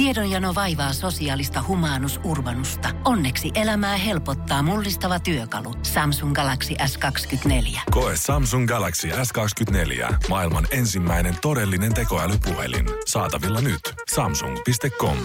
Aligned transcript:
Tiedonjano 0.00 0.54
vaivaa 0.54 0.92
sosiaalista 0.92 1.64
humanus 1.68 2.20
urbanusta. 2.24 2.88
Onneksi 3.04 3.50
elämää 3.54 3.96
helpottaa 3.96 4.62
mullistava 4.62 5.20
työkalu. 5.20 5.74
Samsung 5.82 6.34
Galaxy 6.34 6.74
S24. 6.74 7.80
Koe 7.90 8.12
Samsung 8.16 8.68
Galaxy 8.68 9.08
S24. 9.08 10.14
Maailman 10.28 10.66
ensimmäinen 10.70 11.36
todellinen 11.42 11.94
tekoälypuhelin. 11.94 12.86
Saatavilla 13.06 13.60
nyt. 13.60 13.80
Samsung.com. 14.14 15.16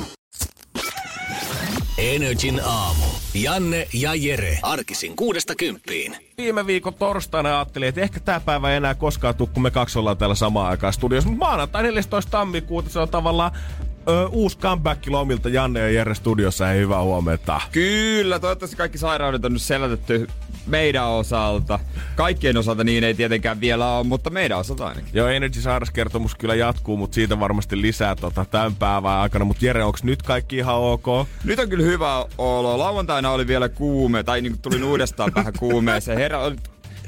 Energin 1.98 2.62
aamu. 2.66 3.06
Janne 3.34 3.88
ja 3.94 4.16
Jere. 4.16 4.60
Arkisin 4.62 5.16
kuudesta 5.16 5.56
kymppiin. 5.56 6.18
Viime 6.38 6.68
viikon 6.68 6.94
torstaina 6.94 7.50
ajattelin, 7.50 7.90
että 7.90 8.02
ehkä 8.02 8.20
tämä 8.20 8.40
päivä 8.40 8.70
ei 8.70 8.78
enää 8.78 8.96
koskaan 8.96 9.36
tule, 9.36 9.50
kun 9.54 9.64
me 9.64 9.72
kaksi 9.72 10.00
ollaan 10.00 10.18
täällä 10.18 10.36
samaan 10.36 10.70
aikaan 10.70 10.94
studiossa. 10.94 11.30
Mutta 11.30 11.46
maanantai 11.46 11.84
14. 11.84 12.32
tammikuuta 12.32 12.90
se 12.90 13.00
on 13.00 13.10
tavallaan 13.10 13.52
ö, 14.08 14.28
uusi 14.28 14.58
comeback 14.58 15.08
lomilta 15.08 15.50
Janne 15.50 15.80
ja 15.80 15.92
Jere 15.92 16.16
studiossa. 16.16 16.66
Hei, 16.66 16.80
hyvää 16.80 17.02
huomenta. 17.02 17.62
Kyllä, 17.72 18.40
toivottavasti 18.40 18.76
kaikki 18.78 18.98
sairaudet 18.98 19.46
on 19.46 19.54
nyt 19.54 19.62
selätetty 19.62 20.28
meidän 20.68 21.08
osalta. 21.08 21.80
Kaikkien 22.16 22.58
osalta 22.58 22.84
niin 22.84 23.04
ei 23.04 23.14
tietenkään 23.14 23.60
vielä 23.60 23.92
ole, 23.92 24.08
mutta 24.08 24.30
meidän 24.30 24.58
osalta 24.58 24.88
ainakin. 24.88 25.10
Joo, 25.14 25.28
Energy 25.28 25.62
Sairaskertomus 25.62 26.36
kyllä 26.36 26.56
jatkuu, 26.56 26.98
mutta 26.98 27.16
siitä 27.16 27.40
varmasti 27.40 27.82
lisää 27.82 28.16
tota, 28.16 28.46
tämän 28.46 28.76
päivän 28.76 29.12
aikana. 29.18 29.46
Mutta 29.46 29.66
Jere, 29.66 29.84
onko 29.84 30.00
nyt 30.04 30.22
kaikki 30.22 30.58
ihan 30.58 30.76
ok? 30.76 31.06
Nyt 31.44 31.60
on 31.60 31.70
kyllä 31.70 31.84
hyvä 31.84 32.26
olo. 32.38 32.78
Lauantaina 32.78 33.32
oli 33.32 33.48
vielä 33.48 33.70
kuume, 33.70 34.24
tai 34.24 34.42
niin 34.42 34.60
tulin 34.60 34.84
uudestaan 34.84 35.32
vähän 35.36 35.54
kuumeeseen. 35.60 36.18
Herä, 36.18 36.40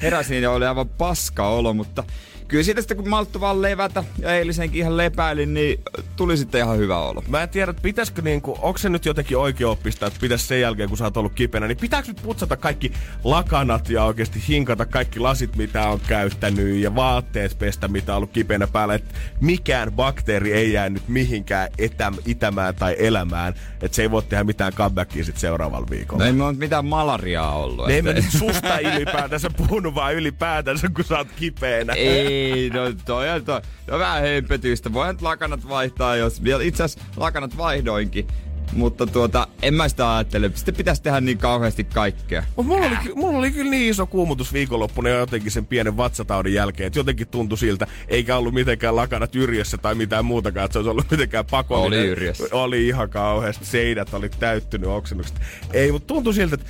heräsin 0.02 0.44
ja 0.44 0.52
oli 0.52 0.66
aivan 0.66 0.90
paska 0.90 1.48
olo, 1.48 1.74
mutta 1.74 2.04
kyllä 2.48 2.64
siitä 2.64 2.82
sitten 2.82 2.98
kun 2.98 3.10
malttu 3.10 3.42
vaan 3.42 3.62
levätä 3.62 4.04
ja 4.20 4.36
eilisenkin 4.36 4.80
ihan 4.80 4.98
lepäilin, 4.98 5.54
niin 5.54 5.80
tuli 6.16 6.38
sitten 6.38 6.62
ihan 6.62 6.78
hyvä 6.78 7.00
olo. 7.00 7.24
Mä 7.28 7.44
en 7.44 7.50
tiedä, 7.50 7.70
että 7.70 7.82
pitäisikö 7.82 8.22
niinku, 8.22 8.58
onko 8.62 8.78
se 8.78 8.90
nyt 8.90 9.06
jotenkin 9.06 9.38
oikein 9.38 9.68
oppista, 9.68 10.08
että 10.08 10.20
pitäisi 10.20 10.48
sen 10.48 10.62
jälkeen, 10.62 10.90
kun 10.90 10.98
sä 10.98 11.04
oot 11.04 11.18
ollut 11.18 11.34
kipeänä, 11.34 11.68
niin 11.68 11.78
pitääkö 11.78 12.08
nyt 12.08 12.22
putsata 12.24 12.58
kaikki 12.58 12.92
lakanat 13.24 13.90
ja 13.90 14.04
oikeasti 14.04 14.44
hinkata 14.48 14.86
kaikki 14.86 15.20
lasit, 15.20 15.56
mitä 15.56 15.88
on 15.88 16.00
käyttänyt 16.08 16.76
ja 16.76 16.96
vaatteet 16.96 17.60
pestä, 17.60 17.88
mitä 17.88 18.12
on 18.12 18.18
ollut 18.18 18.32
kipeänä 18.32 18.68
päällä, 18.68 18.96
että 18.96 19.16
mikään 19.42 19.92
bakteeri 19.92 20.54
ei 20.54 20.74
jää 20.74 20.90
nyt 20.90 21.08
mihinkään 21.08 21.70
etäm, 21.78 22.16
itämään 22.26 22.76
tai 22.76 22.96
elämään, 23.00 23.54
että 23.82 23.96
se 23.96 24.02
ei 24.02 24.12
voi 24.12 24.24
tehdä 24.24 24.44
mitään 24.44 24.74
comebackia 24.74 25.24
sitten 25.24 25.42
seuraavalla 25.42 25.88
viikolla. 25.90 26.24
No 26.24 26.28
ei 26.28 26.34
mulla 26.34 26.54
mitään 26.54 26.86
malariaa 26.86 27.56
ollut. 27.56 27.88
Ne 27.88 27.94
ei 27.94 28.02
mä 28.02 28.14
nyt 28.14 28.26
susta 28.38 28.80
ylipäätänsä 28.80 29.50
puhunut, 29.58 29.96
vaan 29.96 30.16
ylipäätänsä, 30.16 30.90
kun 30.96 31.06
sä 31.06 31.18
oot 31.18 31.28
kipeänä. 31.36 31.94
Ei, 31.94 32.37
no 32.74 32.82
toi 33.06 33.30
on, 33.30 33.46
toi, 33.46 33.62
on 33.92 34.00
vähän 34.00 34.24
hömpötystä. 34.24 34.94
Voin 34.94 35.08
nyt 35.08 35.22
lakanat 35.22 35.70
vaihtaa, 35.70 36.16
jos 36.16 36.44
vielä 36.44 36.64
itse 36.64 36.84
asiassa 36.84 37.10
lakanat 37.18 37.58
vaihdoinkin. 37.58 38.28
Mutta 38.74 39.08
tuota, 39.08 39.48
en 39.62 39.74
mä 39.74 39.90
sitä 39.90 40.16
ajattele. 40.16 40.52
Sitten 40.56 40.76
pitäisi 40.76 41.02
tehdä 41.02 41.22
niin 41.22 41.38
kauheasti 41.38 41.84
kaikkea. 41.84 42.44
Mut 42.56 42.66
mulla, 42.66 42.86
oli, 42.86 42.96
mulla 43.16 43.38
oli 43.38 43.52
kyllä 43.52 43.72
niin 43.72 43.90
iso 43.90 44.06
kuumutus 44.06 44.54
viikonloppuna 44.54 45.10
ja 45.10 45.16
jotenkin 45.20 45.52
sen 45.52 45.66
pienen 45.66 45.98
vatsataudin 45.98 46.54
jälkeen, 46.54 46.88
että 46.88 47.00
jotenkin 47.00 47.28
tuntui 47.28 47.58
siltä, 47.58 47.88
eikä 48.08 48.38
ollut 48.38 48.54
mitenkään 48.54 48.96
lakanat 48.96 49.36
yrjössä 49.36 49.78
tai 49.78 49.96
mitään 49.96 50.26
muutakaan, 50.26 50.66
että 50.66 50.74
se 50.74 50.80
olisi 50.80 50.90
ollut 50.90 51.12
mitenkään 51.12 51.46
pakollinen. 51.52 52.00
Oli 52.00 52.08
yrjössä. 52.08 52.48
Oli 52.52 52.88
ihan 52.88 53.10
kauheasti. 53.10 53.66
Seinät 53.66 54.14
oli 54.14 54.30
täyttynyt 54.30 54.90
oksennukset. 54.90 55.42
Ei, 55.74 55.92
mutta 55.92 56.08
tuntui 56.08 56.34
siltä, 56.34 56.56
että 56.56 56.68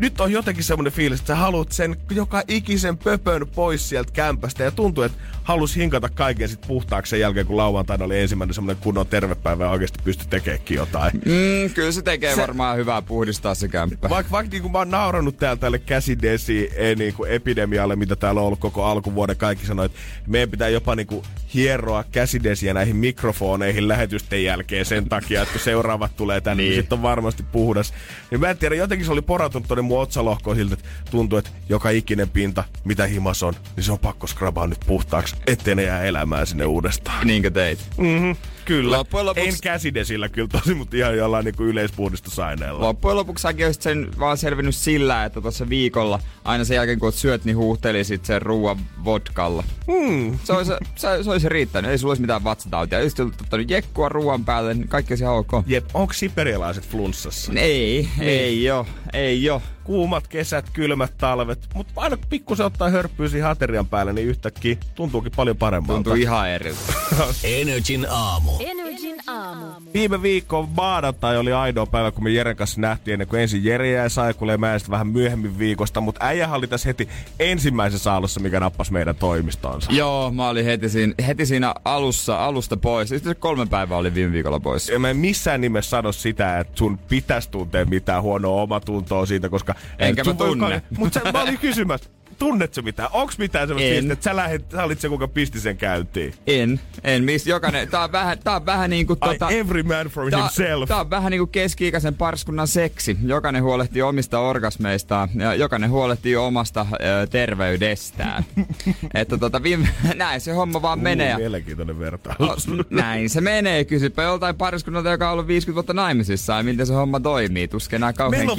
nyt 0.00 0.20
on 0.20 0.32
jotenkin 0.32 0.64
semmoinen 0.64 0.92
fiilis, 0.92 1.20
että 1.20 1.34
sä 1.34 1.36
haluat 1.36 1.72
sen 1.72 1.96
joka 2.10 2.42
ikisen 2.48 2.98
pöpön 2.98 3.46
pois 3.54 3.88
sieltä 3.88 4.12
kämpästä 4.12 4.64
ja 4.64 4.70
tuntuu, 4.70 5.04
että 5.04 5.18
halus 5.42 5.76
hinkata 5.76 6.08
kaiken 6.08 6.48
sit 6.48 6.60
puhtaaksi 6.66 7.10
sen 7.10 7.20
jälkeen, 7.20 7.46
kun 7.46 7.56
lauantaina 7.56 8.04
oli 8.04 8.18
ensimmäinen 8.18 8.54
semmoinen 8.54 8.82
kunnon 8.82 9.06
tervepäivä 9.06 9.64
ja 9.64 9.70
oikeasti 9.70 9.98
pysty 10.04 10.24
tekeekin 10.30 10.76
jotain. 10.76 11.12
Mm, 11.14 11.74
kyllä 11.74 11.92
se 11.92 12.02
tekee 12.02 12.34
se, 12.34 12.40
varmaan 12.40 12.76
hyvää 12.76 13.02
puhdistaa 13.02 13.54
se 13.54 13.68
kämppä. 13.68 14.10
Vaikka 14.10 14.30
vaik, 14.30 14.50
niin 14.50 14.72
mä 14.72 14.78
oon 14.78 14.90
naurannut 14.90 15.36
täällä 15.36 15.56
tälle 15.56 15.78
käsidesi 15.78 16.70
e, 16.76 16.94
niin 16.94 17.14
kuin 17.14 17.30
epidemialle, 17.30 17.96
mitä 17.96 18.16
täällä 18.16 18.40
on 18.40 18.46
ollut 18.46 18.60
koko 18.60 18.84
alkuvuoden, 18.84 19.36
kaikki 19.36 19.66
sanoi, 19.66 19.86
että 19.86 19.98
meidän 20.26 20.50
pitää 20.50 20.68
jopa 20.68 20.96
niin 20.96 21.06
kuin 21.06 21.24
hieroa 21.54 22.04
käsidesiä 22.12 22.74
näihin 22.74 22.96
mikrofoneihin 22.96 23.88
lähetysten 23.88 24.44
jälkeen 24.44 24.84
sen 24.84 25.08
takia, 25.08 25.42
että 25.42 25.52
kun 25.52 25.60
seuraavat 25.60 26.16
tulee 26.16 26.40
tänne, 26.40 26.62
niin, 26.62 26.70
niin 26.70 26.80
sitten 26.82 26.98
on 26.98 27.02
varmasti 27.02 27.42
puhdas. 27.42 27.94
Niin 28.30 28.40
mä 28.40 28.50
en 28.50 28.58
tiedä, 28.58 28.74
jotenkin 28.74 29.06
se 29.06 29.12
oli 29.12 29.22
poratunut 29.22 29.68
tuonne 29.68 29.82
mun 29.90 30.00
otsalohkoon 30.02 30.56
siltä, 30.56 30.74
että 30.74 30.88
tuntuu, 31.10 31.38
että 31.38 31.50
joka 31.68 31.90
ikinen 31.90 32.28
pinta, 32.30 32.64
mitä 32.84 33.06
himas 33.06 33.42
on, 33.42 33.54
niin 33.76 33.84
se 33.84 33.92
on 33.92 33.98
pakko 33.98 34.26
skrabaa 34.26 34.66
nyt 34.66 34.80
puhtaaksi, 34.86 35.36
ettei 35.46 35.74
ne 35.74 35.82
jää 35.82 36.02
elämään 36.04 36.46
sinne 36.46 36.64
uudestaan. 36.64 37.26
Niinkö 37.26 37.50
teit? 37.50 37.78
Mhm. 37.96 38.30
Kyllä. 38.64 38.96
Loppujen 38.98 39.26
lopuksi- 39.26 39.48
En 39.48 39.54
käsidesillä 39.62 40.28
kyllä 40.28 40.48
tosi, 40.48 40.74
mutta 40.74 40.96
ihan 40.96 41.16
jollain 41.16 41.44
niin 41.44 41.54
yleispuhdistusaineella. 41.58 42.80
Loppujen 42.80 43.16
lopuksi 43.16 43.42
säkin 43.42 43.66
olisit 43.66 43.82
sen 43.82 44.08
vaan 44.18 44.38
selvinnyt 44.38 44.74
sillä, 44.74 45.24
että 45.24 45.40
tuossa 45.40 45.68
viikolla 45.68 46.20
aina 46.44 46.64
sen 46.64 46.74
jälkeen 46.74 46.98
kun 46.98 47.06
oot 47.06 47.14
syöt, 47.14 47.44
niin 47.44 47.56
huuhtelisit 47.56 48.24
sen 48.24 48.42
ruoan 48.42 48.78
vodkalla. 49.04 49.64
Hmm. 49.92 50.38
Se 50.44 50.52
olisi, 50.52 50.72
se, 50.96 51.08
se 51.22 51.30
olisi 51.30 51.48
riittänyt, 51.48 51.90
ei 51.90 51.98
sulla 51.98 52.10
olisi 52.10 52.20
mitään 52.22 52.44
vatsatautia. 52.44 53.00
Jos 53.00 53.20
olisit 53.20 53.40
ottanut 53.42 53.70
jekkua 53.70 54.08
ruoan 54.08 54.44
päälle, 54.44 54.74
niin 54.74 54.88
kaikki 54.88 55.12
olisi 55.12 55.24
ihan 55.24 55.36
ok. 55.36 55.50
Jep, 55.66 55.84
onko 55.94 56.12
siperialaiset 56.12 56.88
flunssassa? 56.88 57.52
Ei, 57.56 58.08
ei 58.20 58.64
jo, 58.64 58.86
ei 59.12 59.42
jo. 59.44 59.62
Kuumat 59.84 60.28
kesät, 60.28 60.70
kylmät 60.72 61.12
talvet, 61.18 61.68
mutta 61.74 61.92
aina 61.96 62.16
pikkusen 62.28 62.66
ottaa 62.66 62.90
hörppyä 62.90 63.28
siihen 63.28 63.48
aterian 63.48 63.86
päälle, 63.86 64.12
niin 64.12 64.26
yhtäkkiä 64.26 64.76
tuntuukin 64.94 65.32
paljon 65.36 65.56
paremmalta. 65.56 65.94
Tuntuu 65.94 66.14
ihan 66.14 66.48
eriltä. 66.48 66.80
Energin 67.44 68.06
aamu. 68.10 68.52
Energin 68.60 69.16
aamu. 69.26 69.66
Viime 69.94 70.22
viikko 70.22 70.68
maanantai 70.76 71.38
oli 71.38 71.52
ainoa 71.52 71.86
päivä, 71.86 72.10
kun 72.10 72.24
me 72.24 72.30
Jeren 72.30 72.56
kanssa 72.56 72.80
nähtiin 72.80 73.12
ennen 73.12 73.28
kuin 73.28 73.42
ensin 73.42 73.64
Jere 73.64 73.90
jäi 73.90 74.10
saikulle 74.10 74.52
ja 74.52 74.78
sitten 74.78 74.90
vähän 74.90 75.06
myöhemmin 75.06 75.58
viikosta, 75.58 76.00
mutta 76.00 76.26
äijä 76.26 76.48
oli 76.48 76.66
tässä 76.66 76.88
heti 76.88 77.08
ensimmäisessä 77.40 78.12
aallossa, 78.12 78.40
mikä 78.40 78.60
nappasi 78.60 78.92
meidän 78.92 79.16
toimistonsa. 79.16 79.92
Joo, 79.92 80.30
mä 80.30 80.48
olin 80.48 80.64
heti 80.64 80.88
siinä, 80.88 81.14
heti 81.26 81.46
siinä 81.46 81.74
alussa, 81.84 82.44
alusta 82.44 82.76
pois. 82.76 83.08
Sitten 83.08 83.36
kolme 83.36 83.66
päivää 83.66 83.98
oli 83.98 84.14
viime 84.14 84.32
viikolla 84.32 84.60
pois. 84.60 84.88
Ja 84.88 84.98
mä 84.98 85.10
en 85.10 85.16
missään 85.16 85.60
nimessä 85.60 85.90
sano 85.90 86.12
sitä, 86.12 86.58
että 86.58 86.78
sun 86.78 86.98
pitäisi 86.98 87.50
tuntea 87.50 87.84
mitään 87.84 88.22
huonoa 88.22 88.62
omatuntoa 88.62 89.26
siitä, 89.26 89.48
koska... 89.48 89.69
Enkä 89.98 90.24
mä 90.24 90.34
tunne. 90.34 90.82
Mutta 90.98 91.32
mä 91.32 91.42
olin 91.42 91.58
kysymässä, 91.58 92.10
tunnet 92.40 92.74
sä 92.74 92.82
mitään? 92.82 93.08
Onks 93.12 93.38
mitään 93.38 93.68
semmoista 93.68 93.88
fiilistä, 93.90 94.12
että 94.12 94.24
sä, 94.24 94.36
lähet, 94.36 94.64
sä 94.72 94.84
olit 94.84 95.00
se, 95.00 95.08
kuka 95.08 95.28
pisti 95.28 95.60
sen 95.60 95.76
käyntiin? 95.76 96.34
En, 96.46 96.80
en. 97.04 97.24
Miss, 97.24 97.46
jokainen, 97.46 97.88
tää 97.88 98.04
on 98.04 98.12
vähän, 98.12 98.38
tää 98.38 98.56
on 98.56 98.66
vähän 98.66 98.90
niinku 98.90 99.16
tota... 99.16 99.50
every 99.50 99.82
man 99.82 100.06
for 100.06 100.30
Tää, 100.30 100.40
himself. 100.40 100.88
tää 100.88 101.00
on 101.00 101.10
vähän 101.10 101.30
niinku 101.30 101.46
keski-ikäisen 101.46 102.14
parskunnan 102.14 102.68
seksi. 102.68 103.16
Jokainen 103.24 103.62
huolehtii 103.62 104.02
omista 104.02 104.38
orgasmeistaan 104.38 105.28
ja 105.34 105.54
jokainen 105.54 105.90
huolehtii 105.90 106.36
omasta 106.36 106.86
ö, 106.92 107.26
terveydestään. 107.26 108.44
että 109.14 109.38
tota, 109.38 109.62
viime, 109.62 109.88
näin 110.14 110.40
se 110.40 110.52
homma 110.52 110.82
vaan 110.82 111.00
menee. 111.00 111.28
ja- 111.28 111.36
Uh, 111.36 111.40
mielenkiintoinen 111.40 111.98
vertaus. 111.98 112.68
O, 112.68 112.72
näin 112.90 113.30
se 113.30 113.40
menee. 113.40 113.84
Kysypä 113.84 114.22
joltain 114.22 114.56
pariskunnalta, 114.56 115.10
joka 115.10 115.26
on 115.26 115.32
ollut 115.32 115.46
50 115.46 115.74
vuotta 115.74 115.92
naimisissa 115.92 116.52
ja 116.56 116.62
miten 116.62 116.86
se 116.86 116.94
homma 116.94 117.20
toimii. 117.20 117.68
Tuskin 117.68 117.96
enää 117.96 118.12
kauhean 118.12 118.46
Meillä 118.46 118.52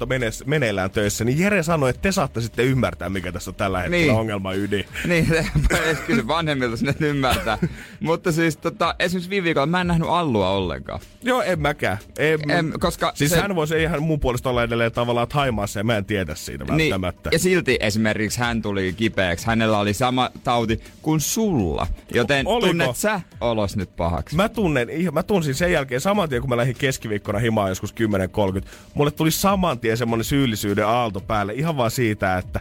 on 0.00 0.08
menes- 0.08 0.46
meneillään 0.46 0.90
töissä, 0.90 1.24
niin 1.24 1.38
Jere 1.38 1.62
sanoi, 1.62 1.90
että 1.90 2.02
te 2.02 2.12
saatte 2.12 2.40
sitten 2.40 2.64
ymmärtää, 2.66 2.93
mikä 3.08 3.32
tässä 3.32 3.50
on 3.50 3.54
tällä 3.54 3.80
hetkellä 3.80 4.04
Niin. 4.06 4.12
ongelma 4.14 4.52
ydin. 4.52 4.84
Niin, 5.08 5.26
edes 5.70 5.98
kysy 6.06 6.26
vanhemmilta 6.26 6.76
sinne 6.76 6.94
ymmärtää. 7.00 7.58
Mutta 8.00 8.32
siis 8.32 8.56
tota, 8.56 8.94
esimerkiksi 8.98 9.30
viime 9.30 9.44
viikolla 9.44 9.66
mä 9.66 9.80
en 9.80 9.86
nähnyt 9.86 10.08
Allua 10.08 10.50
ollenkaan. 10.50 11.00
Joo, 11.22 11.42
en 11.42 11.60
mäkään. 11.60 11.98
En, 12.18 12.50
Em, 12.50 12.72
koska 12.80 13.12
siis 13.14 13.30
se- 13.30 13.40
hän 13.40 13.54
voisi 13.54 13.82
ihan 13.82 14.02
mun 14.02 14.20
puolesta 14.20 14.50
olla 14.50 14.62
edelleen 14.62 14.92
tavallaan 14.92 15.28
Thaimaassa 15.28 15.80
ja 15.80 15.84
mä 15.84 15.96
en 15.96 16.04
tiedä 16.04 16.34
siitä 16.34 16.66
välttämättä. 16.66 17.30
Niin, 17.30 17.34
ja 17.34 17.38
silti 17.38 17.76
esimerkiksi 17.80 18.40
hän 18.40 18.62
tuli 18.62 18.92
kipeäksi. 18.96 19.46
Hänellä 19.46 19.78
oli 19.78 19.94
sama 19.94 20.30
tauti 20.44 20.80
kuin 21.02 21.20
sulla. 21.20 21.86
Joten 22.14 22.46
oliko? 22.46 22.66
tunnet 22.66 22.96
sä 22.96 23.20
olos 23.40 23.76
nyt 23.76 23.96
pahaksi? 23.96 24.36
Mä 24.36 24.48
tunnen, 24.48 24.88
mä 25.12 25.22
tunsin 25.22 25.54
sen 25.54 25.72
jälkeen 25.72 26.00
saman 26.00 26.28
tien, 26.28 26.40
kun 26.40 26.50
mä 26.50 26.56
lähdin 26.56 26.76
keskiviikkona 26.78 27.38
himaan 27.38 27.68
joskus 27.68 27.94
10.30. 28.60 28.66
Mulle 28.94 29.10
tuli 29.10 29.30
saman 29.30 29.78
tien 29.78 29.96
semmonen 29.96 30.24
syyllisyyden 30.24 30.86
aalto 30.86 31.20
päälle 31.20 31.52
ihan 31.52 31.76
vaan 31.76 31.90
siitä, 31.90 32.38
että 32.38 32.60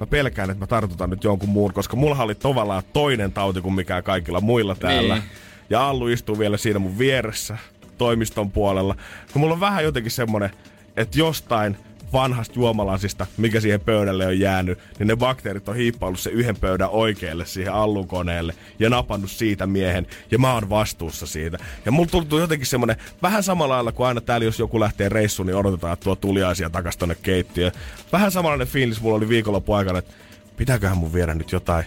mä 0.00 0.06
pelkään, 0.06 0.50
että 0.50 0.62
mä 0.62 0.66
tartutan 0.66 1.10
nyt 1.10 1.24
jonkun 1.24 1.48
muun, 1.48 1.72
koska 1.72 1.96
mulla 1.96 2.22
oli 2.22 2.34
tavallaan 2.34 2.82
toinen 2.92 3.32
tauti 3.32 3.60
kuin 3.60 3.74
mikään 3.74 4.02
kaikilla 4.02 4.40
muilla 4.40 4.74
täällä. 4.74 5.14
Niin. 5.14 5.24
Ja 5.70 5.88
Allu 5.88 6.08
istuu 6.08 6.38
vielä 6.38 6.56
siinä 6.56 6.78
mun 6.78 6.98
vieressä 6.98 7.58
toimiston 7.98 8.50
puolella. 8.50 8.94
Ja 9.34 9.40
mulla 9.40 9.54
on 9.54 9.60
vähän 9.60 9.84
jotenkin 9.84 10.12
semmonen, 10.12 10.50
että 10.96 11.18
jostain 11.18 11.76
vanhasta 12.14 12.54
juomalasista, 12.56 13.26
mikä 13.36 13.60
siihen 13.60 13.80
pöydälle 13.80 14.26
on 14.26 14.40
jäänyt, 14.40 14.78
niin 14.98 15.06
ne 15.06 15.16
bakteerit 15.16 15.68
on 15.68 15.76
hiippaillut 15.76 16.20
se 16.20 16.30
yhden 16.30 16.56
pöydän 16.56 16.90
oikealle 16.90 17.46
siihen 17.46 17.72
allukoneelle 17.72 18.54
ja 18.78 18.90
napannut 18.90 19.30
siitä 19.30 19.66
miehen, 19.66 20.06
ja 20.30 20.38
mä 20.38 20.54
oon 20.54 20.70
vastuussa 20.70 21.26
siitä. 21.26 21.58
Ja 21.84 21.92
mulla 21.92 22.10
tuntuu 22.10 22.38
jotenkin 22.38 22.66
semmonen, 22.66 22.96
vähän 23.22 23.42
samalla 23.42 23.74
lailla 23.74 23.92
kuin 23.92 24.06
aina 24.06 24.20
täällä, 24.20 24.44
jos 24.44 24.58
joku 24.58 24.80
lähtee 24.80 25.08
reissuun, 25.08 25.46
niin 25.46 25.56
odotetaan, 25.56 25.92
että 25.92 26.04
tuo 26.04 26.16
tuliaisia 26.16 26.70
takas 26.70 26.96
tonne 26.96 27.16
keittiöön. 27.22 27.72
Vähän 28.12 28.30
samanlainen 28.30 28.66
fiilis 28.66 29.00
mulla 29.00 29.16
oli 29.16 29.28
viikonloppu 29.28 29.72
aikana, 29.72 29.98
että 29.98 30.12
pitääköhän 30.56 30.98
mun 30.98 31.12
viedä 31.12 31.34
nyt 31.34 31.52
jotain 31.52 31.84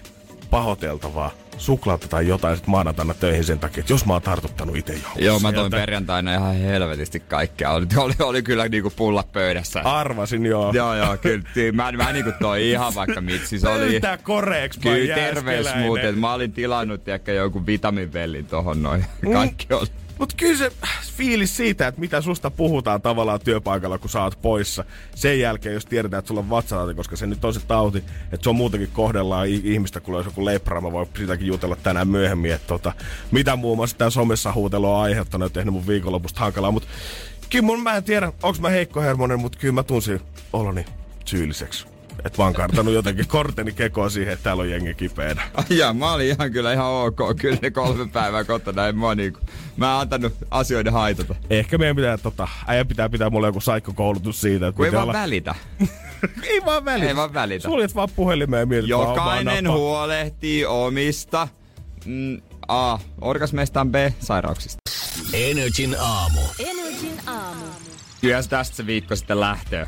pahoiteltavaa, 0.49 1.31
suklaata 1.57 2.07
tai 2.07 2.27
jotain 2.27 2.57
sit 2.57 2.67
maanantaina 2.67 3.13
töihin 3.13 3.43
sen 3.43 3.59
takia, 3.59 3.81
että 3.81 3.93
jos 3.93 4.05
mä 4.05 4.13
oon 4.13 4.21
tartuttanut 4.21 4.75
itse 4.75 4.93
johonkin 4.93 5.25
Joo, 5.25 5.39
mä 5.39 5.51
toin 5.51 5.63
sieltä. 5.63 5.77
perjantaina 5.77 6.33
ihan 6.35 6.55
helvetisti 6.55 7.19
kaikkea. 7.19 7.71
Oli, 7.71 7.85
oli, 7.97 8.13
oli 8.19 8.43
kyllä 8.43 8.67
niinku 8.67 8.89
pulla 8.95 9.23
pöydässä. 9.33 9.81
Arvasin 9.81 10.45
joo. 10.45 10.71
Joo, 10.73 10.95
joo, 10.95 11.17
kyllä. 11.17 11.43
Mä, 11.73 11.91
mä 11.91 12.11
niinku 12.13 12.31
toi 12.39 12.69
ihan 12.69 12.95
vaikka 12.95 13.21
mitsi. 13.21 13.59
Se 13.59 13.69
oli... 13.69 13.79
Pöytää 13.79 14.17
koreeks, 14.17 14.77
mä 14.77 14.83
Kyllä 14.83 15.15
terveys 15.15 15.67
muuten. 15.75 16.19
Mä 16.19 16.33
olin 16.33 16.51
tilannut 16.51 17.07
ehkä 17.07 17.33
jonkun 17.33 17.65
vitaminvellin 17.65 18.45
tohon 18.45 18.83
noin. 18.83 19.05
Kaikki 19.33 19.73
oli. 19.73 19.87
Mut 20.19 20.33
kyllä 20.33 20.57
se 20.57 20.71
fiilis 21.17 21.57
siitä, 21.57 21.87
että 21.87 22.01
mitä 22.01 22.21
susta 22.21 22.51
puhutaan 22.51 23.01
tavallaan 23.01 23.39
työpaikalla, 23.39 23.97
kun 23.97 24.09
oot 24.21 24.41
poissa. 24.41 24.85
Sen 25.15 25.39
jälkeen, 25.39 25.73
jos 25.73 25.85
tiedetään, 25.85 26.19
että 26.19 26.27
sulla 26.27 26.41
on 26.41 26.49
vatsatauti, 26.49 26.95
koska 26.95 27.15
se 27.15 27.27
nyt 27.27 27.45
on 27.45 27.53
se 27.53 27.59
tauti, 27.59 27.97
että 27.97 28.43
se 28.43 28.49
on 28.49 28.55
muutenkin 28.55 28.89
kohdellaan 28.93 29.47
ihmistä, 29.47 29.99
kun 29.99 30.15
olisi 30.15 30.29
joku 30.29 30.45
lepra. 30.45 30.81
Mä 30.81 30.91
voin 30.91 31.07
sitäkin 31.17 31.47
jutella 31.47 31.75
tänään 31.75 32.07
myöhemmin, 32.07 32.53
että 32.53 32.67
tota, 32.67 32.93
mitä 33.31 33.55
muun 33.55 33.77
muassa 33.77 33.97
tämä 33.97 34.09
somessa 34.09 34.53
huutelu 34.53 34.93
on 34.93 35.01
aiheuttanut 35.01 35.45
ja 35.45 35.53
tehnyt 35.53 35.73
mun 35.73 35.87
viikonlopusta 35.87 36.39
hankalaa. 36.39 36.71
Mut 36.71 36.87
kyllä 37.49 37.65
mun, 37.65 37.83
mä 37.83 37.95
en 37.95 38.03
tiedä, 38.03 38.31
onko 38.43 38.61
mä 38.61 38.69
heikkohermonen, 38.69 39.39
mutta 39.39 39.57
kyllä 39.57 39.73
mä 39.73 39.83
tunsin 39.83 40.21
oloni 40.53 40.85
syylliseksi. 41.25 41.96
Et 42.27 42.37
vaan 42.37 42.53
kartanut 42.53 42.93
jotenkin 42.93 43.27
korteni 43.27 43.71
kekoa 43.71 44.09
siihen, 44.09 44.33
että 44.33 44.43
täällä 44.43 44.61
on 44.61 44.69
jengi 44.69 44.93
kipeänä. 44.93 45.41
Ai 45.53 45.77
jaa, 45.77 45.93
mä 45.93 46.13
olin 46.13 46.27
ihan 46.27 46.51
kyllä 46.51 46.73
ihan 46.73 46.85
ok. 46.85 47.17
Kyllä 47.41 47.57
ne 47.61 47.71
kolme 47.71 48.07
päivää 48.07 48.43
kotona. 48.43 48.87
En 48.87 48.97
mä, 48.97 49.15
niinku, 49.15 49.39
mä 49.77 49.93
en 49.93 49.99
antanut 49.99 50.33
asioiden 50.51 50.93
haitata. 50.93 51.35
Ehkä 51.49 51.77
meidän 51.77 51.95
pitää, 51.95 52.17
tota, 52.17 52.47
äijän 52.67 52.87
pitää 52.87 53.09
pitää 53.09 53.29
mulle 53.29 53.47
joku 53.47 53.61
saikkokoulutus 53.61 54.41
siitä, 54.41 54.67
että 54.67 54.77
Kun 54.77 54.85
ei 54.85 54.91
vaan 54.91 55.07
välitä. 55.07 55.55
ei 56.51 56.61
vaan 56.65 56.85
välitä. 56.85 57.07
Ei 57.07 57.15
vaan 57.15 57.33
välitä. 57.33 57.63
Suljet 57.63 57.95
vaan 57.95 58.09
puhelimeen 58.15 58.59
ja 58.59 58.65
mietit 58.65 58.89
Jokainen 58.89 59.71
huolehtii 59.71 60.65
omista 60.65 61.47
mm, 62.05 62.41
A. 62.67 62.97
Orgasmeistaan 63.21 63.91
B. 63.91 63.95
Sairauksista. 64.19 64.77
Energin 65.33 65.95
aamu. 65.99 66.41
Energin 66.59 67.19
aamu. 67.27 67.65
Kyllä 68.21 68.41
se 68.41 68.49
tästä 68.49 68.75
se 68.75 68.85
viikko 68.85 69.15
sitten 69.15 69.39
lähtee. 69.39 69.87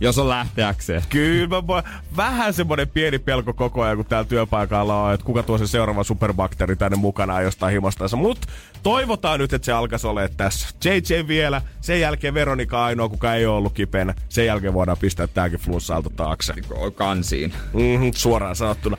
Jos 0.00 0.18
on 0.18 0.28
lähteäkseen. 0.28 1.02
Kyllä 1.08 1.62
mä 1.62 1.82
vähän 2.16 2.54
semmonen 2.54 2.88
pieni 2.88 3.18
pelko 3.18 3.54
koko 3.54 3.82
ajan, 3.82 3.96
kun 3.96 4.06
täällä 4.06 4.28
työpaikalla 4.28 5.02
on, 5.02 5.14
että 5.14 5.26
kuka 5.26 5.42
tuo 5.42 5.58
se 5.58 5.66
seuraava 5.66 6.04
superbakteeri 6.04 6.76
tänne 6.76 6.96
mukanaan 6.96 7.44
jostain 7.44 7.72
himastansa. 7.72 8.16
Mut 8.16 8.46
toivotaan 8.82 9.40
nyt, 9.40 9.52
että 9.52 9.66
se 9.66 9.72
alkaisi 9.72 10.06
olemaan 10.06 10.36
tässä. 10.36 10.68
JJ 10.84 11.28
vielä, 11.28 11.62
sen 11.80 12.00
jälkeen 12.00 12.34
Veronika 12.34 12.84
ainoa, 12.84 13.08
kuka 13.08 13.34
ei 13.34 13.46
ole 13.46 13.56
ollut 13.56 13.72
kipeänä. 13.72 14.14
Sen 14.28 14.46
jälkeen 14.46 14.74
voidaan 14.74 14.98
pistää 14.98 15.26
tääkin 15.26 15.58
flunssalta 15.58 16.10
taakse. 16.10 16.54
Kansiin. 16.94 17.52
Mm-hmm, 17.72 18.10
suoraan 18.14 18.56
sanottuna. 18.56 18.96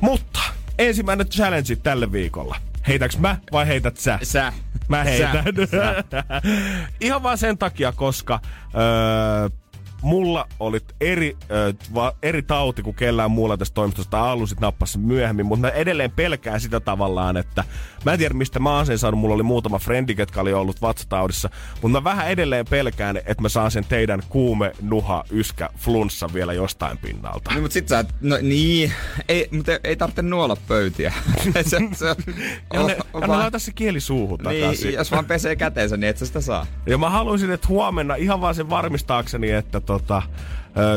Mutta 0.00 0.40
ensimmäinen 0.78 1.28
challenge 1.28 1.76
tälle 1.76 2.12
viikolla. 2.12 2.56
Heitäks 2.88 3.18
mä 3.18 3.36
vai 3.52 3.66
heität 3.66 3.96
sä? 3.96 4.18
Sä. 4.22 4.52
Mä 4.88 5.04
heitän. 5.04 5.44
Sä. 5.70 6.04
Ihan 7.00 7.22
vaan 7.22 7.38
sen 7.38 7.58
takia, 7.58 7.92
koska 7.92 8.40
öö, 8.74 9.48
mulla 10.02 10.46
oli 10.60 10.80
eri, 11.00 11.36
öö, 11.50 11.72
va, 11.94 12.12
eri 12.22 12.42
tauti 12.42 12.82
kuin 12.82 12.96
kellään 12.96 13.30
muulla 13.30 13.56
tästä 13.56 13.74
toimistosta. 13.74 14.10
Tai 14.10 14.20
Allu 14.20 14.46
sit 14.46 14.60
nappasi 14.60 14.98
myöhemmin, 14.98 15.46
mutta 15.46 15.66
mä 15.66 15.72
edelleen 15.72 16.10
pelkään 16.10 16.60
sitä 16.60 16.80
tavallaan, 16.80 17.36
että 17.36 17.64
mä 18.04 18.12
en 18.12 18.18
tiedä 18.18 18.34
mistä 18.34 18.58
mä 18.58 18.76
oon 18.76 18.86
sen 18.86 18.98
saanut. 18.98 19.20
Mulla 19.20 19.34
oli 19.34 19.42
muutama 19.42 19.78
frendi, 19.78 20.14
ketkä 20.14 20.40
oli 20.40 20.52
ollut 20.52 20.82
vatsataudissa. 20.82 21.50
Mutta 21.82 22.00
mä 22.00 22.04
vähän 22.04 22.28
edelleen 22.28 22.66
pelkään, 22.70 23.16
että 23.16 23.42
mä 23.42 23.48
saan 23.48 23.70
sen 23.70 23.84
teidän 23.84 24.22
kuume, 24.28 24.72
nuha, 24.82 25.24
yskä, 25.30 25.68
flunssa 25.76 26.28
vielä 26.34 26.52
jostain 26.52 26.98
pinnalta. 26.98 27.54
No, 27.54 27.60
mut 27.60 27.72
sit 27.72 27.88
sä, 27.88 28.04
no 28.20 28.36
niin, 28.42 28.92
ei, 29.28 29.48
mutta 29.52 29.72
ei, 29.84 29.96
tarvitse 29.96 30.22
nuolla 30.22 30.56
pöytiä. 30.68 31.12
se, 31.62 31.78
se, 31.94 32.06
Ja 32.72 32.82
ne, 32.86 32.96
on 33.12 33.22
anna 33.22 33.28
vaan- 33.28 33.40
laita 33.40 33.58
se 33.58 33.72
kieli 33.72 34.00
suuhun 34.00 34.38
takaisin. 34.38 34.86
niin, 34.86 34.94
jos 34.96 35.10
vaan 35.10 35.24
pesee 35.24 35.56
käteensä, 35.56 35.96
niin 35.96 36.08
et 36.10 36.18
sä 36.18 36.26
sitä 36.26 36.40
saa. 36.40 36.66
Ja 36.86 36.98
mä 36.98 37.10
haluaisin, 37.10 37.50
että 37.50 37.68
huomenna 37.68 38.14
ihan 38.14 38.40
vaan 38.40 38.54
sen 38.54 38.70
varmistaakseni, 38.70 39.50
että 39.50 39.80
tota, 39.88 40.22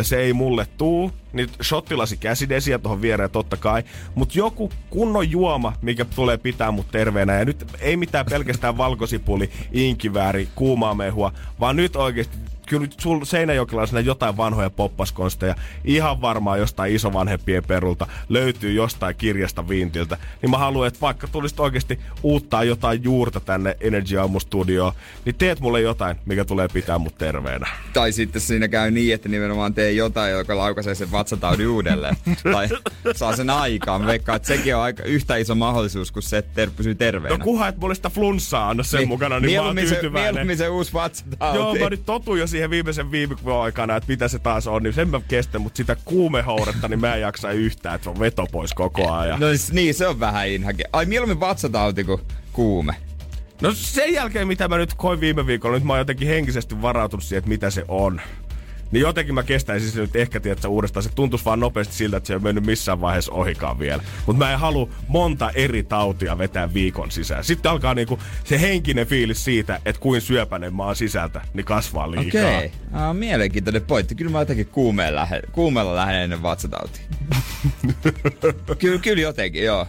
se 0.01 0.17
ei 0.17 0.33
mulle 0.33 0.67
tuu. 0.77 1.11
Niin 1.33 1.49
shottilasi 1.63 2.17
käsidesiä 2.17 2.79
tuohon 2.79 3.01
viereen 3.01 3.31
totta 3.31 3.57
kai. 3.57 3.83
Mutta 4.15 4.37
joku 4.37 4.71
kunnon 4.89 5.31
juoma, 5.31 5.73
mikä 5.81 6.05
tulee 6.05 6.37
pitää 6.37 6.71
mut 6.71 6.91
terveenä. 6.91 7.33
Ja 7.33 7.45
nyt 7.45 7.65
ei 7.79 7.97
mitään 7.97 8.25
pelkästään 8.25 8.77
valkosipuli, 8.77 9.49
inkivääri, 9.71 10.47
kuumaa 10.55 10.93
mehua, 10.95 11.31
vaan 11.59 11.75
nyt 11.75 11.95
oikeasti 11.95 12.37
kyllä 12.71 12.81
nyt 12.81 12.99
sul 12.99 13.25
Seinäjokilaisena 13.25 13.99
jotain 13.99 14.37
vanhoja 14.37 14.69
poppaskonsteja, 14.69 15.55
ihan 15.85 16.21
varmaan 16.21 16.59
jostain 16.59 16.95
isovanhempien 16.95 17.63
perulta, 17.63 18.07
löytyy 18.29 18.73
jostain 18.73 19.15
kirjasta 19.15 19.69
Vintiltä, 19.69 20.17
niin 20.41 20.49
mä 20.49 20.57
haluan, 20.57 20.87
että 20.87 21.01
vaikka 21.01 21.27
tulisit 21.27 21.59
oikeasti 21.59 21.99
uuttaa 22.23 22.63
jotain 22.63 23.03
juurta 23.03 23.39
tänne 23.39 23.77
Energy 23.81 24.17
Aamu 24.17 24.39
Studioon, 24.39 24.93
niin 25.25 25.35
teet 25.35 25.59
mulle 25.59 25.81
jotain, 25.81 26.17
mikä 26.25 26.45
tulee 26.45 26.67
pitää 26.67 26.97
mut 26.97 27.17
terveenä. 27.17 27.67
Tai 27.93 28.11
sitten 28.11 28.41
siinä 28.41 28.67
käy 28.67 28.91
niin, 28.91 29.13
että 29.13 29.29
nimenomaan 29.29 29.73
tee 29.73 29.91
jotain, 29.91 30.31
joka 30.33 30.57
laukaisee 30.57 30.95
sen 30.95 31.11
vatsataudin 31.11 31.67
uudelleen. 31.67 32.15
tai 32.51 32.69
saa 33.15 33.35
sen 33.35 33.49
aikaan. 33.49 34.01
Mä 34.01 34.07
veikkaan, 34.07 34.35
että 34.35 34.47
sekin 34.47 34.75
on 34.75 34.81
aika 34.81 35.03
yhtä 35.03 35.35
iso 35.35 35.55
mahdollisuus, 35.55 36.11
kun 36.11 36.21
se 36.21 36.37
että 36.37 36.51
ter- 36.55 36.71
pysyy 36.77 36.95
terveenä. 36.95 37.37
No 37.37 37.43
kunhan 37.43 37.69
et 37.69 37.77
mulle 37.77 37.95
sitä 37.95 38.09
flunssaa 38.09 38.69
anna 38.69 38.83
sen 38.83 39.07
mukana, 39.07 39.39
niin 39.39 39.59
mä 39.59 39.65
oon 39.65 39.75
se, 39.75 39.81
tyytyväinen. 39.81 40.33
mieluummin 40.33 40.57
se 40.57 40.69
uusi 40.69 40.93
vatsatauti. 40.93 41.57
Joo, 41.57 41.75
mä 41.75 41.89
nyt 41.89 42.05
totun 42.05 42.39
jo 42.39 42.47
siihen 42.47 42.60
viimeisen 42.69 43.11
viime 43.11 43.35
aikana, 43.61 43.95
että 43.95 44.11
mitä 44.11 44.27
se 44.27 44.39
taas 44.39 44.67
on, 44.67 44.83
niin 44.83 44.93
sen 44.93 45.09
mä 45.09 45.21
kestän, 45.27 45.61
mutta 45.61 45.77
sitä 45.77 45.95
kuumehouretta, 46.05 46.87
niin 46.87 46.99
mä 46.99 47.15
en 47.15 47.21
jaksa 47.21 47.51
yhtään, 47.51 47.95
että 47.95 48.03
se 48.03 48.09
on 48.09 48.19
veto 48.19 48.47
pois 48.51 48.73
koko 48.73 49.11
ajan. 49.11 49.39
No 49.39 49.47
niin, 49.71 49.93
se 49.93 50.07
on 50.07 50.19
vähän 50.19 50.47
inhake. 50.47 50.83
Ai 50.93 51.05
mieluummin 51.05 51.39
vatsatauti 51.39 52.03
kuin 52.03 52.21
kuume. 52.53 52.95
No 53.61 53.71
sen 53.73 54.13
jälkeen, 54.13 54.47
mitä 54.47 54.67
mä 54.67 54.77
nyt 54.77 54.93
koin 54.93 55.19
viime 55.19 55.47
viikolla, 55.47 55.75
nyt 55.75 55.83
mä 55.83 55.93
oon 55.93 55.99
jotenkin 55.99 56.27
henkisesti 56.27 56.81
varautunut 56.81 57.23
siihen, 57.23 57.37
että 57.37 57.49
mitä 57.49 57.69
se 57.69 57.85
on. 57.87 58.21
Niin 58.91 59.01
jotenkin 59.01 59.35
mä 59.35 59.43
kestäisin 59.43 59.91
se 59.91 60.01
nyt 60.01 60.15
ehkä, 60.15 60.39
tiedätkö, 60.39 60.67
uudestaan. 60.67 61.03
Se 61.03 61.09
tuntuisi 61.15 61.45
vaan 61.45 61.59
nopeasti 61.59 61.93
siltä, 61.93 62.17
että 62.17 62.27
se 62.27 62.33
ei 62.33 62.39
mennyt 62.39 62.65
missään 62.65 63.01
vaiheessa 63.01 63.31
ohikaan 63.31 63.79
vielä. 63.79 64.03
Mutta 64.25 64.45
mä 64.45 64.51
en 64.51 64.59
halua 64.59 64.89
monta 65.07 65.51
eri 65.55 65.83
tautia 65.83 66.37
vetää 66.37 66.73
viikon 66.73 67.11
sisään. 67.11 67.43
Sitten 67.43 67.71
alkaa 67.71 67.93
niinku 67.93 68.19
se 68.43 68.61
henkinen 68.61 69.07
fiilis 69.07 69.43
siitä, 69.43 69.79
että 69.85 70.01
kuin 70.01 70.21
syöpäinen 70.21 70.81
oon 70.81 70.95
sisältä, 70.95 71.41
niin 71.53 71.65
kasvaa 71.65 72.11
liikaa. 72.11 72.41
Okei. 72.41 72.65
Okay. 72.65 72.69
Ah, 72.93 73.15
mielenkiintoinen 73.15 73.81
pointti. 73.81 74.15
Kyllä 74.15 74.31
mä 74.31 74.39
jotenkin 74.39 74.67
kuumeen 74.67 75.15
lähe, 75.15 75.41
kuumeella 75.51 75.95
lähden 75.95 76.21
ennen 76.21 76.43
vatsatautia. 76.43 77.05
kyllä, 78.79 78.99
kyllä 78.99 79.21
jotenkin, 79.21 79.63
joo. 79.63 79.87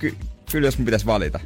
Ky, 0.00 0.14
kyllä 0.52 0.66
jos 0.66 0.78
mun 0.78 0.84
pitäisi 0.84 1.06
valita. 1.06 1.40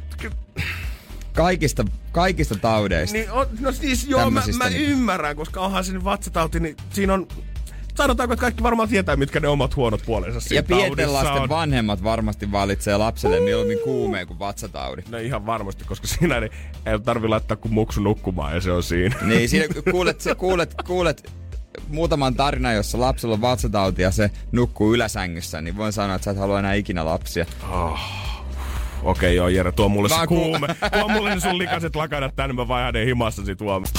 Kaikista, 1.33 1.85
kaikista 2.11 2.55
taudeista. 2.55 3.17
Niin, 3.17 3.31
on, 3.31 3.47
no 3.59 3.71
siis 3.71 4.07
joo, 4.07 4.31
mä, 4.31 4.43
mä 4.57 4.69
niin- 4.69 4.81
ymmärrän, 4.81 5.35
koska 5.35 5.61
onhan 5.61 5.83
se 5.83 5.93
nyt 5.93 6.03
vatsatauti, 6.03 6.59
niin 6.59 6.77
siinä 6.89 7.13
on... 7.13 7.27
Sanotaanko, 7.95 8.33
että 8.33 8.41
kaikki 8.41 8.63
varmaan 8.63 8.89
tietää, 8.89 9.15
mitkä 9.15 9.39
ne 9.39 9.47
omat 9.47 9.75
huonot 9.75 10.01
puolensa 10.05 10.39
siinä 10.39 10.55
ja 10.55 10.63
pienten 10.63 11.13
lasten 11.13 11.41
on. 11.41 11.49
vanhemmat 11.49 12.03
varmasti 12.03 12.51
valitsee 12.51 12.97
lapselle 12.97 13.39
mieluummin 13.39 13.79
kuumeen 13.83 14.27
kuin 14.27 14.39
vatsataudin. 14.39 15.05
No 15.09 15.17
ihan 15.17 15.45
varmasti, 15.45 15.85
koska 15.85 16.07
siinä 16.07 16.37
ei, 16.37 16.49
ei 16.85 16.99
tarvi 16.99 17.27
laittaa 17.27 17.57
kuin 17.57 17.73
muksu 17.73 18.01
nukkumaan 18.01 18.53
ja 18.53 18.61
se 18.61 18.71
on 18.71 18.83
siinä. 18.83 19.15
Niin, 19.21 19.49
siinä 19.49 19.65
kuulet, 19.91 20.21
sä 20.21 20.35
kuulet, 20.35 20.75
kuulet 20.87 21.31
muutaman 21.87 22.35
tarina, 22.35 22.73
jossa 22.73 22.99
lapsella 22.99 23.35
on 23.35 23.41
vatsatauti 23.41 24.01
ja 24.01 24.11
se 24.11 24.31
nukkuu 24.51 24.93
yläsängyssä, 24.93 25.61
niin 25.61 25.77
voin 25.77 25.93
sanoa, 25.93 26.15
että 26.15 26.25
sä 26.25 26.31
et 26.31 26.37
halua 26.37 26.59
enää 26.59 26.73
ikinä 26.73 27.05
lapsia. 27.05 27.45
Okei, 29.03 29.35
joo 29.35 29.47
Jere, 29.47 29.71
tuo 29.71 29.89
mulle 29.89 30.09
se 30.09 30.27
kuume. 30.27 30.67
Tuo 30.99 31.07
mulle 31.09 31.35
ne 31.35 31.39
sun 31.41 31.57
likaset 31.57 31.95
lakanat 31.95 32.35
tänne, 32.35 32.53
mä 32.53 32.67
vaihan 32.67 32.93
ne 32.93 33.05
himassasi 33.05 33.55
tuomaan. 33.55 33.93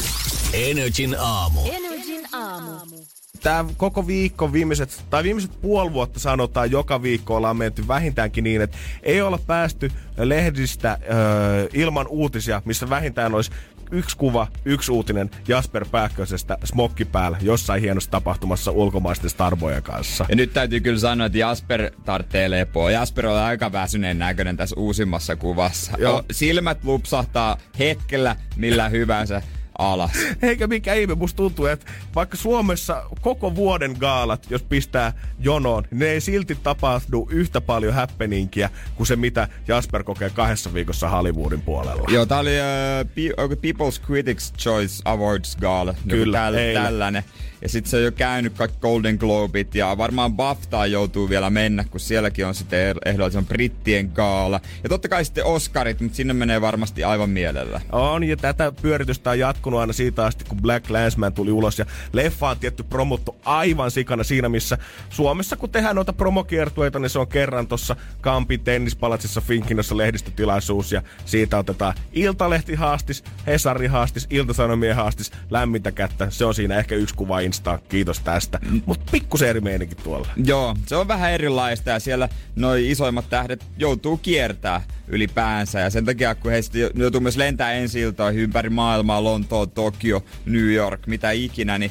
Energin 0.52 1.16
aamu. 1.18 1.61
Energin 1.73 2.23
aamu. 2.32 2.75
Tää 3.42 3.64
koko 3.76 4.06
viikko, 4.06 4.52
viimeiset, 4.52 5.04
tai 5.11 5.23
viimeiset 5.23 5.50
puoli 5.62 5.92
vuotta 5.92 6.20
sanotaan, 6.20 6.70
joka 6.70 7.02
viikko 7.02 7.37
ollaan 7.37 7.56
menty 7.56 7.88
vähintäänkin 7.88 8.44
niin, 8.44 8.61
että 8.61 8.76
ei 9.02 9.23
olla 9.23 9.38
päästy 9.46 9.92
lehdistä 10.16 10.99
öö, 11.11 11.68
ilman 11.73 12.06
uutisia, 12.08 12.62
missä 12.64 12.90
vähintään 12.90 13.34
olisi 13.34 13.50
yksi 13.91 14.17
kuva, 14.17 14.47
yksi 14.64 14.93
uutinen 14.93 15.31
Jasper 15.49 15.87
Pääkkösestä 15.91 16.59
smokki 16.64 17.05
päällä 17.05 17.38
jossain 17.41 17.83
hienossa 17.83 18.11
tapahtumassa 18.11 18.71
ulkomaisten 18.71 19.31
starbojen 19.31 19.83
kanssa. 19.83 20.26
Ja 20.29 20.37
nyt 20.37 20.53
täytyy 20.53 20.81
kyllä 20.81 20.99
sanoa, 20.99 21.26
että 21.26 21.38
Jasper 21.38 21.91
tarvitsee 22.05 22.50
lepoa. 22.50 22.91
Jasper 22.91 23.26
on 23.26 23.38
aika 23.38 23.73
väsyneen 23.73 24.19
näköinen 24.19 24.57
tässä 24.57 24.76
uusimmassa 24.79 25.37
kuvassa. 25.37 25.93
Joo. 25.99 26.23
Silmät 26.31 26.85
lupsahtaa 26.85 27.57
hetkellä 27.79 28.37
millä 28.57 28.88
hyvänsä. 28.88 29.43
Alas. 29.78 30.11
Eikä 30.43 30.66
mikä 30.66 30.95
ihme, 30.95 31.14
musta 31.14 31.37
tuntuu, 31.37 31.66
että 31.66 31.93
vaikka 32.14 32.37
Suomessa 32.37 33.02
koko 33.21 33.54
vuoden 33.54 33.97
gaalat, 33.99 34.47
jos 34.50 34.62
pistää 34.62 35.12
jonoon, 35.38 35.85
niin 35.90 35.99
ne 35.99 36.07
ei 36.07 36.21
silti 36.21 36.59
tapahdu 36.62 37.28
yhtä 37.31 37.61
paljon 37.61 37.95
happeningia 37.95 38.71
kuin 38.95 39.07
se, 39.07 39.16
mitä 39.16 39.49
Jasper 39.69 40.02
kokee 40.04 40.31
kahdessa 40.31 40.75
viikossa 40.75 41.09
Hollywoodin 41.09 41.62
puolella. 41.62 42.09
Joo, 42.09 42.26
tää 42.26 42.38
oli 42.38 42.50
uh, 42.50 43.50
People's 43.50 44.07
Critics 44.07 44.52
Choice 44.59 45.02
Awards 45.04 45.57
Gala. 45.57 45.95
Kyllä, 46.09 46.52
täl, 46.52 46.75
tällainen. 46.75 47.25
Ja 47.64 47.71
sitten 47.71 47.90
se 47.90 47.97
on 47.97 48.02
jo 48.02 48.12
käynyt 48.12 48.52
kaikki 48.52 48.78
Golden 48.80 49.16
Globeit 49.16 49.75
ja 49.75 49.99
varmaan 49.99 50.33
BAFTA 50.33 50.87
joutuu 50.87 51.28
vielä 51.28 51.50
mennä, 51.50 51.85
kun 51.85 52.00
sielläkin 52.00 52.47
on 52.47 52.54
sitten 52.54 52.97
eh- 52.97 52.99
ehdolla 53.04 53.30
se 53.30 53.38
on 53.38 53.47
brittien 53.47 54.11
gaala. 54.14 54.61
Ja 54.83 54.88
totta 54.88 55.09
kai 55.09 55.25
sitten 55.25 55.44
Oscarit, 55.44 56.00
mutta 56.00 56.16
sinne 56.16 56.35
menee 56.35 56.61
varmasti 56.61 57.04
aivan 57.04 57.30
mielellä. 57.30 57.80
On, 57.92 58.25
ja 58.25 58.37
tätä 58.37 58.73
pyöritystä 58.83 59.30
on 59.30 59.38
jatkunut 59.38 59.80
aina 59.80 59.92
siitä 59.92 60.25
asti, 60.25 60.44
kun 60.44 60.62
Black 60.62 60.90
Landsman 60.90 61.33
tuli 61.33 61.52
ulos. 61.52 61.78
Ja 61.78 61.87
leffa 62.12 62.49
on 62.49 62.59
tietty 62.59 62.83
promottu 62.83 63.37
aivan 63.44 63.90
sikana 63.90 64.25
siinä, 64.25 64.49
missä 64.49 64.78
Suomessa, 65.11 65.56
kun 65.56 65.71
tehdään 65.71 65.97
noita 65.97 66.12
promokiertueita, 66.12 66.99
niin 66.99 67.11
se 67.11 67.18
on 67.18 67.28
kerran 67.28 67.66
tuossa 67.66 67.97
Kampin 68.21 68.61
tennispalatsissa 68.61 69.40
Finkinossa 69.40 69.97
lehdistötilaisuus. 69.97 70.92
Ja 70.92 71.02
siitä 71.25 71.59
otetaan 71.59 71.94
Iltalehti 72.12 72.75
haastis, 72.75 73.25
Hesari 73.47 73.87
haastis, 73.87 74.26
Iltasanomien 74.30 74.97
haastis, 74.97 75.33
lämmintä 75.50 75.92
kättä. 75.92 76.30
Se 76.30 76.44
on 76.44 76.54
siinä 76.54 76.78
ehkä 76.78 76.94
yksi 76.94 77.14
kuva 77.14 77.40
Insta. 77.54 77.78
Kiitos 77.88 78.20
tästä. 78.20 78.58
Mutta 78.87 79.11
pikkusen 79.12 79.49
eri 79.49 79.61
meininki 79.61 79.94
tuolla. 79.94 80.28
Joo, 80.44 80.76
se 80.87 80.96
on 80.96 81.08
vähän 81.08 81.32
erilaista 81.32 81.90
ja 81.90 82.00
siellä 82.00 82.28
noi 82.56 82.90
isoimmat 82.90 83.30
tähdet 83.30 83.64
joutuu 83.78 84.16
kiertää 84.16 84.82
ylipäänsä. 85.08 85.80
Ja 85.80 85.90
sen 85.90 86.04
takia, 86.04 86.34
kun 86.34 86.50
heistä 86.50 86.78
joutuu 86.94 87.20
myös 87.20 87.37
lentää 87.37 87.73
ensi 87.73 88.00
ympäri 88.34 88.70
maailmaa, 88.70 89.25
Lontoo, 89.25 89.66
Tokio, 89.66 90.25
New 90.46 90.73
York, 90.73 91.06
mitä 91.06 91.30
ikinä, 91.30 91.78
niin 91.78 91.90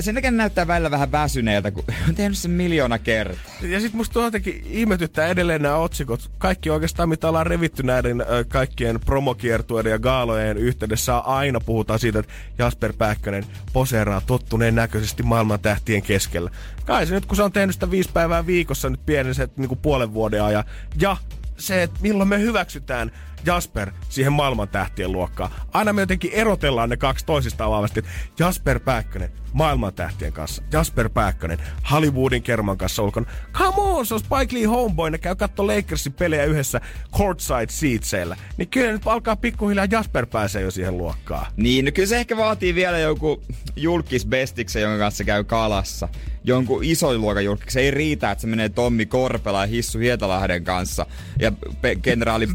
sen 0.00 0.14
takia 0.14 0.30
näyttää 0.30 0.66
välillä 0.66 0.90
vähän 0.90 1.12
väsyneeltä, 1.12 1.70
kun 1.70 1.84
on 2.08 2.14
tehnyt 2.14 2.38
sen 2.38 2.50
miljoona 2.50 2.98
kertaa. 2.98 3.54
Ja 3.62 3.80
sit 3.80 3.92
musta 3.92 4.20
jotenkin 4.20 4.62
ihmetyttää 4.66 5.28
edelleen 5.28 5.62
nämä 5.62 5.76
otsikot. 5.76 6.30
Kaikki 6.38 6.70
oikeastaan, 6.70 7.08
mitä 7.08 7.28
ollaan 7.28 7.46
revitty 7.46 7.82
näiden 7.82 8.24
kaikkien 8.48 9.00
promokiertueiden 9.00 9.90
ja 9.90 9.98
gaalojen 9.98 10.56
yhteydessä, 10.56 11.18
aina 11.18 11.60
puhutaan 11.60 11.98
siitä, 11.98 12.18
että 12.18 12.32
Jasper 12.58 12.92
Pääkkönen 12.92 13.46
poseeraa 13.72 14.22
tottuneen 14.26 14.74
näköisesti 14.74 15.22
maailman 15.22 15.60
tähtien 15.60 16.02
keskellä. 16.02 16.50
Kai 16.84 17.06
se 17.06 17.14
nyt, 17.14 17.26
kun 17.26 17.36
se 17.36 17.42
on 17.42 17.52
tehnyt 17.52 17.76
sitä 17.76 17.90
viisi 17.90 18.10
päivää 18.12 18.46
viikossa 18.46 18.90
nyt 18.90 19.06
pienen 19.06 19.34
se, 19.34 19.48
niin 19.56 19.68
kuin 19.68 19.78
puolen 19.78 20.14
vuoden 20.14 20.44
ajan, 20.44 20.64
ja 21.00 21.16
se, 21.58 21.82
että 21.82 22.00
milloin 22.02 22.28
me 22.28 22.40
hyväksytään 22.40 23.12
Jasper 23.46 23.92
siihen 24.08 24.32
maailman 24.32 24.68
tähtien 24.68 25.12
luokkaan. 25.12 25.50
Aina 25.72 25.92
me 25.92 26.02
jotenkin 26.02 26.32
erotellaan 26.32 26.90
ne 26.90 26.96
kaksi 26.96 27.26
toisistaan 27.26 27.70
vahvasti. 27.70 28.02
Jasper 28.38 28.80
Pääkkönen 28.80 29.30
maailman 29.52 29.94
tähtien 29.94 30.32
kanssa. 30.32 30.62
Jasper 30.72 31.08
Pääkkönen 31.08 31.58
Hollywoodin 31.90 32.42
kerman 32.42 32.78
kanssa 32.78 33.02
ulkona. 33.02 33.26
Come 33.52 33.74
on, 33.76 34.06
se 34.06 34.14
on 34.14 34.20
Spike 34.20 34.56
Lee 34.56 34.64
homeboy. 34.64 35.10
Ne 35.10 35.18
käy 35.18 35.34
katto 35.34 35.66
Lakersin 35.66 36.12
pelejä 36.12 36.44
yhdessä 36.44 36.80
courtside 37.16 37.66
seatseillä. 37.68 38.36
Niin 38.56 38.68
kyllä 38.68 38.92
nyt 38.92 39.02
alkaa 39.06 39.36
pikkuhiljaa 39.36 39.86
Jasper 39.90 40.26
pääsee 40.26 40.62
jo 40.62 40.70
siihen 40.70 40.98
luokkaan. 40.98 41.46
Niin, 41.56 41.84
no 41.84 41.90
kyllä 41.94 42.08
se 42.08 42.16
ehkä 42.16 42.36
vaatii 42.36 42.74
vielä 42.74 42.98
joku 42.98 43.42
julkisbestiksen, 43.76 44.82
jonka 44.82 44.98
kanssa 44.98 45.24
käy 45.24 45.44
kalassa. 45.44 46.08
Jonkun 46.44 46.84
isoin 46.84 47.20
luokan 47.20 47.44
julkis. 47.44 47.76
Ei 47.76 47.90
riitä, 47.90 48.30
että 48.30 48.42
se 48.42 48.46
menee 48.46 48.68
Tommi 48.68 49.06
Korpela 49.06 49.60
ja 49.60 49.66
Hissu 49.66 49.98
Hietalahden 49.98 50.64
kanssa 50.64 51.06
ja 51.38 51.52
pe- 51.80 51.96
kenraali 51.96 52.48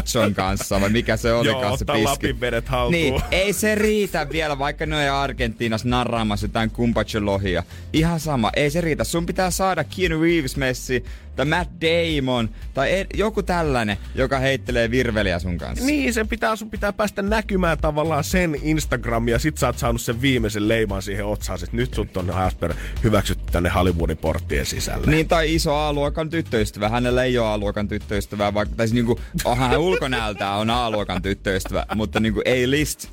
Patson 0.00 0.34
kanssa, 0.34 0.80
vai 0.80 0.88
mikä 0.88 1.16
se 1.16 1.32
oli 1.32 1.48
Joo, 1.48 1.60
kanssa 1.60 1.82
ottaa 1.82 2.04
Lapin 2.04 2.40
vedet 2.40 2.68
haltuun. 2.68 2.92
Niin, 2.92 3.22
ei 3.30 3.52
se 3.52 3.74
riitä 3.74 4.26
vielä, 4.32 4.58
vaikka 4.58 4.86
ne 4.86 5.10
on 5.10 5.16
Argentiinassa 5.16 5.88
narraamassa 5.88 6.44
jotain 6.44 6.70
kumpachelohia. 6.70 7.62
Ihan 7.92 8.20
sama, 8.20 8.50
ei 8.56 8.70
se 8.70 8.80
riitä. 8.80 9.04
Sun 9.04 9.26
pitää 9.26 9.50
saada 9.50 9.84
Keanu 9.84 10.22
Reeves 10.22 10.56
messi, 10.56 11.04
tai 11.40 11.58
Matt 11.58 11.70
Damon, 11.80 12.48
tai 12.74 12.92
e- 12.92 13.06
joku 13.14 13.42
tällainen, 13.42 13.96
joka 14.14 14.38
heittelee 14.38 14.90
virveliä 14.90 15.38
sun 15.38 15.58
kanssa. 15.58 15.86
Niin, 15.86 16.14
sen 16.14 16.28
pitää, 16.28 16.56
sun 16.56 16.70
pitää 16.70 16.92
päästä 16.92 17.22
näkymään 17.22 17.78
tavallaan 17.78 18.24
sen 18.24 18.56
Instagramia, 18.62 19.38
sit 19.38 19.58
sä 19.58 19.66
oot 19.66 19.78
saanut 19.78 20.00
sen 20.00 20.20
viimeisen 20.20 20.68
leiman 20.68 21.02
siihen 21.02 21.26
otsaan, 21.26 21.58
että 21.62 21.76
nyt 21.76 21.94
sut 21.94 22.16
on 22.16 22.26
Jasper 22.26 22.74
hyväksytty 23.04 23.52
tänne 23.52 23.68
Hollywoodin 23.68 24.16
porttien 24.16 24.66
sisälle. 24.66 25.06
Niin, 25.06 25.28
tai 25.28 25.54
iso 25.54 25.74
A-luokan 25.74 26.30
tyttöystävä. 26.30 26.88
Hänellä 26.88 27.24
ei 27.24 27.38
ole 27.38 27.48
A-luokan 27.48 27.88
tyttöystävää, 27.88 28.54
vaikka, 28.54 28.76
tai 28.76 28.88
siis 28.88 28.94
niinku, 28.94 29.20
onhan 29.44 29.70
hän 29.70 29.80
ulkonäöltään 29.80 30.58
on 30.58 30.70
A-luokan 30.70 31.22
tyttöystävä, 31.22 31.86
mutta 31.94 32.20
niinku 32.20 32.40
A-list 32.40 33.08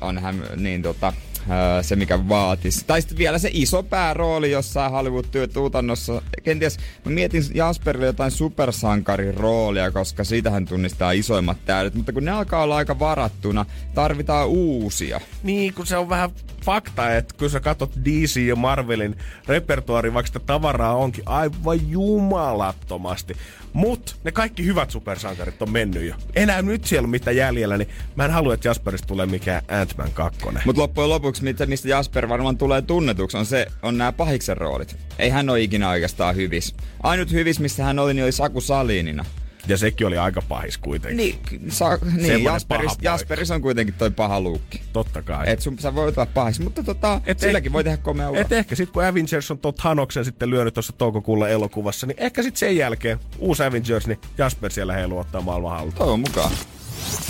on 0.00 0.18
hän 0.18 0.42
niin 0.56 0.82
tota, 0.82 1.12
se, 1.82 1.96
mikä 1.96 2.28
vaatisi. 2.28 2.84
Tai 2.86 3.00
sitten 3.00 3.18
vielä 3.18 3.38
se 3.38 3.50
iso 3.52 3.82
päärooli 3.82 4.50
jossain 4.50 4.92
Hollywood-tuotannossa. 4.92 6.22
Kenties 6.42 6.78
mä 7.04 7.12
mietin 7.12 7.42
Jasperille 7.54 8.06
jotain 8.06 8.30
supersankarin 8.30 9.34
roolia, 9.34 9.90
koska 9.90 10.24
siitä 10.24 10.50
hän 10.50 10.66
tunnistaa 10.66 11.12
isoimmat 11.12 11.64
täydet. 11.64 11.94
Mutta 11.94 12.12
kun 12.12 12.24
ne 12.24 12.30
alkaa 12.30 12.62
olla 12.62 12.76
aika 12.76 12.98
varattuna, 12.98 13.66
tarvitaan 13.94 14.48
uusia. 14.48 15.20
Niin, 15.42 15.74
kun 15.74 15.86
se 15.86 15.96
on 15.96 16.08
vähän 16.08 16.30
fakta, 16.64 17.16
että 17.16 17.34
kun 17.38 17.50
sä 17.50 17.60
katsot 17.60 17.96
DC 18.04 18.36
ja 18.36 18.56
Marvelin 18.56 19.16
repertuari, 19.46 20.14
vaikka 20.14 20.26
sitä 20.26 20.40
tavaraa 20.40 20.96
onkin 20.96 21.24
aivan 21.26 21.90
jumalattomasti. 21.90 23.36
Mut 23.72 24.16
ne 24.24 24.32
kaikki 24.32 24.64
hyvät 24.66 24.90
supersankarit 24.90 25.62
on 25.62 25.70
mennyt 25.70 26.08
jo. 26.08 26.14
Enää 26.36 26.62
nyt 26.62 26.84
siellä 26.84 27.06
on 27.06 27.10
mitään 27.10 27.36
jäljellä, 27.36 27.78
niin 27.78 27.88
mä 28.16 28.24
en 28.24 28.30
halua, 28.30 28.54
että 28.54 28.68
Jasperista 28.68 29.06
tulee 29.06 29.26
mikään 29.26 29.62
Ant-Man 29.68 30.12
2. 30.12 30.40
Mutta 30.64 30.82
loppujen 30.82 31.10
lopuksi, 31.10 31.31
mitä, 31.40 31.66
mistä 31.66 31.88
Jasper 31.88 32.28
varmaan 32.28 32.58
tulee 32.58 32.82
tunnetuksi, 32.82 33.36
on, 33.36 33.46
se, 33.46 33.66
on 33.82 33.98
nämä 33.98 34.12
pahiksen 34.12 34.56
roolit. 34.56 34.96
Ei 35.18 35.30
hän 35.30 35.50
ole 35.50 35.60
ikinä 35.60 35.88
oikeastaan 35.90 36.36
hyvis. 36.36 36.74
Ainut 37.02 37.32
hyvis, 37.32 37.60
missä 37.60 37.84
hän 37.84 37.98
oli, 37.98 38.14
niin 38.14 38.24
oli 38.24 38.32
Saku 38.32 38.60
Salinina. 38.60 39.24
Ja 39.68 39.76
sekin 39.76 40.06
oli 40.06 40.18
aika 40.18 40.42
pahis 40.48 40.78
kuitenkin. 40.78 41.16
Niin, 41.16 41.38
sa, 41.68 41.98
niin 42.16 42.44
Jasperis. 42.44 42.92
Jasperis 43.02 43.50
on 43.50 43.62
kuitenkin 43.62 43.94
toi 43.94 44.10
paha 44.10 44.40
luukki. 44.40 44.82
Totta 44.92 45.22
kai. 45.22 45.50
Et 45.50 45.60
sun, 45.60 45.78
sä 45.78 45.94
voit 45.94 46.18
olla 46.18 46.30
pahis, 46.34 46.60
mutta 46.60 46.82
tota, 46.82 47.20
Et 47.26 47.38
silläkin 47.38 47.70
eh- 47.70 47.72
voi 47.72 47.84
tehdä 47.84 47.96
komea 47.96 48.30
ura. 48.30 48.40
Et 48.40 48.52
ehkä 48.52 48.74
sit 48.74 48.90
kun 48.90 49.04
Avengers 49.04 49.50
on 49.50 49.58
tot 49.58 49.80
Hanoksen 49.80 50.24
sitten 50.24 50.50
lyönyt 50.50 50.74
tuossa 50.74 50.92
toukokuulla 50.92 51.48
elokuvassa, 51.48 52.06
niin 52.06 52.16
ehkä 52.20 52.42
sit 52.42 52.56
sen 52.56 52.76
jälkeen 52.76 53.18
uusi 53.38 53.62
Avengers, 53.64 54.06
niin 54.06 54.18
Jasper 54.38 54.70
siellä 54.70 54.92
heiluu 54.92 55.18
ottaa 55.18 55.40
maailman 55.40 55.70
haltuun. 55.70 55.94
Toivon 55.94 56.20
mukaan. 56.20 56.52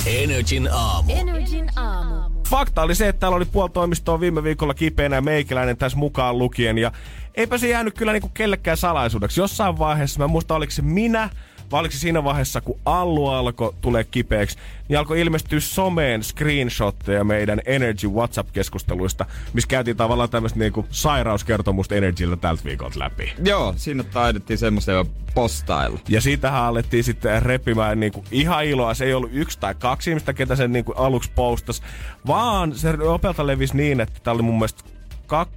Energin 0.06 0.68
aamu. 0.72 1.12
Energin 1.12 1.70
aamu. 1.76 2.31
Fakta 2.52 2.82
oli 2.82 2.94
se, 2.94 3.08
että 3.08 3.20
täällä 3.20 3.36
oli 3.36 3.44
puoli 3.44 3.70
toimistoa 3.70 4.20
viime 4.20 4.42
viikolla 4.42 4.74
kipeänä 4.74 5.20
meikäläinen 5.20 5.76
tässä 5.76 5.98
mukaan 5.98 6.38
lukien. 6.38 6.78
Ja 6.78 6.92
eipä 7.34 7.58
se 7.58 7.68
jäänyt 7.68 7.94
kyllä 7.94 8.12
niinku 8.12 8.28
kellekään 8.28 8.76
salaisuudeksi. 8.76 9.40
Jossain 9.40 9.78
vaiheessa, 9.78 10.18
mä 10.18 10.24
en 10.24 10.30
muista 10.30 10.54
oliko 10.54 10.70
se 10.70 10.82
minä, 10.82 11.30
vai 11.72 11.80
oliko 11.80 11.92
se 11.92 11.98
siinä 11.98 12.24
vaiheessa, 12.24 12.60
kun 12.60 12.80
Allu 12.84 13.26
alkoi 13.26 13.74
tulee 13.80 14.04
kipeäksi, 14.04 14.58
niin 14.88 14.98
alkoi 14.98 15.20
ilmestyä 15.20 15.60
someen 15.60 16.22
screenshotteja 16.22 17.24
meidän 17.24 17.60
Energy 17.66 18.08
WhatsApp-keskusteluista, 18.08 19.26
missä 19.52 19.68
käytiin 19.68 19.96
tavallaan 19.96 20.30
tämmöistä 20.30 20.58
niinku 20.58 20.86
sairauskertomusta 20.90 21.94
Energyltä 21.94 22.36
tältä 22.36 22.64
viikolta 22.64 22.98
läpi. 22.98 23.32
Joo, 23.44 23.74
siinä 23.76 24.02
taidettiin 24.02 24.58
semmoista 24.58 24.92
jo 24.92 25.06
postailla. 25.34 25.98
Ja 26.08 26.20
siitähän 26.20 26.62
alettiin 26.62 27.04
sitten 27.04 27.42
repimään 27.42 28.00
niinku 28.00 28.24
ihan 28.30 28.64
iloa. 28.64 28.94
Se 28.94 29.04
ei 29.04 29.14
ollut 29.14 29.30
yksi 29.32 29.58
tai 29.58 29.74
kaksi 29.74 30.10
ihmistä, 30.10 30.32
ketä 30.32 30.56
sen 30.56 30.72
niinku 30.72 30.92
aluksi 30.92 31.30
postas, 31.34 31.82
vaan 32.26 32.74
se 32.74 32.92
nopealta 32.92 33.46
levisi 33.46 33.76
niin, 33.76 34.00
että 34.00 34.20
tää 34.22 34.34
oli 34.34 34.42
mun 34.42 34.54
mielestä 34.54 34.91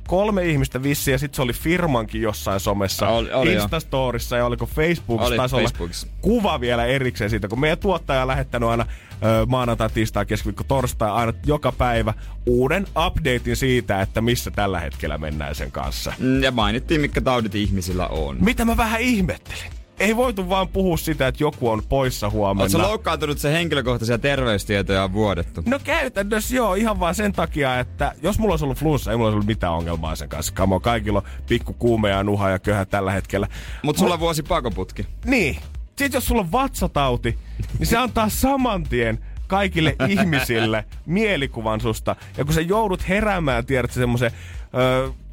kolme 0.07 0.45
ihmistä 0.45 0.83
vissi 0.83 1.11
ja 1.11 1.17
sitten 1.17 1.35
se 1.35 1.41
oli 1.41 1.53
firmankin 1.53 2.21
jossain 2.21 2.59
somessa, 2.59 3.07
Oli- 3.07 3.33
oli 3.33 3.53
jo. 3.53 3.61
Instastorissa 3.61 4.37
ja 4.37 4.45
oliko 4.45 4.65
Facebookissa, 4.65 5.27
Oli 5.27 5.37
taisi 5.37 5.55
olla 5.55 5.67
Facebookissa. 5.67 6.07
kuva 6.21 6.59
vielä 6.59 6.85
erikseen 6.85 7.29
siitä, 7.29 7.47
kun 7.47 7.59
meidän 7.59 7.77
tuottaja 7.77 8.21
on 8.21 8.27
lähettänyt 8.27 8.69
aina 8.69 8.85
ö, 9.23 9.45
maanantai, 9.45 9.89
tiistai, 9.89 10.25
keskiviikko, 10.25 10.63
torstai, 10.63 11.09
aina 11.11 11.33
joka 11.45 11.71
päivä 11.71 12.13
uuden 12.45 12.87
updatein 13.07 13.55
siitä, 13.55 14.01
että 14.01 14.21
missä 14.21 14.51
tällä 14.51 14.79
hetkellä 14.79 15.17
mennään 15.17 15.55
sen 15.55 15.71
kanssa. 15.71 16.13
Mm, 16.19 16.43
Ja 16.43 16.51
mainittiin, 16.51 17.01
mitkä 17.01 17.21
taudit 17.21 17.55
ihmisillä 17.55 18.07
on. 18.07 18.37
Mitä 18.39 18.65
mä 18.65 18.77
vähän 18.77 19.01
ihmettelin. 19.01 19.71
Ei 19.99 20.15
voitu 20.15 20.49
vaan 20.49 20.67
puhua 20.67 20.97
sitä, 20.97 21.27
että 21.27 21.43
joku 21.43 21.69
on 21.69 21.83
poissa 21.89 22.29
huomenna. 22.29 22.63
Oletko 22.63 22.91
loukkaantunut, 22.91 23.37
se 23.37 23.53
henkilökohtaisia 23.53 24.17
terveystietoja 24.17 25.03
on 25.03 25.13
vuodettu? 25.13 25.61
No 25.65 25.79
käytännössä 25.83 26.55
joo, 26.55 26.75
ihan 26.75 26.99
vaan 26.99 27.15
sen 27.15 27.33
takia, 27.33 27.79
että 27.79 28.13
jos 28.23 28.39
mulla 28.39 28.53
olisi 28.53 28.65
ollut 28.65 28.77
flunssa, 28.77 29.11
ei 29.11 29.17
mulla 29.17 29.27
olisi 29.27 29.35
ollut 29.35 29.47
mitään 29.47 29.73
ongelmaa 29.73 30.15
sen 30.15 30.29
kanssa. 30.29 30.53
Kamo, 30.53 30.79
kaikilla 30.79 31.19
on 31.19 31.25
pikku 31.47 31.73
kuume 31.73 32.09
ja 32.09 32.23
nuha 32.23 32.49
ja 32.49 32.59
köhä 32.59 32.85
tällä 32.85 33.11
hetkellä. 33.11 33.47
Mutta 33.83 33.99
sulla 33.99 34.13
on 34.13 34.19
vuosi 34.19 34.43
pakoputki. 34.43 35.07
Niin. 35.25 35.57
Sitten 35.85 36.17
jos 36.17 36.25
sulla 36.25 36.41
on 36.41 36.51
vatsatauti, 36.51 37.37
niin 37.79 37.87
se 37.87 37.97
antaa 37.97 38.29
saman 38.29 38.83
tien 38.83 39.19
kaikille 39.47 39.95
ihmisille 40.09 40.85
mielikuvan 41.05 41.81
susta. 41.81 42.15
Ja 42.37 42.45
kun 42.45 42.53
sä 42.53 42.61
joudut 42.61 43.07
heräämään, 43.07 43.65
tiedät 43.65 43.91
semmoisen 43.91 44.31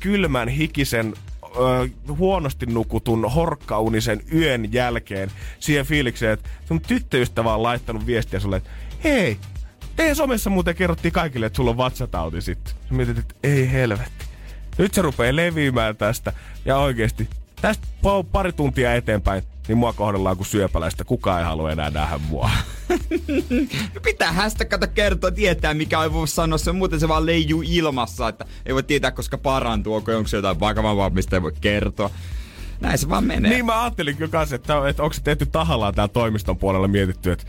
kylmän, 0.01 0.49
hikisen, 0.49 1.15
ö, 1.57 1.89
huonosti 2.09 2.67
nukutun, 2.67 3.31
horkkaunisen 3.31 4.21
yön 4.35 4.73
jälkeen 4.73 5.31
siihen 5.59 5.87
fiilikseen, 5.87 6.33
että 6.33 6.51
sun 6.69 6.81
tyttöystävä 6.81 7.55
on 7.55 7.63
laittanut 7.63 8.07
viestiä 8.07 8.41
sulle, 8.41 8.57
että 8.57 8.71
hei, 9.05 9.39
Teidän 9.97 10.17
somessa 10.17 10.51
muuten 10.51 10.75
kerrottiin 10.75 11.13
kaikille, 11.13 11.47
että 11.47 11.57
sulla 11.57 11.71
on 11.71 11.77
vatsatauti 11.77 12.43
sitten. 12.43 12.75
Sä 12.89 12.95
mietit, 12.95 13.19
että 13.19 13.35
ei 13.43 13.73
helvetti. 13.73 14.25
Nyt 14.79 14.95
se 14.95 15.03
rupeaa 15.03 15.37
leviämään 15.37 15.97
tästä. 15.97 16.33
Ja 16.65 16.79
oikeesti, 16.79 17.29
tästä 17.61 17.87
pari 18.33 18.53
tuntia 18.53 18.95
eteenpäin, 18.95 19.43
niin 19.69 19.79
mua 19.79 19.93
kohdellaan 19.93 20.37
kuin 20.37 20.47
syöpäläistä. 20.47 21.05
Kukaan 21.05 21.39
ei 21.39 21.45
halua 21.45 21.73
enää 21.73 21.91
nähdä 21.91 22.19
mua. 22.19 22.51
Pitää 24.03 24.33
hästä 24.33 24.65
kato 24.65 24.87
kertoa, 24.95 25.31
tietää 25.31 25.75
mikä 25.75 25.99
on 25.99 26.13
voi 26.13 26.29
sanoa 26.29 26.59
se, 26.59 26.73
muuten 26.73 27.01
se 27.01 27.09
vaan 27.09 27.27
leijuu 27.27 27.63
ilmassa, 27.67 28.29
että 28.29 28.45
ei 28.67 28.75
voi 28.75 28.83
tietää 28.83 29.11
koska 29.11 29.39
parantuu, 29.39 29.95
onko 29.95 30.17
onko 30.17 30.29
se 30.29 30.37
jotain 30.37 30.61
vakavampaa, 30.61 31.11
mistä 31.11 31.37
ei 31.37 31.43
voi 31.43 31.53
kertoa. 31.61 32.11
Näin 32.81 32.99
se 32.99 33.09
vaan 33.09 33.25
menee. 33.25 33.51
niin 33.51 33.67
mä 33.67 33.83
ajattelin 33.83 34.17
kyllä 34.17 34.31
kanssa, 34.31 34.57
että, 34.57 34.89
että 34.89 35.03
onko 35.03 35.13
se 35.13 35.23
tehty 35.23 35.47
tahallaan 35.47 35.95
täällä 35.95 36.13
toimiston 36.13 36.59
puolella 36.59 36.89
mietitty, 36.89 37.33
että 37.33 37.45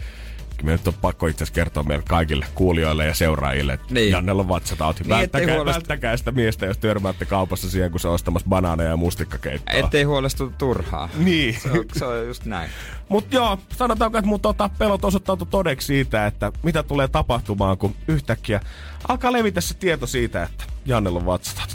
kyllä 0.58 0.66
me 0.66 0.72
nyt 0.72 0.88
on 0.88 0.94
pakko 0.94 1.28
itse 1.28 1.44
asiassa 1.44 1.56
kertoa 1.56 1.84
meille 1.84 2.04
kaikille 2.10 2.46
kuulijoille 2.56 3.06
ja 3.06 3.14
seuraajille, 3.14 3.74
että 3.74 3.94
Niin. 3.94 4.12
Jannella 4.12 4.42
on 4.42 4.48
vatsatauti. 4.48 5.04
Niin, 5.04 5.10
välttäkää, 5.10 5.66
välttäkää 5.66 6.18
sitä 6.18 6.32
miestä, 6.32 6.66
jos 6.66 6.78
törmäätte 6.78 7.26
kaupassa 7.26 7.70
siihen, 7.70 7.92
kun 7.92 8.00
se 8.00 8.08
on 8.08 8.14
ostamassa 8.14 8.50
banaaneja 8.50 8.90
ja 8.90 8.98
mustikkakeittoa. 8.98 9.76
Ettei 9.76 10.04
huolestu 10.04 10.54
turhaa. 10.58 11.10
Niin. 11.18 11.58
Se 11.64 11.72
on, 11.72 11.86
se 11.96 12.06
on 12.06 12.28
just 12.28 12.46
näin. 12.46 12.70
Mut 13.10 13.34
joo, 13.34 13.58
sanotaanko, 13.76 14.18
että 14.18 14.30
mun 14.30 14.40
tota, 14.42 14.70
pelot 14.78 15.06
osoittautui 15.06 15.48
todeksi 15.52 15.86
siitä, 15.88 16.28
että 16.28 16.52
mitä 16.64 16.84
tulee 16.84 17.08
tapahtumaan, 17.08 17.78
kun 17.78 17.96
yhtäkkiä 18.08 18.60
alkaa 19.08 19.32
levitä 19.34 19.62
se 19.62 19.74
tieto 19.74 20.08
siitä, 20.08 20.44
että 20.44 20.64
Jannella 20.86 21.20
on 21.20 21.26
vatsatauti. 21.26 21.74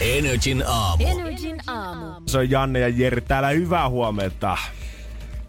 Energin 0.00 0.64
aamu. 0.66 1.04
Energin 1.06 1.60
aamu. 1.66 2.06
Se 2.26 2.38
on 2.38 2.50
Janne 2.50 2.78
ja 2.78 2.88
Jeri 2.88 3.20
täällä, 3.20 3.48
hyvää 3.48 3.88
huomenta. 3.88 4.58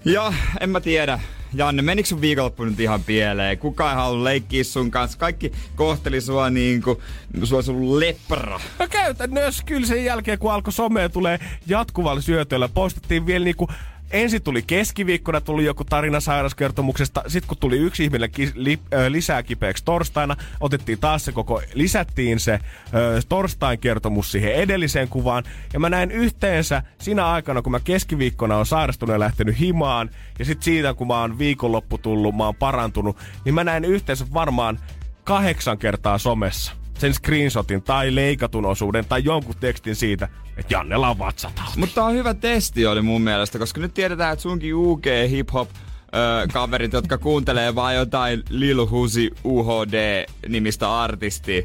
Ja 0.06 0.34
en 0.60 0.70
mä 0.70 0.80
tiedä. 0.80 1.20
Janne, 1.54 1.82
menikö 1.82 2.10
sun 2.10 2.22
viikonloppu 2.22 2.64
nyt 2.64 2.80
ihan 2.80 3.04
pieleen? 3.04 3.58
Kukaan 3.58 3.90
ei 3.90 3.96
halua 3.96 4.24
leikkiä 4.24 4.64
sun 4.64 4.92
kanssa. 4.92 5.18
Kaikki 5.18 5.52
kohteli 5.76 6.22
sua 6.22 6.50
niinku, 6.50 7.02
sua 7.44 7.58
olisi 7.58 7.72
ollut 7.72 7.98
lepra. 7.98 8.60
No 8.80 8.88
käytännössä 8.90 9.64
kyllä 9.64 9.88
sen 9.88 10.06
jälkeen, 10.06 10.40
kun 10.40 10.54
alkoi 10.54 10.74
somea 10.74 11.10
tulee 11.10 11.40
jatkuvalla 11.68 12.22
syötöllä, 12.22 12.70
postettiin 12.70 13.26
vielä 13.26 13.46
niinku 13.46 13.68
Ensin 14.12 14.44
tuli 14.44 14.62
keskiviikkona 14.62 15.42
tuli 15.42 15.66
joku 15.66 15.84
tarina 15.84 16.20
sairauskertomuksesta, 16.20 17.24
sitten 17.28 17.48
kun 17.48 17.58
tuli 17.58 17.78
yksi 17.78 18.04
ihminen 18.04 18.32
ki- 18.32 18.52
li- 18.56 18.80
ö, 18.94 19.12
lisää 19.12 19.44
kipeäksi 19.44 19.86
torstaina, 19.86 20.36
otettiin 20.60 21.00
taas 21.00 21.26
se 21.26 21.32
koko, 21.32 21.62
lisättiin 21.74 22.40
se 22.40 22.60
ö, 22.94 23.22
torstain 23.30 23.80
kertomus 23.80 24.32
siihen 24.32 24.54
edelliseen 24.54 25.08
kuvaan, 25.08 25.44
ja 25.74 25.80
mä 25.80 25.90
näin 25.90 26.12
yhteensä 26.12 26.84
siinä 27.00 27.28
aikana, 27.28 27.62
kun 27.62 27.72
mä 27.72 27.80
keskiviikkona 27.80 28.58
on 28.58 28.66
sairastunut 28.66 29.14
ja 29.14 29.20
lähtenyt 29.20 29.60
himaan, 29.60 30.10
ja 30.40 30.46
sitten 30.46 30.64
siitä, 30.64 30.94
kun 30.94 31.08
mä 31.08 31.20
oon 31.22 31.38
viikonloppu 31.38 31.98
tullut, 31.98 32.36
mä 32.36 32.46
oon 32.46 32.56
parantunut, 32.56 33.18
niin 33.46 33.56
mä 33.56 33.64
näin 33.64 33.86
yhteensä 33.86 34.26
varmaan 34.34 34.80
kahdeksan 35.24 35.78
kertaa 35.78 36.18
somessa 36.18 36.81
sen 37.02 37.14
screenshotin 37.14 37.82
tai 37.82 38.16
leikatun 38.16 38.66
osuuden 38.66 39.06
tai 39.06 39.24
jonkun 39.24 39.56
tekstin 39.60 39.96
siitä, 39.96 40.28
että 40.58 40.74
Jannella 40.74 41.10
on 41.10 41.20
vatsatauti. 41.20 41.80
Mutta 41.80 42.04
on 42.04 42.14
hyvä 42.14 42.34
testi 42.34 42.86
oli 42.86 43.02
mun 43.02 43.22
mielestä, 43.22 43.60
koska 43.60 43.82
nyt 43.82 43.94
tiedetään, 43.94 44.34
että 44.34 44.44
sunkin 44.44 44.76
UK 44.76 45.06
hip-hop 45.06 45.70
öö, 46.16 46.48
kaverit, 46.54 46.94
jotka 46.94 47.18
kuuntelee 47.18 47.76
vaan 47.76 47.96
jotain 47.96 48.44
Lil 48.50 48.90
Husi 48.90 49.32
UHD-nimistä 49.46 51.02
artistia, 51.02 51.64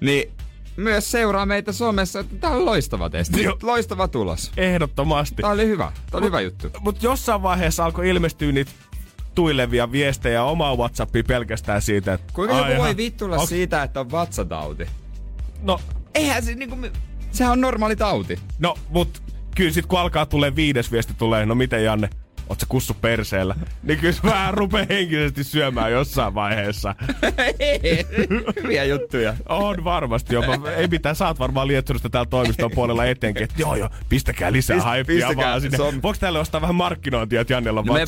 niin 0.00 0.30
myös 0.76 1.10
seuraa 1.10 1.46
meitä 1.46 1.72
somessa, 1.72 2.20
että 2.20 2.36
tää 2.40 2.50
on 2.50 2.64
loistava 2.64 3.10
testi. 3.10 3.42
Joo. 3.42 3.56
Loistava 3.62 4.08
tulos. 4.08 4.52
Ehdottomasti. 4.56 5.42
Tää 5.42 5.50
oli 5.50 5.66
hyvä. 5.66 5.92
Tää 6.10 6.18
oli 6.18 6.26
hyvä 6.26 6.40
juttu. 6.40 6.68
Mutta 6.80 7.06
jossain 7.06 7.42
vaiheessa 7.42 7.84
alkoi 7.84 8.08
ilmestyä 8.08 8.52
niitä 8.52 8.70
tuilevia 9.34 9.92
viestejä 9.92 10.44
omaa 10.44 10.76
Whatsappiin 10.76 11.24
pelkästään 11.24 11.82
siitä, 11.82 12.12
että... 12.12 12.32
Kuinka 12.32 12.58
joku 12.58 12.82
voi 12.82 12.96
vittuilla 12.96 13.36
onks- 13.36 13.48
siitä, 13.48 13.82
että 13.82 14.00
on 14.00 14.10
vatsatauti? 14.10 14.86
No, 15.62 15.80
Eihän 16.14 16.42
se 16.42 16.54
niinku... 16.54 16.76
Sehän 17.30 17.52
on 17.52 17.60
normaali 17.60 17.96
tauti. 17.96 18.38
no, 18.58 18.74
mut 18.88 19.22
kyllä 19.56 19.72
sit 19.72 19.86
kun 19.86 19.98
alkaa 20.00 20.26
tulee 20.26 20.56
viides 20.56 20.92
viesti 20.92 21.14
tulee, 21.18 21.46
no 21.46 21.54
miten 21.54 21.84
Janne, 21.84 22.10
oot 22.50 22.60
sä 22.60 22.66
kussu 22.68 22.94
perseellä? 23.00 23.54
Niin 23.82 23.98
kyllä 23.98 24.12
se 24.12 24.20
vähän 24.22 24.54
rupee 24.54 24.86
henkisesti 24.90 25.44
syömään 25.44 25.92
jossain 25.92 26.34
vaiheessa. 26.34 26.94
Hyviä 28.62 28.84
juttuja. 28.84 29.34
On 29.48 29.84
varmasti 29.84 30.34
jopa. 30.34 30.58
Ei 30.76 30.88
mitään, 30.88 31.16
sä 31.16 31.26
oot 31.26 31.38
varmaan 31.38 31.68
lietsonut 31.68 32.00
sitä 32.02 32.08
täällä 32.08 32.30
toimiston 32.30 32.70
puolella 32.74 33.04
etenkin. 33.04 33.42
Että 33.42 33.54
joo 33.58 33.74
joo, 33.76 33.88
pistäkää 34.08 34.52
lisää 34.52 34.76
Pist- 34.76 34.80
haippia 34.82 35.16
pistäkää, 35.28 35.50
vaan 35.50 35.60
sinne. 35.60 35.76
se 35.76 35.82
on- 35.82 36.02
Voiko 36.02 36.18
tälle 36.20 36.38
ostaa 36.38 36.60
vähän 36.60 36.74
markkinointia, 36.74 37.40
että 37.40 37.52
Jannella 37.52 37.80
on 37.80 37.86
No 37.86 37.92
me, 37.92 38.00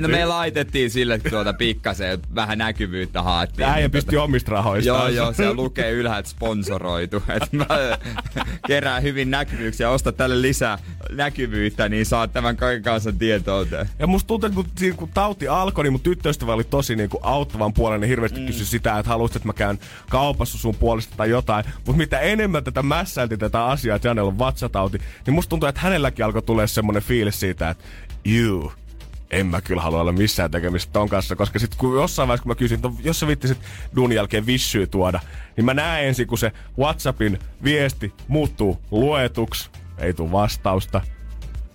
no 0.00 0.08
me 0.08 0.24
laitettiin 0.26 0.90
sille 0.90 1.18
tuota 1.18 1.52
pikkaseen 1.52 2.18
vähän 2.34 2.58
näkyvyyttä 2.58 3.22
haettiin. 3.22 3.68
Äijä 3.68 3.76
Niin 3.76 3.90
pisti 3.90 4.16
tota- 4.16 4.20
omista 4.20 4.50
rahoista. 4.52 4.88
Joo, 4.88 5.08
joo, 5.08 5.32
siellä 5.32 5.54
lukee 5.54 5.90
ylhäältä 5.90 6.28
sponsoroitu. 6.28 7.22
Et 7.28 7.52
mä 7.52 7.66
kerään 8.66 9.02
hyvin 9.02 9.30
näkyvyyksiä, 9.30 9.90
osta 9.90 10.12
tälle 10.12 10.42
lisää 10.42 10.78
näkyvyyttä, 11.12 11.88
niin 11.88 12.06
saat 12.06 12.32
tämän 12.32 12.56
kaiken 12.56 12.82
kanssa 12.82 13.12
tietoa. 13.12 13.60
Ja 13.98 14.06
musta 14.06 14.26
tuntuu, 14.26 14.46
että 14.46 14.54
kun, 14.54 14.66
siinä, 14.78 14.96
kun 14.96 15.08
tauti 15.08 15.48
alkoi, 15.48 15.84
niin 15.84 15.92
mun 15.92 16.00
tyttöystävä 16.00 16.52
oli 16.52 16.64
tosi 16.64 16.96
niin 16.96 17.10
kuin 17.10 17.24
auttavan 17.24 17.72
puolen, 17.72 18.00
niin 18.00 18.08
hirveästi 18.08 18.40
mm. 18.40 18.46
kysyi 18.46 18.66
sitä, 18.66 18.98
että 18.98 19.10
haluaisit, 19.10 19.36
että 19.36 19.48
mä 19.48 19.52
käyn 19.52 19.78
kaupassa 20.10 20.58
sun 20.58 20.74
puolesta 20.74 21.14
tai 21.16 21.30
jotain. 21.30 21.64
Mutta 21.74 21.98
mitä 21.98 22.20
enemmän 22.20 22.64
tätä 22.64 22.82
mässäiltiin 22.82 23.38
tätä 23.38 23.64
asiaa, 23.64 23.96
että 23.96 24.08
Janella 24.08 24.28
on 24.28 24.38
vatsatauti, 24.38 24.98
niin 25.26 25.34
musta 25.34 25.50
tuntuu, 25.50 25.68
että 25.68 25.80
hänelläkin 25.80 26.24
alkoi 26.24 26.42
tulee 26.42 26.66
semmonen 26.66 27.02
fiilis 27.02 27.40
siitä, 27.40 27.70
että 27.70 27.84
juu, 28.24 28.72
en 29.30 29.46
mä 29.46 29.60
kyllä 29.60 29.82
halua 29.82 30.00
olla 30.00 30.12
missään 30.12 30.50
tekemistä 30.50 30.92
ton 30.92 31.08
kanssa, 31.08 31.36
koska 31.36 31.58
sit 31.58 31.74
kun 31.74 31.94
jossain 31.94 32.28
vaiheessa, 32.28 32.42
kun 32.42 32.50
mä 32.50 32.54
kysyin, 32.54 32.80
että 32.86 33.02
jos 33.02 33.20
sä 33.20 33.26
vittisit 33.26 33.58
duunin 33.96 34.16
jälkeen 34.16 34.46
vissyy 34.46 34.86
tuoda, 34.86 35.20
niin 35.56 35.64
mä 35.64 35.74
näen 35.74 36.06
ensin, 36.06 36.26
kun 36.26 36.38
se 36.38 36.52
Whatsappin 36.78 37.38
viesti 37.64 38.12
muuttuu 38.28 38.80
luetuksi, 38.90 39.70
ei 39.98 40.14
tuu 40.14 40.32
vastausta. 40.32 41.00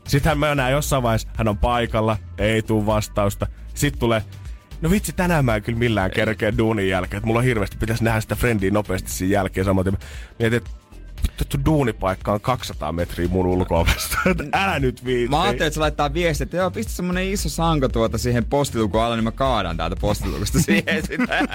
Sitten 0.08 0.38
mä 0.38 0.56
näen 0.56 0.72
jossain 0.72 1.04
vaiheessa, 1.04 1.28
hän 1.34 1.48
on 1.48 1.58
paikalla, 1.58 2.18
ei 2.38 2.62
tuu 2.62 2.86
vastausta. 2.86 3.48
Sitten 3.74 4.00
tulee, 4.00 4.24
no 4.82 4.90
vitsi, 4.92 5.14
tänään 5.14 5.46
mä 5.46 5.56
en 5.56 5.64
kyllä 5.64 5.80
millään 5.80 6.12
kerkeä 6.12 6.58
duunin 6.58 6.90
jälkeen. 6.90 7.18
Että 7.18 7.28
mulla 7.28 7.40
on 7.40 7.46
hirveästi, 7.46 7.78
pitäisi 7.78 8.04
nähdä 8.04 8.22
sitä 8.22 8.36
friendiä 8.36 8.72
nopeasti 8.72 9.12
siinä 9.12 9.34
jälkeen. 9.34 9.66
Samoin 9.66 9.98
mietin, 10.40 10.58
että 10.58 10.70
vittu 11.40 11.58
duunipaikka 11.66 12.34
on 12.34 12.42
200 12.42 12.92
metriä 12.92 13.28
mun 13.28 13.46
ulko-ovesta. 13.46 14.18
Älä 14.64 14.80
nyt 14.80 15.06
viitsi. 15.06 15.30
Mä 15.30 15.42
ajattelin, 15.42 15.68
että 15.68 15.74
se 15.74 15.80
laittaa 15.80 16.14
viestiä, 16.14 16.44
että 16.44 16.58
joo, 16.58 16.72
pistä 16.72 16.92
semmonen 16.92 17.28
iso 17.28 17.50
sanko 17.50 17.90
tuota 17.90 18.18
siihen 18.18 18.46
postilukun 18.46 19.02
alle, 19.02 19.16
niin 19.16 19.24
mä 19.24 19.32
kaadan 19.32 19.78
täältä 19.78 19.96
postilukusta 19.96 20.60
siihen 20.66 21.06
sitä. 21.06 21.48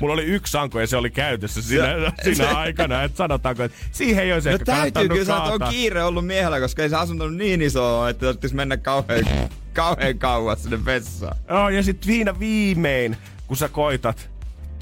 Mulla 0.00 0.14
oli 0.14 0.24
yksi 0.24 0.50
sanko 0.50 0.80
ja 0.80 0.86
se 0.86 0.96
oli 0.96 1.10
käytössä 1.10 1.62
siinä, 1.62 2.12
siinä 2.22 2.48
aikana. 2.48 3.02
Että 3.02 3.16
sanotaanko, 3.16 3.62
että 3.62 3.78
siihen 3.92 4.24
ei 4.24 4.32
olisi 4.32 4.48
No 4.48 4.54
ehkä 4.54 4.64
täytyy 4.64 5.08
kyllä 5.08 5.24
sanoa, 5.24 5.54
että 5.54 5.64
on 5.66 5.72
kiire 5.72 6.04
ollut 6.04 6.26
miehellä, 6.26 6.60
koska 6.60 6.82
ei 6.82 6.88
se 6.88 6.96
asunto 6.96 7.30
niin 7.30 7.62
iso 7.62 8.08
että 8.08 8.26
tarvitsisi 8.26 8.54
mennä 8.54 8.76
kauhean, 8.76 9.24
kauhean 9.72 10.18
kauas 10.18 10.62
sinne 10.62 10.84
vessaan. 10.84 11.36
Joo, 11.48 11.68
ja 11.68 11.82
sitten 11.82 12.08
viina 12.08 12.38
viimein, 12.38 13.16
kun 13.46 13.56
sä 13.56 13.68
koitat 13.68 14.30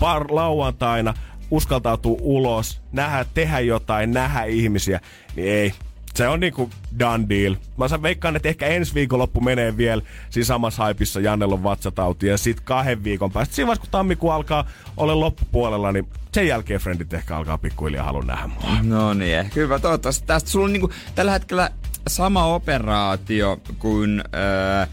par 0.00 0.26
lauantaina, 0.30 1.14
uskaltautuu 1.50 2.18
ulos, 2.22 2.80
nähdä, 2.92 3.26
tehdä 3.34 3.60
jotain, 3.60 4.10
nähdä 4.10 4.44
ihmisiä, 4.44 5.00
niin 5.36 5.48
ei. 5.48 5.72
Se 6.14 6.28
on 6.28 6.40
niinku 6.40 6.70
done 6.98 7.28
deal. 7.28 7.56
Mä 7.76 7.88
saan 7.88 8.02
veikkaan, 8.02 8.36
että 8.36 8.48
ehkä 8.48 8.66
ensi 8.66 8.94
viikonloppu 8.94 9.40
menee 9.40 9.76
vielä 9.76 10.02
siinä 10.30 10.44
samassa 10.44 10.82
haipissa 10.82 11.20
Jannelon 11.20 11.62
vatsatauti 11.62 12.26
ja 12.26 12.38
sit 12.38 12.60
kahden 12.60 13.04
viikon 13.04 13.32
päästä. 13.32 13.54
Siinä 13.54 13.66
vaiheessa, 13.66 13.80
kun 13.80 13.90
tammikuu 13.90 14.30
alkaa 14.30 14.66
olla 14.96 15.20
loppupuolella, 15.20 15.92
niin 15.92 16.08
sen 16.32 16.46
jälkeen 16.46 16.80
frendit 16.80 17.14
ehkä 17.14 17.36
alkaa 17.36 17.58
pikkuhiljaa 17.58 18.04
halua 18.04 18.22
nähdä 18.22 18.46
mua. 18.46 18.76
No 18.82 19.14
niin, 19.14 19.38
ehkä 19.38 19.60
hyvä. 19.60 19.78
Toivottavasti 19.78 20.26
tästä 20.26 20.50
sulla 20.50 20.64
on 20.64 20.72
niinku 20.72 20.90
tällä 21.14 21.32
hetkellä 21.32 21.70
sama 22.08 22.44
operaatio 22.44 23.60
kuin 23.78 24.24
öö, 24.34 24.86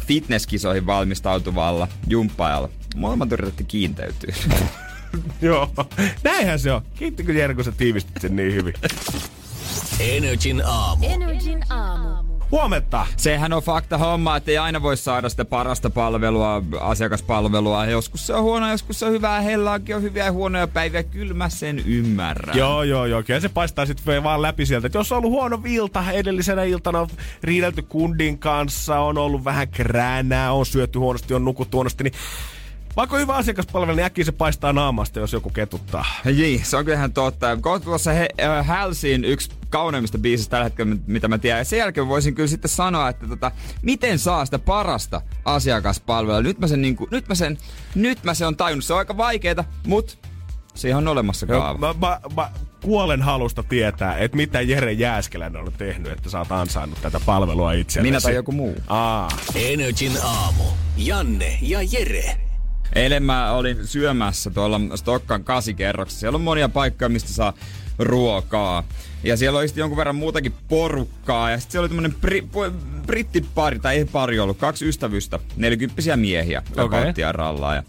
fitnesskisoihin 0.00 0.86
valmistautuvalla 0.86 1.88
jumppaajalla. 2.08 2.68
Molemmat 2.96 3.32
yritätte 3.32 3.64
kiinteytyä. 3.64 4.34
Joo, 5.42 5.70
näinhän 6.24 6.58
se 6.58 6.72
on. 6.72 6.82
Kiitti 6.94 7.24
kun 7.24 7.34
Jere, 7.36 7.54
kun 7.54 7.64
sä 7.64 7.72
tiivistit 7.72 8.20
sen 8.20 8.36
niin 8.36 8.54
hyvin. 8.54 8.74
Energin 10.00 10.62
aamu. 10.66 11.06
Energin 11.08 11.64
aamu. 11.70 12.26
Huomenta! 12.50 13.06
Sehän 13.16 13.52
on 13.52 13.62
fakta 13.62 13.98
homma, 13.98 14.36
että 14.36 14.50
ei 14.50 14.58
aina 14.58 14.82
voi 14.82 14.96
saada 14.96 15.28
sitä 15.28 15.44
parasta 15.44 15.90
palvelua, 15.90 16.62
asiakaspalvelua. 16.80 17.86
Joskus 17.86 18.26
se 18.26 18.34
on 18.34 18.42
huono, 18.42 18.70
joskus 18.70 18.98
se 18.98 19.06
on 19.06 19.12
hyvää. 19.12 19.40
Hellaakin 19.40 19.96
on 19.96 20.02
hyviä 20.02 20.24
ja 20.24 20.32
huonoja 20.32 20.66
päiviä. 20.66 21.02
Kyllä 21.02 21.34
mä 21.34 21.48
sen 21.48 21.78
ymmärrän. 21.86 22.58
Joo, 22.58 22.82
joo, 22.82 23.06
joo. 23.06 23.22
Kyllä 23.22 23.40
se 23.40 23.48
paistaa 23.48 23.86
sitten 23.86 24.22
vaan 24.22 24.42
läpi 24.42 24.66
sieltä. 24.66 24.86
Että 24.86 24.98
jos 24.98 25.12
on 25.12 25.18
ollut 25.18 25.30
huono 25.30 25.62
ilta, 25.66 26.10
edellisenä 26.12 26.64
iltana 26.64 27.00
on 27.00 27.08
riidelty 27.42 27.82
kundin 27.82 28.38
kanssa, 28.38 28.98
on 28.98 29.18
ollut 29.18 29.44
vähän 29.44 29.68
kränää, 29.68 30.52
on 30.52 30.66
syöty 30.66 30.98
huonosti, 30.98 31.34
on 31.34 31.44
nukuttu 31.44 31.76
huonosti, 31.76 32.04
niin 32.04 32.14
vaikka 32.96 33.16
on 33.16 33.22
hyvä 33.22 33.34
asiakaspalvelu, 33.34 33.96
niin 33.96 34.04
äkkiä 34.04 34.24
se 34.24 34.32
paistaa 34.32 34.72
naamasta, 34.72 35.20
jos 35.20 35.32
joku 35.32 35.50
ketuttaa. 35.50 36.04
Niin, 36.24 36.64
se 36.64 36.76
on 36.76 36.84
kyllä 36.84 36.96
ihan 36.98 37.12
totta. 37.12 37.56
Kohta 37.56 37.84
tuossa 37.84 38.12
he, 38.12 38.28
äh, 38.42 38.66
Hälsiin 38.66 39.24
yksi 39.24 39.50
kauneimmista 39.70 40.18
biisistä 40.18 40.50
tällä 40.50 40.64
hetkellä, 40.64 40.96
mitä 41.06 41.28
mä 41.28 41.38
tiedän. 41.38 41.58
Ja 41.58 41.64
sen 41.64 41.78
jälkeen 41.78 42.08
voisin 42.08 42.34
kyllä 42.34 42.48
sitten 42.48 42.68
sanoa, 42.68 43.08
että 43.08 43.26
tota, 43.26 43.50
miten 43.82 44.18
saa 44.18 44.44
sitä 44.44 44.58
parasta 44.58 45.20
asiakaspalvelua. 45.44 46.42
Nyt 46.42 46.58
mä 46.58 46.66
sen, 46.66 46.82
niin 46.82 46.96
kuin, 46.96 47.08
nyt 47.10 47.28
mä 47.28 47.34
sen, 47.34 47.58
nyt 47.94 48.24
mä 48.24 48.34
sen 48.34 48.48
on 48.48 48.56
tajunnut. 48.56 48.84
Se 48.84 48.92
on 48.92 48.98
aika 48.98 49.16
vaikeeta, 49.16 49.64
mutta 49.86 50.14
siihen 50.74 50.96
on 50.98 51.08
olemassa 51.08 51.46
Joo, 51.48 51.60
kaava. 51.60 51.78
mä, 51.78 51.94
mä, 52.06 52.20
mä 52.36 52.50
kuolen 52.82 53.22
halusta 53.22 53.62
tietää, 53.62 54.18
että 54.18 54.36
mitä 54.36 54.60
Jere 54.60 54.92
Jääskeläinen 54.92 55.62
on 55.62 55.72
tehnyt, 55.72 56.12
että 56.12 56.30
sä 56.30 56.38
oot 56.38 56.52
ansainnut 56.52 57.02
tätä 57.02 57.20
palvelua 57.26 57.72
itsellesi. 57.72 58.10
Minä 58.10 58.20
tai 58.20 58.34
joku 58.34 58.52
muu. 58.52 58.74
Aa, 58.86 59.28
Energin 59.54 60.12
aamu. 60.22 60.64
Janne 60.96 61.58
ja 61.62 61.78
Jere. 61.82 62.45
Eilen 62.94 63.22
mä 63.22 63.52
olin 63.52 63.86
syömässä 63.86 64.50
tuolla 64.50 64.80
Stokkan 64.94 65.44
kasikerroksessa. 65.44 66.20
Siellä 66.20 66.36
on 66.36 66.42
monia 66.42 66.68
paikkoja, 66.68 67.08
mistä 67.08 67.30
saa 67.32 67.52
ruokaa. 67.98 68.84
Ja 69.24 69.36
siellä 69.36 69.58
oli 69.58 69.68
sitten 69.68 69.82
jonkun 69.82 69.96
verran 69.96 70.16
muutakin 70.16 70.52
porukkaa. 70.68 71.50
Ja 71.50 71.58
sitten 71.58 71.72
siellä 71.72 71.82
oli 71.82 71.88
tämmönen 71.88 72.14
bri, 72.20 72.48
brittipari, 73.06 73.78
tai 73.78 73.96
ei 73.96 74.04
pari 74.04 74.38
ollut, 74.38 74.58
kaksi 74.58 74.88
ystävystä, 74.88 75.38
nelikymppisiä 75.56 76.16
miehiä, 76.16 76.62
okay. 76.76 77.12
rallaa. 77.32 77.74
Ja 77.74 77.82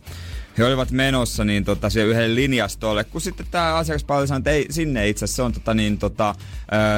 he 0.58 0.66
olivat 0.66 0.92
menossa 0.92 1.44
niin 1.44 1.66
tota, 1.66 1.90
siihen 1.90 2.10
yhdelle 2.10 2.36
linjastolle, 2.36 3.04
kun 3.04 3.22
sitten 3.22 3.46
tämä 3.52 3.76
asiakaspalvelu 3.76 4.28
sanoi, 4.28 4.38
että 4.38 4.52
ei, 4.52 4.66
sinne 4.70 5.10
itse 5.10 5.26
asiassa 5.26 5.36
se 5.36 5.42
on 5.42 5.54
tota, 5.54 5.74
niin, 5.74 5.98
tota, 5.98 6.36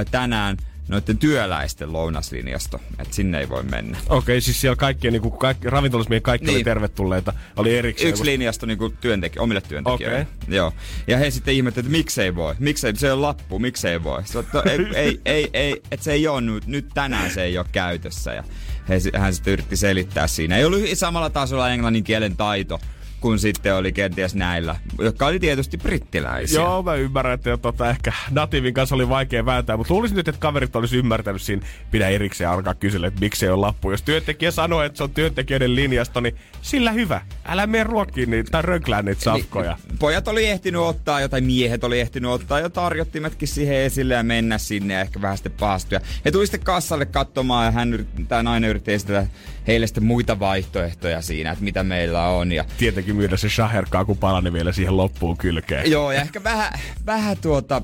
ö, 0.01 0.05
tänään 0.11 0.57
noiden 0.89 1.17
työläisten 1.17 1.93
lounaslinjasto, 1.93 2.81
että 2.99 3.15
sinne 3.15 3.39
ei 3.39 3.49
voi 3.49 3.63
mennä. 3.63 3.97
okei, 3.97 4.17
okay, 4.17 4.41
siis 4.41 4.61
siellä 4.61 4.75
kaikki, 4.75 5.11
niin 5.11 5.21
kuin 5.21 5.37
kaikki 5.37 5.69
ravintolasmiehet 5.69 6.23
kaikki 6.23 6.47
niin. 6.47 6.55
oli 6.55 6.63
tervetulleita. 6.63 7.33
Oli 7.55 7.77
erikseen. 7.77 8.09
Yksi 8.09 8.25
linjasto 8.25 8.65
niin 8.65 8.97
työntekijä, 9.01 9.41
omille 9.41 9.61
työntekijöille. 9.61 10.27
Okei. 10.43 10.55
Joo. 10.55 10.73
Ja 11.07 11.17
he 11.17 11.31
sitten 11.31 11.53
ihmettelivät, 11.53 11.87
että 11.87 11.97
miksei 11.97 12.35
voi. 12.35 12.55
Miksei, 12.59 12.95
se 12.95 13.11
on 13.11 13.21
lappu, 13.21 13.59
miksei 13.59 14.03
voi. 14.03 14.27
Sä, 14.27 14.39
että 14.39 14.63
ei, 14.65 14.79
ei, 14.95 15.21
ei, 15.25 15.49
ei, 15.53 15.81
että 15.91 16.03
se 16.03 16.11
ei 16.11 16.27
ole 16.27 16.41
nyt, 16.41 16.67
nyt 16.67 16.85
tänään 16.93 17.31
se 17.31 17.43
ei 17.43 17.57
ole 17.57 17.65
käytössä. 17.71 18.33
Ja 18.33 18.43
he, 18.89 18.99
hän 19.17 19.33
sitten 19.33 19.53
yritti 19.53 19.75
selittää 19.75 20.27
siinä. 20.27 20.57
Ei 20.57 20.65
ollut 20.65 20.81
samalla 20.93 21.29
tasolla 21.29 21.69
englannin 21.69 22.03
kielen 22.03 22.37
taito 22.37 22.79
kuin 23.21 23.39
sitten 23.39 23.75
oli 23.75 23.91
kenties 23.91 24.35
näillä, 24.35 24.75
jotka 24.99 25.25
oli 25.25 25.39
tietysti 25.39 25.77
brittiläisiä. 25.77 26.61
Joo, 26.61 26.83
mä 26.83 26.95
ymmärrän, 26.95 27.33
että 27.33 27.57
tota, 27.57 27.89
ehkä 27.89 28.13
natiivin 28.31 28.73
kanssa 28.73 28.95
oli 28.95 29.09
vaikea 29.09 29.45
vääntää, 29.45 29.77
mutta 29.77 29.93
luulisin 29.93 30.17
nyt, 30.17 30.27
että 30.27 30.39
kaverit 30.39 30.75
olisi 30.75 30.97
ymmärtänyt 30.97 31.41
siinä. 31.41 31.61
Pidä 31.91 32.09
erikseen 32.09 32.49
alkaa 32.49 32.73
kysellä, 32.73 33.07
että 33.07 33.19
miksi 33.19 33.45
ei 33.45 33.51
ole 33.51 33.59
lappu. 33.59 33.91
Jos 33.91 34.01
työntekijä 34.01 34.51
sanoo, 34.51 34.83
että 34.83 34.97
se 34.97 35.03
on 35.03 35.09
työntekijöiden 35.09 35.75
linjasto, 35.75 36.19
niin 36.19 36.35
sillä 36.61 36.91
hyvä. 36.91 37.21
Älä 37.45 37.67
mene 37.67 37.83
ruokkiin 37.83 38.29
niitä 38.29 38.51
tai 38.51 38.61
röklää 38.61 39.01
niitä 39.01 39.21
safkoja. 39.21 39.77
Niin, 39.87 39.97
pojat 39.97 40.27
oli 40.27 40.45
ehtinyt 40.45 40.81
ottaa 40.81 41.21
jotain, 41.21 41.43
miehet 41.43 41.83
oli 41.83 41.99
ehtinyt 41.99 42.31
ottaa 42.31 42.59
jo 42.59 42.69
tarjottimetkin 42.69 43.47
siihen 43.47 43.75
esille 43.75 44.13
ja 44.13 44.23
mennä 44.23 44.57
sinne 44.57 44.93
ja 44.93 45.01
ehkä 45.01 45.21
vähän 45.21 45.37
sitten 45.37 45.53
paastuja. 45.59 46.01
He 46.25 46.31
tuli 46.31 46.45
sitten 46.45 46.63
kassalle 46.63 47.05
katsomaan 47.05 47.65
ja 47.65 47.71
hän, 47.71 48.07
tämä 48.27 48.43
nainen 48.43 48.69
yritti 48.69 48.93
esitellä 48.93 49.27
heille 49.67 49.87
sitten 49.87 50.03
muita 50.03 50.39
vaihtoehtoja 50.39 51.21
siinä, 51.21 51.51
että 51.51 51.63
mitä 51.63 51.83
meillä 51.83 52.27
on. 52.27 52.51
Ja 52.51 52.65
Tietenkin 52.77 53.08
myydä 53.13 53.37
se 53.37 53.49
shaherkaakupalani 53.49 54.53
vielä 54.53 54.71
siihen 54.71 54.97
loppuun 54.97 55.37
kylkeen. 55.37 55.91
Joo, 55.91 56.11
ja 56.11 56.21
ehkä 56.21 56.43
vähän, 56.43 56.79
vähän 57.05 57.37
tuota, 57.37 57.81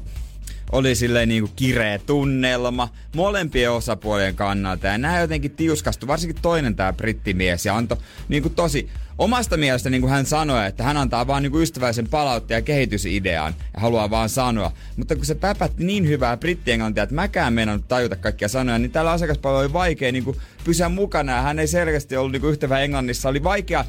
oli 0.72 0.96
silleen 0.96 1.30
niinku 1.30 1.50
kireä 1.56 2.00
tunnelma 2.00 2.90
molempien 3.16 3.72
osapuolien 3.72 4.36
kannalta. 4.36 4.88
Ja 4.88 4.98
nämä 4.98 5.20
jotenkin 5.20 5.52
tiuskastu, 5.52 6.08
varsinkin 6.08 6.42
toinen 6.42 6.76
tämä 6.76 6.94
brittimies, 6.94 7.66
ja 7.66 7.78
antoi 7.78 7.98
niinku 8.30 8.50
tosi 8.50 8.90
omasta 9.18 9.58
mielestä, 9.58 9.90
niin 9.90 10.02
kuin 10.02 10.12
hän 10.12 10.26
sanoi, 10.26 10.68
että 10.68 10.84
hän 10.84 10.98
antaa 10.98 11.28
vaan 11.28 11.44
niinku 11.44 11.60
ystävällisen 11.60 12.08
palautteen 12.10 12.58
ja 12.58 12.62
kehitysidean 12.62 13.56
ja 13.74 13.80
haluaa 13.80 14.10
vaan 14.10 14.30
sanoa. 14.30 14.72
Mutta 14.98 15.16
kun 15.16 15.26
se 15.26 15.36
päpätti 15.36 15.84
niin 15.84 16.08
hyvää 16.08 16.38
brittienglantia, 16.38 17.04
että 17.04 17.16
mäkään 17.16 17.54
meinannut 17.54 17.88
tajuta 17.88 18.16
kaikkia 18.16 18.48
sanoja, 18.48 18.80
niin 18.80 18.92
täällä 18.92 19.12
asiakaspalvelulla 19.12 19.66
oli 19.66 19.74
vaikea 19.74 20.12
niinku 20.12 20.36
pysyä 20.64 20.90
mukana 20.90 21.32
ja 21.32 21.42
hän 21.42 21.60
ei 21.60 21.68
selkeästi 21.68 22.18
ollut 22.18 22.32
niinku 22.32 22.48
yhtä 22.48 22.66
hyvä 22.66 22.80
englannissa. 22.80 23.30
Oli 23.30 23.44
vaikea 23.44 23.86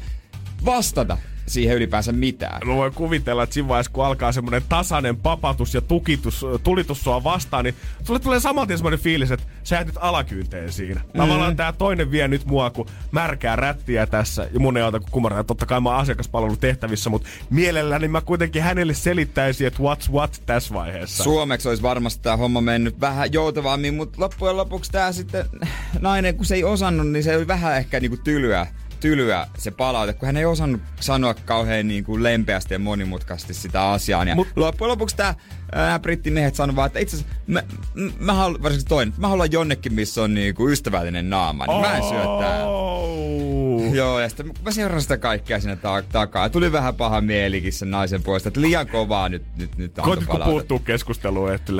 vastata 0.65 1.17
siihen 1.47 1.75
ylipäänsä 1.75 2.11
mitään. 2.11 2.67
Mä 2.67 2.75
voin 2.75 2.93
kuvitella, 2.93 3.43
että 3.43 3.53
siinä 3.53 3.67
vaiheessa, 3.67 3.91
kun 3.91 4.05
alkaa 4.05 4.31
semmoinen 4.31 4.61
tasainen 4.69 5.17
papatus 5.17 5.73
ja 5.73 5.81
tukitus, 5.81 6.45
tulitus 6.63 7.01
sua 7.01 7.23
vastaan, 7.23 7.65
niin 7.65 7.75
sulle 8.03 8.19
tulee 8.19 8.39
saman 8.39 8.67
tien 8.67 8.77
semmoinen 8.77 8.99
fiilis, 8.99 9.31
että 9.31 9.45
sä 9.63 9.75
jäät 9.75 9.87
nyt 9.87 9.97
alakynteen 9.99 10.71
siinä. 10.71 11.01
Tavallaan 11.17 11.55
tää 11.55 11.71
toinen 11.71 12.11
vie 12.11 12.27
nyt 12.27 12.45
mua, 12.45 12.69
kun 12.69 12.87
märkää 13.11 13.55
rättiä 13.55 14.07
tässä, 14.07 14.49
ja 14.53 14.59
mun 14.59 14.77
ei 14.77 14.83
auta 14.83 14.99
kun 14.99 15.11
kumartaa. 15.11 15.43
Totta 15.43 15.65
kai 15.65 15.81
mä 15.81 15.89
oon 15.89 15.99
asiakaspalvelutehtävissä, 15.99 17.09
mutta 17.09 17.27
mielelläni 17.49 18.07
mä 18.07 18.21
kuitenkin 18.21 18.63
hänelle 18.63 18.93
selittäisin, 18.93 19.67
että 19.67 19.79
what's 19.79 20.11
what 20.11 20.41
tässä 20.45 20.73
vaiheessa. 20.73 21.23
Suomeksi 21.23 21.69
olisi 21.69 21.83
varmasti 21.83 22.23
tämä 22.23 22.37
homma 22.37 22.61
mennyt 22.61 23.01
vähän 23.01 23.33
joutavammin, 23.33 23.93
mutta 23.93 24.21
loppujen 24.21 24.57
lopuksi 24.57 24.91
tämä 24.91 25.11
sitten 25.11 25.45
nainen, 25.99 26.35
kun 26.35 26.45
se 26.45 26.55
ei 26.55 26.63
osannut, 26.63 27.07
niin 27.07 27.23
se 27.23 27.37
oli 27.37 27.47
vähän 27.47 27.77
ehkä 27.77 27.99
niinku 27.99 28.17
tylyä, 28.17 28.67
tylyä 28.99 29.47
se 29.57 29.71
palaute, 29.71 30.13
kun 30.13 30.25
hän 30.25 30.37
ei 30.37 30.45
osannut 30.45 30.81
sanoa 30.99 31.33
kauhean 31.33 31.87
niinku 31.87 32.23
lempeästi 32.23 32.73
ja 32.73 32.79
monimutkaisesti 32.79 33.53
sitä 33.53 33.89
asiaa. 33.89 34.23
Ja 34.23 34.35
Mut, 34.35 34.47
loppujen 34.55 34.89
lopuksi 34.91 35.15
tämä 35.15 35.35
nämä 35.75 35.99
brittimiehet 35.99 36.55
sanoi 36.55 36.75
vaan, 36.75 36.87
että 36.87 36.99
itse 36.99 37.15
asiassa 37.15 37.35
mä, 37.47 37.63
mä, 38.19 38.33
haluan, 38.33 38.63
varsinkin 38.63 38.89
toinen, 38.89 39.13
mä 39.17 39.27
haluan 39.27 39.51
jonnekin, 39.51 39.93
missä 39.93 40.23
on 40.23 40.33
niinku 40.33 40.69
ystävällinen 40.69 41.29
naama, 41.29 41.65
niin 41.65 41.81
mä 41.81 41.97
en 41.97 42.03
syö 42.03 42.23
täällä. 42.39 42.65
Oh. 42.65 43.93
Joo, 43.93 44.19
ja 44.19 44.29
sitten 44.29 44.51
mä 44.63 44.71
seurasin 44.71 45.01
sitä 45.01 45.17
kaikkea 45.17 45.59
sinne 45.59 45.75
ta- 45.75 46.03
takaa. 46.11 46.45
Ja 46.45 46.49
tuli 46.49 46.71
vähän 46.71 46.95
paha 46.95 47.21
mielikin 47.21 47.73
sen 47.73 47.91
naisen 47.91 48.23
puolesta, 48.23 48.49
että 48.49 48.61
liian 48.61 48.87
kovaa 48.87 49.29
nyt, 49.29 49.43
nyt, 49.57 49.77
nyt 49.77 49.91
Koititko 50.01 50.37
puuttuu 50.37 50.79
keskusteluun, 50.79 51.53
että 51.53 51.73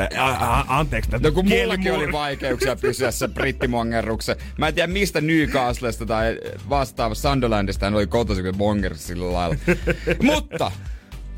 anteeksi, 0.67 1.12
No 1.19 1.32
kun 1.32 1.47
mullakin 1.47 1.93
oli 1.93 2.12
vaikeuksia 2.12 2.76
pysyä 2.76 3.12
se 3.12 3.28
brittimongerruksen. 3.28 4.36
Mä 4.58 4.67
en 4.67 4.73
tiedä 4.73 4.93
mistä 4.93 5.21
Newcastlesta 5.21 6.06
tai 6.06 6.38
vastaavasta 6.69 7.30
Sunderlandista 7.30 7.86
hän 7.86 7.95
oli 7.95 8.08
kotoisin 8.08 8.58
monger 8.58 8.97
sillä 8.97 9.34
lailla. 9.34 9.56
Mutta, 10.34 10.71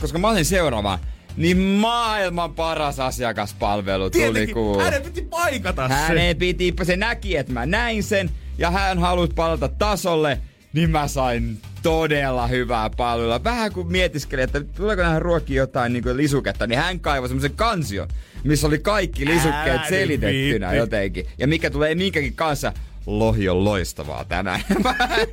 koska 0.02 0.20
mä 0.20 0.30
olin 0.30 0.46
seuraava, 0.46 1.00
niin 1.38 1.58
maailman 1.58 2.54
paras 2.54 3.00
asiakaspalvelu 3.00 4.10
tuli 4.10 4.24
Tietenkin, 4.24 4.54
kuulla. 4.54 4.84
hänen 4.84 5.02
piti 5.02 5.22
paikata 5.22 5.88
se. 5.88 5.94
Hänen 5.94 6.38
piti, 6.38 6.74
se 6.84 6.96
näki, 6.96 7.38
että 7.38 7.54
mä 7.54 7.66
näin 7.66 8.04
sen 8.04 8.30
ja 8.58 8.72
hän 8.72 9.00
halusi 9.00 9.34
palata 9.36 9.68
tasolle, 9.68 10.38
niin 10.74 10.90
mä 10.90 11.08
sain 11.08 11.58
todella 11.84 12.48
hyvää 12.48 12.90
palvelua. 12.90 13.44
Vähän 13.44 13.74
kun 13.74 13.92
mietiskelin, 13.92 14.44
että 14.44 14.62
tuleeko 14.64 15.02
näihin 15.02 15.22
ruokkiin 15.22 15.58
jotain 15.58 15.94
niin 15.94 16.18
lisuketta, 16.18 16.68
niin 16.68 16.80
hän 16.80 17.00
kaivoi 17.00 17.28
semmoisen 17.30 17.56
kansion, 17.56 18.08
missä 18.44 18.68
oli 18.68 18.80
kaikki 18.80 19.26
lisukkeet 19.26 19.80
nyt 19.80 19.90
selitettynä 19.90 20.68
viitti. 20.68 20.78
jotenkin. 20.78 21.26
Ja 21.38 21.48
mikä 21.48 21.70
tulee 21.70 21.96
minkäkin 21.96 22.34
kanssa, 22.36 22.74
lohi 23.06 23.50
on 23.50 23.64
loistavaa 23.64 24.26
tänään. 24.26 24.62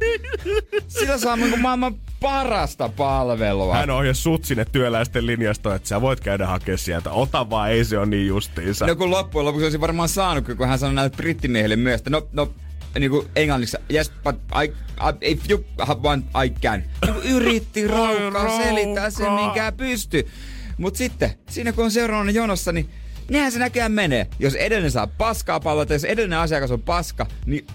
Sillä 0.89 1.19
saa 1.19 1.37
niin 1.37 1.61
maailman 1.61 1.95
parasta 2.27 2.89
palvelua. 2.89 3.75
Hän 3.75 3.91
ohjasi 3.91 4.23
sut 4.23 4.45
sinne 4.45 4.65
työläisten 4.65 5.27
linjastoon, 5.27 5.77
että 5.77 5.89
sä 5.89 6.01
voit 6.01 6.21
käydä 6.21 6.47
hakemaan 6.47 6.79
sieltä. 6.79 7.11
Ota 7.11 7.51
vaan, 7.51 7.71
ei 7.71 7.85
se 7.85 7.99
ole 7.99 8.07
niin 8.07 8.27
justiinsa. 8.27 8.87
No 8.87 8.97
kun 8.97 9.11
loppujen 9.11 9.47
lopuksi 9.47 9.65
olisi 9.65 9.81
varmaan 9.81 10.09
saanut, 10.09 10.45
kun 10.57 10.69
hän 10.69 10.79
sanoi 10.79 10.95
näille 10.95 11.17
brittimiehille 11.17 11.77
myös, 11.77 12.01
että 12.01 12.11
no, 12.11 12.29
no 12.33 12.53
niin 12.99 13.11
kuin 13.11 13.29
englanniksi, 13.37 13.77
yes, 13.93 14.13
but 14.25 14.35
I, 14.35 14.65
I, 14.67 15.31
if 15.31 15.51
you 15.51 15.65
want, 16.03 16.27
I 16.45 16.51
can. 16.51 16.83
Niin 17.05 17.15
kuin 17.15 17.27
yritti 17.27 17.87
raukkaa 17.87 18.31
raukkaa. 18.31 18.63
selittää 18.65 19.11
sen, 19.11 19.33
minkä 19.33 19.73
pysty. 19.73 20.27
Mut 20.79 20.97
sitten, 20.97 21.31
siinä 21.49 21.73
kun 21.73 21.85
on 21.85 21.91
seuraavana 21.91 22.31
jonossa, 22.31 22.73
niin 22.73 22.91
nehän 23.31 23.53
se 23.53 23.59
näköjään 23.59 23.93
menee. 23.93 24.27
Jos 24.39 24.55
edellinen 24.55 24.91
saa 24.91 25.07
paskaa 25.07 25.61
palvelua, 25.61 25.95
jos 25.95 26.05
edellinen 26.05 26.39
asiakas 26.39 26.71
on 26.71 26.83
paska, 26.83 27.27
niin 27.47 27.67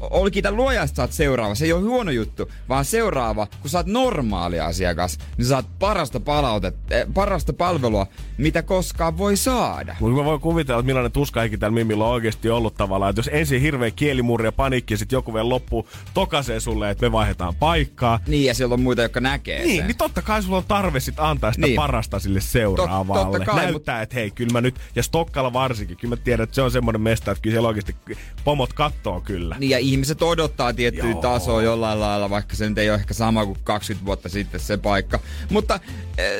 oli 0.00 0.30
kiitä 0.30 0.50
luoja, 0.50 0.82
että 0.82 0.96
sä 0.96 1.02
oot 1.02 1.12
seuraava. 1.12 1.54
Se 1.54 1.64
ei 1.64 1.72
ole 1.72 1.82
huono 1.82 2.10
juttu, 2.10 2.50
vaan 2.68 2.84
seuraava, 2.84 3.46
kun 3.60 3.70
sä 3.70 3.78
oot 3.78 3.86
normaali 3.86 4.60
asiakas, 4.60 5.18
niin 5.38 5.46
saat 5.46 5.66
parasta 5.78 6.20
palautetta, 6.20 6.94
eh, 6.94 7.06
parasta 7.14 7.52
palvelua, 7.52 8.06
mitä 8.38 8.62
koskaan 8.62 9.18
voi 9.18 9.36
saada. 9.36 9.96
Mutta 10.00 10.16
mä 10.16 10.24
voin 10.24 10.40
kuvitella, 10.40 10.80
että 10.80 10.86
millainen 10.86 11.12
tuskaikki 11.12 11.58
tällä 11.58 11.74
Mimillä 11.74 12.04
on 12.04 12.10
oikeasti 12.10 12.50
ollut 12.50 12.74
tavallaan. 12.74 13.10
Että 13.10 13.18
jos 13.20 13.30
ensin 13.32 13.60
hirveä 13.60 13.90
kielimurri 13.90 14.46
ja 14.46 14.52
paniikki 14.52 14.94
ja 14.94 14.98
sitten 14.98 15.16
joku 15.16 15.34
vielä 15.34 15.48
loppuu 15.48 15.88
tokasee 16.14 16.60
sulle, 16.60 16.90
että 16.90 17.06
me 17.06 17.12
vaihdetaan 17.12 17.54
paikkaa. 17.54 18.20
Niin, 18.26 18.44
ja 18.44 18.54
siellä 18.54 18.72
on 18.72 18.80
muita, 18.80 19.02
jotka 19.02 19.20
näkee 19.20 19.64
Niin, 19.64 19.76
sen. 19.76 19.86
niin 19.86 19.96
totta 19.96 20.22
kai 20.22 20.42
sulla 20.42 20.56
on 20.56 20.64
tarve 20.68 21.00
sit 21.00 21.14
antaa 21.20 21.52
sitä 21.52 21.66
niin. 21.66 21.76
Parasta 21.76 22.18
sille 22.18 22.40
seuraavalle. 22.40 23.22
Tot- 23.22 23.32
totta 23.32 23.44
kai, 23.52 23.64
Näyttää, 23.64 24.02
että 24.02 24.14
hei, 24.14 24.30
kyllä 24.30 24.52
mä 24.52 24.60
nyt, 24.60 24.74
ja 24.96 25.02
Stokkalla 25.02 25.52
varsinkin, 25.52 25.96
kyllä 25.96 26.16
mä 26.16 26.22
tiedän, 26.24 26.44
että 26.44 26.54
se 26.54 26.62
on 26.62 26.70
semmoinen 26.70 27.00
mesta, 27.00 27.30
että 27.30 27.42
kyllä 27.42 27.54
siellä 27.54 27.68
oikeasti 27.68 27.96
pomot 28.44 28.72
kattoo 28.72 29.20
kyllä. 29.20 29.56
Niin, 29.58 29.70
ja 29.70 29.78
ihmiset 29.90 30.22
odottaa 30.22 30.72
tiettyä 30.72 31.10
Joo. 31.10 31.20
tasoa 31.20 31.62
jollain 31.62 32.00
lailla, 32.00 32.30
vaikka 32.30 32.56
se 32.56 32.68
nyt 32.68 32.78
ei 32.78 32.90
ole 32.90 32.98
ehkä 32.98 33.14
sama 33.14 33.46
kuin 33.46 33.58
20 33.64 34.06
vuotta 34.06 34.28
sitten 34.28 34.60
se 34.60 34.76
paikka. 34.76 35.20
Mutta 35.50 35.74
äh, 35.74 35.80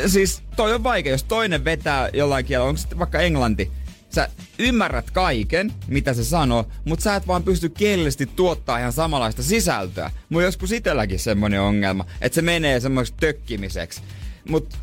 siis 0.07 0.43
toi 0.57 0.75
on 0.75 0.83
vaikea, 0.83 1.13
jos 1.13 1.25
toinen 1.25 1.65
vetää 1.65 2.11
jollain 2.13 2.45
kielellä, 2.45 2.69
onko 2.69 2.79
sitten 2.79 2.99
vaikka 2.99 3.21
englanti, 3.21 3.71
sä 4.11 4.29
ymmärrät 4.59 5.11
kaiken, 5.11 5.73
mitä 5.89 6.15
se 6.15 6.25
sanoo, 6.25 6.67
mutta 6.85 7.03
sä 7.03 7.17
et 7.17 7.27
vaan 7.27 7.43
pysty 7.43 7.69
kielellisesti 7.69 8.27
tuottaa 8.27 8.79
ihan 8.79 8.93
samanlaista 8.93 9.43
sisältöä. 9.43 10.11
Mulla 10.29 10.45
joskus 10.45 10.73
itselläkin 10.73 11.19
semmonen 11.19 11.61
ongelma, 11.61 12.07
että 12.21 12.35
se 12.35 12.43
menee 12.43 12.81
semmoiseksi 12.81 13.21
tökkimiseksi. 13.21 14.01
Mutta 14.49 14.77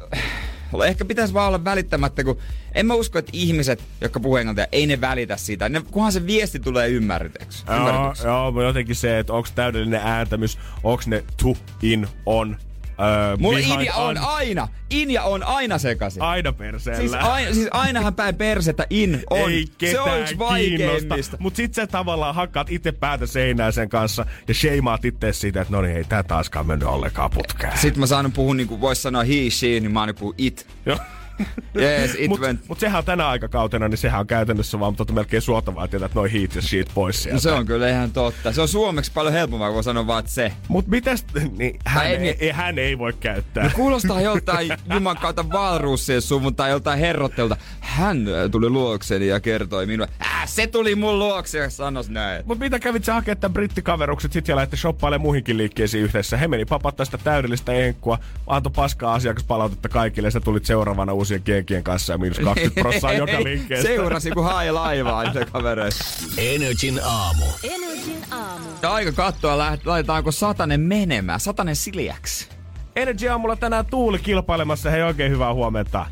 Ehkä 0.81 1.05
pitäisi 1.05 1.33
vaan 1.33 1.47
olla 1.47 1.63
välittämättä, 1.63 2.23
kun 2.23 2.37
en 2.75 2.85
mä 2.85 2.93
usko, 2.93 3.19
että 3.19 3.31
ihmiset, 3.33 3.83
jotka 4.01 4.19
puhuu 4.19 4.37
englantia, 4.37 4.67
ei 4.71 4.87
ne 4.87 5.01
välitä 5.01 5.37
sitä. 5.37 5.69
Ne, 5.69 5.81
kunhan 5.91 6.11
se 6.11 6.25
viesti 6.25 6.59
tulee 6.59 6.89
ymmärretyksi. 6.89 7.63
Joo, 7.67 8.13
joo, 8.51 8.63
jotenkin 8.63 8.95
se, 8.95 9.19
että 9.19 9.33
onko 9.33 9.49
täydellinen 9.55 10.01
ääntämys, 10.03 10.57
onko 10.83 11.03
ne 11.05 11.23
to, 11.43 11.57
in, 11.81 12.07
on, 12.25 12.57
öö, 12.99 13.37
Mulla 13.37 13.59
Inja 13.59 13.93
on 13.95 14.17
aina, 14.17 14.67
Inja 14.89 15.23
on 15.23 15.43
aina 15.43 15.77
sekaisin. 15.77 16.21
aina 16.21 16.53
perseellä. 16.53 16.99
Siis, 16.99 17.13
aina, 17.13 17.53
siis 17.53 17.67
ainahan 17.71 18.15
päin 18.15 18.35
persettä 18.35 18.87
in 18.89 19.23
on. 19.29 19.51
Ei 19.51 19.65
se 19.91 19.99
on 19.99 20.19
yksi 20.19 20.37
vaikeimmista. 20.39 21.37
Mut 21.39 21.55
sit 21.55 21.73
sä 21.73 21.87
tavallaan 21.87 22.35
hakkaat 22.35 22.71
itse 22.71 22.91
päätä 22.91 23.25
seinään 23.25 23.73
sen 23.73 23.89
kanssa 23.89 24.25
ja 24.47 24.53
sheimaat 24.53 25.05
itse 25.05 25.33
siitä, 25.33 25.61
että 25.61 25.73
no 25.73 25.81
niin, 25.81 25.97
ei 25.97 26.03
tää 26.03 26.23
taaskaan 26.23 26.67
mennyt 26.67 26.87
ollenkaan 26.87 27.29
putkeen. 27.31 27.77
Sitten 27.77 27.99
mä 27.99 28.05
saan 28.05 28.31
puhua, 28.31 28.55
niin 28.55 28.67
kuin 28.67 28.81
vois 28.81 29.03
sanoa 29.03 29.23
he, 29.23 29.33
she, 29.49 29.67
niin 29.67 29.91
mä 29.91 30.01
aina 30.01 30.13
puhun 30.13 30.35
it. 30.37 30.67
Joo. 30.85 30.97
Yes, 31.79 32.15
it 32.19 32.29
Mut, 32.29 32.39
went. 32.41 32.61
mut 32.67 32.79
sehän 32.79 32.99
on 32.99 33.05
tänä 33.05 33.27
aikakautena, 33.27 33.87
niin 33.87 33.97
sehän 33.97 34.19
on 34.19 34.27
käytännössä 34.27 34.79
vaan 34.79 34.95
tota 34.95 35.13
melkein 35.13 35.41
suotavaa 35.41 35.87
tietää, 35.87 36.05
että 36.05 36.19
noin 36.19 36.31
heat 36.31 36.55
ja 36.55 36.61
sheet 36.61 36.91
pois 36.93 37.23
sieltä. 37.23 37.35
No 37.35 37.39
se 37.39 37.51
on 37.51 37.65
kyllä 37.65 37.89
ihan 37.89 38.11
totta. 38.11 38.51
Se 38.51 38.61
on 38.61 38.67
suomeksi 38.67 39.11
paljon 39.11 39.33
helpompaa, 39.33 39.67
kun 39.67 39.75
voi 39.75 39.83
sanoa 39.83 40.07
vaan, 40.07 40.19
että 40.19 40.31
se. 40.31 40.53
Mut 40.67 40.87
mitäs, 40.87 41.25
niin 41.57 41.79
hän, 41.85 42.07
ei, 42.07 42.17
niin- 42.19 42.35
ei, 42.39 42.51
hän 42.51 42.79
ei 42.79 42.97
voi 42.97 43.13
käyttää. 43.13 43.63
No 43.63 43.69
kuulostaa 43.75 44.21
joltain 44.21 44.69
Juman 44.93 45.17
kautta 45.17 45.49
valruussien 45.49 46.21
suvun 46.21 46.55
tai 46.55 46.69
joltain 46.69 46.99
herrottelta. 46.99 47.57
Hän 47.79 48.27
äh, 48.27 48.51
tuli 48.51 48.69
luokseni 48.69 49.27
ja 49.27 49.39
kertoi 49.39 49.85
minulle. 49.85 50.09
Äh, 50.21 50.47
se 50.47 50.67
tuli 50.67 50.95
mun 50.95 51.19
luokse 51.19 51.57
ja 51.57 51.69
sanos 51.69 52.09
näin. 52.09 52.43
Mut 52.45 52.59
mitä 52.59 52.79
kävit 52.79 53.03
sä 53.05 53.13
hakemaan 53.13 53.37
tämän 53.37 53.53
brittikaverukset 53.53 54.31
sit 54.33 54.47
ja 54.47 54.55
lähti 54.55 54.77
shoppailemaan 54.77 55.21
muihinkin 55.25 55.57
liikkeisiin 55.57 56.03
yhdessä? 56.03 56.37
He 56.37 56.47
meni 56.47 56.65
papattaa 56.65 57.05
sitä 57.05 57.17
täydellistä 57.17 57.73
enkkua, 57.73 58.17
antoi 58.47 58.71
paskaa 58.75 59.13
asiakaspalautetta 59.13 59.89
kaikille 59.89 60.27
ja 60.27 60.31
sä 60.31 60.39
tulit 60.39 60.65
seuraavana 60.65 61.13
uusien 61.23 61.43
kenkien 61.43 61.83
kanssa 61.83 62.13
ja 62.13 62.17
miinus 62.17 62.39
20 62.39 62.81
prossaa 62.81 63.13
joka 63.13 63.43
liikkeestä. 63.43 63.87
Seurasi 63.87 64.31
kun 64.31 64.43
hai 64.43 64.71
laivaa 64.71 65.23
niitä 65.23 65.45
kavereita. 65.45 65.95
Energin 66.37 66.99
aamu. 67.03 67.45
Energin 67.63 68.23
aamu. 68.31 68.65
Ja 68.81 68.93
aika 68.93 69.11
katsoa, 69.11 69.55
läht- 69.57 69.81
laitetaanko 69.85 70.31
satanen 70.31 70.81
menemään. 70.81 71.39
Satanen 71.39 71.75
siljäksi. 71.75 72.47
Energy 72.95 73.27
aamulla 73.29 73.55
tänään 73.55 73.85
Tuuli 73.85 74.19
kilpailemassa. 74.19 74.89
Hei 74.89 75.01
oikein 75.03 75.31
hyvää 75.31 75.53
huomenta. 75.53 76.05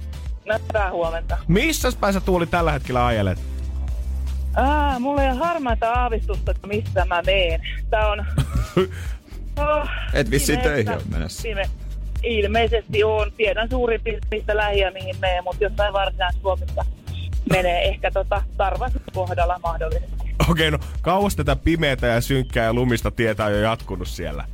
No, 0.46 0.60
hyvää 0.70 0.92
huomenta. 0.92 1.38
Missä 1.48 1.92
päin 2.00 2.14
sä 2.14 2.22
Tuuli 2.22 2.46
tällä 2.46 2.72
hetkellä 2.72 3.06
ajelet? 3.06 3.40
Aa, 4.56 5.00
mulla 5.00 5.24
ei 5.24 5.30
ole 5.32 5.38
harmaita 5.40 5.92
aavistusta, 5.92 6.52
että 6.52 6.68
missä 6.68 7.06
mä 7.06 7.22
meen. 7.26 7.62
Tää 7.90 8.08
on... 8.08 8.26
Oh, 9.58 9.90
Et 10.14 10.32
vissiin 10.32 10.60
töihin 10.60 10.90
ole 10.94 11.02
menossa. 11.10 11.44
Pime- 11.50 11.70
Ilmeisesti 12.24 13.04
on. 13.04 13.32
Tiedän 13.38 13.70
suurin 13.70 14.02
piirtein, 14.02 14.30
mistä 14.32 14.58
lähiä 14.58 14.92
mihin 14.92 15.16
meen, 15.20 15.44
mutta 15.44 15.64
jossain 15.64 15.94
varsinais-Suomessa 15.94 16.86
menee 17.52 17.84
ehkä 17.88 18.12
tota 18.12 18.44
Tarvasin 18.58 19.02
kohdalla 19.14 19.60
mahdollisesti. 19.64 20.36
Okei, 20.50 20.72
no 20.72 20.80
kauas 21.02 21.36
tätä 21.36 21.56
pimeätä 21.56 22.08
ja 22.08 22.22
synkkää 22.22 22.66
ja 22.66 22.74
lumista 22.74 23.12
tietää 23.12 23.50
jo 23.50 23.60
jatkunut 23.60 24.08
siellä. 24.08 24.46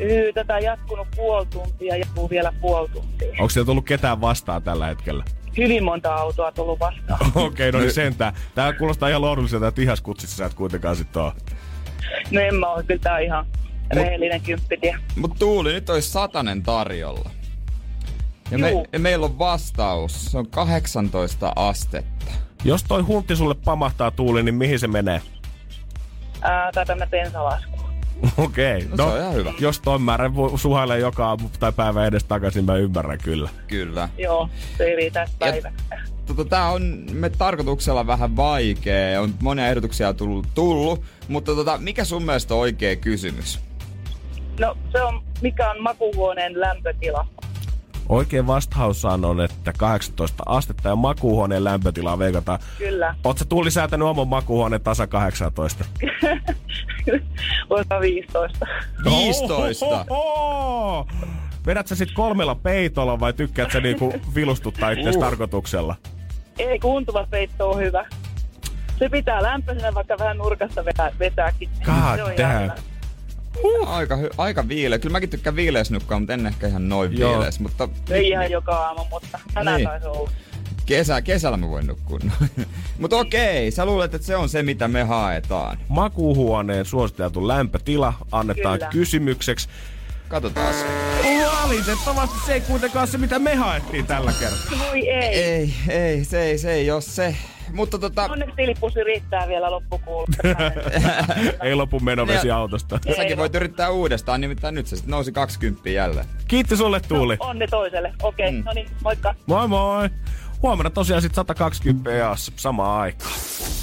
Yy, 0.00 0.32
tätä 0.32 0.54
on 0.54 0.62
jatkunut 0.62 1.08
puoli 1.16 1.46
tuntia 1.46 1.94
ja 1.94 1.96
jatkuu 1.96 2.30
vielä 2.30 2.52
puoli 2.60 2.88
tuntia. 2.88 3.28
Onko 3.30 3.48
siellä 3.50 3.66
tullut 3.66 3.84
ketään 3.84 4.20
vastaan 4.20 4.62
tällä 4.62 4.86
hetkellä? 4.86 5.24
Hyvin 5.56 5.84
monta 5.84 6.14
autoa 6.14 6.52
tullut 6.52 6.80
vastaan. 6.80 7.32
Okei, 7.46 7.72
no 7.72 7.78
niin 7.78 7.92
sentään. 7.92 8.34
Tää 8.54 8.72
kuulostaa 8.72 9.08
ihan 9.08 9.22
lohdulliselta, 9.22 9.68
että 9.68 9.82
ihaskutsissa 9.82 10.36
sä 10.36 10.46
et 10.46 10.54
kuitenkaan 10.54 10.96
sit 10.96 11.16
oo. 11.16 11.32
No 12.30 12.40
en 12.40 12.54
mä 12.54 12.66
oo, 12.66 12.82
kyllä 12.86 13.00
tää 13.00 13.14
on 13.14 13.22
ihan 13.22 13.46
rehellinen 13.96 14.40
kymppitie. 14.40 14.96
Mut 15.16 15.34
Tuuli, 15.38 15.72
nyt 15.72 15.90
olisi 15.90 16.10
satanen 16.10 16.62
tarjolla. 16.62 17.30
Ja, 18.50 18.58
me, 18.58 18.72
ja 18.92 18.98
meillä 18.98 19.26
on 19.26 19.38
vastaus. 19.38 20.24
Se 20.24 20.38
on 20.38 20.46
18 20.46 21.52
astetta. 21.56 22.32
Jos 22.64 22.82
toi 22.84 23.02
huntti 23.02 23.36
sulle 23.36 23.54
pamahtaa 23.54 24.10
Tuuli, 24.10 24.42
niin 24.42 24.54
mihin 24.54 24.78
se 24.78 24.86
menee? 24.88 25.22
Ää, 26.42 26.72
tai 26.72 26.86
tämmönen 26.86 27.10
bensalasku. 27.10 27.80
Okei, 28.36 28.88
No, 28.88 28.96
se 28.96 29.02
on 29.02 29.18
ihan 29.20 29.34
hyvä. 29.34 29.52
Jos 29.60 29.80
toi 29.80 29.98
määrä 29.98 30.28
vo- 30.28 30.58
suhailee 30.58 30.98
joka 30.98 31.28
aamu 31.28 31.48
tai 31.60 31.72
päivä 31.72 32.06
edes 32.06 32.24
takaisin, 32.24 32.64
mä 32.64 32.76
ymmärrän 32.76 33.18
kyllä. 33.22 33.50
Kyllä. 33.66 34.08
Joo, 34.18 34.48
se 34.78 34.84
ei 34.84 34.96
riitä 34.96 35.28
päivä. 35.38 35.72
Tota, 36.26 36.44
tää 36.44 36.68
on 36.68 37.04
me 37.12 37.30
tarkoituksella 37.30 38.06
vähän 38.06 38.36
vaikea. 38.36 39.20
On 39.20 39.34
monia 39.42 39.68
ehdotuksia 39.68 40.14
tullut, 40.14 40.46
tullut. 40.54 41.02
Mutta 41.28 41.54
tota, 41.54 41.78
mikä 41.78 42.04
sun 42.04 42.22
mielestä 42.22 42.54
on 42.54 42.60
oikea 42.60 42.96
kysymys? 42.96 43.60
No 44.60 44.76
se 44.92 45.02
on, 45.02 45.22
mikä 45.42 45.70
on 45.70 45.82
makuuhuoneen 45.82 46.60
lämpötila. 46.60 47.26
Oikein 48.08 48.46
vastaus 48.46 49.04
on, 49.04 49.40
että 49.40 49.72
18 49.78 50.42
astetta 50.46 50.88
ja 50.88 50.96
makuuhuoneen 50.96 51.64
lämpötilaa 51.64 52.18
veikataan. 52.18 52.58
Kyllä. 52.78 53.14
Sä 53.38 53.44
Tuuli 53.44 53.70
säätänyt 53.70 54.08
oman 54.08 54.28
makuuhuoneen 54.28 54.82
tasa 54.82 55.06
18? 55.06 55.84
Osa 57.70 58.00
15. 58.00 58.66
15. 59.04 59.86
Ohohoho! 60.08 61.06
Vedät 61.66 61.86
sä 61.86 61.94
sit 61.94 62.12
kolmella 62.12 62.54
peitolla 62.54 63.20
vai 63.20 63.32
tykkäät 63.32 63.70
sä 63.72 63.80
niinku 63.80 64.12
vilustuttaa 64.34 64.90
itseäsi 64.90 65.18
Uh. 65.18 65.24
tarkoituksella? 65.24 65.96
Ei 66.58 66.78
kuntuva 66.78 67.26
peitto 67.30 67.70
on 67.70 67.78
hyvä. 67.78 68.06
Se 68.98 69.08
pitää 69.08 69.42
lämpöisenä, 69.42 69.94
vaikka 69.94 70.18
vähän 70.18 70.36
nurkasta 70.38 70.84
vetää, 70.84 71.12
vetääkin. 71.18 71.68
God 71.84 72.38
damn. 72.38 72.70
Hyvä. 73.62 73.90
Aika, 73.90 74.16
hy- 74.16 74.34
aika 74.38 74.68
viileä. 74.68 74.98
Kyllä 74.98 75.12
mäkin 75.12 75.30
tykkään 75.30 75.56
viileäs 75.56 75.90
nukkua, 75.90 76.18
mutta 76.18 76.32
en 76.34 76.46
ehkä 76.46 76.66
ihan 76.66 76.88
noin 76.88 77.18
Joo. 77.18 77.30
viileäs. 77.32 77.60
Mutta 77.60 77.88
Ei 78.10 78.28
ihan 78.28 78.50
joka 78.50 78.72
aamu, 78.76 79.04
mutta 79.10 79.38
tänään 79.54 79.76
Niin. 79.76 79.88
taisi 79.88 80.06
olla. 80.06 80.30
kesä, 80.86 81.22
kesällä 81.22 81.56
mä 81.56 81.68
voin 81.68 81.86
nukkua. 81.86 82.18
mutta 83.00 83.16
okei, 83.16 83.70
sä 83.70 83.84
luulet, 83.86 84.14
että 84.14 84.26
se 84.26 84.36
on 84.36 84.48
se, 84.48 84.62
mitä 84.62 84.88
me 84.88 85.02
haetaan. 85.02 85.78
Makuuhuoneen 85.88 86.84
suositeltu 86.84 87.48
lämpötila 87.48 88.12
annetaan 88.32 88.78
Kyllä. 88.78 88.90
kysymykseksi. 88.92 89.68
Katsotaan. 90.30 90.74
Valitettavasti 91.62 92.36
se 92.46 92.52
ei 92.54 92.60
kuitenkaan 92.60 93.08
se, 93.08 93.18
mitä 93.18 93.38
me 93.38 93.54
haettiin 93.54 94.06
tällä 94.06 94.32
kertaa. 94.40 94.86
Voi 94.88 95.08
ei. 95.08 95.34
Ei, 95.42 95.74
ei, 95.88 96.24
se 96.24 96.42
ei, 96.42 96.58
se 96.58 96.72
ei 96.72 96.90
ole 96.90 97.00
se. 97.00 97.36
Mutta 97.72 97.98
tota, 97.98 98.24
Onneksi 98.24 98.56
tilipussi 98.56 99.04
riittää 99.04 99.48
vielä 99.48 99.70
loppukuulla. 99.70 100.26
ei 101.62 101.74
lopu 101.74 102.00
menovesi 102.00 102.48
Ja- 102.48 102.56
autosta. 102.56 102.98
säkin 103.16 103.36
voit 103.36 103.54
yrittää 103.54 103.90
uudestaan, 103.90 104.40
nimittäin 104.40 104.74
nyt 104.74 104.86
se 104.86 104.96
sitten 104.96 105.10
nousi 105.10 105.32
20 105.32 105.90
jälleen. 105.90 106.26
Kiitti 106.48 106.76
sulle 106.76 107.00
Tuuli. 107.00 107.36
Onni 107.40 107.66
toiselle. 107.68 108.12
Okei, 108.22 108.46
okay, 108.48 108.58
Mm. 108.58 108.64
no 108.64 108.72
niin, 108.74 108.88
moikka. 109.04 109.34
Moi 109.46 109.68
moi. 109.68 110.08
Huomenna 110.62 110.90
tosiaan 110.90 111.22
sit 111.22 111.34
120 111.34 112.10
jaassa 112.10 112.52
samaan 112.56 113.00
aikaan. 113.00 113.30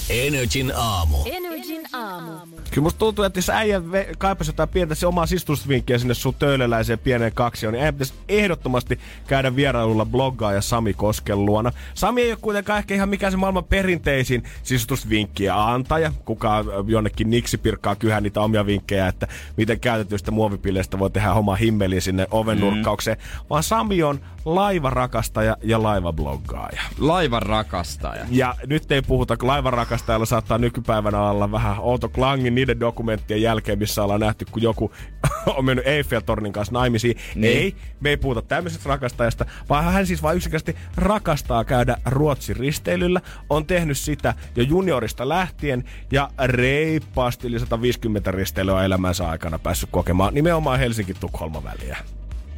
Energin 0.09 0.73
aamu. 0.75 1.17
Energin 1.25 1.76
aamu. 1.93 2.31
Kyllä 2.71 2.83
musta 2.83 2.99
tuntuu, 2.99 3.25
että 3.25 3.37
jos 3.37 3.49
äijä 3.49 3.81
kaipasi 4.17 4.49
jotain 4.49 4.69
pientä 4.69 4.95
se 4.95 5.07
omaa 5.07 5.25
sisustusvinkkiä 5.25 5.97
sinne 5.97 6.13
sun 6.13 6.33
töölöläiseen 6.39 6.99
pieneen 6.99 7.33
kaksioon, 7.33 7.73
niin 7.73 7.81
äijä 7.81 7.91
pitäisi 7.91 8.13
ehdottomasti 8.29 8.99
käydä 9.27 9.55
vierailulla 9.55 10.05
bloggaaja 10.05 10.61
Sami 10.61 10.93
Kosken 10.93 11.45
luona. 11.45 11.71
Sami 11.93 12.21
ei 12.21 12.31
ole 12.31 12.39
kuitenkaan 12.41 12.79
ehkä 12.79 12.95
ihan 12.95 13.09
mikään 13.09 13.31
se 13.31 13.37
maailman 13.37 13.63
perinteisin 13.63 14.43
sisustusvinkkiä 14.63 15.65
antaja. 15.65 16.11
Kuka 16.25 16.65
jonnekin 16.87 17.29
niksi 17.29 17.57
pirkkaa 17.57 17.95
kyhää 17.95 18.21
niitä 18.21 18.41
omia 18.41 18.65
vinkkejä, 18.65 19.07
että 19.07 19.27
miten 19.57 19.79
käytetyistä 19.79 20.31
muovipilleistä 20.31 20.99
voi 20.99 21.09
tehdä 21.09 21.33
oma 21.33 21.55
himmeli 21.55 22.01
sinne 22.01 22.27
oven 22.31 22.59
nurkkaukseen. 22.59 23.17
Vaan 23.49 23.63
Sami 23.63 24.03
on 24.03 24.19
laivarakastaja 24.45 25.57
ja 25.63 25.83
laivabloggaaja. 25.83 26.81
Laivan 26.99 27.41
rakastaja. 27.41 28.25
Ja 28.29 28.55
nyt 28.65 28.91
ei 28.91 29.01
puhuta, 29.01 29.37
kun 29.37 29.47
laivanrakastajalla 29.47 30.25
saattaa 30.25 30.57
nykypäivänä 30.57 31.21
olla 31.21 31.51
vähän 31.51 31.76
outo 31.79 32.09
klangin 32.09 32.55
niiden 32.55 32.79
dokumenttien 32.79 33.41
jälkeen, 33.41 33.79
missä 33.79 34.03
ollaan 34.03 34.19
nähty, 34.19 34.45
kun 34.51 34.61
joku 34.61 34.91
on 35.57 35.65
mennyt 35.65 35.87
Eiffel-tornin 35.87 36.51
kanssa 36.51 36.73
naimisiin. 36.73 37.17
Niin. 37.35 37.57
Ei, 37.57 37.75
me 37.99 38.09
ei 38.09 38.17
puhuta 38.17 38.41
tämmöisestä 38.41 38.89
rakastajasta, 38.89 39.45
vaan 39.69 39.83
hän 39.83 40.07
siis 40.07 40.23
vain 40.23 40.37
yksinkertaisesti 40.37 40.87
rakastaa 40.95 41.65
käydä 41.65 41.97
Ruotsin 42.05 42.55
risteilyllä. 42.55 43.21
On 43.49 43.65
tehnyt 43.65 43.97
sitä 43.97 44.33
jo 44.55 44.63
juniorista 44.63 45.29
lähtien 45.29 45.83
ja 46.11 46.29
reippaasti 46.45 47.47
yli 47.47 47.59
150 47.59 48.31
risteilyä 48.31 48.85
elämänsä 48.85 49.29
aikana 49.29 49.59
päässyt 49.59 49.89
kokemaan 49.91 50.33
nimenomaan 50.33 50.79
Helsinki-Tukholma 50.79 51.63
väliä. 51.63 51.97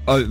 Oi, 0.08 0.28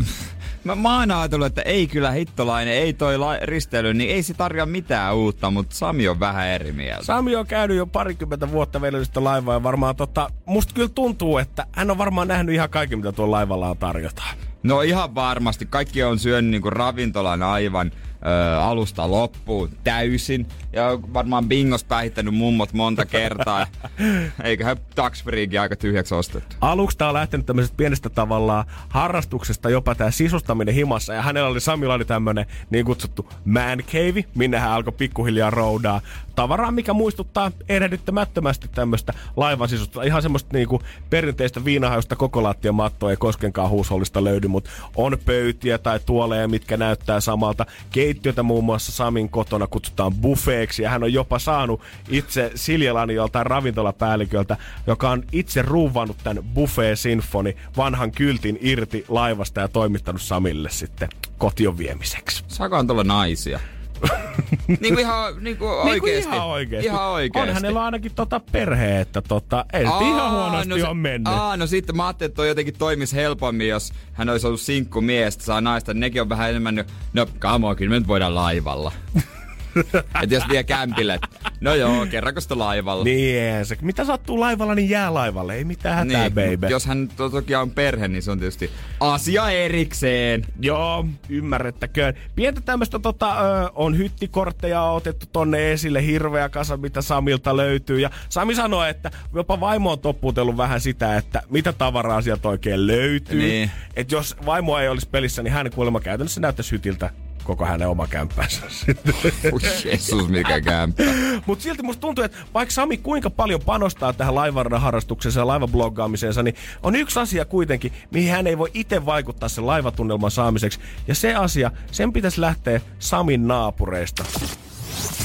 mä, 0.69 0.75
mä 0.75 0.89
oon 0.91 1.01
aina 1.01 1.21
ajatellut, 1.21 1.47
että 1.47 1.63
ei 1.63 1.87
kyllä 1.87 2.11
hittolainen, 2.11 2.75
ei 2.75 2.93
toi 2.93 3.19
la- 3.19 3.39
risteily, 3.43 3.95
niin 3.95 4.11
ei 4.11 4.23
se 4.23 4.35
tarjoa 4.35 4.67
mitään 4.67 5.17
uutta, 5.17 5.51
mutta 5.51 5.77
Sami 5.77 6.09
on 6.09 6.21
vähän 6.21 6.49
eri 6.49 6.73
mieltä. 6.73 7.05
Sami 7.05 7.37
on 7.37 7.47
käynyt 7.47 7.77
jo 7.77 7.87
parikymmentä 7.87 8.51
vuotta 8.51 8.81
velellistä 8.81 9.25
laivaa 9.25 9.55
ja 9.55 9.63
varmaan 9.63 9.97
tota, 9.97 10.31
musta 10.47 10.75
kyllä 10.75 10.89
tuntuu, 10.89 11.39
että 11.39 11.67
hän 11.73 11.91
on 11.91 11.99
varmaan 11.99 12.29
nähnyt 12.29 12.55
ihan 12.55 12.71
kaikki, 12.71 12.97
mitä 12.97 13.13
tuolla 13.13 13.37
laivalla 13.37 13.71
on 13.71 13.79
tarjotaan. 13.79 14.37
No 14.63 14.81
ihan 14.81 15.15
varmasti. 15.15 15.67
Kaikki 15.67 16.03
on 16.03 16.19
syönyt 16.19 16.51
niinku 16.51 16.71
ravintolan 16.71 17.43
aivan 17.43 17.93
ö, 18.27 18.61
alusta 18.61 19.11
loppuun 19.11 19.71
täysin. 19.85 20.47
Ja 20.73 20.99
varmaan 21.15 21.49
bingos 21.49 21.85
päihittänyt 21.85 22.35
mummot 22.35 22.73
monta 22.73 23.07
kertaa. 23.07 23.67
Eiköhän 24.45 24.77
taksfriikin 24.95 25.61
aika 25.61 25.77
tyhjäksi 25.77 26.15
ostettu. 26.15 26.57
Aluksi 26.61 26.99
tää 26.99 27.09
on 27.09 27.15
lähtenyt 27.15 27.47
tämmöisestä 27.47 27.77
pienestä 27.77 28.11
tavallaan 28.11 28.65
harrastuksesta 28.89 29.71
jopa 29.71 29.95
tää 29.95 30.11
sisustaminen 30.11 30.75
himassa. 30.75 31.15
Ja 31.15 31.23
hänellä 31.23 31.49
oli 31.49 31.61
Samilla 31.61 31.95
oli 31.95 32.05
tämmönen 32.05 32.47
niin 32.71 32.85
kutsuttu 32.85 33.29
man 33.45 33.79
cave, 33.79 34.25
minne 34.35 34.59
hän 34.59 34.71
alkoi 34.71 34.93
pikkuhiljaa 34.93 35.51
roudaa 35.51 36.01
tavaraa, 36.39 36.71
mikä 36.73 36.93
muistuttaa 36.93 37.53
erehdyttämättömästi 37.69 38.69
tämmöistä 38.69 39.13
laivan 39.37 39.69
sisusta. 39.69 40.03
Ihan 40.03 40.23
semmoista 40.23 40.51
niinku 40.53 40.83
perinteistä 41.11 41.65
viinahajusta 41.65 42.17
koko 42.17 42.43
lattia 42.43 42.73
mattoa 42.73 43.11
ei 43.11 43.17
koskenkaan 43.17 43.71
huushollista 43.71 44.25
löydy, 44.25 44.49
mutta 44.49 44.71
on 44.97 45.19
pöytiä 45.25 45.79
tai 45.79 46.01
tuoleja, 46.07 46.49
mitkä 46.49 46.77
näyttää 46.77 47.21
samalta. 47.21 47.67
Keittiötä 47.91 48.43
muun 48.43 48.65
muassa 48.65 48.93
Samin 48.93 49.29
kotona 49.29 49.67
kutsutaan 49.67 50.15
buffeeksi 50.15 50.83
ja 50.83 50.91
hän 50.91 51.03
on 51.03 51.13
jopa 51.13 51.39
saanut 51.39 51.81
itse 52.09 52.53
Siljalani 52.55 53.15
joltain 53.15 53.47
ravintolapäälliköltä, 53.47 54.57
joka 54.87 55.11
on 55.11 55.23
itse 55.33 55.63
ruuvannut 55.63 56.17
tämän 56.25 56.45
buffet 56.45 56.99
sinfoni 56.99 57.57
vanhan 57.77 58.13
kyltin 58.13 58.59
irti 58.61 59.05
laivasta 59.09 59.61
ja 59.61 59.69
toimittanut 59.69 60.23
Samille 60.23 60.71
sitten 60.71 61.09
kotion 61.39 61.79
viemiseksi. 61.79 62.45
Saako 62.49 62.85
tulla 62.85 63.05
naisia? 63.05 63.61
niin 64.81 64.95
kuin 64.95 64.99
ihan 64.99 65.35
niin 65.41 65.57
kuin 65.57 65.71
oikeesti. 65.71 66.35
ihan 66.35 66.47
oikeesti. 66.47 66.87
Ihan 66.87 67.09
oikeesti. 67.09 67.49
On 67.51 67.55
hänellä 67.55 67.85
ainakin 67.85 68.13
tota 68.15 68.41
perhe, 68.53 69.01
että 69.01 69.23
tota, 69.23 69.65
ei 69.73 69.87
se 69.87 69.89
ihan 69.89 70.31
huonosti 70.31 70.69
no 70.69 70.77
no 70.77 70.83
se, 70.83 70.89
on 70.89 70.97
mennyt. 70.97 71.35
Aa, 71.35 71.57
no 71.57 71.67
sitten 71.67 71.97
mä 71.97 72.07
ajattelin, 72.07 72.31
että 72.31 72.37
toi 72.37 72.49
jotenkin 72.49 72.75
toimisi 72.79 73.17
helpommin, 73.17 73.69
jos 73.69 73.93
hän 74.13 74.29
olisi 74.29 74.47
ollut 74.47 74.61
sinkku 74.61 75.01
mies, 75.01 75.39
saa 75.41 75.61
naista. 75.61 75.95
Nekin 75.95 76.23
on 76.23 76.29
vähän 76.29 76.51
enemmän, 76.51 76.85
no 77.13 77.27
come 77.41 77.67
on, 77.67 77.77
kyllä 77.77 77.91
me 77.91 77.99
nyt 77.99 78.09
voidaan 78.09 78.35
laivalla. 78.35 78.93
Et 80.23 80.31
jos 80.31 80.49
vie 80.49 80.65
kämpille, 80.65 81.19
no 81.61 81.75
joo, 81.75 82.07
kerranko 82.07 82.41
sitä 82.41 82.59
laivalla. 82.59 83.05
Niin, 83.05 83.67
se, 83.67 83.77
mitä 83.83 84.05
sattuu 84.05 84.41
laivalla, 84.41 84.75
niin 84.75 84.91
jää 84.91 85.15
laivalle. 85.15 85.55
Ei 85.55 85.65
mitään 85.65 85.97
hätää, 85.97 86.21
Niin, 86.29 86.33
baby. 86.33 86.67
Jos 86.73 86.87
hän 86.87 87.09
to- 87.17 87.31
toki 87.31 87.55
on 87.55 87.71
perhe, 87.71 88.09
niin 88.09 88.23
se 88.23 88.31
on 88.31 88.39
tietysti 88.39 88.71
asia 89.01 89.51
erikseen. 89.51 90.45
Joo, 90.61 91.07
ymmärrettäköön. 91.29 92.15
Pientä 92.35 92.61
tämmöistä 92.61 92.99
tota, 92.99 93.41
ö, 93.41 93.71
on 93.75 93.99
hyttikortteja 93.99 94.83
otettu 94.83 95.27
tonne 95.33 95.73
esille, 95.73 96.07
hirveä 96.07 96.49
kasa, 96.49 96.77
mitä 96.77 97.03
Samilta 97.03 97.57
löytyy. 97.57 98.01
Ja 98.01 98.11
Sami 98.29 98.55
sanoi, 98.55 98.91
että 98.91 99.11
jopa 99.35 99.61
vaimo 99.61 99.93
on 99.93 99.99
toppuutellut 99.99 100.57
vähän 100.57 100.81
sitä, 100.81 101.17
että 101.17 101.43
mitä 101.51 101.73
tavaraa 101.73 102.23
sieltä 102.23 102.49
oikein 102.49 102.87
löytyy. 102.87 103.39
Niin. 103.43 103.71
Että 103.97 104.15
jos 104.15 104.37
vaimo 104.47 104.79
ei 104.79 104.89
olisi 104.89 105.09
pelissä, 105.09 105.43
niin 105.43 105.53
hän 105.53 105.71
kuulemma 105.71 106.01
käytännössä 106.01 106.41
näyttäisi 106.41 106.73
hytiltä 106.73 107.11
koko 107.49 107.65
hänen 107.65 107.89
oma 107.89 108.07
kämppänsä 108.07 108.63
sitten. 108.87 109.15
Ui, 109.53 109.61
Jeesus, 109.85 110.29
mikä 110.29 110.61
kämppä. 110.61 111.05
Mutta 111.47 111.63
silti 111.63 111.83
musta 111.83 112.01
tuntuu, 112.01 112.25
että 112.25 112.39
vaikka 112.55 112.75
Sami 112.75 112.97
kuinka 112.97 113.31
paljon 113.31 113.61
panostaa 113.61 114.13
tähän 114.13 114.35
laivarannan 114.35 114.81
harrastukseensa 114.81 115.41
ja 115.41 115.47
laivabloggaamiseensa, 115.47 116.43
niin 116.43 116.55
on 116.83 116.97
yksi 116.97 117.21
asia 117.21 117.45
kuitenkin, 117.45 117.93
mihin 118.11 118.33
hän 118.33 118.47
ei 118.47 118.59
voi 118.59 118.71
itse 118.75 119.07
vaikuttaa 119.07 119.49
sen 119.49 119.67
laivatunnelman 119.67 120.31
saamiseksi. 120.31 120.81
Ja 121.07 121.15
se 121.15 121.35
asia, 121.35 121.71
sen 121.91 122.13
pitäisi 122.13 122.41
lähteä 122.41 122.81
Samin 122.99 123.49
naapureista. 123.49 124.25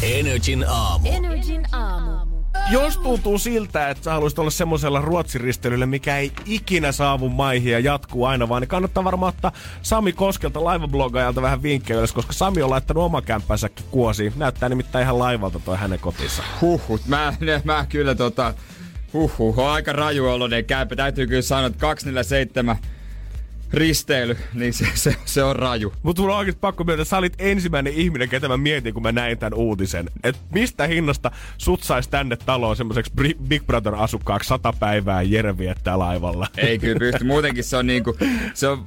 Energin 0.02 0.66
aamu. 0.68 1.10
Energin 1.10 1.76
aamu. 1.76 2.33
Jos 2.72 2.98
tuntuu 2.98 3.38
siltä, 3.38 3.90
että 3.90 4.04
sä 4.04 4.12
haluaisit 4.12 4.40
olla 4.40 4.50
semmoisella 4.50 5.02
ruotsiristelyllä, 5.02 5.86
mikä 5.86 6.18
ei 6.18 6.32
ikinä 6.46 6.92
saavu 6.92 7.30
maihin 7.30 7.72
ja 7.72 7.80
jatkuu 7.80 8.26
aina 8.26 8.50
vaan, 8.50 8.62
niin 8.62 8.70
kannattaa 8.70 9.04
varmaan 9.04 9.30
ottaa 9.30 9.52
Sami 9.82 10.14
Koskelta 10.14 10.64
laivablogaajalta 10.64 11.42
vähän 11.42 11.64
vinkkejä 11.64 11.98
ylös, 11.98 12.14
koska 12.14 12.34
Sami 12.34 12.62
on 12.62 12.70
laittanut 12.70 13.04
oma 13.04 13.22
kämppänsäkin 13.22 13.86
kuosiin. 13.92 14.34
Näyttää 14.36 14.70
nimittäin 14.70 15.04
ihan 15.04 15.20
laivalta 15.20 15.60
toi 15.60 15.78
hänen 15.78 16.00
kotinsa. 16.00 16.44
Huhhuh, 16.62 17.00
mä, 17.08 17.34
mä 17.64 17.86
kyllä 17.90 18.16
tota, 18.16 18.54
huhhuh, 19.14 19.60
on 19.60 19.70
aika 19.70 19.94
raju 19.94 20.26
oloinen 20.26 20.66
kämpä. 20.66 20.96
Täytyy 20.96 21.28
kyllä 21.28 21.42
sanoa, 21.42 21.68
että 21.68 21.80
247 21.80 22.78
risteily, 23.74 24.38
niin 24.54 24.74
se, 24.74 24.88
se, 24.94 25.16
se 25.26 25.44
on 25.44 25.56
raju. 25.56 25.94
Mutta 26.04 26.22
mulla 26.22 26.38
on 26.38 26.54
pakko 26.62 26.84
myöntää, 26.84 27.02
että 27.02 27.10
sä 27.10 27.18
olit 27.18 27.34
ensimmäinen 27.40 27.94
ihminen, 27.94 28.30
ketä 28.30 28.48
mä 28.48 28.58
mietin, 28.58 28.94
kun 28.94 29.04
mä 29.04 29.12
näin 29.12 29.38
tämän 29.38 29.54
uutisen. 29.54 30.10
Että 30.24 30.42
mistä 30.54 30.88
hinnasta 30.88 31.32
sut 31.58 31.84
sais 31.84 32.08
tänne 32.08 32.36
taloon 32.36 32.76
semmoiseksi 32.76 33.14
Big 33.48 33.64
Brother-asukkaaksi 33.66 34.48
sata 34.48 34.74
päivää 34.80 35.22
Jere 35.22 35.58
viettää 35.58 36.00
laivalla. 36.00 36.48
Ei 36.58 36.80
kyllä 36.80 37.00
pysty. 37.00 37.24
Muutenkin 37.24 37.64
se 37.64 37.78
on 37.78 37.88
niinku, 37.88 38.18
se 38.54 38.68
on, 38.68 38.86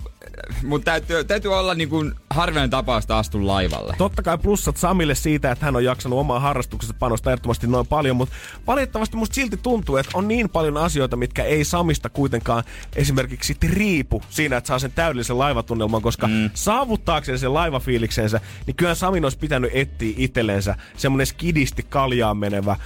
mutta 0.63 0.85
täytyy, 0.85 1.25
täytyy 1.25 1.55
olla 1.55 1.75
niinku 1.75 2.05
harvinainen 2.31 2.71
tapaus, 2.71 3.05
että 3.05 3.17
astun 3.17 3.47
laivalle. 3.47 3.95
Totta 3.99 4.23
kai 4.23 4.39
plussat 4.39 4.77
Samille 4.77 5.15
siitä, 5.15 5.51
että 5.51 5.65
hän 5.65 5.77
on 5.77 5.85
jaksanut 5.85 6.19
omaa 6.19 6.41
harrastuksesta 6.41 6.97
panostaa 6.99 7.33
ehdottomasti 7.33 7.67
noin 7.67 7.87
paljon, 7.87 8.17
mutta 8.17 8.35
valitettavasti 8.67 9.17
musta 9.17 9.35
silti 9.35 9.57
tuntuu, 9.57 9.97
että 9.97 10.11
on 10.15 10.29
niin 10.29 10.49
paljon 10.49 10.77
asioita, 10.77 11.17
mitkä 11.17 11.45
ei 11.45 11.65
Samista 11.65 12.09
kuitenkaan 12.09 12.65
esimerkiksi 12.97 13.57
riipu 13.63 14.23
siinä, 14.31 14.57
että 14.57 14.69
saa 14.69 14.79
sen 14.79 14.93
täydellisen 14.93 15.39
laivatunnelman, 15.39 16.03
koska 16.03 16.27
mm. 16.27 16.51
saavuttaakseen 16.55 17.39
sen 17.39 17.55
laivafiiliksensä, 17.55 18.41
niin 18.67 18.77
kyllä 18.77 18.95
Samin 18.95 19.25
olisi 19.25 19.39
pitänyt 19.39 19.71
etsiä 19.75 20.15
itsellensä 20.17 20.75
semmonen 20.97 21.27
skidisti 21.27 21.87
kaljaan 21.89 22.37
menevä, 22.37 22.77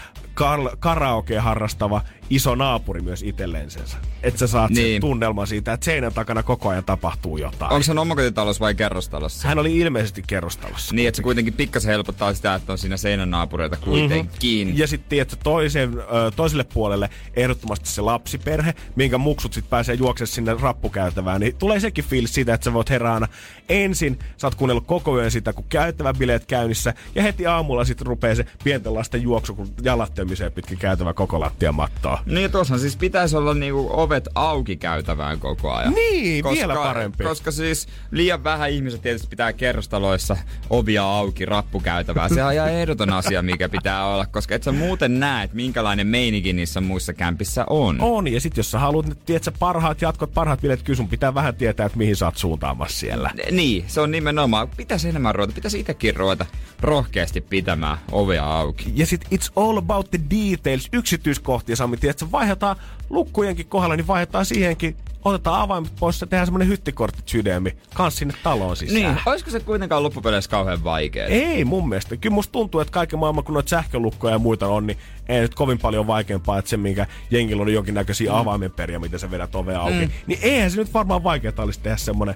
kar- 0.40 0.76
karaoke 0.78 1.38
harrastava 1.38 2.00
iso 2.30 2.54
naapuri 2.54 3.00
myös 3.02 3.22
itsellensä. 3.22 3.80
Että 4.22 4.38
sä 4.38 4.46
saat 4.46 4.70
niin. 4.70 4.94
sen 4.94 5.00
tunnelman 5.00 5.46
siitä, 5.46 5.72
että 5.72 5.84
seinän 5.84 6.12
takana 6.12 6.42
koko 6.42 6.68
ajan 6.68 6.84
tapahtuu 6.84 7.36
jotain. 7.36 7.72
Onko 7.72 7.82
se 7.82 7.92
omakotitalous 7.92 8.60
vai 8.60 8.74
kerrostalossa? 8.74 9.48
Hän 9.48 9.58
oli 9.58 9.78
ilmeisesti 9.78 10.22
kerrostalossa. 10.26 10.94
Niin, 10.94 11.08
että 11.08 11.16
se 11.16 11.22
kuitenkin 11.22 11.54
pikkasen 11.54 11.90
helpottaa 11.90 12.34
sitä, 12.34 12.54
että 12.54 12.72
on 12.72 12.78
siinä 12.78 12.96
seinän 12.96 13.30
naapureita 13.30 13.76
kuitenkin. 13.76 14.68
Mhm. 14.68 14.78
Ja 14.78 14.86
sitten 14.86 15.08
tiedätkö, 15.08 15.36
toiseen, 15.42 15.98
ö, 15.98 16.30
toiselle 16.36 16.64
puolelle 16.64 17.10
ehdottomasti 17.36 17.88
se 17.88 18.02
lapsiperhe, 18.02 18.74
minkä 18.96 19.18
muksut 19.18 19.52
sitten 19.52 19.70
pääsee 19.70 19.94
juoksemaan 19.94 20.28
sinne 20.28 20.56
rappukäytävään, 20.60 21.40
niin 21.40 21.56
tulee 21.56 21.80
sekin 21.80 22.04
fiilis 22.04 22.34
siitä, 22.34 22.54
että 22.54 22.64
sä 22.64 22.72
voit 22.72 22.90
heräänä 22.90 23.28
ensin, 23.68 24.18
sä 24.36 24.46
oot 24.46 24.54
kuunnellut 24.54 24.86
koko 24.86 25.18
yön 25.18 25.30
sitä, 25.30 25.52
kun 25.52 25.64
käyttävän 25.68 26.16
bileet 26.18 26.46
käynnissä, 26.46 26.94
ja 27.14 27.22
heti 27.22 27.46
aamulla 27.46 27.84
sitten 27.84 28.06
rupeaa 28.06 28.34
se 28.34 28.46
pienten 28.64 28.94
lasten 28.94 29.22
juoksu, 29.22 29.54
kun 29.54 29.68
jalat 29.82 30.12
pitkin 30.54 30.78
käytävä 30.78 31.12
koko 31.12 31.40
lattia 31.40 31.72
mattoa. 31.72 32.19
Niin, 32.26 32.50
tuossa 32.50 32.78
siis 32.78 32.96
pitäisi 32.96 33.36
olla 33.36 33.54
niinku 33.54 33.90
ovet 33.92 34.28
auki 34.34 34.76
käytävään 34.76 35.40
koko 35.40 35.72
ajan. 35.72 35.94
Niin, 35.94 36.44
vielä 36.44 36.74
parempi. 36.74 37.24
Koska 37.24 37.50
siis 37.50 37.88
liian 38.10 38.44
vähän 38.44 38.70
ihmiset 38.70 39.02
tietysti 39.02 39.28
pitää 39.28 39.52
kerrostaloissa 39.52 40.36
ovia 40.70 41.04
auki 41.04 41.46
rappukäytävää. 41.46 42.28
Se 42.28 42.44
on 42.44 42.52
ihan 42.52 42.72
ehdoton 42.80 43.12
asia, 43.12 43.42
mikä 43.42 43.68
pitää 43.68 44.06
olla, 44.06 44.26
koska 44.26 44.54
et 44.54 44.62
sä 44.62 44.72
muuten 44.72 45.20
näe, 45.20 45.44
että 45.44 45.56
minkälainen 45.56 46.06
meininki 46.06 46.52
niissä 46.52 46.80
muissa 46.80 47.12
kämpissä 47.12 47.64
on. 47.70 47.96
On, 48.00 48.28
ja 48.28 48.40
sitten 48.40 48.58
jos 48.58 48.70
sä 48.70 48.78
haluat, 48.78 49.06
nyt, 49.06 49.24
tiedätkö, 49.24 49.52
parhaat 49.58 50.02
jatkot, 50.02 50.34
parhaat 50.34 50.60
bileet, 50.60 50.82
kyllä 50.82 50.96
sun 50.96 51.08
pitää 51.08 51.34
vähän 51.34 51.54
tietää, 51.54 51.86
että 51.86 51.98
mihin 51.98 52.16
sä 52.16 52.26
oot 52.26 52.36
suuntaamassa 52.36 52.98
siellä. 52.98 53.30
Niin, 53.50 53.84
se 53.86 54.00
on 54.00 54.10
nimenomaan. 54.10 54.68
Pitäisi 54.68 55.08
enemmän 55.08 55.34
ruveta, 55.34 55.52
pitäisi 55.52 55.80
itsekin 55.80 56.16
ruveta 56.16 56.46
rohkeasti 56.80 57.40
pitämään 57.40 57.98
ovea 58.12 58.44
auki. 58.44 58.92
Ja 58.94 59.06
sit 59.06 59.24
it's 59.34 59.52
all 59.56 59.78
about 59.78 60.10
the 60.10 60.20
details, 60.30 60.88
yksityiskohtia, 60.92 61.76
Sami, 61.76 61.96
tiedätkö, 62.16 62.32
vaihdetaan 62.32 62.76
lukkujenkin 63.10 63.66
kohdalla, 63.66 63.96
niin 63.96 64.06
vaihdetaan 64.06 64.46
siihenkin, 64.46 64.96
otetaan 65.24 65.60
avaimet 65.60 65.92
pois 66.00 66.20
ja 66.20 66.26
tehdään 66.26 66.46
semmonen 66.46 66.68
hyttikortti 66.68 67.22
sydämi 67.26 67.76
kans 67.94 68.16
sinne 68.16 68.34
taloon 68.42 68.76
sisään. 68.76 69.02
Niin, 69.02 69.16
olisiko 69.26 69.50
se 69.50 69.60
kuitenkaan 69.60 70.02
loppupeleissä 70.02 70.50
kauhean 70.50 70.84
vaikea? 70.84 71.26
Ei 71.26 71.64
mun 71.64 71.88
mielestä. 71.88 72.16
Kyllä 72.16 72.34
musta 72.34 72.52
tuntuu, 72.52 72.80
että 72.80 72.92
kaiken 72.92 73.18
maailman 73.18 73.44
kun 73.44 73.54
noita 73.54 73.68
sähkölukkoja 73.68 74.34
ja 74.34 74.38
muita 74.38 74.66
on, 74.66 74.86
niin 74.86 74.98
ei 75.28 75.40
nyt 75.40 75.54
kovin 75.54 75.78
paljon 75.78 76.06
vaikeampaa, 76.06 76.58
että 76.58 76.68
se 76.68 76.76
minkä 76.76 77.06
jengillä 77.30 77.62
on 77.62 77.72
jonkinnäköisiä 77.72 78.32
mm. 78.32 78.38
avaimenperiä, 78.38 78.98
miten 78.98 79.20
sä 79.20 79.30
vedät 79.30 79.54
ovea 79.54 79.80
auki. 79.80 80.06
Mm. 80.06 80.12
Niin 80.26 80.38
eihän 80.42 80.70
se 80.70 80.76
nyt 80.76 80.94
varmaan 80.94 81.24
vaikeaa 81.24 81.54
olisi 81.58 81.80
tehdä 81.80 81.96
semmonen 81.96 82.34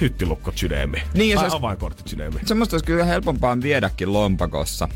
hyttilukko 0.00 0.52
sydämi. 0.54 1.02
Niin, 1.14 1.30
ja 1.30 1.38
se 1.38 1.44
olisi- 1.44 1.56
avainkortit 1.56 2.08
sydämi. 2.08 2.36
Semmoista 2.44 2.74
olisi 2.74 2.86
kyllä 2.86 3.04
helpompaa 3.04 3.62
viedäkin 3.62 4.12
lompakossa. 4.12 4.88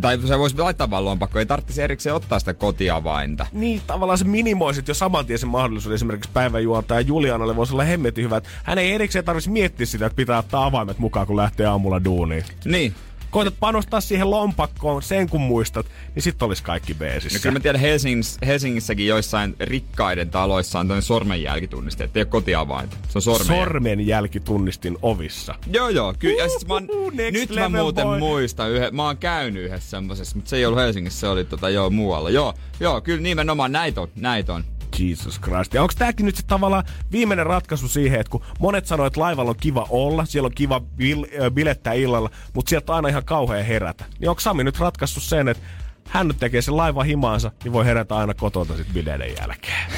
Tai 0.00 0.18
se 0.18 0.38
voisi 0.38 0.58
laittaa 0.58 0.90
vaan 0.90 1.04
lompakkoon, 1.04 1.40
ei 1.40 1.46
tarvitsisi 1.46 1.82
erikseen 1.82 2.14
ottaa 2.14 2.38
sitä 2.38 2.54
kotiavainta. 2.54 3.46
Niin, 3.52 3.82
tavallaan 3.86 4.18
se 4.18 4.24
minimoisit 4.24 4.88
jo 4.88 4.94
saman 4.94 5.26
tien 5.26 5.38
sen 5.38 5.48
mahdollisuuden 5.48 5.94
esimerkiksi 5.94 6.30
päiväjuontaja 6.32 7.00
Julianalle 7.00 7.56
voisi 7.56 7.72
olla 7.72 7.84
hemmetin 7.84 8.24
hyvä. 8.24 8.36
että 8.36 8.50
Hän 8.64 8.78
ei 8.78 8.92
erikseen 8.92 9.24
tarvitsisi 9.24 9.50
miettiä 9.50 9.86
sitä, 9.86 10.06
että 10.06 10.16
pitää 10.16 10.38
ottaa 10.38 10.66
avaimet 10.66 10.98
mukaan, 10.98 11.26
kun 11.26 11.36
lähtee 11.36 11.66
aamulla 11.66 12.04
duuniin. 12.04 12.44
Niin. 12.64 12.94
Koitat 13.32 13.54
panostaa 13.60 14.00
siihen 14.00 14.30
lompakkoon, 14.30 15.02
sen 15.02 15.28
kun 15.28 15.40
muistat, 15.40 15.86
niin 16.14 16.22
sit 16.22 16.42
olisi 16.42 16.62
kaikki 16.62 16.92
No 16.92 16.98
beesissä. 16.98 17.38
kyllä 17.38 17.52
mä 17.52 17.60
tiedän 17.60 17.80
Helsingissä, 17.80 18.38
Helsingissäkin 18.46 19.06
joissain 19.06 19.56
rikkaiden 19.60 20.30
taloissa 20.30 20.78
on 20.80 20.86
tämmöinen 20.86 21.02
sormenjälkitunniste, 21.02 22.04
ettei 22.04 22.20
ole 22.20 22.26
kotiavainta. 22.26 22.96
Se 23.08 23.18
on 23.18 23.22
sormen. 23.22 23.46
Sormenjälkitunnistin 23.46 24.98
ovissa. 25.02 25.54
Joo 25.72 25.88
joo, 25.88 26.14
kyllä. 26.18 26.42
Ja 26.42 26.48
sit 26.48 26.68
mä 26.68 26.74
oon, 26.74 26.88
nyt 27.32 27.50
mä 27.54 27.68
muuten 27.68 28.06
boy. 28.06 28.18
muistan, 28.18 28.70
yhden, 28.70 28.96
mä 28.96 29.04
oon 29.06 29.16
käynyt 29.16 29.62
yhdessä 29.64 29.90
semmosessa, 29.90 30.36
mutta 30.36 30.48
se 30.48 30.56
ei 30.56 30.66
ollut 30.66 30.80
Helsingissä, 30.80 31.20
se 31.20 31.28
oli 31.28 31.44
tota 31.44 31.70
joo 31.70 31.90
muualla. 31.90 32.30
Joo, 32.30 32.54
joo, 32.80 33.00
kyllä 33.00 33.20
nimenomaan 33.22 33.72
näitä 33.72 34.00
on, 34.00 34.08
näitä 34.16 34.54
on. 34.54 34.64
Jesus 34.98 35.40
Christ. 35.40 35.74
Ja 35.74 35.82
onko 35.82 35.94
tääkin 35.98 36.26
nyt 36.26 36.36
se 36.36 36.42
tavallaan 36.46 36.84
viimeinen 37.12 37.46
ratkaisu 37.46 37.88
siihen, 37.88 38.20
että 38.20 38.30
kun 38.30 38.44
monet 38.58 38.86
sanoo, 38.86 39.06
että 39.06 39.20
laivalla 39.20 39.50
on 39.50 39.56
kiva 39.56 39.86
olla, 39.90 40.24
siellä 40.24 40.46
on 40.46 40.54
kiva 40.54 40.78
bil- 40.78 41.50
bilettää 41.50 41.92
illalla, 41.92 42.30
mutta 42.52 42.68
sieltä 42.68 42.92
on 42.92 42.96
aina 42.96 43.08
ihan 43.08 43.24
kauhea 43.24 43.64
herätä. 43.64 44.04
Niin 44.18 44.28
onko 44.28 44.40
Sami 44.40 44.64
nyt 44.64 44.78
ratkaissut 44.78 45.22
sen, 45.22 45.48
että 45.48 45.62
hän 46.08 46.28
nyt 46.28 46.38
tekee 46.38 46.62
sen 46.62 46.76
laiva 46.76 47.02
himaansa, 47.02 47.50
niin 47.64 47.72
voi 47.72 47.84
herätä 47.84 48.16
aina 48.16 48.34
kotota 48.34 48.76
sit 48.76 48.92
bileiden 48.92 49.34
jälkeen. 49.40 49.90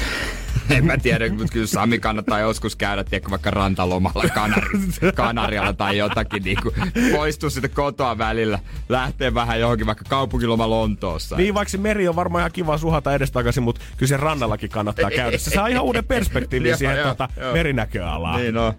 En 0.77 0.85
mä 0.85 0.97
tiedä, 0.97 1.29
mutta 1.29 1.53
kyllä 1.53 1.67
Sami 1.67 1.99
kannattaa 1.99 2.39
joskus 2.39 2.75
käydä 2.75 3.03
tiedätkö, 3.03 3.31
vaikka 3.31 3.51
rantalomalla 3.51 4.29
Kanari, 4.33 4.69
Kanarialla 5.15 5.73
tai 5.73 5.97
jotakin. 5.97 6.43
Niin 6.43 6.57
kuin, 6.63 6.75
poistua 7.11 7.49
sitten 7.49 7.71
kotoa 7.71 8.17
välillä. 8.17 8.59
Lähtee 8.89 9.33
vähän 9.33 9.59
johonkin 9.59 9.87
vaikka 9.87 10.05
kaupunkiloma 10.09 10.69
Lontoossa. 10.69 11.35
Niin 11.35 11.53
vaikka 11.53 11.69
se 11.69 11.77
meri 11.77 12.07
on 12.07 12.15
varmaan 12.15 12.41
ihan 12.41 12.51
kiva 12.51 12.77
suhata 12.77 13.13
edestakaisin, 13.13 13.63
mutta 13.63 13.81
kyllä 13.97 14.09
se 14.09 14.17
rannallakin 14.17 14.69
kannattaa 14.69 15.11
käydä. 15.11 15.37
Se 15.37 15.49
saa 15.49 15.67
ihan 15.67 15.83
uuden 15.89 16.05
perspektiivin 16.05 16.69
Joo, 16.69 16.77
siihen 16.77 16.97
joo, 16.97 17.05
tuota, 17.05 17.29
joo. 17.41 17.53
merinäköalaan. 17.53 18.41
Niin 18.41 18.57
on. 18.57 18.73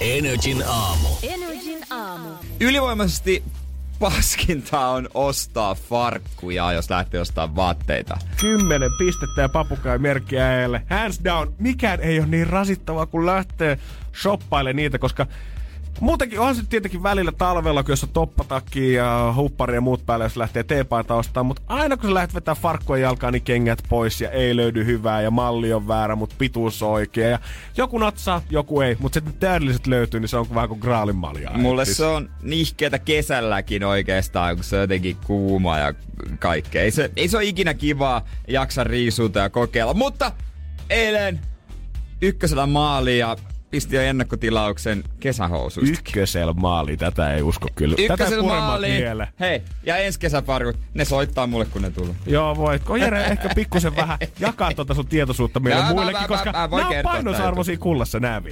Energin 0.00 0.62
aamu. 0.66 1.08
Energin 1.22 1.78
aamu. 1.90 2.28
Ylivoimaisesti 2.60 3.42
paskinta 4.02 4.86
on 4.86 5.08
ostaa 5.14 5.74
farkkuja, 5.74 6.72
jos 6.72 6.90
lähtee 6.90 7.20
ostamaan 7.20 7.56
vaatteita. 7.56 8.18
Kymmenen 8.40 8.90
pistettä 8.98 9.42
ja 9.42 9.48
papukai 9.48 9.98
merkkiä 9.98 10.48
äijälle. 10.48 10.82
Hands 10.90 11.20
down, 11.24 11.54
mikään 11.58 12.00
ei 12.00 12.18
ole 12.18 12.26
niin 12.26 12.46
rasittavaa 12.46 13.06
kuin 13.06 13.26
lähtee 13.26 13.78
shoppailemaan 14.22 14.76
niitä, 14.76 14.98
koska 14.98 15.26
Muutenkin 16.00 16.40
on 16.40 16.54
se 16.54 16.62
tietenkin 16.68 17.02
välillä 17.02 17.32
talvella, 17.32 17.82
kun 17.82 17.92
jos 17.92 18.04
on 18.04 18.08
toppatakki 18.08 18.92
ja 18.92 19.34
huppari 19.36 19.74
ja 19.74 19.80
muut 19.80 20.06
päälle, 20.06 20.24
jos 20.24 20.36
lähtee 20.36 20.62
teepaita 20.62 21.14
ostaa, 21.14 21.42
mutta 21.42 21.62
aina 21.66 21.96
kun 21.96 22.10
sä 22.10 22.14
lähdet 22.14 22.34
vetää 22.34 22.54
farkkuja 22.54 23.02
jalkaan, 23.02 23.32
niin 23.32 23.42
kengät 23.42 23.82
pois 23.88 24.20
ja 24.20 24.30
ei 24.30 24.56
löydy 24.56 24.84
hyvää 24.84 25.22
ja 25.22 25.30
malli 25.30 25.72
on 25.72 25.88
väärä, 25.88 26.16
mutta 26.16 26.34
pituus 26.38 26.82
on 26.82 26.90
oikea. 26.90 27.28
Ja 27.28 27.38
joku 27.76 27.98
natsaa, 27.98 28.42
joku 28.50 28.80
ei, 28.80 28.96
mutta 28.98 29.16
sitten 29.16 29.34
täydelliset 29.40 29.86
löytyy, 29.86 30.20
niin 30.20 30.28
se 30.28 30.36
on 30.36 30.54
vähän 30.54 30.68
kuin 30.68 30.80
graalin 30.80 31.16
malja. 31.16 31.50
Mulle 31.50 31.84
se 31.84 32.04
on 32.04 32.30
nihkeetä 32.42 32.98
kesälläkin 32.98 33.84
oikeastaan, 33.84 34.54
kun 34.54 34.64
se 34.64 34.76
on 34.76 34.82
jotenkin 34.82 35.16
kuuma 35.26 35.78
ja 35.78 35.94
kaikkea. 36.38 36.82
Ei 36.82 36.90
se, 36.90 37.10
ei 37.16 37.28
se 37.28 37.36
ole 37.36 37.44
ikinä 37.44 37.74
kivaa 37.74 38.24
jaksa 38.48 38.84
riisuuta 38.84 39.38
ja 39.38 39.50
kokeilla. 39.50 39.94
Mutta 39.94 40.32
eilen 40.90 41.40
ykkösellä 42.22 42.66
maali 42.66 43.18
ja 43.18 43.36
pisti 43.72 43.96
jo 43.96 44.02
ennakkotilauksen 44.02 45.04
kesähousuista. 45.20 45.98
Ykkösel 45.98 46.52
maali, 46.52 46.96
tätä 46.96 47.34
ei 47.34 47.42
usko 47.42 47.68
kyllä. 47.74 47.96
puremmat 48.40 48.66
maali. 48.66 48.88
mieleen. 48.88 49.28
Hei, 49.40 49.62
ja 49.86 49.96
ensi 49.96 50.18
kesäparkut, 50.20 50.76
ne 50.94 51.04
soittaa 51.04 51.46
mulle 51.46 51.64
kun 51.64 51.82
ne 51.82 51.90
tulee. 51.90 52.14
Joo, 52.26 52.56
voitko 52.56 52.96
Jere 52.96 53.24
ehkä 53.32 53.48
pikkusen 53.54 53.96
vähän 53.96 54.18
jakaa 54.40 54.72
tuota 54.74 54.94
sun 54.94 55.06
tietoisuutta 55.06 55.60
meille 55.60 55.80
Mä- 55.82 55.88
mä- 55.88 55.94
muillekin, 55.94 56.20
mä- 56.22 56.28
koska 56.28 56.52
mä- 56.52 56.68
mä 56.68 56.76
nämä 56.76 56.88
on 56.88 57.02
painosarvoisia 57.02 57.76
kullassa 57.78 58.20
nämä 58.20 58.42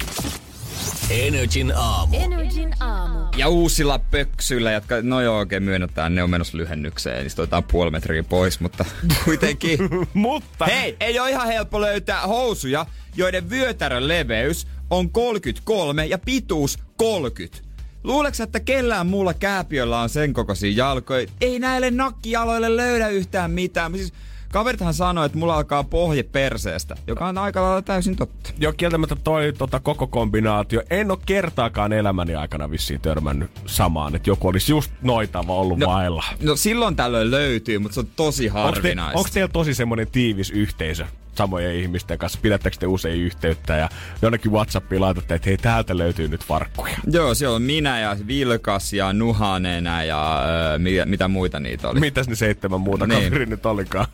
Energin 1.10 1.72
aamu. 1.76 2.16
Energin 2.16 2.74
aamu. 2.80 3.18
Ja 3.36 3.48
uusilla 3.48 3.98
pöksyillä, 3.98 4.72
jotka, 4.72 4.94
no 5.02 5.20
joo 5.20 5.38
oikein 5.38 5.62
myönnetään, 5.62 6.14
ne 6.14 6.22
on 6.22 6.30
menossa 6.30 6.58
lyhennykseen, 6.58 7.22
niin 7.22 7.32
otetaan 7.38 7.64
puoli 7.64 7.90
metriä 7.90 8.22
pois, 8.22 8.60
mutta 8.60 8.84
kuitenkin. 9.24 9.78
Mutta 10.14 10.66
Hei, 10.66 10.96
ei 11.00 11.20
ole 11.20 11.30
ihan 11.30 11.46
helppo 11.46 11.80
löytää 11.80 12.26
housuja, 12.26 12.86
joiden 13.16 13.50
vyötärön 13.50 14.08
leveys 14.08 14.66
on 14.90 15.10
33 15.10 16.06
ja 16.06 16.18
pituus 16.18 16.78
30. 16.96 17.58
Luuleeko, 18.04 18.42
että 18.42 18.60
kellään 18.60 19.06
muulla 19.06 19.34
kääpiöllä 19.34 20.00
on 20.00 20.08
sen 20.08 20.32
kokoisia 20.32 20.72
jalkoja? 20.76 21.26
Ei 21.40 21.58
näille 21.58 21.90
nakkijaloille 21.90 22.76
löydä 22.76 23.08
yhtään 23.08 23.50
mitään. 23.50 23.92
Siis 23.96 24.12
kaverithan 24.52 24.94
sanoi, 24.94 25.26
että 25.26 25.38
mulla 25.38 25.56
alkaa 25.56 25.84
pohje 25.84 26.22
perseestä, 26.22 26.96
joka 27.06 27.26
on 27.28 27.38
aika 27.38 27.62
lailla 27.62 27.82
täysin 27.82 28.16
totta. 28.16 28.50
jo 28.58 28.72
kieltämättä 28.72 29.16
toi 29.16 29.52
tota, 29.58 29.80
koko 29.80 30.06
kombinaatio. 30.06 30.82
En 30.90 31.10
ole 31.10 31.18
kertaakaan 31.26 31.92
elämäni 31.92 32.34
aikana 32.34 32.70
vissiin 32.70 33.00
törmännyt 33.00 33.50
samaan, 33.66 34.14
että 34.14 34.30
joku 34.30 34.48
olisi 34.48 34.72
just 34.72 34.92
noitava 35.02 35.54
ollut 35.54 35.78
no, 35.78 35.86
vailla. 35.86 36.24
No 36.42 36.56
silloin 36.56 36.96
tällöin 36.96 37.30
löytyy, 37.30 37.78
mutta 37.78 37.94
se 37.94 38.00
on 38.00 38.08
tosi 38.16 38.46
Onko 38.46 38.58
te, 38.58 38.62
harvinaista. 38.62 39.18
onks 39.18 39.30
teillä 39.30 39.50
tosi 39.52 39.74
semmoinen 39.74 40.06
tiivis 40.12 40.50
yhteisö 40.50 41.06
samojen 41.40 41.74
ihmisten 41.74 42.18
kanssa? 42.18 42.38
Pidättekö 42.42 42.76
te 42.76 42.86
usein 42.86 43.20
yhteyttä 43.20 43.76
ja 43.76 43.88
jonnekin 44.22 44.52
Whatsappiin 44.52 45.00
laitatte, 45.00 45.34
että 45.34 45.48
hei 45.48 45.56
täältä 45.56 45.98
löytyy 45.98 46.28
nyt 46.28 46.44
farkkuja? 46.44 46.96
Joo, 47.06 47.34
siellä 47.34 47.56
on 47.56 47.62
minä 47.62 48.00
ja 48.00 48.16
Vilkas 48.26 48.92
ja 48.92 49.12
Nuhanen 49.12 49.84
ja 49.84 50.42
öö, 50.42 50.78
mitä, 50.78 51.06
mitä 51.06 51.28
muita 51.28 51.60
niitä 51.60 51.88
oli. 51.88 52.00
Mitäs 52.00 52.28
ne 52.28 52.34
seitsemän 52.34 52.80
muuta 52.80 53.06
niin. 53.06 53.24
Kaveri 53.24 53.46
nyt 53.46 53.66
olikaan? 53.66 54.06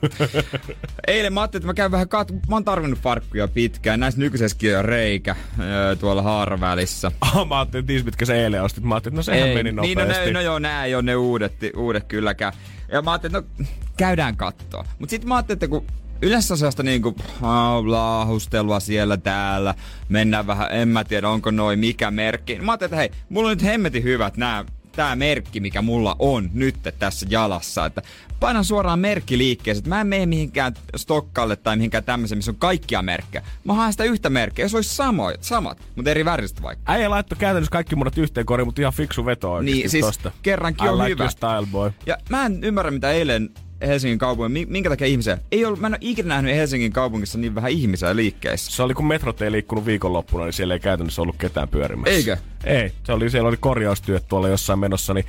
Eilen 1.06 1.32
mä 1.32 1.40
ajattelin, 1.40 1.62
että 1.62 1.66
mä 1.66 1.74
käyn 1.74 1.90
vähän 1.90 2.08
kat... 2.08 2.32
Mä 2.32 2.56
oon 2.56 2.64
tarvinnut 2.64 2.98
farkkuja 2.98 3.48
pitkään. 3.48 4.00
Näissä 4.00 4.20
nykyisessäkin 4.20 4.78
on 4.78 4.84
reikä 4.84 5.36
öö, 5.60 5.96
tuolla 5.96 6.22
haaravälissä. 6.22 7.12
Ah, 7.20 7.48
mä 7.48 7.58
ajattelin, 7.58 7.90
että 7.90 8.04
mitkä 8.04 8.24
sä 8.24 8.34
eilen 8.34 8.62
ostit. 8.62 8.84
Mä 8.84 8.94
ajattelin, 8.94 9.18
että 9.18 9.32
no 9.32 9.36
sehän 9.36 9.48
meni 9.48 9.62
niin, 9.62 9.76
no, 9.76 9.82
nopeasti. 9.82 10.26
ne, 10.26 10.32
no 10.32 10.40
joo, 10.40 10.58
nää 10.58 10.84
ei 10.84 10.94
ole 10.94 11.02
ne 11.02 11.16
uudet, 11.16 11.54
uudet 11.76 12.04
kylläkään. 12.04 12.52
Ja 12.92 13.02
mä 13.02 13.10
ajattelin, 13.12 13.36
että 13.36 13.62
no 13.62 13.66
käydään 13.96 14.36
kattoo. 14.36 14.84
Mut 14.98 15.10
sit 15.10 15.24
mä 15.24 15.34
ajattelin, 15.36 15.56
että 15.56 15.68
kun 15.68 15.86
yleensä 16.22 16.56
sellaista 16.56 16.82
niinku 16.82 17.14
ah, 17.42 17.84
laahustelua 17.86 18.80
siellä 18.80 19.16
täällä, 19.16 19.74
mennään 20.08 20.46
vähän, 20.46 20.68
en 20.70 20.88
mä 20.88 21.04
tiedä 21.04 21.28
onko 21.28 21.50
noin 21.50 21.78
mikä 21.78 22.10
merkki. 22.10 22.58
Mä 22.58 22.72
ajattelin, 22.72 22.88
että 22.88 22.96
hei, 22.96 23.10
mulla 23.28 23.48
on 23.48 23.56
nyt 23.56 23.64
hemmetin 23.64 24.02
hyvät 24.02 24.36
nämä 24.36 24.64
tää 24.96 25.16
merkki, 25.16 25.60
mikä 25.60 25.82
mulla 25.82 26.16
on 26.18 26.50
nyt 26.54 26.76
tässä 26.98 27.26
jalassa, 27.30 27.86
että 27.86 28.02
painan 28.40 28.64
suoraan 28.64 28.98
merkki 28.98 29.38
liikkeeseen, 29.38 29.80
että 29.80 29.88
mä 29.88 30.00
en 30.00 30.06
mene 30.06 30.26
mihinkään 30.26 30.74
stokkalle 30.96 31.56
tai 31.56 31.76
mihinkään 31.76 32.04
tämmöiseen, 32.04 32.38
missä 32.38 32.50
on 32.50 32.56
kaikkia 32.56 33.02
merkkejä. 33.02 33.44
Mä 33.64 33.74
haen 33.74 33.92
sitä 33.92 34.04
yhtä 34.04 34.30
merkkiä, 34.30 34.64
jos 34.64 34.74
olisi 34.74 34.94
samoit, 34.94 35.42
samat, 35.42 35.78
mutta 35.96 36.10
eri 36.10 36.24
väristä 36.24 36.62
vaikka. 36.62 36.92
Äijä 36.92 37.10
laittoi 37.10 37.38
käytännössä 37.38 37.72
kaikki 37.72 37.96
muodot 37.96 38.18
yhteen 38.18 38.46
koriin, 38.46 38.66
mutta 38.66 38.80
ihan 38.80 38.92
fiksu 38.92 39.26
veto 39.26 39.60
Niin, 39.60 39.90
siis 39.90 40.04
tosta. 40.06 40.32
kerrankin 40.42 40.86
I 40.86 40.88
on 40.88 40.98
like 40.98 41.10
hyvä. 41.10 41.28
style, 41.28 41.66
boy. 41.72 41.92
Ja 42.06 42.18
mä 42.28 42.46
en 42.46 42.64
ymmärrä, 42.64 42.90
mitä 42.90 43.10
eilen 43.10 43.50
Helsingin 43.80 44.18
kaupungin, 44.18 44.52
mi- 44.52 44.66
minkä 44.66 44.88
takia 44.88 45.06
ihmisiä, 45.06 45.38
ei 45.52 45.64
ollut, 45.64 45.80
mä 45.80 45.86
en 45.86 45.92
ole 45.92 45.98
ikinä 46.00 46.28
nähnyt 46.28 46.54
Helsingin 46.54 46.92
kaupungissa 46.92 47.38
niin 47.38 47.54
vähän 47.54 47.70
ihmisiä 47.70 48.16
liikkeissä. 48.16 48.72
Se 48.72 48.82
oli 48.82 48.94
kun 48.94 49.06
metrot 49.06 49.42
ei 49.42 49.52
liikkunut 49.52 49.86
viikonloppuna, 49.86 50.44
niin 50.44 50.52
siellä 50.52 50.74
ei 50.74 50.80
käytännössä 50.80 51.22
ollut 51.22 51.36
ketään 51.36 51.68
pyörimässä. 51.68 52.16
Eikö? 52.16 52.36
Ei, 52.64 52.92
se 53.04 53.12
oli, 53.12 53.30
siellä 53.30 53.48
oli 53.48 53.56
korjaustyöt 53.56 54.28
tuolla 54.28 54.48
jossain 54.48 54.78
menossa. 54.78 55.14
Niin, 55.14 55.24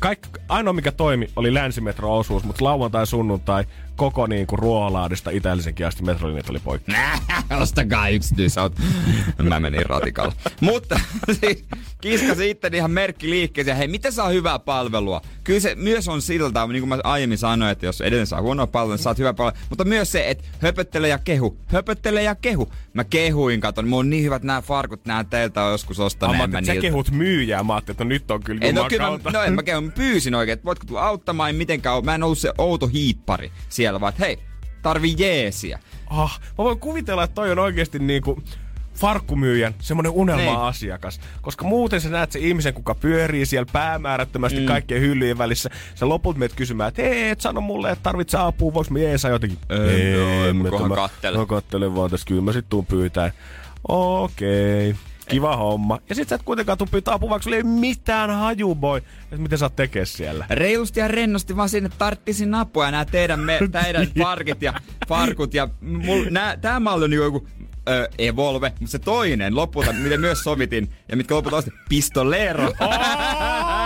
kaikki, 0.00 0.28
ainoa 0.48 0.72
mikä 0.72 0.92
toimi 0.92 1.28
oli 1.36 1.54
länsimetro-osuus, 1.54 2.44
mutta 2.44 2.64
lauantai, 2.64 3.06
sunnuntai 3.06 3.64
koko 3.96 4.26
niin 4.26 4.46
kuin 4.46 4.58
Ruoholaadista 4.58 5.30
Itä-Helsinkiin 5.30 5.86
asti 5.86 6.02
metrolinjat 6.02 6.50
oli 6.50 6.58
poikki. 6.58 6.92
Ostakaa 7.60 8.08
yksityisauto. 8.08 8.76
Mä 9.42 9.60
menin 9.60 9.86
ratikalla. 9.86 10.32
Mutta 10.60 11.00
siis, 11.40 11.64
kiskasi 12.00 12.50
itse 12.50 12.70
ihan 12.72 12.90
merkki 12.90 13.30
liikkeeseen. 13.30 13.76
Hei, 13.76 13.88
miten 13.88 14.12
saa 14.12 14.28
hyvää 14.28 14.58
palvelua? 14.58 15.20
Kyllä 15.44 15.60
se 15.60 15.74
myös 15.74 16.08
on 16.08 16.22
siltä, 16.22 16.66
niin 16.66 16.80
kuin 16.80 16.88
mä 16.88 16.98
aiemmin 17.04 17.38
sanoin, 17.38 17.70
että 17.70 17.86
jos 17.86 18.00
edelleen 18.00 18.26
saa 18.26 18.42
huonoa 18.42 18.66
palvelua, 18.66 18.96
niin 18.96 19.02
saat 19.02 19.18
hyvää 19.18 19.34
palvelua. 19.34 19.58
Mutta 19.68 19.84
myös 19.84 20.12
se, 20.12 20.30
että 20.30 20.44
höpöttele 20.58 21.08
ja 21.08 21.18
kehu. 21.18 21.58
Höpöttele 21.66 22.22
ja 22.22 22.34
kehu. 22.34 22.72
Mä 22.94 23.04
kehuin, 23.04 23.60
katon. 23.60 23.88
Mulla 23.88 24.00
on 24.00 24.10
niin 24.10 24.24
hyvät 24.24 24.42
nämä 24.42 24.62
farkut, 24.62 25.06
nää 25.06 25.24
teiltä 25.24 25.64
on 25.64 25.72
joskus 25.72 26.00
ostanut. 26.00 26.36
mä 26.36 26.46
mä 26.46 26.62
sä 26.62 26.76
kehut 26.76 27.10
myyjää. 27.10 27.62
Mä 27.62 27.74
ajattelin, 27.74 27.94
että 27.94 28.04
nyt 28.04 28.30
on 28.30 28.42
kyllä 28.42 28.60
Ei, 28.62 28.72
no, 28.72 28.86
kyllä, 28.88 29.10
mä, 29.10 29.30
no 29.32 29.42
en 29.42 29.54
mä 29.54 29.62
käy, 29.62 29.80
mä 29.80 29.90
pyysin 29.90 30.34
oikein, 30.34 30.52
että 30.52 30.64
voitko 30.64 30.86
tulla 30.86 31.02
auttamaan, 31.02 31.50
en 31.50 31.56
mitenkään 31.56 32.04
Mä 32.04 32.14
en 32.14 32.22
ollut 32.22 32.38
se 32.38 32.52
outo 32.58 32.86
hiippari 32.86 33.52
siellä, 33.82 34.00
vaan 34.00 34.10
että 34.10 34.24
hei, 34.24 34.38
tarvii 34.82 35.14
jeesiä. 35.18 35.78
Ah, 36.06 36.40
mä 36.58 36.64
voin 36.64 36.78
kuvitella, 36.78 37.24
että 37.24 37.34
toi 37.34 37.50
on 37.50 37.58
oikeasti 37.58 37.98
niinku 37.98 38.42
farkkumyyjän 38.94 39.74
semmonen 39.80 40.12
unelma-asiakas. 40.12 41.20
Koska 41.40 41.64
muuten 41.64 42.00
sä 42.00 42.08
näet 42.08 42.32
se 42.32 42.38
ihmisen, 42.38 42.74
kuka 42.74 42.94
pyörii 42.94 43.46
siellä 43.46 43.70
päämäärättömästi 43.72 44.60
mm. 44.60 44.66
kaikkien 44.66 45.00
hyllyjen 45.00 45.38
välissä. 45.38 45.70
Sä 45.94 46.08
lopulta 46.08 46.38
meet 46.38 46.52
kysymään, 46.56 46.88
että 46.88 47.02
hei, 47.02 47.28
et 47.28 47.40
sano 47.40 47.60
mulle, 47.60 47.90
että 47.90 48.02
tarvitsee 48.02 48.40
apua, 48.40 48.74
voiko 48.74 48.90
mä 48.90 48.98
jeesaa 48.98 49.30
jotenkin? 49.30 49.58
Ei, 49.70 50.12
joo, 50.12 50.44
en 50.44 50.56
mä 50.56 50.68
kattele. 50.94 51.38
Mä 51.38 51.46
kattelen 51.46 51.94
vaan 51.94 52.10
tässä, 52.10 52.26
kyllä 52.26 52.42
mä 52.42 52.52
sit 52.52 52.68
tuun 52.68 52.86
pyytää. 52.86 53.30
Okei. 53.88 54.94
Kiva 55.32 55.56
homma. 55.56 55.98
Ja 56.08 56.14
sit 56.14 56.28
sä 56.28 56.34
et 56.34 56.42
kuitenkaan 56.42 56.78
tuu 56.78 56.88
pyytää 56.90 57.14
apua, 57.14 57.30
vaikka 57.30 57.44
sulla 57.44 57.56
ei 57.56 57.62
mitään 57.62 58.30
haju, 58.30 58.74
boy. 58.74 59.02
Et 59.32 59.38
miten 59.38 59.58
sä 59.58 59.64
oot 59.64 59.76
tekee 59.76 60.04
siellä? 60.04 60.46
Reilusti 60.50 61.00
ja 61.00 61.08
rennosti 61.08 61.56
vaan 61.56 61.68
sinne 61.68 61.90
tarttisin 61.98 62.54
apua 62.54 62.84
ja 62.84 62.90
nämä 62.90 63.04
teidän, 63.04 63.40
me, 63.40 63.58
teidän 63.72 64.06
farkit 64.22 64.62
ja 64.62 64.74
farkut 65.08 65.54
ja 65.54 65.68
mul, 65.80 66.24
nää, 66.30 66.56
tää 66.56 66.80
malli 66.80 67.04
on 67.04 67.10
niinku 67.10 67.24
joku 67.24 67.48
ö, 67.88 68.08
Evolve, 68.18 68.72
mutta 68.80 68.92
se 68.92 68.98
toinen 68.98 69.56
lopulta, 69.56 69.92
miten 69.92 70.20
myös 70.20 70.42
sovitin 70.42 70.88
ja 71.08 71.16
mitkä 71.16 71.34
lopulta 71.34 71.56
osti 71.56 71.70
Pistolero. 71.88 72.62
Noin. 72.62 73.81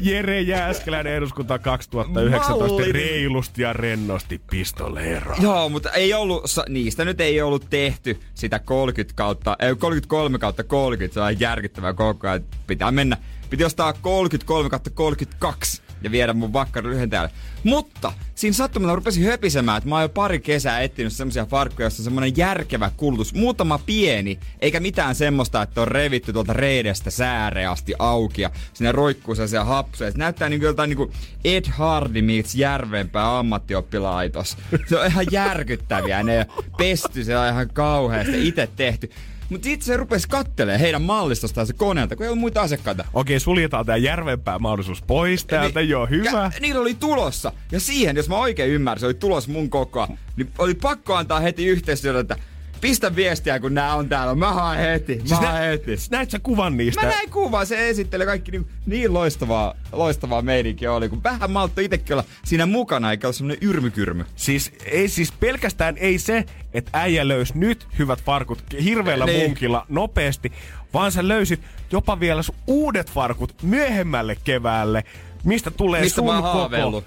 Jere 0.00 0.40
Jääskeläinen 0.40 1.12
eduskunta 1.12 1.58
2019 1.58 2.66
Mallinen. 2.66 2.94
reilusti 2.94 3.62
ja 3.62 3.72
rennosti 3.72 4.40
pistoleero. 4.50 5.36
Joo, 5.40 5.68
mutta 5.68 5.90
ei 5.90 6.14
ollut, 6.14 6.44
niistä 6.68 7.04
nyt 7.04 7.20
ei 7.20 7.42
ollut 7.42 7.66
tehty 7.70 8.20
sitä 8.34 8.58
30 8.58 9.16
kautta, 9.16 9.56
ei, 9.58 9.74
33 9.76 10.38
kautta 10.38 10.64
30, 10.64 11.14
se 11.14 11.20
on 11.20 11.40
järkyttävää 11.40 11.92
koko 11.92 12.28
ajan. 12.28 12.44
Pitää 12.66 12.90
mennä, 12.90 13.16
piti 13.50 13.64
ostaa 13.64 13.92
33 13.92 14.70
kautta 14.70 14.90
32. 14.90 15.83
ja 16.04 16.10
viedä 16.10 16.32
mun 16.32 16.52
vakkari 16.52 16.88
lyhentäjälle. 16.90 17.30
Mutta 17.64 18.12
siinä 18.34 18.54
sattumalla 18.54 18.94
rupesin 18.94 19.24
höpisemään, 19.24 19.78
että 19.78 19.88
mä 19.88 19.94
oon 19.94 20.02
jo 20.02 20.08
pari 20.08 20.40
kesää 20.40 20.80
etsinyt 20.80 21.12
semmosia 21.12 21.46
farkkuja, 21.46 21.86
jossa 21.86 22.00
on 22.00 22.04
semmonen 22.04 22.36
järkevä 22.36 22.90
kulutus. 22.96 23.34
Muutama 23.34 23.78
pieni, 23.86 24.38
eikä 24.60 24.80
mitään 24.80 25.14
semmoista, 25.14 25.62
että 25.62 25.80
on 25.80 25.88
revitty 25.88 26.32
tuolta 26.32 26.52
reidestä 26.52 27.10
sääreasti 27.10 27.94
auki 27.98 28.42
ja 28.42 28.50
sinne 28.72 28.92
roikkuu 28.92 29.34
sellaisia 29.34 29.64
hapsuja. 29.64 30.12
Se 30.12 30.18
näyttää 30.18 30.48
niinku 30.48 30.66
joltain 30.66 30.88
niinku 30.88 31.12
Ed 31.44 31.64
Hardy 31.70 32.22
meets 32.22 32.54
järvenpää 32.54 33.38
ammattioppilaitos. 33.38 34.56
Se 34.86 34.98
on 34.98 35.06
ihan 35.06 35.26
järkyttäviä. 35.30 36.22
Ne 36.22 36.46
pesty, 36.78 37.24
se 37.24 37.38
on 37.38 37.48
ihan 37.48 37.68
kauheasti 37.72 38.48
itse 38.48 38.68
tehty. 38.76 39.10
Mutta 39.54 39.68
itse 39.68 39.86
se 39.86 39.96
rupesi 39.96 40.28
kattelee 40.28 40.80
heidän 40.80 41.02
mallistostaan 41.02 41.66
se 41.66 41.72
koneelta, 41.72 42.16
kun 42.16 42.24
ei 42.24 42.28
ollut 42.28 42.40
muita 42.40 42.60
asiakkaita. 42.60 43.04
Okei, 43.14 43.40
suljetaan 43.40 43.86
tää 43.86 43.96
järvenpää 43.96 44.58
mahdollisuus 44.58 45.02
pois 45.02 45.44
täältä, 45.44 45.80
Niin- 45.80 45.88
joo, 45.88 46.06
hyvä. 46.06 46.50
Ja 46.54 46.60
niillä 46.60 46.80
oli 46.80 46.94
tulossa. 46.94 47.52
Ja 47.72 47.80
siihen, 47.80 48.16
jos 48.16 48.28
mä 48.28 48.36
oikein 48.36 48.70
ymmärsin, 48.70 49.06
oli 49.06 49.14
tulos 49.14 49.48
mun 49.48 49.70
kokoa. 49.70 50.08
Niin 50.36 50.50
oli 50.58 50.74
pakko 50.74 51.14
antaa 51.14 51.40
heti 51.40 51.66
yhteistyötä, 51.66 52.18
että 52.20 52.36
pistä 52.84 53.16
viestiä, 53.16 53.60
kun 53.60 53.74
nää 53.74 53.94
on 53.94 54.08
täällä. 54.08 54.34
Mä 54.34 54.52
haen 54.52 54.80
heti, 54.80 55.14
mä 55.16 55.20
Siis 55.26 55.40
haen 55.40 55.54
nä- 55.54 55.60
heti. 55.60 55.96
Näit 56.10 56.30
sä 56.30 56.38
kuvan 56.38 56.76
niistä? 56.76 57.02
Mä 57.02 57.08
näin 57.08 57.30
kuvaa, 57.30 57.64
se 57.64 57.88
esittelee 57.88 58.26
kaikki 58.26 58.50
niin, 58.50 58.66
niin 58.86 59.14
loistavaa, 59.14 59.74
loistavaa 59.92 60.42
meininkiä 60.42 60.92
oli, 60.92 61.08
kun 61.08 61.22
vähän 61.22 61.50
maltto 61.50 61.80
itsekin 61.80 62.14
olla 62.14 62.24
siinä 62.44 62.66
mukana, 62.66 63.10
eikä 63.10 63.26
ole 63.26 63.32
semmonen 63.32 63.58
yrmykyrmy. 63.60 64.24
Siis, 64.36 64.72
ei, 64.84 65.08
siis 65.08 65.32
pelkästään 65.32 65.96
ei 65.98 66.18
se, 66.18 66.44
että 66.74 66.90
äijä 66.92 67.28
löysi 67.28 67.52
nyt 67.58 67.86
hyvät 67.98 68.22
farkut 68.22 68.64
hirveällä 68.84 69.24
Niin. 69.24 69.40
munkilla 69.42 69.86
nopeasti, 69.88 70.52
vaan 70.94 71.12
sä 71.12 71.28
löysit 71.28 71.60
jopa 71.92 72.20
vielä 72.20 72.42
sun 72.42 72.54
uudet 72.66 73.10
farkut 73.10 73.54
myöhemmälle 73.62 74.36
keväälle, 74.44 75.04
mistä 75.44 75.70
tulee 75.70 76.00
Mistä 76.02 76.16
sun 76.16 76.26
koko. 76.26 76.42
haaveillut. 76.42 77.04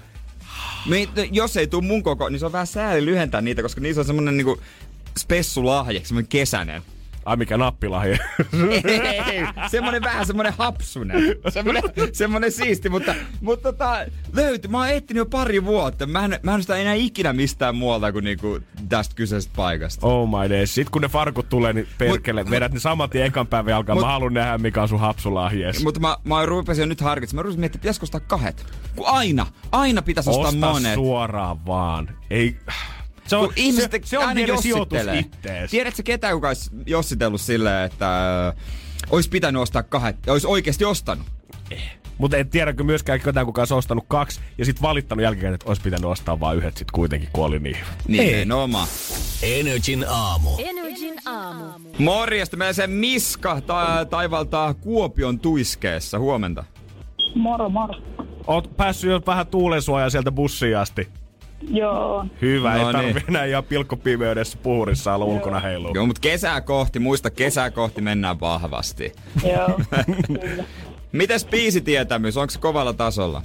Mi- 0.86 1.08
jos 1.32 1.56
ei 1.56 1.66
tuu 1.66 1.82
mun 1.82 2.02
koko, 2.02 2.28
niin 2.28 2.38
se 2.40 2.46
on 2.46 2.52
vähän 2.52 2.66
sääli 2.66 3.04
lyhentää 3.04 3.40
niitä, 3.40 3.62
koska 3.62 3.80
niissä 3.80 4.00
on 4.00 4.04
semmonen 4.04 4.36
niinku 4.36 4.60
spessulahje, 5.18 6.00
semmonen 6.04 6.28
kesänen. 6.28 6.82
Ai 7.24 7.36
mikä 7.36 7.56
nappilahje. 7.56 8.18
Ei, 8.84 9.44
semmonen 9.70 10.02
vähän 10.02 10.26
semmonen 10.26 10.52
hapsunen. 10.58 11.22
Semmonen, 11.48 11.82
semmonen 12.12 12.52
siisti, 12.52 12.88
mutta, 12.88 13.14
mutta 13.40 13.72
tota, 13.72 13.98
löytyi. 14.32 14.70
Mä 14.70 14.78
oon 14.78 14.88
etsinyt 14.88 15.18
jo 15.20 15.26
pari 15.26 15.64
vuotta. 15.64 16.06
Mä 16.06 16.24
en, 16.24 16.38
mä 16.42 16.54
en 16.54 16.60
sitä 16.62 16.76
enää 16.76 16.94
ikinä 16.94 17.32
mistään 17.32 17.76
muualta 17.76 18.12
kuin 18.12 18.24
niinku 18.24 18.60
tästä 18.88 19.14
kyseisestä 19.14 19.52
paikasta. 19.56 20.06
oh 20.06 20.28
my 20.28 20.50
days. 20.50 20.74
Sitten 20.74 20.92
kun 20.92 21.02
ne 21.02 21.08
farkut 21.08 21.48
tulee, 21.48 21.72
niin 21.72 21.86
perkele, 21.98 22.42
Mut- 22.42 22.50
vedät 22.50 22.72
ne 22.72 22.80
saman 22.80 23.10
tien 23.10 23.26
ekan 23.26 23.46
päivän 23.46 23.74
alkaa. 23.74 23.94
Mut- 23.94 24.04
Mä 24.04 24.12
haluan 24.12 24.34
nähdä, 24.34 24.58
mikä 24.58 24.82
on 24.82 24.88
sun 24.88 25.00
hapsulahjes. 25.00 25.82
Mutta 25.84 26.00
mä, 26.00 26.16
mä 26.24 26.46
rupesin 26.46 26.82
jo 26.82 26.86
nyt 26.86 27.00
harkitsemaan. 27.00 27.38
Mä 27.40 27.42
rupesin 27.42 27.60
miettimään, 27.60 27.82
pitäisikö 27.82 28.04
ostaa 28.04 28.20
kahdet. 28.20 28.66
Kun 28.96 29.06
aina, 29.06 29.46
aina 29.72 30.02
pitäisi 30.02 30.30
ostaa 30.30 30.44
Osta 30.48 30.72
monet. 30.72 30.94
suoraan 30.94 31.66
vaan. 31.66 32.10
Ei... 32.30 32.56
Se 33.28 33.36
on, 33.36 33.52
ihmiset 33.56 33.92
se, 33.92 34.00
se 34.04 34.18
on 34.18 34.24
aina 34.24 34.40
sijoitus 34.40 34.64
jossittelee. 34.66 35.18
ittees. 35.18 35.70
Tiedätkö 35.70 36.02
ketään, 36.02 36.34
kuka 36.34 36.48
olisi 36.48 36.70
jossitellut 36.86 37.40
silleen, 37.40 37.84
että 37.84 38.46
äh, 38.48 38.54
olisi 39.10 39.28
pitänyt 39.28 39.62
ostaa 39.62 39.82
kahdet 39.82 40.16
ja 40.26 40.32
olisi 40.32 40.46
oikeasti 40.46 40.84
ostanut? 40.84 41.26
Mutta 42.18 42.36
en 42.36 42.48
tiedäkö 42.48 42.84
myöskään 42.84 43.20
ketään, 43.20 43.46
kuka 43.46 43.60
olisi 43.60 43.74
ostanut 43.74 44.04
kaksi 44.08 44.40
ja 44.58 44.64
sitten 44.64 44.82
valittanut 44.82 45.22
jälkeen, 45.22 45.54
että 45.54 45.66
olisi 45.68 45.82
pitänyt 45.82 46.04
ostaa 46.04 46.40
vain 46.40 46.58
yhdet 46.58 46.76
sit 46.76 46.90
kuitenkin, 46.90 47.28
kun 47.32 47.44
oli 47.44 47.58
niin. 47.58 47.76
Niin, 48.08 48.52
oma. 48.52 48.88
Energin 49.42 50.04
aamu. 50.08 50.50
Energin 50.58 51.14
aamu. 51.26 51.64
Morjesta, 51.98 52.56
meillä 52.56 52.72
se 52.72 52.86
Miska 52.86 53.60
ta- 53.60 54.06
taivaltaa 54.10 54.74
Kuopion 54.74 55.40
tuiskeessa. 55.40 56.18
Huomenta. 56.18 56.64
Moro, 57.34 57.68
moro. 57.68 57.94
Oot 58.46 58.76
päässyt 58.76 59.10
jo 59.10 59.20
vähän 59.26 59.46
tuulensuojaa 59.46 60.10
sieltä 60.10 60.32
bussiin 60.32 60.78
asti. 60.78 61.08
Joo. 61.70 62.26
Hyvä, 62.42 62.74
No 62.78 62.86
ei 62.86 62.92
tarvi 62.92 63.12
niin. 63.12 63.24
enää 63.28 63.44
ihan 63.44 63.64
pilkkopimeydessä 63.64 64.58
puhurissa 64.62 65.14
olla 65.14 65.24
ulkona 65.24 65.60
heilua. 65.60 65.90
Joo, 65.94 66.06
mutta 66.06 66.20
kesää 66.20 66.60
kohti, 66.60 66.98
muista 66.98 67.30
kesää 67.30 67.70
kohti 67.70 68.00
mennään 68.00 68.40
vahvasti. 68.40 69.12
Joo, 69.52 69.80
kyllä. 70.26 70.64
Mites 71.12 71.44
biisitietämys, 71.44 72.36
onko 72.36 72.50
se 72.50 72.58
kovalla 72.58 72.92
tasolla? 72.92 73.42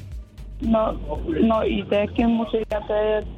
No, 0.67 0.99
no 1.47 1.61
itsekin 1.65 2.29
musiikkia 2.29 2.81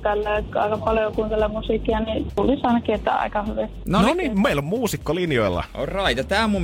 tällä 0.03 0.29
aika 0.55 0.77
paljon 0.77 1.13
kuuntelen 1.15 1.51
musiikkia, 1.51 1.99
niin 1.99 2.27
tulisi 2.35 2.61
ainakin, 2.63 2.95
että 2.95 3.11
aika 3.15 3.43
hyvin. 3.43 3.69
No, 3.87 4.01
no 4.01 4.13
niin, 4.13 4.41
meillä 4.41 4.59
on 4.59 4.65
muusikko 4.65 5.15
linjoilla. 5.15 5.63
Alright, 5.73 6.17
ja 6.17 6.23
tää 6.23 6.47
mun 6.47 6.61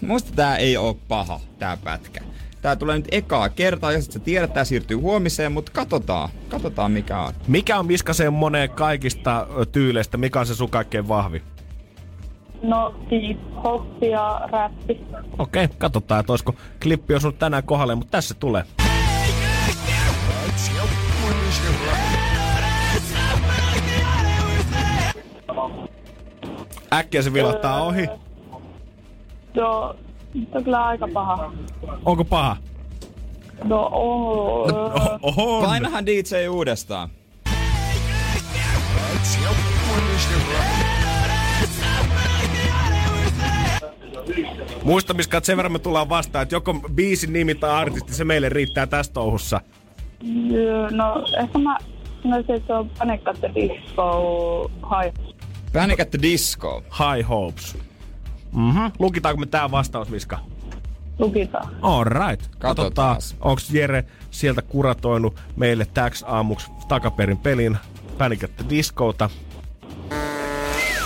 mielestä, 0.00 0.32
tää 0.36 0.56
ei 0.56 0.76
oo 0.76 0.96
paha, 1.08 1.40
tää 1.58 1.76
pätkä. 1.84 2.20
Tää 2.62 2.76
tulee 2.76 2.96
nyt 2.96 3.08
ekaa 3.12 3.48
kertaa, 3.48 3.92
ja 3.92 4.02
sit 4.02 4.12
sä 4.12 4.18
tiedät, 4.18 4.52
tää 4.52 4.64
siirtyy 4.64 4.96
huomiseen, 4.96 5.52
mutta 5.52 5.72
katsotaan, 5.72 6.28
katsotaan 6.48 6.92
mikä 6.92 7.20
on. 7.20 7.32
Mikä 7.46 7.78
on 7.78 7.86
Miska 7.86 8.12
moneen 8.30 8.70
kaikista 8.70 9.46
tyyleistä? 9.72 10.16
Mikä 10.16 10.40
on 10.40 10.46
se 10.46 10.54
sun 10.54 10.70
kaikkein 10.70 11.08
vahvi? 11.08 11.42
No, 12.62 12.94
hip-hop 13.10 14.02
ja 14.02 14.48
räppi. 14.52 15.00
Okei, 15.38 15.64
okay, 15.64 15.76
katsotaan, 15.78 16.20
että 16.20 16.32
olisiko 16.32 16.54
klippi 16.82 17.14
osunut 17.14 17.38
tänään 17.38 17.62
kohdalle, 17.62 17.94
mutta 17.94 18.10
tässä 18.10 18.34
tulee. 18.34 18.64
Äkkiä 26.92 27.22
se 27.22 27.32
vilahtaa 27.32 27.82
ohi. 27.82 28.08
Joo, 29.54 29.96
mutta 30.40 30.62
kyllä 30.62 30.86
aika 30.86 31.08
paha. 31.12 31.52
Onko 32.04 32.24
paha? 32.24 32.56
No, 33.64 33.88
oo. 33.92 34.62
Oh, 34.62 35.18
oho. 35.22 35.62
Painahan 35.66 36.06
DJ 36.06 36.48
uudestaan. 36.50 37.08
Muista, 44.82 45.14
Miska, 45.14 45.36
että 45.36 45.46
sen 45.46 45.56
verran 45.56 45.72
me 45.72 45.78
tullaan 45.78 46.08
vastaan, 46.08 46.42
että 46.42 46.54
joko 46.54 46.74
biisin 46.94 47.32
nimi 47.32 47.54
tai 47.54 47.70
artisti, 47.70 48.14
se 48.14 48.24
meille 48.24 48.48
riittää 48.48 48.86
tässä 48.86 49.12
touhussa. 49.12 49.60
Joo, 50.50 50.90
No, 50.90 51.24
ehkä 51.42 51.58
mä 51.58 51.78
sanoisin, 52.22 52.54
että 52.54 52.66
se 52.66 52.72
on 52.72 52.90
Panic 52.98 53.28
at 53.28 53.40
the 53.40 53.50
Disco 53.54 54.70
High. 54.82 55.14
Panic 55.72 56.00
at 56.00 56.10
the 56.10 56.18
Disco. 56.22 56.82
High 56.98 57.28
Hopes. 57.28 57.76
Mhm. 58.58 58.78
Lukitaanko 58.98 59.40
me 59.40 59.46
tää 59.46 59.70
vastaus, 59.70 60.08
Miska? 60.08 60.38
Lukitaan. 61.18 61.74
All 61.82 62.04
right. 62.04 62.46
Katsotaan, 62.58 63.16
onko 63.40 63.60
Jere 63.72 64.04
sieltä 64.30 64.62
kuratoinut 64.62 65.40
meille 65.56 65.86
täks 65.94 66.24
aamuksi 66.26 66.70
takaperin 66.88 67.38
pelin 67.38 67.76
Panic 68.18 68.44
at 68.44 68.56
the 68.56 68.64
Discota. 68.70 69.30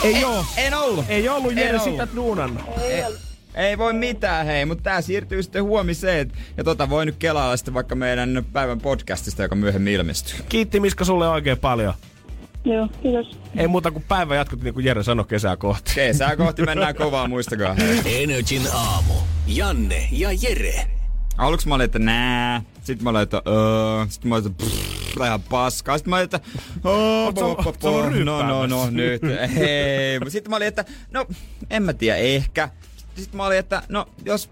Ei 0.04 0.24
oo. 0.24 0.44
En 0.56 0.74
ollut. 0.74 1.04
Ei 1.08 1.28
ollut 1.28 1.56
Jere 1.56 1.68
En 1.76 1.80
sitä 1.80 2.02
ollut. 2.02 2.14
duunan. 2.16 2.60
Ei 3.54 3.78
voi 3.78 3.92
mitään, 3.92 4.46
hei, 4.46 4.64
mutta 4.64 4.82
tää 4.84 5.00
siirtyy 5.00 5.42
sitten 5.42 5.64
huomiseen. 5.64 6.32
Ja 6.56 6.64
tota 6.64 6.90
voi 6.90 7.06
nyt 7.06 7.16
kelailla 7.18 7.56
sitten 7.56 7.74
vaikka 7.74 7.94
meidän 7.94 8.46
päivän 8.52 8.80
podcastista, 8.80 9.42
joka 9.42 9.54
myöhemmin 9.54 9.92
ilmestyy. 9.92 10.36
Kiitti 10.48 10.80
Miska 10.80 11.04
sulle 11.04 11.28
oikein 11.28 11.58
paljon. 11.58 11.94
Joo, 12.64 12.88
kiitos. 13.02 13.38
Ei 13.56 13.68
muuta 13.68 13.90
kuin 13.90 14.04
päivä 14.08 14.36
jatkut, 14.36 14.62
niin 14.62 14.74
kuin 14.74 14.86
Jere 14.86 15.02
sanoi 15.02 15.24
kesää 15.24 15.56
kohti. 15.56 15.92
Kesää 15.94 16.36
kohti 16.36 16.62
mennään 16.62 16.94
kovaa, 16.94 17.28
muistakaa. 17.28 17.76
Energin 18.04 18.62
aamu. 18.74 19.14
Janne 19.46 20.08
ja 20.12 20.28
Jere. 20.32 20.86
Aluksi 21.38 21.68
mä 21.68 21.74
olin, 21.74 21.84
että 21.84 21.98
nää. 21.98 22.62
Sitten 22.82 23.04
mä 23.04 23.10
olin, 23.10 23.22
että 23.22 23.42
öö. 23.46 24.06
Sitten 24.08 24.28
mä 24.28 24.34
olin, 24.34 24.46
että 24.46 24.64
pff, 24.64 25.16
ihan 25.24 25.42
paskaa. 25.42 25.98
Sitten 25.98 26.10
mä 26.10 26.16
olin, 26.16 26.24
että 26.24 26.40
oh, 26.84 27.34
sä 27.38 27.88
ollut 27.88 28.24
no, 28.24 28.42
no, 28.42 28.66
no, 28.66 28.90
nyt. 28.90 29.22
Hei. 29.56 30.20
Sitten 30.28 30.50
mä 30.50 30.56
olin, 30.56 30.68
että 30.68 30.84
no, 31.10 31.26
en 31.70 31.82
mä 31.82 31.92
tiedä, 31.92 32.16
ehkä. 32.16 32.68
Sitten 33.16 33.36
mä 33.36 33.46
olin, 33.46 33.58
että 33.58 33.82
no, 33.88 34.06
jos 34.24 34.50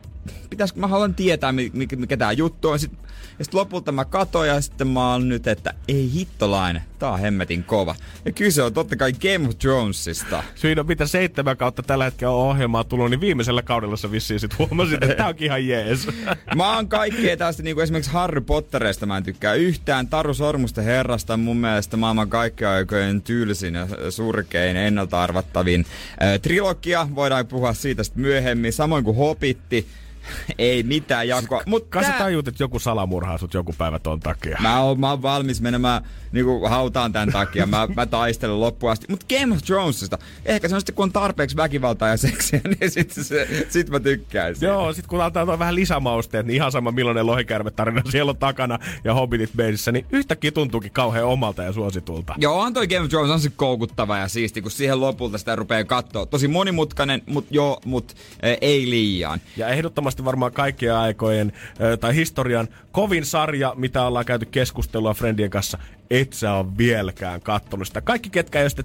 pitäisikö, 0.50 0.80
mä 0.80 0.86
haluan 0.86 1.14
tietää, 1.14 1.52
mi- 1.52 1.70
mikä, 1.74 1.96
mikä 1.96 2.16
tää 2.16 2.32
juttu 2.32 2.68
on. 2.68 2.78
Sitten, 2.78 3.09
ja 3.40 3.44
sitten 3.44 3.60
lopulta 3.60 3.92
mä 3.92 4.04
katoin 4.04 4.48
ja 4.48 4.60
sitten 4.60 4.88
mä 4.88 5.12
oon 5.12 5.28
nyt, 5.28 5.46
että 5.46 5.74
ei 5.88 6.10
hittolainen, 6.14 6.82
tää 6.98 7.10
on 7.10 7.20
hemmetin 7.20 7.64
kova. 7.64 7.94
Ja 8.24 8.32
kyse 8.32 8.62
on 8.62 8.72
totta 8.72 8.96
kai 8.96 9.12
Game 9.12 9.48
of 9.48 9.58
Thronesista. 9.58 10.42
Siinä 10.54 10.80
on 10.80 10.86
mitä 10.86 11.06
seitsemän 11.06 11.56
kautta 11.56 11.82
tällä 11.82 12.04
hetkellä 12.04 12.34
on 12.34 12.50
ohjelmaa 12.50 12.84
tullut, 12.84 13.10
niin 13.10 13.20
viimeisellä 13.20 13.62
kaudella 13.62 13.96
sä 13.96 14.10
vissiin 14.10 14.40
sit 14.40 14.58
huomasit, 14.58 15.02
että 15.02 15.14
tää 15.14 15.28
onkin 15.28 15.44
ihan 15.44 15.66
jees. 15.66 16.08
Mä 16.56 16.76
oon 16.76 16.88
kaikkea 16.88 17.36
tästä, 17.36 17.62
niin 17.62 17.76
kuin 17.76 17.82
esimerkiksi 17.82 18.12
Harry 18.12 18.40
Potterista 18.40 19.06
mä 19.06 19.16
en 19.16 19.22
tykkää 19.22 19.54
yhtään. 19.54 20.06
Taru 20.06 20.34
Sormusten 20.34 20.84
herrasta 20.84 21.36
mun 21.36 21.56
mielestä 21.56 21.96
maailman 21.96 22.30
kaikkien 22.30 22.70
aikojen 22.70 23.22
tylsin 23.22 23.74
ja 23.74 23.86
surkein 24.10 24.76
ennalta 24.76 25.22
arvattavin 25.22 25.86
äh, 26.22 26.40
trilogia. 26.40 27.08
Voidaan 27.14 27.46
puhua 27.46 27.74
siitä 27.74 28.02
sitten 28.02 28.22
myöhemmin. 28.22 28.72
Samoin 28.72 29.04
kuin 29.04 29.16
Hobitti. 29.16 29.86
ei 30.58 30.82
mitään 30.82 31.28
jakoa. 31.28 31.62
Mut 31.66 31.86
Kai 31.88 32.04
sä 32.04 32.10
tää- 32.10 32.18
tajut, 32.18 32.48
että 32.48 32.62
joku 32.62 32.78
salamurhaa 32.78 33.38
sut 33.38 33.54
joku 33.54 33.74
päivä 33.78 33.98
ton 33.98 34.20
takia. 34.20 34.58
Mä 34.60 34.80
oon, 34.80 35.00
mä 35.00 35.10
oon 35.10 35.22
valmis 35.22 35.60
menemään 35.60 36.02
niinku 36.32 36.68
hautaan 36.68 37.12
tämän 37.12 37.32
takia. 37.32 37.66
Mä, 37.66 37.88
mä 37.96 38.06
taistelen 38.06 38.60
loppuun 38.60 38.92
asti. 38.92 39.06
Mutta 39.10 39.26
Game 39.38 39.54
of 39.54 39.62
Thronesista, 39.62 40.18
ehkä 40.44 40.68
se 40.68 40.74
on 40.74 40.80
sitten 40.80 40.94
kun 40.94 41.02
on 41.02 41.12
tarpeeksi 41.12 41.56
väkivaltaa 41.56 42.08
ja 42.08 42.16
seksiä, 42.16 42.60
niin 42.80 42.90
sit, 42.90 43.10
se, 43.10 43.66
sit 43.68 43.90
mä 43.90 44.00
tykkään 44.00 44.54
siitä. 44.54 44.66
Joo, 44.66 44.92
sit 44.92 45.06
kun 45.06 45.22
antaa 45.22 45.58
vähän 45.58 45.74
lisämausteet, 45.74 46.46
niin 46.46 46.54
ihan 46.54 46.72
sama 46.72 46.90
millainen 46.92 47.26
lohikärme-tarina 47.26 48.02
siellä 48.10 48.30
on 48.30 48.36
takana 48.36 48.78
ja 49.04 49.14
Hobbitit 49.14 49.50
beisissä, 49.56 49.92
niin 49.92 50.06
yhtäkkiä 50.12 50.50
tuntuukin 50.52 50.90
kauhean 50.90 51.26
omalta 51.26 51.62
ja 51.62 51.72
suositulta. 51.72 52.34
Joo, 52.38 52.60
on 52.60 52.74
toi 52.74 52.88
Game 52.88 53.00
of 53.00 53.08
Thrones 53.08 53.30
on 53.30 53.40
se 53.40 53.50
koukuttava 53.56 54.18
ja 54.18 54.28
siisti, 54.28 54.62
kun 54.62 54.70
siihen 54.70 55.00
lopulta 55.00 55.38
sitä 55.38 55.56
rupeaa 55.56 55.84
katsoa. 55.84 56.26
Tosi 56.26 56.48
monimutkainen, 56.48 57.22
mut 57.26 57.46
joo, 57.50 57.80
mut 57.84 58.14
äh, 58.44 58.56
ei 58.60 58.90
liian. 58.90 59.40
Ja 59.56 59.68
ehdottomasti 59.68 60.09
varmaan 60.24 60.52
kaikkien 60.52 60.96
aikojen 60.96 61.52
ö, 61.80 61.96
tai 61.96 62.14
historian 62.14 62.68
kovin 62.92 63.24
sarja, 63.24 63.74
mitä 63.76 64.06
ollaan 64.06 64.24
käyty 64.24 64.46
keskustelua 64.46 65.14
Friendien 65.14 65.50
kanssa, 65.50 65.78
et 66.10 66.32
sä 66.32 66.54
on 66.54 66.78
vieläkään 66.78 67.40
kattonut 67.40 67.86
sitä. 67.86 68.00
Kaikki, 68.00 68.30
ketkä 68.30 68.58
ei 68.58 68.64
ole 68.64 68.70
sitä 68.70 68.82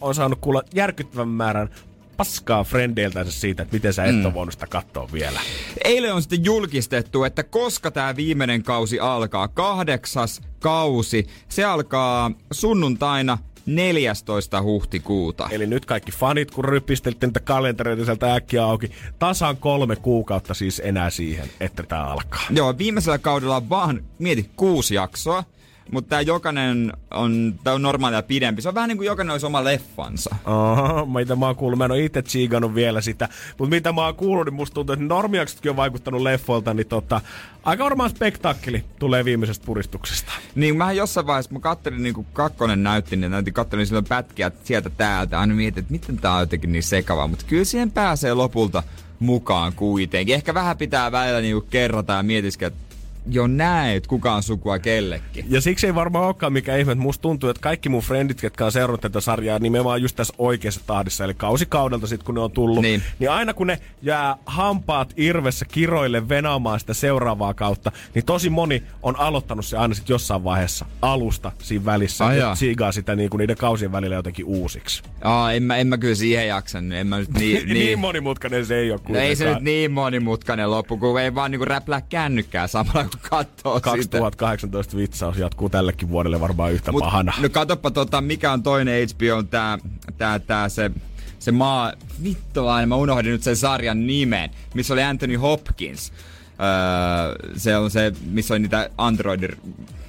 on 0.00 0.14
saanut 0.14 0.38
kuulla 0.40 0.62
järkyttävän 0.74 1.28
määrän 1.28 1.68
paskaa 2.16 2.64
frendeiltänsä 2.64 3.32
siitä, 3.32 3.62
että 3.62 3.74
miten 3.76 3.92
sä 3.92 4.04
et 4.04 4.14
mm. 4.14 4.24
ole 4.24 4.34
voinut 4.34 4.52
sitä 4.52 4.66
katsoa 4.66 5.08
vielä. 5.12 5.40
Eilen 5.84 6.14
on 6.14 6.22
sitten 6.22 6.44
julkistettu, 6.44 7.24
että 7.24 7.42
koska 7.42 7.90
tämä 7.90 8.16
viimeinen 8.16 8.62
kausi 8.62 9.00
alkaa, 9.00 9.48
kahdeksas 9.48 10.40
kausi, 10.60 11.26
se 11.48 11.64
alkaa 11.64 12.30
sunnuntaina 12.52 13.38
14. 13.66 14.62
huhtikuuta. 14.62 15.48
Eli 15.50 15.66
nyt 15.66 15.86
kaikki 15.86 16.12
fanit, 16.12 16.50
kun 16.50 16.64
rypistelitte 16.64 17.26
niitä 17.26 17.40
kalentereita 17.40 18.04
sieltä 18.04 18.34
äkkiä 18.34 18.64
auki, 18.64 18.90
tasan 19.18 19.56
kolme 19.56 19.96
kuukautta 19.96 20.54
siis 20.54 20.82
enää 20.84 21.10
siihen, 21.10 21.50
että 21.60 21.82
tää 21.82 22.04
alkaa. 22.04 22.46
Joo, 22.50 22.78
viimeisellä 22.78 23.18
kaudella 23.18 23.56
on 23.56 23.68
vaan, 23.68 24.04
mieti, 24.18 24.50
kuusi 24.56 24.94
jaksoa. 24.94 25.44
Mutta 25.92 26.08
tämä 26.08 26.20
jokainen 26.20 26.92
on, 27.10 27.54
tää 27.64 27.74
on 27.74 27.82
normaalia 27.82 28.22
pidempi. 28.22 28.62
Se 28.62 28.68
on 28.68 28.74
vähän 28.74 28.88
niin 28.88 28.96
kuin 28.96 29.06
jokainen 29.06 29.32
olisi 29.32 29.46
oma 29.46 29.64
leffansa. 29.64 30.36
Aha, 30.44 31.06
mitä 31.06 31.36
mä 31.36 31.46
oon 31.46 31.56
kuullut, 31.56 31.78
mä 31.78 31.84
en 31.84 31.90
ole 31.90 32.04
itse 32.04 32.22
tsiigannut 32.22 32.74
vielä 32.74 33.00
sitä, 33.00 33.28
mutta 33.58 33.74
mitä 33.74 33.92
mä 33.92 34.04
oon 34.04 34.14
kuullut, 34.14 34.46
niin 34.46 34.54
musta 34.54 34.74
tuntuu, 34.74 34.92
että 34.92 35.04
normiaksutkin 35.04 35.70
on 35.70 35.76
vaikuttanut 35.76 36.22
leffoilta, 36.22 36.74
niin 36.74 36.86
tota, 36.86 37.20
aika 37.64 37.84
varmaan 37.84 38.10
spektaakkeli 38.10 38.84
tulee 38.98 39.24
viimeisestä 39.24 39.66
puristuksesta. 39.66 40.32
Niin 40.54 40.76
mä 40.76 40.92
jossain 40.92 41.26
vaiheessa, 41.26 41.52
mä 41.52 41.60
kattelin 41.60 42.02
niin 42.02 42.14
kuin 42.14 42.26
kakkonen 42.32 42.82
näytti, 42.82 43.16
niin 43.16 43.30
näytin, 43.30 43.54
kattelin 43.54 43.86
silloin 43.86 44.06
pätkiä 44.08 44.50
sieltä 44.64 44.90
täältä. 44.90 45.40
Aina 45.40 45.54
mietin, 45.54 45.80
että 45.80 45.92
miten 45.92 46.16
tää 46.16 46.32
on 46.32 46.40
jotenkin 46.40 46.72
niin 46.72 46.82
sekavaa. 46.82 47.26
Mutta 47.28 47.44
kyllä 47.48 47.64
siihen 47.64 47.90
pääsee 47.90 48.34
lopulta 48.34 48.82
mukaan 49.18 49.72
kuitenkin. 49.72 50.34
Ehkä 50.34 50.54
vähän 50.54 50.76
pitää 50.76 51.12
välillä 51.12 51.40
niin 51.40 51.54
kuin 51.54 51.66
kerrata 51.70 52.12
ja 52.12 52.22
mietiskellä, 52.22 52.68
että 52.68 52.85
jo 53.30 53.46
näet, 53.46 54.06
kuka 54.06 54.34
on 54.34 54.42
sukua 54.42 54.78
kellekin. 54.78 55.44
Ja 55.48 55.60
siksi 55.60 55.86
ei 55.86 55.94
varmaan 55.94 56.24
olekaan 56.26 56.52
mikä 56.52 56.76
ihme, 56.76 56.92
että 56.92 57.02
musta 57.02 57.22
tuntuu, 57.22 57.50
että 57.50 57.60
kaikki 57.62 57.88
mun 57.88 58.02
frendit, 58.02 58.42
jotka 58.42 58.64
on 58.64 58.72
seurannut 58.72 59.00
tätä 59.00 59.20
sarjaa, 59.20 59.58
nimenomaan 59.58 60.02
just 60.02 60.16
tässä 60.16 60.34
oikeassa 60.38 60.80
tahdissa, 60.86 61.24
eli 61.24 61.34
kausikaudelta 61.34 62.06
sitten 62.06 62.26
kun 62.26 62.34
ne 62.34 62.40
on 62.40 62.50
tullut, 62.50 62.82
Niin. 62.82 63.02
niin 63.18 63.30
aina 63.30 63.54
kun 63.54 63.66
ne 63.66 63.78
jää 64.02 64.36
hampaat 64.46 65.12
irvessä 65.16 65.64
kiroille 65.64 66.28
venaamaan 66.28 66.80
sitä 66.80 66.94
seuraavaa 66.94 67.54
kautta, 67.54 67.92
niin 68.14 68.24
tosi 68.24 68.50
moni 68.50 68.82
on 69.02 69.18
aloittanut 69.18 69.66
se 69.66 69.76
aina 69.76 69.94
sitten 69.94 70.14
jossain 70.14 70.44
vaiheessa 70.44 70.86
alusta 71.02 71.52
siinä 71.62 71.84
välissä, 71.84 72.26
Ai 72.26 72.38
ja 72.38 72.54
siigaa 72.54 72.92
sitä 72.92 73.16
niin 73.16 73.30
kuin 73.30 73.38
niiden 73.38 73.56
kausien 73.56 73.92
välillä 73.92 74.16
jotenkin 74.16 74.44
uusiksi. 74.44 75.02
Aa, 75.24 75.52
en 75.52 75.62
mä, 75.62 75.76
en 75.76 75.86
mä 75.86 75.98
kyllä 75.98 76.14
siihen 76.14 76.48
jaksanut. 76.48 76.92
En 76.92 77.06
mä 77.06 77.18
nyt 77.18 77.30
niin, 77.38 77.56
Niin, 77.66 77.68
niin 77.74 77.98
monimutkainen 77.98 78.66
se 78.66 78.76
ei 78.76 78.90
ole 78.90 78.98
No 78.98 78.98
kuitenkaan. 78.98 79.24
ei 79.28 79.36
se 79.36 79.44
nyt 79.54 79.62
niin 79.62 79.92
monimutkainen 79.92 80.70
loppu, 80.70 80.96
kun 80.96 81.20
ei 81.20 81.34
vaan 81.34 81.50
niinku 81.50 81.64
räplää 81.64 82.00
kännykkää 82.00 82.66
samalla 82.66 83.04
kun 83.04 83.15
katsoo 83.30 83.76
sitä. 83.76 83.90
2018 83.90 84.96
vitsaus 84.96 85.38
jatkuu 85.38 85.68
tällekin 85.68 86.08
vuodelle 86.08 86.40
varmaan 86.40 86.72
yhtä 86.72 86.92
Mut, 86.92 87.00
pahana. 87.00 87.32
No 87.40 87.48
katoppa 87.48 87.90
tota, 87.90 88.20
mikä 88.20 88.52
on 88.52 88.62
toinen 88.62 89.08
HBO, 89.08 89.36
on 89.36 89.48
tää, 89.48 89.78
tää, 90.18 90.38
tää 90.38 90.68
se, 90.68 90.90
se 91.38 91.52
maa, 91.52 91.92
vittolainen, 92.22 92.88
mä 92.88 92.96
unohdin 92.96 93.32
nyt 93.32 93.42
sen 93.42 93.56
sarjan 93.56 94.06
nimen, 94.06 94.50
missä 94.74 94.94
oli 94.94 95.02
Anthony 95.02 95.36
Hopkins. 95.36 96.12
Öö, 96.60 97.54
se 97.56 97.76
on 97.76 97.90
se, 97.90 98.12
missä 98.30 98.54
oli 98.54 98.60
niitä 98.60 98.90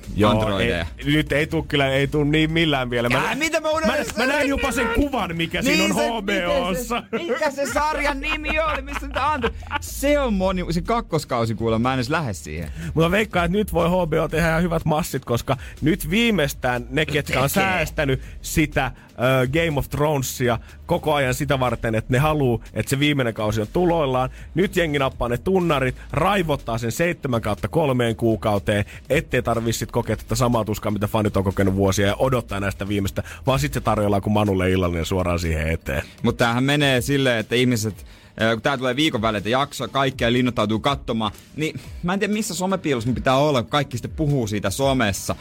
androidi, 0.09 0.43
androideja. 0.43 0.85
ei, 0.97 1.05
nyt 1.05 1.31
ei 1.31 1.47
tuu 1.47 1.63
kyllä, 1.63 1.89
ei 1.89 2.07
tuu 2.07 2.23
niin 2.23 2.51
millään 2.51 2.89
vielä. 2.89 3.09
Ää, 3.13 3.35
mitä 3.35 3.61
mä 3.61 3.69
mä, 3.85 3.93
mä 4.17 4.25
näin 4.25 4.49
jopa 4.49 4.71
sen 4.71 4.87
kuvan, 4.95 5.35
mikä 5.35 5.61
niin 5.61 5.77
siinä 5.77 5.95
on 5.95 6.23
HBOssa. 6.23 7.03
Se, 7.11 7.17
mikä 7.17 7.51
se 7.51 7.65
sarjan 7.73 8.19
nimi 8.19 8.59
oli? 8.59 8.81
Mistä 8.81 9.07
niitä 9.07 9.31
antoi? 9.31 9.51
Se 9.81 10.19
on 10.19 10.33
moni, 10.33 10.65
se 10.73 10.81
kakkoskausi 10.81 11.55
kuulemma, 11.55 11.89
mä 11.89 11.93
en 11.93 11.97
edes 11.97 12.09
lähde 12.09 12.33
siihen. 12.33 12.71
Mutta 12.93 13.11
veikkaan, 13.11 13.45
että 13.45 13.57
nyt 13.57 13.73
voi 13.73 13.89
HBO 13.89 14.27
tehdä 14.27 14.49
ihan 14.49 14.63
hyvät 14.63 14.85
massit, 14.85 15.25
koska 15.25 15.57
nyt 15.81 16.09
viimeistään 16.09 16.85
ne, 16.89 17.05
ketkä 17.05 17.41
on 17.41 17.49
säästänyt 17.49 18.21
sitä 18.41 18.91
äh, 19.19 19.49
Game 19.51 19.79
of 19.79 19.89
Thronesia 19.89 20.59
koko 20.85 21.13
ajan 21.13 21.33
sitä 21.33 21.59
varten, 21.59 21.95
että 21.95 22.13
ne 22.13 22.19
haluu, 22.19 22.63
että 22.73 22.89
se 22.89 22.99
viimeinen 22.99 23.33
kausi 23.33 23.61
on 23.61 23.67
tuloillaan. 23.73 24.29
Nyt 24.55 24.75
jengi 24.75 24.99
nappaa 24.99 25.29
ne 25.29 25.37
tunnarit, 25.37 25.95
raivottaa 26.11 26.77
sen 26.77 26.91
7 26.91 27.41
kautta 27.41 27.67
kolmeen 27.67 28.15
kuukauteen, 28.15 28.85
ettei 29.09 29.41
tarvii 29.41 29.73
sit 29.73 29.91
kokea 29.91 30.17
tätä 30.17 30.35
samaa 30.35 30.65
tuskaa, 30.65 30.91
mitä 30.91 31.07
fanit 31.07 31.37
on 31.37 31.43
kokenut 31.43 31.75
vuosia 31.75 32.07
ja 32.07 32.15
odottaa 32.15 32.59
näistä 32.59 32.87
viimeistä, 32.87 33.23
vaan 33.47 33.59
sitten 33.59 33.81
se 33.81 33.83
tarjoillaan 33.83 34.21
kuin 34.21 34.33
Manulle 34.33 34.71
illallinen 34.71 35.05
suoraan 35.05 35.39
siihen 35.39 35.69
eteen. 35.69 36.03
Mutta 36.23 36.45
tämähän 36.45 36.63
menee 36.63 37.01
silleen, 37.01 37.39
että 37.39 37.55
ihmiset, 37.55 38.05
kun 38.53 38.61
tää 38.61 38.77
tulee 38.77 38.95
viikon 38.95 39.21
välillä 39.21 39.49
jakso, 39.49 39.87
kaikkia 39.87 40.33
linnoittautuu 40.33 40.79
katsomaan, 40.79 41.31
niin 41.55 41.79
mä 42.03 42.13
en 42.13 42.19
tiedä 42.19 42.33
missä 42.33 42.55
somepiilossa 42.55 43.09
pitää 43.13 43.37
olla, 43.37 43.61
kun 43.61 43.71
kaikki 43.71 43.97
sitten 43.97 44.17
puhuu 44.17 44.47
siitä 44.47 44.69
somessa. 44.69 45.35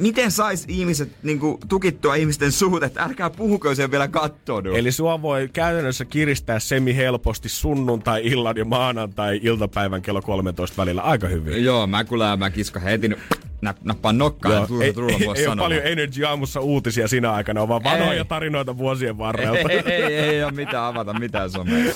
Miten 0.00 0.30
sais 0.30 0.64
ihmiset 0.68 1.08
niinku, 1.22 1.58
tukittua 1.68 2.14
ihmisten 2.14 2.52
suut, 2.52 2.82
että 2.82 3.02
älkää 3.02 3.30
puhuko, 3.30 3.70
ei 3.70 3.74
ole 3.80 3.90
vielä 3.90 4.08
kattonut. 4.08 4.76
Eli 4.76 4.92
sua 4.92 5.22
voi 5.22 5.48
käytännössä 5.52 6.04
kiristää 6.04 6.58
semi 6.58 6.96
helposti 6.96 7.48
sunnuntai 7.48 8.26
illan 8.26 8.56
ja 8.56 8.64
maanantai 8.64 9.40
iltapäivän 9.42 10.02
kello 10.02 10.22
13 10.22 10.76
välillä 10.76 11.02
aika 11.02 11.28
hyvin. 11.28 11.64
Joo, 11.64 11.86
mä 11.86 12.04
kyllä 12.04 12.36
mä 12.36 12.50
kiska 12.50 12.80
heti 12.80 13.10
nä, 13.62 13.74
nappaan 13.84 14.18
nokkaan 14.18 14.60
ei, 14.60 14.66
tulla, 14.66 14.84
tulla 14.94 15.12
ei, 15.12 15.26
voi 15.26 15.38
ei 15.38 15.46
ole 15.46 15.56
paljon 15.56 15.82
Energy 15.84 16.24
aamussa 16.24 16.60
uutisia 16.60 17.08
sinä 17.08 17.32
aikana, 17.32 17.62
on 17.62 17.68
vaan 17.68 17.84
vanhoja 17.84 18.12
Ei. 18.12 18.24
tarinoita 18.24 18.78
vuosien 18.78 19.18
varrelta. 19.18 19.58
ei, 19.58 19.82
ei, 19.86 20.02
ei, 20.02 20.14
ei 20.14 20.44
ole 20.44 20.52
mitään 20.52 20.84
avata 20.84 21.18
mitään 21.18 21.50
somea. 21.50 21.94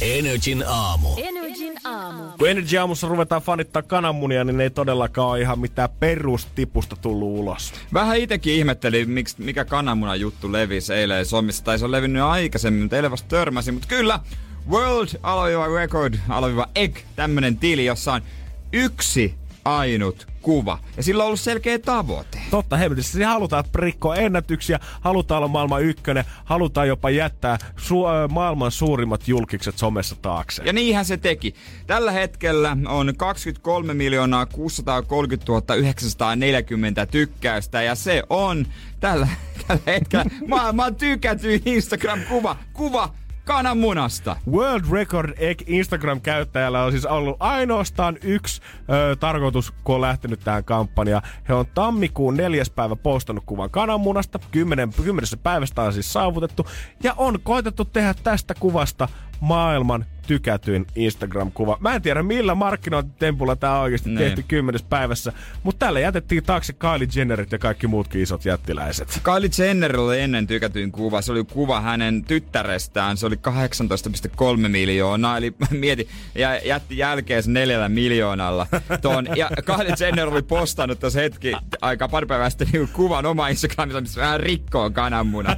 Energin 0.00 0.64
aamu. 0.66 1.08
Energin 1.16 1.74
aamu. 1.84 2.22
Kun 2.38 2.48
Energy 2.48 2.76
aamussa 2.78 3.08
ruvetaan 3.08 3.42
fanittaa 3.42 3.82
kananmunia, 3.82 4.44
niin 4.44 4.56
ne 4.56 4.62
ei 4.62 4.70
todellakaan 4.70 5.28
ole 5.28 5.40
ihan 5.40 5.58
mitään 5.58 5.88
perustipusta 6.00 6.96
tullut 6.96 7.28
ulos. 7.38 7.72
Vähän 7.92 8.18
itekin 8.18 8.54
ihmettelin, 8.54 9.10
miksi, 9.10 9.36
mikä 9.38 9.64
kananmunan 9.64 10.20
juttu 10.20 10.52
levisi 10.52 10.94
eilen 10.94 11.26
somissa. 11.26 11.64
Tai 11.64 11.78
se 11.78 11.84
on 11.84 11.92
levinnyt 11.92 12.20
jo 12.20 12.28
aikaisemmin, 12.28 12.82
mutta 12.82 12.96
eilen 12.96 13.10
vasta 13.10 13.28
törmäsin. 13.28 13.74
Mutta 13.74 13.88
kyllä, 13.88 14.20
World 14.70 15.08
alaviva 15.22 15.66
Record 15.66 16.14
alaviva 16.28 16.68
Egg, 16.74 16.96
tämmönen 17.16 17.56
tili, 17.56 17.84
jossa 17.84 18.12
on 18.12 18.22
yksi 18.72 19.34
ainut 19.64 20.26
kuva. 20.46 20.78
Ja 20.96 21.02
sillä 21.02 21.22
on 21.22 21.26
ollut 21.26 21.40
selkeä 21.40 21.78
tavoite. 21.78 22.38
Totta 22.50 22.76
hemmetistä, 22.76 23.12
siis 23.12 23.26
halutaan 23.26 23.64
rikkoa 23.74 24.16
ennätyksiä, 24.16 24.80
halutaan 25.00 25.38
olla 25.38 25.48
maailman 25.48 25.82
ykkönen, 25.82 26.24
halutaan 26.44 26.88
jopa 26.88 27.10
jättää 27.10 27.58
su- 27.76 28.32
maailman 28.32 28.70
suurimmat 28.70 29.28
julkikset 29.28 29.78
somessa 29.78 30.16
taakse. 30.22 30.62
Ja 30.64 30.72
niinhän 30.72 31.04
se 31.04 31.16
teki. 31.16 31.54
Tällä 31.86 32.12
hetkellä 32.12 32.76
on 32.88 33.12
23 33.16 33.94
miljoonaa 33.94 34.46
630 34.46 35.74
940 35.74 37.06
tykkäystä 37.06 37.82
ja 37.82 37.94
se 37.94 38.22
on 38.30 38.66
tällä, 39.00 39.28
tällä 39.66 39.82
hetkellä 39.86 40.24
maailman 40.48 40.94
tykätyin 40.94 41.62
Instagram-kuva. 41.64 42.56
Kuva 42.72 43.14
kananmunasta. 43.46 44.36
World 44.50 44.84
Record 44.90 45.32
Egg 45.38 45.62
Instagram-käyttäjällä 45.66 46.84
on 46.84 46.92
siis 46.92 47.06
ollut 47.06 47.36
ainoastaan 47.40 48.16
yksi 48.22 48.60
ö, 48.90 49.16
tarkoitus, 49.16 49.74
kun 49.84 49.94
on 49.94 50.00
lähtenyt 50.00 50.40
tähän 50.44 50.64
kampanjaan. 50.64 51.22
He 51.48 51.54
on 51.54 51.66
tammikuun 51.74 52.36
neljäs 52.36 52.70
päivä 52.70 52.96
postannut 52.96 53.44
kuvan 53.46 53.70
kananmunasta. 53.70 54.38
Kymmenen, 54.50 54.90
kymmenessä 55.04 55.36
päivästä 55.36 55.82
on 55.82 55.92
siis 55.92 56.12
saavutettu. 56.12 56.66
Ja 57.02 57.14
on 57.16 57.38
koitettu 57.42 57.84
tehdä 57.84 58.14
tästä 58.22 58.54
kuvasta 58.54 59.08
maailman 59.40 60.04
tykätyin 60.26 60.86
Instagram-kuva. 60.96 61.76
Mä 61.80 61.94
en 61.94 62.02
tiedä 62.02 62.22
millä 62.22 62.54
markkinointitempulla 62.54 63.56
tää 63.56 63.76
on 63.76 63.82
oikeasti 63.82 64.08
Niin. 64.08 64.18
tehty 64.18 64.44
kymmenes 64.48 64.82
päivässä, 64.82 65.32
mutta 65.62 65.86
tällä 65.86 66.00
jätettiin 66.00 66.42
taakse 66.44 66.72
Kylie 66.72 67.08
Jennerit 67.16 67.52
ja 67.52 67.58
kaikki 67.58 67.86
muutkin 67.86 68.22
isot 68.22 68.44
jättiläiset. 68.44 69.20
Kylie 69.22 69.50
Jenner 69.58 69.96
oli 70.00 70.20
ennen 70.20 70.46
tykätyin 70.46 70.92
kuva. 70.92 71.22
Se 71.22 71.32
oli 71.32 71.44
kuva 71.44 71.80
hänen 71.80 72.24
tyttärestään. 72.24 73.16
Se 73.16 73.26
oli 73.26 73.36
18,3 73.36 74.68
miljoonaa. 74.68 75.36
Eli 75.36 75.54
mieti, 75.70 76.08
ja 76.34 76.56
jätti 76.64 76.98
jälkeen 76.98 77.42
sen 77.42 77.52
neljällä 77.52 77.88
miljoonalla 77.88 78.66
ton. 79.02 79.26
Ja 79.36 79.50
Kylie 79.64 79.94
Jenner 80.00 80.28
oli 80.28 80.42
postannut 80.42 81.00
tuossa 81.00 81.20
hetki 81.20 81.52
aika 81.80 82.08
pari 82.08 82.26
päivää 82.26 82.50
sitten 82.50 82.68
niin 82.72 82.88
kuvan 82.92 83.26
oma 83.26 83.48
Instagramissa, 83.48 84.00
missä 84.00 84.20
vähän 84.20 84.40
rikkoo 84.40 84.90
kananmuna. 84.90 85.56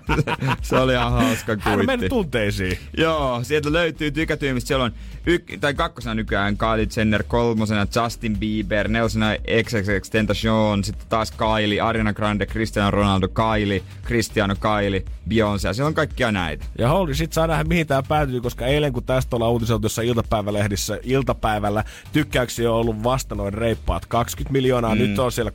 se 0.62 0.76
oli 0.76 0.92
ihan 0.92 1.12
hauska 1.12 1.56
Hän 1.60 1.80
on 1.80 1.86
mennyt 1.86 1.88
kuitti. 1.98 2.08
tunteisiin. 2.08 2.78
Joo, 2.96 3.09
sieltä 3.42 3.72
löytyy 3.72 4.10
tykätyimmistä. 4.10 4.68
Siellä 4.68 4.84
on 4.84 4.92
yk- 5.26 5.58
tai 5.60 5.74
kakkosena 5.74 6.14
nykyään 6.14 6.56
Kylie 6.56 6.88
Jenner, 6.96 7.22
kolmosena 7.22 7.86
Justin 7.96 8.38
Bieber, 8.38 8.88
nelosena 8.88 9.26
XXX 9.62 10.10
Tentacion, 10.10 10.84
sitten 10.84 11.06
taas 11.08 11.32
Kylie, 11.32 11.80
Ariana 11.80 12.12
Grande, 12.12 12.46
Cristiano 12.46 12.90
Ronaldo, 12.90 13.28
Kylie, 13.28 13.82
Cristiano 14.06 14.54
Kylie, 14.54 15.04
Beyoncé. 15.28 15.68
Ja 15.68 15.72
siellä 15.74 15.88
on 15.88 15.94
kaikkia 15.94 16.32
näitä. 16.32 16.64
Ja 16.78 16.88
Holly, 16.88 17.14
sit 17.14 17.32
saa 17.32 17.46
nähdä 17.46 17.64
mihin 17.64 17.86
tää 17.86 18.02
päätyy, 18.02 18.40
koska 18.40 18.66
eilen 18.66 18.92
kun 18.92 19.04
tästä 19.04 19.36
ollaan 19.36 19.52
uutisoitu 19.52 19.84
jossain 19.84 20.08
iltapäivälehdissä, 20.08 20.98
iltapäivällä 21.02 21.84
tykkäyksiä 22.12 22.72
on 22.72 22.76
ollut 22.76 23.02
vasta 23.02 23.34
noin 23.34 23.54
reippaat 23.54 24.06
20 24.06 24.52
miljoonaa, 24.52 24.94
mm. 24.94 24.98
nyt 25.00 25.18
on 25.18 25.32
siellä 25.32 25.52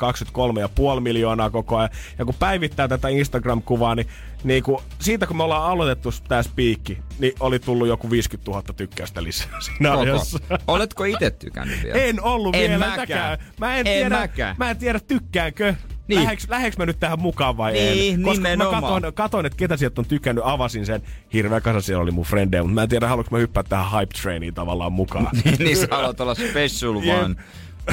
23,5 0.95 0.99
miljoonaa 0.99 1.49
koko 1.49 1.77
ajan. 1.77 1.89
Ja 2.17 2.25
kun 2.25 2.35
päivittää 2.39 2.87
tätä 2.87 3.07
Instagram-kuvaa, 3.07 3.95
niin, 3.95 4.07
niin 4.43 4.63
kun, 4.63 4.81
siitä 4.99 5.27
kun 5.27 5.37
me 5.37 5.43
ollaan 5.43 5.71
aloitettu 5.71 6.09
tää 6.27 6.43
spiikki, 6.43 6.97
niin 7.19 7.33
oli 7.39 7.59
tullut 7.59 7.87
joku 7.87 8.11
50 8.11 8.51
000 8.51 8.63
tykkäystä 8.77 9.23
lisää 9.23 9.55
siinä 9.65 9.89
Koko. 9.89 10.01
ajassa. 10.01 10.39
Oletko 10.67 11.03
itse 11.03 11.31
tykännyt 11.31 11.83
vielä? 11.83 11.99
En 11.99 12.21
ollut 12.21 12.55
En 12.55 12.61
vielä 12.61 12.77
mäkään. 12.77 12.97
täkään. 13.07 13.37
Mä 13.59 13.73
en, 13.75 13.87
En 13.87 13.93
tiedä, 13.93 14.09
mäkään. 14.19 14.55
mä 14.59 14.69
en 14.69 14.77
tiedä 14.77 14.99
tykkäänkö. 14.99 15.65
Niin. 15.71 15.77
Niin. 16.07 16.23
Läheks, 16.23 16.49
läheks 16.49 16.77
mä 16.77 16.85
nyt 16.85 16.99
tähän 16.99 17.19
mukaan 17.19 17.57
vai 17.57 17.71
Niin, 17.73 18.13
en? 18.15 18.21
Koska 18.23 18.47
mä 18.57 18.65
katoin, 18.65 19.13
katoin, 19.13 19.45
että 19.45 19.57
ketä 19.57 19.77
sieltä 19.77 20.01
on 20.01 20.05
tykännyt, 20.05 20.43
avasin 20.47 20.85
sen. 20.85 21.01
Hirveä 21.33 21.61
kasa 21.61 21.81
siellä 21.81 22.01
oli 22.03 22.11
mun 22.11 22.25
frendejä, 22.25 22.63
mutta 22.63 22.73
mä 22.75 22.83
en 22.83 22.89
tiedä, 22.89 23.07
haluanko 23.07 23.35
mä 23.35 23.37
hyppää 23.37 23.63
tähän 23.63 23.99
hype 23.99 24.13
trainiin 24.21 24.53
tavallaan 24.53 24.93
mukaan. 24.93 25.27
niin 25.59 25.77
sä 25.77 25.87
haluat 25.91 26.19
olla 26.21 26.35
special 26.35 26.95
one. 26.95 27.35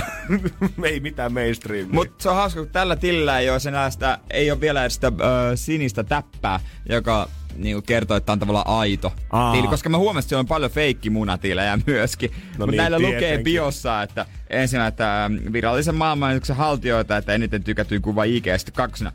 ei 0.91 1.01
mitään 1.01 1.33
mainstreamia. 1.33 1.95
Mutta 1.95 2.23
se 2.23 2.29
on 2.29 2.37
hauska, 2.37 2.61
kun 2.61 2.70
tällä 2.70 2.97
tilillä 2.97 3.39
ei 3.39 3.51
ole, 3.51 3.59
sitä, 3.91 4.18
ei 4.31 4.51
ole 4.51 4.61
vielä 4.61 4.89
sitä 4.89 5.07
ö, 5.07 5.57
sinistä 5.57 6.05
täppää, 6.05 6.61
joka 6.89 7.29
niinku 7.57 7.82
kertoo, 7.82 8.16
että 8.16 8.32
on 8.32 8.38
tavallaan 8.38 8.78
aito 8.78 9.12
Aa. 9.30 9.53
tili, 9.53 9.68
koska 9.68 9.88
mä 9.88 9.98
huomasin, 9.98 10.26
että 10.26 10.38
on 10.38 10.46
paljon 10.46 10.70
feikkimunatilejä 10.70 11.78
myöskin. 11.86 12.30
No 12.30 12.36
Mutta 12.50 12.66
niin, 12.66 12.76
näillä 12.76 12.98
lukee 12.98 13.18
tietenkin. 13.18 13.44
biossa, 13.44 14.03
että 14.03 14.26
ensin 14.50 14.80
että 14.80 15.24
ähm, 15.24 15.34
virallisen 15.53 15.94
maailmanennätyksen 15.94 16.57
haltijoita, 16.57 17.16
että 17.16 17.32
eniten 17.32 17.64
tykätyin 17.64 18.03
kuva 18.03 18.24
IG, 18.24 18.46
ja 18.46 18.59
sitten 18.59 18.74
kakkosena. 18.74 19.12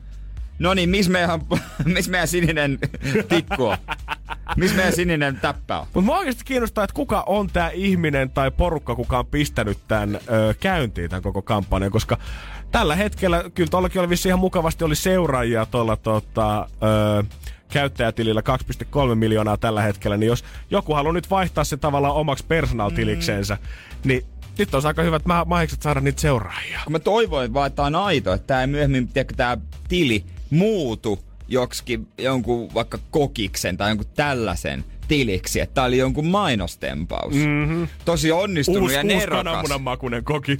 No 0.59 0.73
niin, 0.73 0.89
missä 0.89 1.11
meidän, 1.11 1.41
miss 1.95 2.09
meidän 2.09 2.27
sininen 2.27 2.79
tikku 3.29 3.65
on? 3.65 3.77
Missä 4.55 4.75
meidän 4.75 4.93
sininen 4.93 5.39
täppä 5.41 5.79
on? 5.79 5.85
Mutta 5.93 6.01
mua 6.01 6.17
oikeasti 6.17 6.45
kiinnostaa, 6.45 6.83
että 6.83 6.93
kuka 6.93 7.23
on 7.27 7.47
tämä 7.53 7.69
ihminen 7.69 8.29
tai 8.29 8.51
porukka, 8.51 8.95
kuka 8.95 9.19
on 9.19 9.25
pistänyt 9.25 9.77
tämän 9.87 10.15
ö, 10.15 10.53
käyntiin, 10.59 11.09
tämän 11.09 11.23
koko 11.23 11.41
kampanjan, 11.41 11.91
koska 11.91 12.17
tällä 12.71 12.95
hetkellä, 12.95 13.43
kyllä 13.55 13.69
tuollakin 13.69 14.01
oli 14.01 14.09
vissiin 14.09 14.29
ihan 14.29 14.39
mukavasti 14.39 14.83
oli 14.83 14.95
seuraajia 14.95 15.65
tuolla 15.65 15.95
tota, 15.95 16.67
ö, 17.19 17.23
käyttäjätilillä 17.71 18.41
2,3 19.09 19.15
miljoonaa 19.15 19.57
tällä 19.57 19.81
hetkellä, 19.81 20.17
niin 20.17 20.27
jos 20.27 20.43
joku 20.71 20.93
haluaa 20.93 21.13
nyt 21.13 21.29
vaihtaa 21.29 21.63
se 21.63 21.77
tavallaan 21.77 22.15
omaksi 22.15 22.45
personal-tiliksensä, 22.47 23.55
mm. 23.55 24.07
niin 24.09 24.25
nyt 24.57 24.75
on 24.75 24.85
aika 24.85 25.01
hyvät 25.01 25.25
mä- 25.25 25.45
mahikset 25.45 25.81
saada 25.81 26.01
niitä 26.01 26.21
seuraajia. 26.21 26.79
kun 26.83 26.91
mä 26.91 26.99
toivoin 26.99 27.53
vaan, 27.53 27.67
että 27.67 27.75
tää 27.75 27.85
on 27.85 27.95
aito, 27.95 28.33
että 28.33 28.47
tää 28.47 28.61
ei 28.61 28.67
myöhemmin, 28.67 29.07
tiedätkö, 29.07 29.33
tää 29.35 29.57
tili 29.87 30.23
muutu 30.49 31.19
joksikin 31.47 32.07
jonkun 32.17 32.73
vaikka 32.73 32.97
kokiksen 33.11 33.77
tai 33.77 33.89
jonkun 33.89 34.07
tällaisen 34.15 34.85
tiliksi, 35.07 35.59
että 35.59 35.73
tää 35.73 35.83
oli 35.83 35.97
jonkun 35.97 36.25
mainostempaus. 36.27 37.33
Mm-hmm. 37.33 37.87
Tosi 38.05 38.31
onnistunut 38.31 38.81
Uusi, 38.81 38.95
ja 38.95 39.03
nerokas. 39.03 39.79
makunen 39.79 40.23
kokis. 40.23 40.59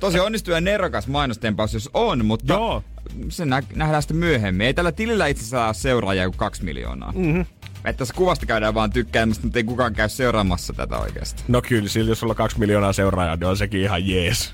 Tosi 0.00 0.20
onnistunut 0.20 0.54
ja 0.56 0.60
nerokas 0.60 1.06
mainostempaus, 1.06 1.74
jos 1.74 1.90
on, 1.94 2.24
mutta 2.24 2.52
Joo. 2.52 2.82
se 3.28 3.44
nä- 3.46 3.62
nähdään 3.74 4.02
sitten 4.02 4.16
myöhemmin. 4.16 4.66
Ei 4.66 4.74
tällä 4.74 4.92
tilillä 4.92 5.26
itse 5.26 5.40
asiassa 5.42 5.66
ole 5.66 5.74
seuraajia 5.74 6.28
kuin 6.28 6.36
kaksi 6.36 6.64
miljoonaa. 6.64 7.12
Mm-hmm. 7.12 7.44
Että 7.86 7.98
tässä 7.98 8.14
kuvasta 8.14 8.46
käydään 8.46 8.74
vaan 8.74 8.90
tykkäämässä, 8.90 9.42
mutta 9.42 9.58
ei 9.58 9.64
kukaan 9.64 9.94
käy 9.94 10.08
seuraamassa 10.08 10.72
tätä 10.72 10.98
oikeasti. 10.98 11.42
No 11.48 11.62
kyllä, 11.62 11.88
sillä 11.88 12.10
jos 12.10 12.20
sulla 12.20 12.30
on 12.32 12.36
kaksi 12.36 12.58
miljoonaa 12.58 12.92
seuraajaa, 12.92 13.36
niin 13.36 13.46
on 13.46 13.56
sekin 13.56 13.80
ihan 13.80 14.08
jees. 14.08 14.52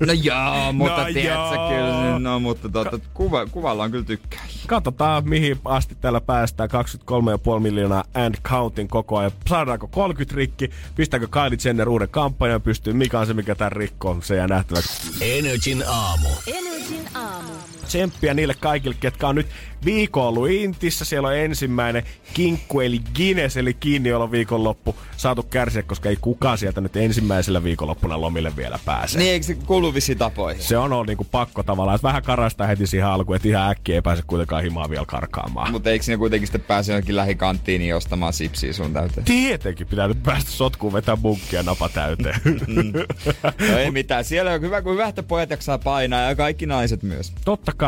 No 0.00 0.12
joo, 0.12 0.72
mutta 0.72 1.00
No 1.00 1.08
no 1.08 1.12
tiedätkö 1.12 1.54
joo. 1.54 1.68
kyllä, 1.68 2.18
no 2.18 2.40
mutta 2.40 2.68
tuota, 2.68 2.98
kuva, 3.14 3.46
kuvalla 3.46 3.82
on 3.82 3.90
kyllä 3.90 4.04
tykkää. 4.04 4.40
Katsotaan, 4.66 5.28
mihin 5.28 5.58
asti 5.64 5.94
täällä 6.00 6.20
päästään. 6.20 6.68
23,5 6.70 7.60
miljoonaa 7.60 8.04
and 8.14 8.34
counting 8.42 8.90
koko 8.90 9.18
ajan. 9.18 9.32
Saadaanko 9.48 9.88
30 9.88 10.36
rikki? 10.36 10.70
Pistääkö 10.96 11.28
Kylie 11.28 11.58
Jenner 11.64 11.88
uuden 11.88 12.08
kampanjan 12.08 12.62
pystyyn? 12.62 12.96
Mikä 12.96 13.20
on 13.20 13.26
se, 13.26 13.34
mikä 13.34 13.54
tämän 13.54 13.72
rikkoo? 13.72 14.18
Se 14.22 14.36
jää 14.36 14.46
nähtäväksi. 14.48 15.10
Energin 15.20 15.84
aamu. 15.88 16.28
Energin 16.46 17.08
aamu. 17.14 17.52
Tsemppiä 17.94 18.34
niille 18.34 18.54
kaikille, 18.60 18.96
ketkä 19.00 19.28
on 19.28 19.34
nyt 19.34 19.46
viikon 19.84 20.24
ollut 20.24 20.50
Intissä. 20.50 21.04
Siellä 21.04 21.28
on 21.28 21.36
ensimmäinen 21.36 22.02
kinkku 22.34 22.80
eli 22.80 23.00
Guinness 23.16 23.56
eli 23.56 23.74
kiinniolo 23.74 24.30
viikonloppu 24.30 24.96
saatu 25.16 25.42
kärsiä, 25.42 25.82
koska 25.82 26.08
ei 26.08 26.16
kukaan 26.20 26.58
sieltä 26.58 26.80
nyt 26.80 26.96
ensimmäisellä 26.96 27.62
viikonloppuna 27.64 28.20
lomille 28.20 28.56
vielä 28.56 28.78
pääse. 28.84 29.18
Niin, 29.18 29.32
eikö 29.32 29.46
se 29.46 29.54
kuulu 29.54 29.92
tapoihin? 30.18 30.62
Se 30.62 30.78
on 30.78 30.92
ollut 30.92 31.06
niinku 31.06 31.26
pakko 31.30 31.62
tavallaan, 31.62 31.94
että 31.94 32.08
vähän 32.08 32.22
karastaa 32.22 32.66
heti 32.66 32.86
siihen 32.86 33.08
alkuun, 33.08 33.36
että 33.36 33.48
ihan 33.48 33.70
äkkiä 33.70 33.94
ei 33.94 34.02
pääse 34.02 34.22
kuitenkaan 34.26 34.62
himaa 34.62 34.90
vielä 34.90 35.04
karkaamaan. 35.06 35.72
Mutta 35.72 35.90
eikö 35.90 36.04
sinne 36.04 36.18
kuitenkin 36.18 36.46
sitten 36.46 36.60
pääse 36.60 36.92
johonkin 36.92 37.16
lähikanttiiniin 37.16 37.96
ostamaan 37.96 38.32
sipsiä 38.32 38.72
sun 38.72 38.92
täyteen? 38.92 39.24
Tietenkin 39.24 39.86
pitää 39.86 40.08
nyt 40.08 40.22
päästä 40.22 40.50
sotkuun 40.50 40.92
vetää 40.92 41.16
munkkia 41.16 41.62
napa 41.62 41.88
täyteen. 41.88 42.40
No 43.70 43.78
ei 43.78 43.90
mitään. 43.90 44.24
Siellä 44.24 44.52
on 44.52 44.60
hyvä, 44.60 44.82
kun 44.82 44.92
hyvä, 44.92 45.08
että 45.08 45.22
pojat 45.22 45.50
jaksaa 45.50 45.78
painaa 45.78 46.20
ja 46.20 46.34
kaikki 46.34 46.66
naiset 46.66 47.02
myös. 47.02 47.32
Totta 47.44 47.72
kai. 47.76 47.83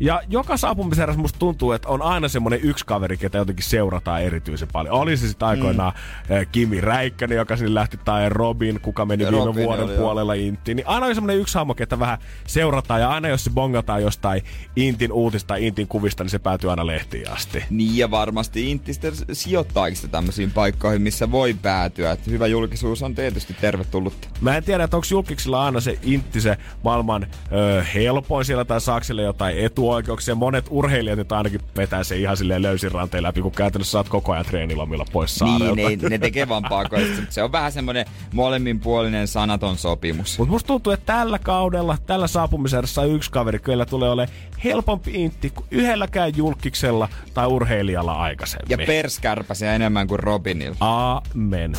Ja 0.00 0.20
joka 0.28 0.56
saapumisen 0.56 1.18
musta 1.20 1.38
tuntuu, 1.38 1.72
että 1.72 1.88
on 1.88 2.02
aina 2.02 2.28
semmonen 2.28 2.60
yksi 2.62 2.86
kaveri, 2.86 3.16
ketä 3.16 3.38
jotenkin 3.38 3.64
seurataan 3.64 4.22
erityisen 4.22 4.68
paljon. 4.72 4.94
Oli 4.94 5.16
se 5.16 5.28
sitten 5.28 5.48
aikoinaan 5.48 5.92
mm. 6.28 6.46
Kimi 6.52 6.80
Räikkönen, 6.80 7.36
joka 7.36 7.56
sinne 7.56 7.74
lähti, 7.74 7.96
tai 8.04 8.28
Robin, 8.28 8.80
kuka 8.80 9.04
meni 9.04 9.24
Ja 9.24 9.30
viime 9.30 9.46
Robin 9.46 9.64
vuoden 9.64 9.84
oli, 9.84 9.96
puolella 9.96 10.34
Intiin. 10.34 10.76
Niin 10.76 10.86
aina 10.86 11.06
on 11.06 11.14
semmonen 11.14 11.38
yksi 11.38 11.54
hahmo, 11.54 11.74
ketä 11.74 11.98
vähän 11.98 12.18
seurataan. 12.46 13.00
Ja 13.00 13.10
aina 13.10 13.28
jos 13.28 13.44
se 13.44 13.50
bongataan 13.50 14.02
jostain 14.02 14.42
Intin 14.76 15.12
uutista 15.12 15.48
tai 15.48 15.66
Intin 15.66 15.88
kuvista, 15.88 16.24
niin 16.24 16.30
se 16.30 16.38
päätyy 16.38 16.70
aina 16.70 16.86
lehtiin 16.86 17.30
asti. 17.30 17.64
Niin 17.70 17.96
ja 17.96 18.10
varmasti 18.10 18.70
Intti 18.70 18.92
sitten 18.92 19.12
sijoittaakin 19.32 19.96
sitä 19.96 20.08
tämmöisiin 20.08 20.50
paikkoihin, 20.50 21.02
missä 21.02 21.30
voi 21.30 21.54
päätyä. 21.54 22.12
Et 22.12 22.26
hyvä 22.26 22.46
julkisuus 22.46 23.02
on 23.02 23.14
tietysti 23.14 23.56
tervetullut. 23.60 24.28
Mä 24.40 24.56
en 24.56 24.64
tiedä, 24.64 24.84
että 24.84 24.96
onko 24.96 25.06
julkiksilla 25.10 25.64
aina 25.64 25.80
se 25.80 25.98
intti 26.02 26.40
se 26.40 26.56
maailman 26.84 27.26
ö, 27.52 27.84
helpoin 27.94 28.44
siellä 28.44 28.64
tai 28.64 28.80
saako 28.80 29.04
sille 29.04 29.22
jotain 29.28 29.58
etuoikeuksia. 29.58 30.34
Monet 30.34 30.66
urheilijat 30.70 31.18
nyt 31.18 31.32
ainakin 31.32 31.60
vetää 31.76 32.04
se 32.04 32.16
ihan 32.16 32.36
silleen 32.36 32.62
löysin 32.62 32.92
ranteen 32.92 33.22
läpi, 33.22 33.42
kun 33.42 33.52
käytännössä 33.52 33.90
saat 33.90 34.08
koko 34.08 34.32
ajan 34.32 34.44
treenilomilla 34.44 35.04
pois 35.12 35.34
saarelta. 35.34 35.74
Niin, 35.74 36.00
ne, 36.00 36.08
ne 36.08 36.18
tekee 36.18 36.48
vaan 36.48 36.64
pakoista. 36.68 37.22
Se 37.28 37.42
on 37.42 37.52
vähän 37.52 37.72
semmonen 37.72 38.06
molemminpuolinen 38.32 39.28
sanaton 39.28 39.76
sopimus. 39.76 40.38
Mutta 40.38 40.52
musta 40.52 40.66
tuntuu, 40.66 40.92
että 40.92 41.12
tällä 41.12 41.38
kaudella, 41.38 41.98
tällä 42.06 42.26
saapumiserässä 42.26 43.04
yksi 43.04 43.30
kaveri 43.30 43.58
kyllä 43.58 43.86
tulee 43.86 44.10
olemaan 44.10 44.38
helpompi 44.64 45.10
intti 45.14 45.50
kuin 45.50 45.66
yhdelläkään 45.70 46.32
julkiksella 46.36 47.08
tai 47.34 47.46
urheilijalla 47.46 48.12
aikaisemmin. 48.12 48.70
Ja 48.70 48.86
perskärpäsiä 48.86 49.74
enemmän 49.74 50.06
kuin 50.06 50.20
Robinilla. 50.20 50.76
Amen. 50.80 51.72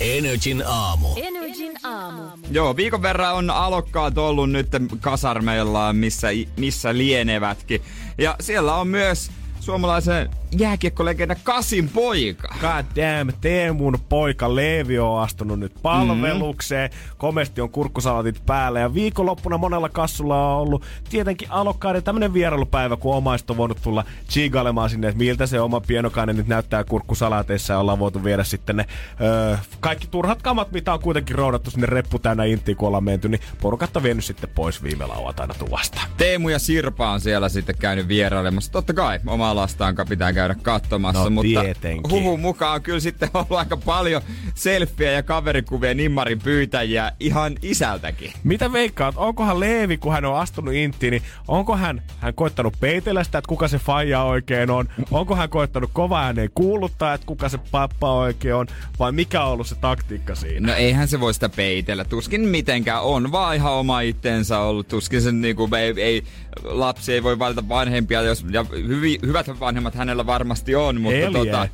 Energin 0.00 0.62
aamu. 0.66 1.08
Energin 1.16 1.72
aamu. 1.84 2.22
Joo, 2.50 2.76
viikon 2.76 3.02
verran 3.02 3.34
on 3.34 3.50
alokkaat 3.50 4.18
ollut 4.18 4.50
nyt 4.50 4.68
kasarmeillaan, 5.00 5.96
missä, 5.96 6.28
missä 6.56 6.75
lienevätkin. 6.84 7.82
Ja 8.18 8.36
siellä 8.40 8.74
on 8.74 8.88
myös 8.88 9.30
suomalaisen 9.66 10.30
jääkiekkolegenda 10.58 11.36
Kasin 11.42 11.88
poika. 11.88 12.48
God 12.60 12.84
damn, 12.96 13.32
Teemun 13.40 13.98
poika 14.08 14.54
Leevi 14.54 14.98
on 14.98 15.22
astunut 15.22 15.58
nyt 15.58 15.72
palvelukseen. 15.82 16.90
Mm. 16.90 17.16
Komesti 17.18 17.60
on 17.60 17.70
kurkkusalatit 17.70 18.46
päällä 18.46 18.80
ja 18.80 18.94
viikonloppuna 18.94 19.58
monella 19.58 19.88
kassulla 19.88 20.54
on 20.54 20.62
ollut 20.62 20.84
tietenkin 21.10 21.50
alokkaiden 21.50 22.02
tämmönen 22.02 22.34
vierailupäivä, 22.34 22.96
kun 22.96 23.14
omaiset 23.14 23.50
on 23.50 23.56
voinut 23.56 23.82
tulla 23.82 24.04
chigailemaan 24.28 24.90
sinne, 24.90 25.08
että 25.08 25.18
miltä 25.18 25.46
se 25.46 25.60
oma 25.60 25.80
pienokainen 25.80 26.36
nyt 26.36 26.46
näyttää 26.46 26.84
kurkkusalateissa 26.84 27.72
ja 27.72 27.78
ollaan 27.78 27.98
voitu 27.98 28.24
viedä 28.24 28.44
sitten 28.44 28.76
ne 28.76 28.86
öö, 29.20 29.56
kaikki 29.80 30.06
turhat 30.06 30.42
kamat, 30.42 30.72
mitä 30.72 30.92
on 30.92 31.00
kuitenkin 31.00 31.36
roudattu 31.36 31.70
sinne 31.70 31.86
reppu 31.86 32.18
täynnä 32.18 32.44
intiin, 32.44 32.76
kun 32.76 32.86
ollaan 32.86 33.04
menty, 33.04 33.28
niin 33.28 33.40
porukat 33.60 33.96
on 33.96 34.02
vienyt 34.02 34.24
sitten 34.24 34.50
pois 34.54 34.82
viime 34.82 35.06
lauantaina 35.06 35.54
tuvasta. 35.54 36.00
Teemu 36.16 36.48
ja 36.48 36.58
Sirpa 36.58 37.10
on 37.10 37.20
siellä 37.20 37.48
sitten 37.48 37.78
käynyt 37.78 38.08
vierailemassa. 38.08 38.72
Totta 38.72 38.94
kai, 38.94 39.20
omaa 39.26 39.55
lastaan 39.56 39.94
pitää 40.08 40.32
käydä 40.32 40.54
katsomassa, 40.62 41.24
No 41.24 41.30
mutta 41.30 41.60
tietenkin. 41.60 42.10
huhun 42.10 42.40
mukaan 42.40 42.74
on 42.74 42.82
kyllä 42.82 43.00
sitten 43.00 43.28
ollut 43.34 43.52
aika 43.52 43.76
paljon 43.76 44.22
selfieä 44.54 45.12
ja 45.12 45.22
kaverikuvia 45.22 45.94
nimmarin 45.94 46.38
pyytäjiä 46.38 47.12
ihan 47.20 47.52
isältäkin. 47.62 48.32
Mitä 48.44 48.72
veikkaat, 48.72 49.14
onkohan 49.18 49.60
Leevi, 49.60 49.96
kun 49.98 50.12
hän 50.12 50.24
on 50.24 50.36
astunut 50.38 50.74
intiin, 50.74 51.10
niin 51.10 51.22
onko 51.48 51.76
hän, 51.76 52.02
hän 52.18 52.34
koittanut 52.34 52.74
peitellä 52.80 53.24
sitä, 53.24 53.38
että 53.38 53.48
kuka 53.48 53.68
se 53.68 53.78
faija 53.78 54.22
oikein 54.22 54.70
on? 54.70 54.88
Onko 55.10 55.36
hän 55.36 55.48
koittanut 55.48 55.90
kova 55.92 56.20
ääneen 56.22 56.50
kuuluttaa, 56.54 57.14
että 57.14 57.26
kuka 57.26 57.48
se 57.48 57.58
pappa 57.70 58.12
oikein 58.14 58.54
on? 58.54 58.66
Vai 58.98 59.12
mikä 59.12 59.44
on 59.44 59.52
ollut 59.52 59.66
se 59.66 59.74
taktiikka 59.74 60.34
siinä? 60.34 60.66
No 60.68 60.74
eihän 60.74 61.08
se 61.08 61.20
voi 61.20 61.34
sitä 61.34 61.48
peitellä. 61.48 62.04
Tuskin 62.04 62.40
mitenkään 62.40 63.02
on 63.02 63.32
vaan 63.32 63.56
ihan 63.56 63.72
oma 63.72 64.00
itsensä 64.00 64.58
ollut. 64.58 64.88
Tuskin 64.88 65.22
se 65.22 65.32
niinku, 65.32 65.68
ei, 65.78 65.94
ei, 66.02 66.22
lapsi 66.64 67.12
ei 67.12 67.22
voi 67.22 67.38
valita 67.38 67.68
vanhempia, 67.68 68.22
jos, 68.22 68.44
ja 68.50 68.64
hyvi, 68.72 69.18
hyvät 69.26 69.45
vanhemmat 69.60 69.94
hänellä 69.94 70.26
varmasti 70.26 70.74
on, 70.74 71.00
mutta 71.00 71.18
Elje. 71.18 71.32
tota, 71.32 71.68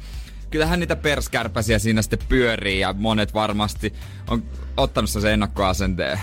kyllähän 0.50 0.80
niitä 0.80 0.96
perskärpäsiä 0.96 1.78
siinä 1.78 2.02
sitten 2.02 2.18
pyörii 2.28 2.80
ja 2.80 2.92
monet 2.98 3.34
varmasti 3.34 3.92
on 4.28 4.42
ottanut 4.76 5.10
sen 5.10 5.32
ennakkoasenteen. 5.32 6.20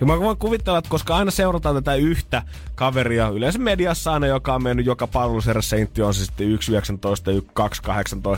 Ja 0.00 0.06
mä 0.06 0.20
voin 0.20 0.36
kuvitella, 0.36 0.78
että 0.78 0.90
koska 0.90 1.16
aina 1.16 1.30
seurataan 1.30 1.74
tätä 1.74 1.94
yhtä 1.94 2.42
kaveria, 2.74 3.28
yleensä 3.28 3.58
mediassa 3.58 4.12
aina, 4.12 4.26
joka 4.26 4.54
on 4.54 4.62
mennyt 4.62 4.86
joka 4.86 5.06
palveluserässä 5.06 5.76
on 6.06 6.14
se 6.14 6.24
sitten 6.24 6.46
1.19, 6.46 6.52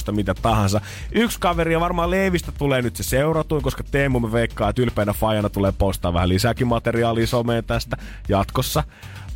1.2.18, 0.08 0.12
mitä 0.12 0.34
tahansa. 0.34 0.80
Yksi 1.12 1.40
kaveri 1.40 1.72
ja 1.72 1.80
varmaan 1.80 2.10
Leevistä 2.10 2.52
tulee 2.52 2.82
nyt 2.82 2.96
se 2.96 3.02
seuratuin, 3.02 3.62
koska 3.62 3.84
Teemu 3.90 4.20
me 4.20 4.32
veikkaa, 4.32 4.70
että 4.70 4.82
ylpeänä 4.82 5.12
Fajana 5.12 5.48
tulee 5.48 5.72
postaa 5.72 6.12
vähän 6.12 6.28
lisääkin 6.28 6.66
materiaalia 6.66 7.26
someen 7.26 7.64
tästä 7.64 7.96
jatkossa. 8.28 8.84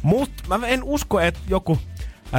Mutta 0.03 0.59
mä 0.59 0.67
en 0.67 0.83
usko, 0.83 1.21
että 1.21 1.41
joku 1.49 1.79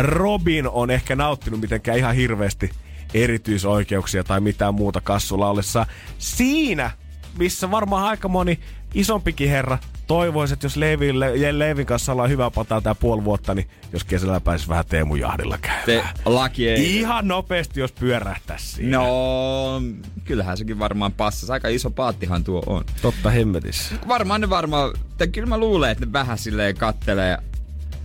Robin 0.01 0.67
on 0.67 0.91
ehkä 0.91 1.15
nauttinut 1.15 1.61
mitenkään 1.61 1.97
ihan 1.97 2.15
hirveästi 2.15 2.71
erityisoikeuksia 3.13 4.23
tai 4.23 4.39
mitään 4.39 4.73
muuta 4.73 5.01
kassulla 5.01 5.49
ollessa. 5.49 5.85
Siinä, 6.17 6.91
missä 7.37 7.71
varmaan 7.71 8.03
aika 8.03 8.27
moni 8.27 8.59
isompikin 8.93 9.49
herra 9.49 9.77
toivoisi, 10.07 10.53
että 10.53 10.65
jos 10.65 10.77
Leeville, 10.77 11.35
ja 11.35 11.59
Leevin 11.59 11.85
kanssa 11.85 12.11
ollaan 12.11 12.29
hyvä 12.29 12.51
pataa 12.51 12.81
tää 12.81 12.95
puoli 12.95 13.23
vuotta, 13.23 13.55
niin 13.55 13.67
jos 13.93 14.03
kesällä 14.03 14.39
pääsisi 14.39 14.69
vähän 14.69 14.85
Teemu 14.85 15.15
Jahdilla 15.15 15.57
käymään. 15.57 15.85
Te, 15.85 16.03
laki 16.25 16.69
ei. 16.69 16.99
Ihan 16.99 17.27
nopeasti, 17.27 17.79
jos 17.79 17.91
pyörähtäisi 17.91 18.67
siinä. 18.67 18.97
No, 18.97 19.81
kyllähän 20.23 20.57
sekin 20.57 20.79
varmaan 20.79 21.13
passas. 21.13 21.49
Aika 21.49 21.67
iso 21.67 21.89
paattihan 21.89 22.43
tuo 22.43 22.63
on. 22.65 22.85
Totta 23.01 23.29
hemmetissä. 23.29 23.95
Varmaan 24.07 24.41
ne 24.41 24.49
varmaan, 24.49 24.93
tai 25.17 25.27
kyllä 25.27 25.47
mä 25.47 25.57
luulen, 25.57 25.91
että 25.91 26.05
ne 26.05 26.13
vähän 26.13 26.37
silleen 26.37 26.77
kattelee 26.77 27.37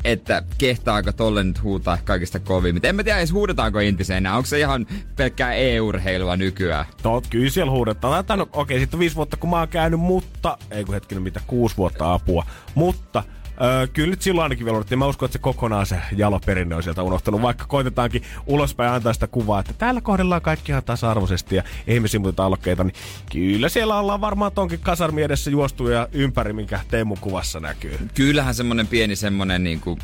että 0.06 0.42
kehtaako 0.58 1.12
tolle 1.12 1.44
nyt 1.44 1.62
huutaa 1.62 1.98
kaikista 2.04 2.40
kovimmin. 2.40 2.86
En 2.86 2.96
mä 2.96 3.04
tiedä 3.04 3.18
edes 3.18 3.32
huudetaanko 3.32 3.80
intiseenä. 3.80 4.36
Onko 4.36 4.46
se 4.46 4.58
ihan 4.58 4.86
pelkkää 5.16 5.54
e-urheilua 5.54 6.36
nykyään? 6.36 6.84
Tot, 7.02 7.26
kyllä 7.26 7.50
siellä 7.50 7.72
huudetaan. 7.72 8.24
Okei, 8.40 8.46
okay, 8.52 8.78
sitten 8.78 9.00
viisi 9.00 9.16
vuotta 9.16 9.36
kun 9.36 9.50
mä 9.50 9.58
oon 9.58 9.68
käynyt, 9.68 10.00
mutta, 10.00 10.58
ei 10.70 10.84
kun 10.84 10.94
hetkinen 10.94 11.22
mitä, 11.22 11.40
kuusi 11.46 11.76
vuotta 11.76 12.12
apua. 12.12 12.46
Mutta 12.74 13.22
Öö, 13.62 13.86
kyllä 13.86 14.10
nyt 14.10 14.22
silloin 14.22 14.42
ainakin 14.42 14.66
vielä 14.66 14.96
Mä 14.96 15.06
uskon, 15.06 15.26
että 15.26 15.32
se 15.32 15.38
kokonaan 15.38 15.86
se 15.86 15.98
jaloperinne 16.16 16.74
on 16.74 16.82
sieltä 16.82 17.02
unohtanut. 17.02 17.42
Vaikka 17.42 17.64
koitetaankin 17.64 18.22
ulospäin 18.46 18.92
antaa 18.92 19.12
sitä 19.12 19.26
kuvaa, 19.26 19.60
että 19.60 19.72
täällä 19.72 20.00
kohdellaan 20.00 20.42
kaikki 20.42 20.72
ihan 20.72 20.84
tasa-arvoisesti 20.84 21.56
ja 21.56 21.62
ei 21.86 22.00
me 22.00 22.08
simuteta 22.08 22.44
alokkeita, 22.46 22.84
niin 22.84 22.94
kyllä 23.32 23.68
siellä 23.68 23.98
ollaan 23.98 24.20
varmaan 24.20 24.52
tonkin 24.52 24.78
kasarmi 24.78 25.22
edessä 25.22 25.50
juostu 25.50 25.88
ja 25.88 26.08
ympäri, 26.12 26.52
minkä 26.52 26.80
Teemu 26.88 27.16
kuvassa 27.20 27.60
näkyy. 27.60 27.98
Kyllähän 28.14 28.54
semmonen 28.54 28.86
pieni 28.86 29.16
semmonen 29.16 29.64
niinku 29.64 29.98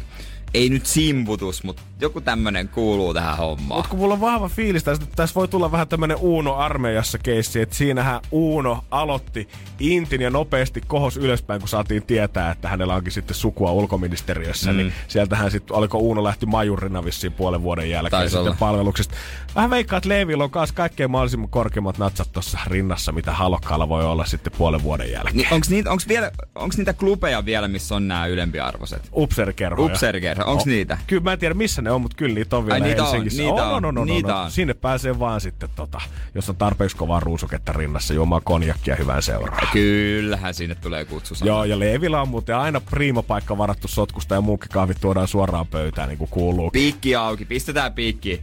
ei 0.54 0.68
nyt 0.68 0.86
simputus, 0.86 1.64
mutta 1.64 1.82
joku 2.00 2.20
tämmönen 2.20 2.68
kuuluu 2.68 3.14
tähän 3.14 3.36
hommaan. 3.36 3.78
Mutta 3.78 3.90
kun 3.90 3.98
mulla 3.98 4.14
on 4.14 4.20
vahva 4.20 4.48
fiilis 4.48 4.84
tästä, 4.84 5.06
tässä 5.16 5.34
voi 5.34 5.48
tulla 5.48 5.72
vähän 5.72 5.88
tämmönen 5.88 6.16
Uuno 6.16 6.54
armeijassa 6.54 7.18
keissi, 7.18 7.60
että 7.60 7.74
siinähän 7.74 8.20
Uuno 8.30 8.84
aloitti 8.90 9.48
intin 9.80 10.20
ja 10.20 10.30
nopeasti 10.30 10.80
kohos 10.86 11.16
ylöspäin, 11.16 11.60
kun 11.60 11.68
saatiin 11.68 12.02
tietää, 12.02 12.50
että 12.50 12.68
hänellä 12.68 12.94
onkin 12.94 13.12
sitten 13.12 13.34
sukua 13.34 13.72
ulkoministeriössä, 13.72 14.70
mm. 14.70 14.76
niin 14.76 14.92
sieltähän 15.08 15.50
sitten, 15.50 15.76
oliko 15.76 15.98
Uuno 15.98 16.24
lähti 16.24 16.46
majurina 16.46 17.04
vissiin 17.04 17.32
puolen 17.32 17.62
vuoden 17.62 17.90
jälkeen 17.90 18.10
Taisi 18.10 18.30
sitten 18.30 18.42
olla. 18.42 18.56
palveluksesta. 18.60 19.14
Vähän 19.54 19.70
veikkaa, 19.70 19.96
että 19.96 20.08
Leevillä 20.08 20.44
on 20.44 20.50
myös 20.54 20.72
kaikkein 20.72 21.10
mahdollisimman 21.10 21.50
korkeimmat 21.50 21.98
natsat 21.98 22.32
tuossa 22.32 22.58
rinnassa, 22.66 23.12
mitä 23.12 23.32
halokkaalla 23.32 23.88
voi 23.88 24.04
olla 24.04 24.24
sitten 24.24 24.52
puolen 24.58 24.82
vuoden 24.82 25.10
jälkeen. 25.10 25.36
Niin 25.36 25.48
onks, 25.52 25.70
niitä, 25.70 25.90
onks, 25.90 26.08
vielä, 26.08 26.30
onks 26.54 26.78
niitä 26.78 26.92
klubeja 26.92 27.44
vielä, 27.44 27.68
missä 27.68 27.94
on 27.94 28.08
nämä 28.08 28.26
ylempiarvoiset? 28.26 29.08
Upserkerhoja. 29.12 29.92
Upserkerhoja. 29.92 30.41
Onko 30.44 30.62
niitä? 30.66 30.98
Kyllä 31.06 31.22
mä 31.22 31.32
en 31.32 31.38
tiedä 31.38 31.54
missä 31.54 31.82
ne 31.82 31.90
on, 31.90 32.00
mutta 32.00 32.16
kyllä 32.16 32.34
niitä 32.34 32.56
on 32.56 32.66
vielä 32.66 32.74
Ai, 32.74 32.80
niitä 32.88 33.02
Helsingissä. 33.02 33.42
On, 33.42 33.48
niitä 33.48 33.66
on, 33.66 33.74
on, 33.74 33.84
on, 33.84 33.98
on, 33.98 34.06
niitä 34.06 34.36
on, 34.36 34.44
on. 34.44 34.50
Sinne 34.50 34.74
pääsee 34.74 35.18
vaan 35.18 35.40
sitten, 35.40 35.68
tota, 35.76 36.00
jos 36.34 36.50
on 36.50 36.56
tarpeeksi 36.56 36.96
kovaa 36.96 37.20
ruusuketta 37.20 37.72
rinnassa 37.72 38.14
juomaan 38.14 38.42
konjakkia 38.44 38.96
hyvän 38.96 39.22
seuraa. 39.22 39.68
Kyllähän 39.72 40.54
sinne 40.54 40.74
tulee 40.74 41.04
kutsu. 41.04 41.34
Joo, 41.44 41.64
ja 41.64 41.78
Leevillä 41.78 42.20
on 42.20 42.28
muuten 42.28 42.56
aina 42.56 42.80
paikka 43.26 43.58
varattu 43.58 43.88
sotkusta 43.88 44.34
ja 44.34 44.40
muukin 44.40 44.68
kahvit 44.68 45.00
tuodaan 45.00 45.28
suoraan 45.28 45.66
pöytään, 45.66 46.08
niin 46.08 46.18
kuin 46.18 46.30
kuuluu. 46.30 46.70
Piikki 46.70 47.16
auki, 47.16 47.44
pistetään 47.44 47.92
piikki. 47.92 48.42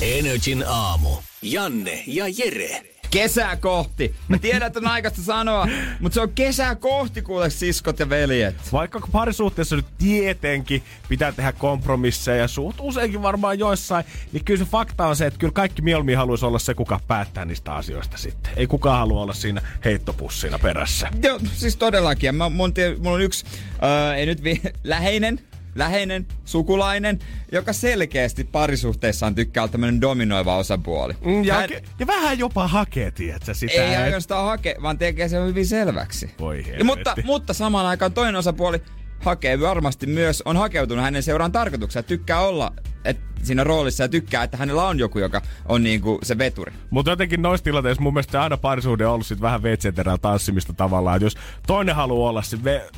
Energin 0.00 0.64
aamu. 0.68 1.10
Janne 1.42 2.02
ja 2.06 2.24
Jere. 2.28 2.97
Kesää 3.10 3.56
kohti. 3.56 4.14
Mä 4.28 4.38
tiedän, 4.38 4.66
että 4.66 4.78
on 4.80 4.86
aikaista 4.86 5.22
sanoa, 5.22 5.68
mutta 6.00 6.14
se 6.14 6.20
on 6.20 6.32
kesää 6.34 6.74
kohti, 6.74 7.22
kuule 7.22 7.50
siskot 7.50 7.98
ja 7.98 8.08
veljet. 8.08 8.72
Vaikka 8.72 9.00
parisuhteessa 9.12 9.76
nyt 9.76 9.86
tietenkin 9.98 10.82
pitää 11.08 11.32
tehdä 11.32 11.52
kompromisseja 11.52 12.36
ja 12.36 12.48
suht 12.48 12.76
useinkin 12.80 13.22
varmaan 13.22 13.58
joissain, 13.58 14.04
niin 14.32 14.44
kyllä 14.44 14.64
se 14.64 14.70
fakta 14.70 15.06
on 15.06 15.16
se, 15.16 15.26
että 15.26 15.38
kyllä 15.38 15.52
kaikki 15.52 15.82
mieluummin 15.82 16.16
haluaisi 16.16 16.46
olla 16.46 16.58
se, 16.58 16.74
kuka 16.74 17.00
päättää 17.06 17.44
niistä 17.44 17.74
asioista 17.74 18.18
sitten. 18.18 18.52
Ei 18.56 18.66
kukaan 18.66 18.98
halua 18.98 19.22
olla 19.22 19.34
siinä 19.34 19.62
heittopussina 19.84 20.58
perässä. 20.58 21.08
Joo, 21.22 21.40
siis 21.52 21.76
todellakin. 21.76 22.34
Mä, 22.34 22.48
mun, 22.48 22.72
mulla 22.98 23.14
on 23.16 23.22
yksi, 23.22 23.44
äh, 23.82 24.18
ei 24.18 24.26
nyt 24.26 24.44
vi- 24.44 24.62
läheinen, 24.84 25.40
läheinen 25.78 26.26
sukulainen, 26.44 27.18
joka 27.52 27.72
selkeästi 27.72 28.44
parisuhteessaan 28.44 29.34
tykkää 29.34 29.62
olla 29.62 29.72
tämmönen 29.72 30.00
dominoiva 30.00 30.56
osapuoli. 30.56 31.14
Mm, 31.24 31.44
ja, 31.44 31.54
Hän, 31.54 31.70
ja 31.98 32.06
vähän 32.06 32.38
jopa 32.38 32.68
hakee, 32.68 33.10
tietsä, 33.10 33.54
sitä. 33.54 33.72
Ei 33.72 33.96
ainoastaan 33.96 34.44
hake, 34.44 34.76
vaan 34.82 34.98
tekee 34.98 35.28
sen 35.28 35.46
hyvin 35.46 35.66
selväksi. 35.66 36.30
Voi 36.38 36.64
ja, 36.78 36.84
mutta, 36.84 37.14
mutta 37.24 37.52
samaan 37.52 37.86
aikaan 37.86 38.12
toinen 38.12 38.36
osapuoli 38.36 38.82
hakee 39.20 39.60
varmasti 39.60 40.06
myös, 40.06 40.42
on 40.44 40.56
hakeutunut 40.56 41.04
hänen 41.04 41.22
seuraan 41.22 41.52
tarkoituksena, 41.52 42.02
tykkää 42.02 42.40
olla 42.40 42.72
et 43.04 43.20
siinä 43.42 43.64
roolissa 43.64 44.04
ja 44.04 44.08
tykkää, 44.08 44.42
että 44.42 44.56
hänellä 44.56 44.86
on 44.86 44.98
joku, 44.98 45.18
joka 45.18 45.42
on 45.68 45.82
niinku 45.82 46.18
se 46.22 46.38
veturi. 46.38 46.72
Mutta 46.90 47.10
jotenkin 47.10 47.42
noissa 47.42 47.64
tilanteissa 47.64 48.02
mun 48.02 48.14
mielestä 48.14 48.42
aina 48.42 48.56
parisuhde 48.56 49.06
on 49.06 49.12
ollut 49.12 49.26
sit 49.26 49.40
vähän 49.40 49.62
vetseterää 49.62 50.18
tanssimista 50.18 50.72
tavallaan. 50.72 51.16
Et 51.16 51.22
jos 51.22 51.36
toinen 51.66 51.94
haluaa 51.94 52.30
olla 52.30 52.42
se 52.42 52.56
ve- 52.56 52.96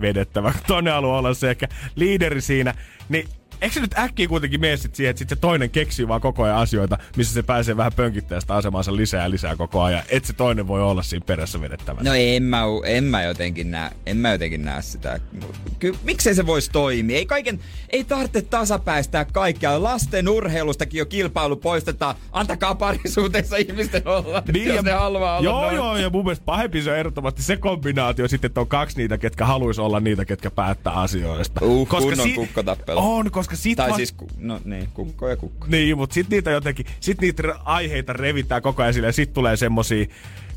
vedettävä, 0.00 0.52
toinen 0.66 0.92
haluaa 0.92 1.18
olla 1.18 1.34
se 1.34 1.50
ehkä 1.50 1.68
liideri 1.96 2.40
siinä, 2.40 2.74
niin 3.08 3.28
eikö 3.62 3.74
se 3.74 3.80
nyt 3.80 3.98
äkkiä 3.98 4.28
kuitenkin 4.28 4.60
mene 4.60 4.76
sit 4.76 4.94
siihen, 4.94 5.10
että 5.10 5.18
sit 5.18 5.28
se 5.28 5.36
toinen 5.36 5.70
keksii 5.70 6.08
vaan 6.08 6.20
koko 6.20 6.42
ajan 6.42 6.56
asioita, 6.56 6.98
missä 7.16 7.34
se 7.34 7.42
pääsee 7.42 7.76
vähän 7.76 7.92
pönkittämään 7.96 8.40
sitä 8.40 8.54
asemansa 8.54 8.96
lisää 8.96 9.22
ja 9.22 9.30
lisää 9.30 9.56
koko 9.56 9.82
ajan, 9.82 10.02
että 10.08 10.26
se 10.26 10.32
toinen 10.32 10.68
voi 10.68 10.82
olla 10.82 11.02
siinä 11.02 11.24
perässä 11.26 11.60
vedettävä. 11.60 12.00
No 12.02 12.14
en 12.14 12.42
mä, 12.42 12.62
en 12.84 13.04
mä 13.04 13.22
jotenkin 13.22 13.70
näe, 13.70 13.90
en 14.06 14.16
mä 14.16 14.32
jotenkin 14.32 14.64
näe 14.64 14.82
sitä. 14.82 15.20
Ky, 15.78 15.94
miksei 16.04 16.34
se 16.34 16.46
voisi 16.46 16.70
toimia? 16.70 17.16
Ei 17.16 17.26
kaiken, 17.26 17.60
ei 17.88 18.04
tarvitse 18.04 18.42
tasapäistää 18.42 19.24
kaikkea. 19.24 19.82
Lasten 19.82 20.28
urheilustakin 20.28 20.98
jo 20.98 21.06
kilpailu 21.06 21.56
poistetaan. 21.56 22.14
Antakaa 22.32 22.74
parisuhteessa 22.74 23.56
ihmisten 23.56 24.02
olla, 24.08 24.42
niin, 24.52 24.66
jos 24.66 24.76
ja, 24.76 24.82
ne 24.82 24.92
haluaa 24.92 25.36
olla 25.38 25.44
Joo, 25.50 25.62
noin. 25.62 25.76
joo, 25.76 25.96
ja 25.96 26.10
mun 26.10 26.24
mielestä 26.24 26.44
pahempi 26.44 26.82
se 26.82 26.90
on 26.90 26.96
ehdottomasti 26.96 27.42
se 27.42 27.56
kombinaatio 27.56 28.28
sitten, 28.28 28.48
että 28.48 28.60
on 28.60 28.66
kaksi 28.66 28.96
niitä, 28.96 29.18
ketkä 29.18 29.46
haluaisi 29.46 29.80
olla 29.80 30.00
niitä, 30.00 30.24
ketkä 30.24 30.50
päättää 30.50 30.92
asioista. 30.92 31.64
Uh, 31.64 31.88
koska 31.88 32.16
si- 32.16 32.34
kukkotappelu. 32.34 33.00
On, 33.14 33.30
koska 33.30 33.51
sit 33.56 33.76
Tai 33.76 33.90
va- 33.90 33.96
siis, 33.96 34.14
no 34.38 34.60
niin, 34.64 34.88
kukko 34.94 35.28
ja 35.28 35.36
kukko. 35.36 35.66
Niin, 35.70 35.96
mutta 35.96 36.14
sit 36.14 36.28
niitä 36.28 36.50
jotenkin, 36.50 36.86
sit 37.00 37.20
niitä 37.20 37.42
aiheita 37.64 38.12
revitään 38.12 38.62
koko 38.62 38.82
ajan 38.82 39.04
ja 39.04 39.12
sit 39.12 39.32
tulee 39.32 39.56
semmosia, 39.56 40.06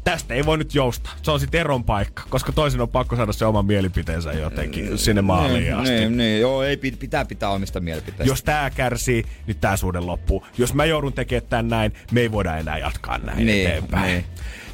tästä 0.05 0.33
ei 0.33 0.45
voi 0.45 0.57
nyt 0.57 0.75
jousta. 0.75 1.09
Se 1.21 1.31
on 1.31 1.39
sitten 1.39 1.59
eron 1.59 1.83
paikka, 1.83 2.23
koska 2.29 2.51
toisen 2.51 2.81
on 2.81 2.89
pakko 2.89 3.15
saada 3.15 3.33
se 3.33 3.45
oman 3.45 3.65
mielipiteensä 3.65 4.33
jotenkin 4.33 4.89
mm, 4.89 4.97
sinne 4.97 5.21
maaliin 5.21 5.63
niin, 5.63 5.75
asti. 5.75 5.93
Niin, 5.93 6.17
niin, 6.17 6.41
joo, 6.41 6.63
ei, 6.63 6.77
pitää 6.77 7.25
pitää 7.25 7.49
omista 7.49 7.79
mielipiteistä. 7.79 8.31
Jos 8.31 8.43
tää 8.43 8.69
kärsii, 8.69 9.25
niin 9.47 9.57
tää 9.57 9.77
suhde 9.77 9.99
loppuu. 9.99 10.45
Jos 10.57 10.73
mä 10.73 10.85
joudun 10.85 11.13
tekemään 11.13 11.49
tän 11.49 11.67
näin, 11.67 11.93
me 12.11 12.21
ei 12.21 12.31
voida 12.31 12.57
enää 12.57 12.77
jatkaa 12.77 13.17
näin 13.17 13.45
niin, 13.45 13.67
eteenpäin. 13.67 14.13
Niin. 14.13 14.25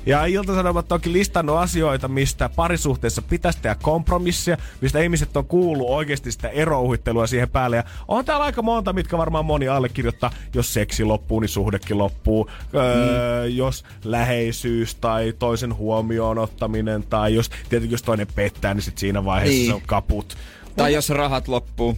Ja 0.06 0.26
Ilta-Sanomat 0.26 0.91
onkin 0.91 1.14
listannut 1.14 1.58
asioita, 1.58 2.08
mistä 2.08 2.49
parisuhteessa 2.49 3.22
pitäisi 3.22 3.60
tehdä 3.62 3.76
kompromissia, 3.82 4.58
mistä 4.82 4.99
ihmiset 4.99 5.38
on 5.38 5.45
kuullut 5.45 5.89
oikeasti 5.89 6.32
sitä 6.32 6.49
erouhittelua 6.49 7.28
siihen 7.28 7.49
päälle. 7.49 7.76
Ja 7.76 7.84
on 8.08 8.26
täällä 8.26 8.45
aika 8.45 8.62
monta, 8.62 8.93
mitkä 8.93 9.18
varmaan 9.18 9.45
moni 9.45 9.68
allekirjoittaa. 9.68 10.32
Jos 10.54 10.74
seksi 10.74 11.04
loppuu, 11.04 11.39
niin 11.39 11.49
suhdekin 11.49 11.97
loppuu. 11.97 12.49
Öö, 12.76 13.49
mm. 13.49 13.56
Jos 13.56 13.84
läheisyys 14.04 14.95
tai 14.95 15.34
toisen 15.39 15.76
huomioon 15.76 16.38
ottaminen 16.38 17.04
tai 17.04 17.36
jos 17.36 17.49
tietenkin 17.49 17.91
jos 17.91 18.04
toinen 18.04 18.28
pettää, 18.36 18.74
niin 18.74 18.82
sit 18.82 18.97
siinä 18.97 19.26
vaiheessa 19.26 19.58
niin. 19.58 19.68
se 19.68 19.74
on 19.74 19.82
kaput. 19.86 20.38
Tai 20.76 20.93
jos 20.93 21.09
rahat 21.09 21.47
loppuu. 21.47 21.97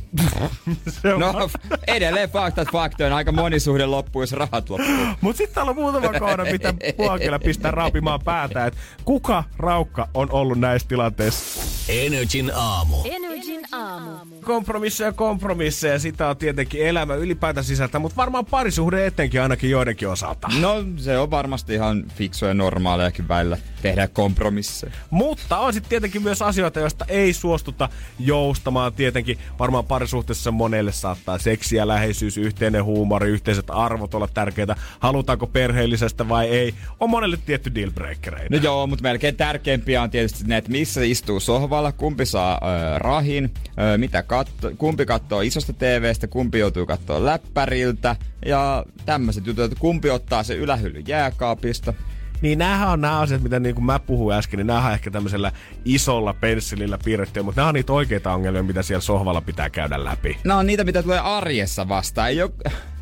no, 1.19 1.49
edelleen 1.87 2.29
faktat 2.29 2.67
faktojen. 2.71 3.13
Aika 3.13 3.31
moni 3.31 3.59
suhde 3.59 3.85
loppuu, 3.85 4.21
jos 4.21 4.31
rahat 4.31 4.69
loppuu. 4.69 4.95
Mut 5.21 5.35
sitten 5.35 5.55
täällä 5.55 5.69
on 5.69 5.75
muutama 5.75 6.19
kohda, 6.19 6.45
mitä 6.45 6.73
puolella 6.97 7.39
pistää 7.39 7.71
raapimaan 7.71 8.19
päätä. 8.21 8.65
Et 8.65 8.77
kuka 9.05 9.43
raukka 9.57 10.07
on 10.13 10.31
ollut 10.31 10.59
näissä 10.59 10.87
tilanteissa? 10.87 11.63
Energin 11.89 12.51
aamu. 12.55 12.95
Energin 13.05 13.61
aamu. 13.71 14.35
Kompromisseja 14.41 15.11
kompromisseja, 15.11 15.99
sitä 15.99 16.29
on 16.29 16.37
tietenkin 16.37 16.87
elämä 16.87 17.15
ylipäätään 17.15 17.63
sisältä, 17.63 17.99
mutta 17.99 18.15
varmaan 18.15 18.45
parisuhde 18.45 19.05
etenkin 19.05 19.41
ainakin 19.41 19.69
joidenkin 19.69 20.07
osalta. 20.09 20.47
No 20.59 20.83
se 20.97 21.17
on 21.17 21.31
varmasti 21.31 21.73
ihan 21.73 22.03
fiksu 22.15 22.45
ja 22.45 22.53
normaaliakin 22.53 23.27
välillä 23.27 23.57
tehdä 23.81 24.07
kompromisseja. 24.07 24.93
Mutta 25.09 25.57
on 25.57 25.73
sitten 25.73 25.89
tietenkin 25.89 26.23
myös 26.23 26.41
asioita, 26.41 26.79
joista 26.79 27.05
ei 27.07 27.33
suostuta 27.33 27.89
joustamaan. 28.19 28.62
Tietenkin 28.95 29.37
varmaan 29.59 29.85
parisuhteessa 29.85 30.51
monelle 30.51 30.91
saattaa 30.91 31.37
seksi 31.37 31.75
ja 31.75 31.87
läheisyys, 31.87 32.37
yhteinen 32.37 32.83
huumori, 32.83 33.29
yhteiset 33.29 33.65
arvot 33.69 34.13
olla 34.13 34.27
tärkeitä. 34.33 34.75
Halutaanko 34.99 35.47
perheellisestä 35.47 36.29
vai 36.29 36.47
ei, 36.47 36.73
on 36.99 37.09
monelle 37.09 37.37
tietty 37.45 37.75
dealbreakereita. 37.75 38.55
No 38.55 38.57
joo, 38.63 38.87
mutta 38.87 39.03
melkein 39.03 39.35
tärkeimpiä 39.35 40.01
on 40.01 40.09
tietysti 40.09 40.43
ne, 40.47 40.57
että 40.57 40.71
missä 40.71 41.01
istuu 41.03 41.39
sohvalla, 41.39 41.91
kumpi 41.91 42.25
saa 42.25 42.59
ö, 42.63 42.99
rahin, 42.99 43.51
ö, 43.93 43.97
mitä 43.97 44.23
katto, 44.23 44.71
kumpi 44.77 45.05
katsoo 45.05 45.41
isosta 45.41 45.73
TVstä, 45.73 46.27
kumpi 46.27 46.59
joutuu 46.59 46.85
katsoa 46.85 47.25
läppäriltä 47.25 48.15
ja 48.45 48.85
tämmöiset 49.05 49.47
jutut, 49.47 49.65
että 49.65 49.77
kumpi 49.79 50.09
ottaa 50.09 50.43
se 50.43 50.55
ylähylly 50.55 51.03
jääkaapista. 51.07 51.93
Niin 52.43 52.59
näähän 52.59 52.89
on 52.89 53.01
nämä 53.01 53.19
asiat, 53.19 53.41
mitä 53.41 53.59
niin 53.59 53.75
kuin 53.75 53.85
mä 53.85 53.99
puhuin 53.99 54.35
äsken, 54.35 54.57
niin 54.57 54.67
näähän 54.67 54.89
on 54.89 54.93
ehkä 54.93 55.11
tämmöisellä 55.11 55.51
isolla 55.85 56.33
pensselillä 56.33 56.97
piirrettyä, 57.05 57.43
mutta 57.43 57.61
nämä 57.61 57.67
on 57.67 57.73
niitä 57.73 57.93
oikeita 57.93 58.33
ongelmia, 58.33 58.63
mitä 58.63 58.83
siellä 58.83 59.01
sohvalla 59.01 59.41
pitää 59.41 59.69
käydä 59.69 60.03
läpi. 60.03 60.37
Nämä 60.43 60.59
on 60.59 60.65
niitä, 60.65 60.83
mitä 60.83 61.03
tulee 61.03 61.19
arjessa 61.19 61.89
vastaan. 61.89 62.29
Ei, 62.29 62.37
jo, 62.37 62.49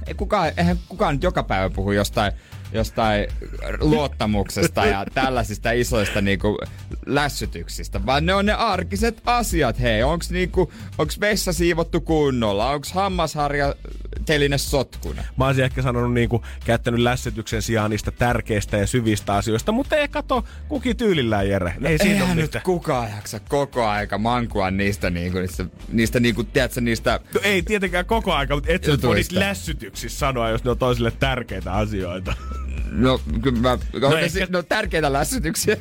ei 0.07 0.13
kukaan, 0.13 0.51
eihän 0.57 0.77
kukaan 0.89 1.15
nyt 1.15 1.23
joka 1.23 1.43
päivä 1.43 1.69
puhu 1.69 1.91
jostain, 1.91 2.33
jostain 2.73 3.27
luottamuksesta 3.79 4.85
ja 4.85 5.05
tällaisista 5.13 5.71
isoista 5.71 6.21
niinku 6.21 6.57
lässytyksistä, 7.05 8.05
vaan 8.05 8.25
ne 8.25 8.33
on 8.33 8.45
ne 8.45 8.53
arkiset 8.53 9.21
asiat. 9.25 9.79
Hei, 9.79 10.03
onks, 10.03 10.31
niinku, 10.31 10.71
onks 10.97 11.19
vessa 11.19 11.53
siivottu 11.53 12.01
kunnolla? 12.01 12.69
Onks 12.69 12.93
hammasharja 12.93 13.75
teline 14.25 14.57
sotkuna? 14.57 15.23
Mä 15.37 15.47
olisin 15.47 15.63
ehkä 15.63 15.81
sanonut 15.81 16.13
niin 16.13 16.29
kuin, 16.29 16.43
käyttänyt 16.65 16.99
lässytyksen 16.99 17.61
sijaan 17.61 17.91
niistä 17.91 18.11
tärkeistä 18.11 18.77
ja 18.77 18.87
syvistä 18.87 19.33
asioista, 19.33 19.71
mutta 19.71 19.95
ei 19.95 20.07
kato 20.07 20.45
kukin 20.67 20.97
tyylillään, 20.97 21.49
Jere. 21.49 21.73
Ei 21.83 21.97
siinä 21.97 22.25
ole 22.25 22.35
nyt 22.35 22.45
mitään. 22.45 22.63
kukaan 22.63 23.11
jaksa 23.11 23.39
koko 23.39 23.87
aika 23.87 24.17
mankua 24.17 24.71
niistä, 24.71 25.09
niinku, 25.09 25.37
niistä, 25.39 25.65
niistä 25.91 26.19
niinku, 26.19 26.43
tiedätkö, 26.43 26.81
niistä 26.81 27.19
No 27.33 27.41
ei 27.43 27.61
tietenkään 27.61 28.05
koko 28.05 28.33
aika, 28.33 28.55
mutta 28.55 28.71
et 28.71 28.83
sä 28.83 29.01
voi 29.01 29.15
niistä 29.15 29.39
lässytyksissä 29.39 30.19
sanoa, 30.19 30.49
jos 30.49 30.63
ne 30.63 30.71
on 30.71 30.77
toisille 30.77 31.11
tärkeitä 31.11 31.73
asioita. 31.73 32.33
No, 32.91 33.21
kyllä 33.41 33.59
mä, 33.59 33.77
no, 34.01 34.17
ehkä- 34.17 34.47
ne 34.49 34.57
on 34.57 34.65
tärkeitä 34.65 35.13
lässytyksiä. 35.13 35.77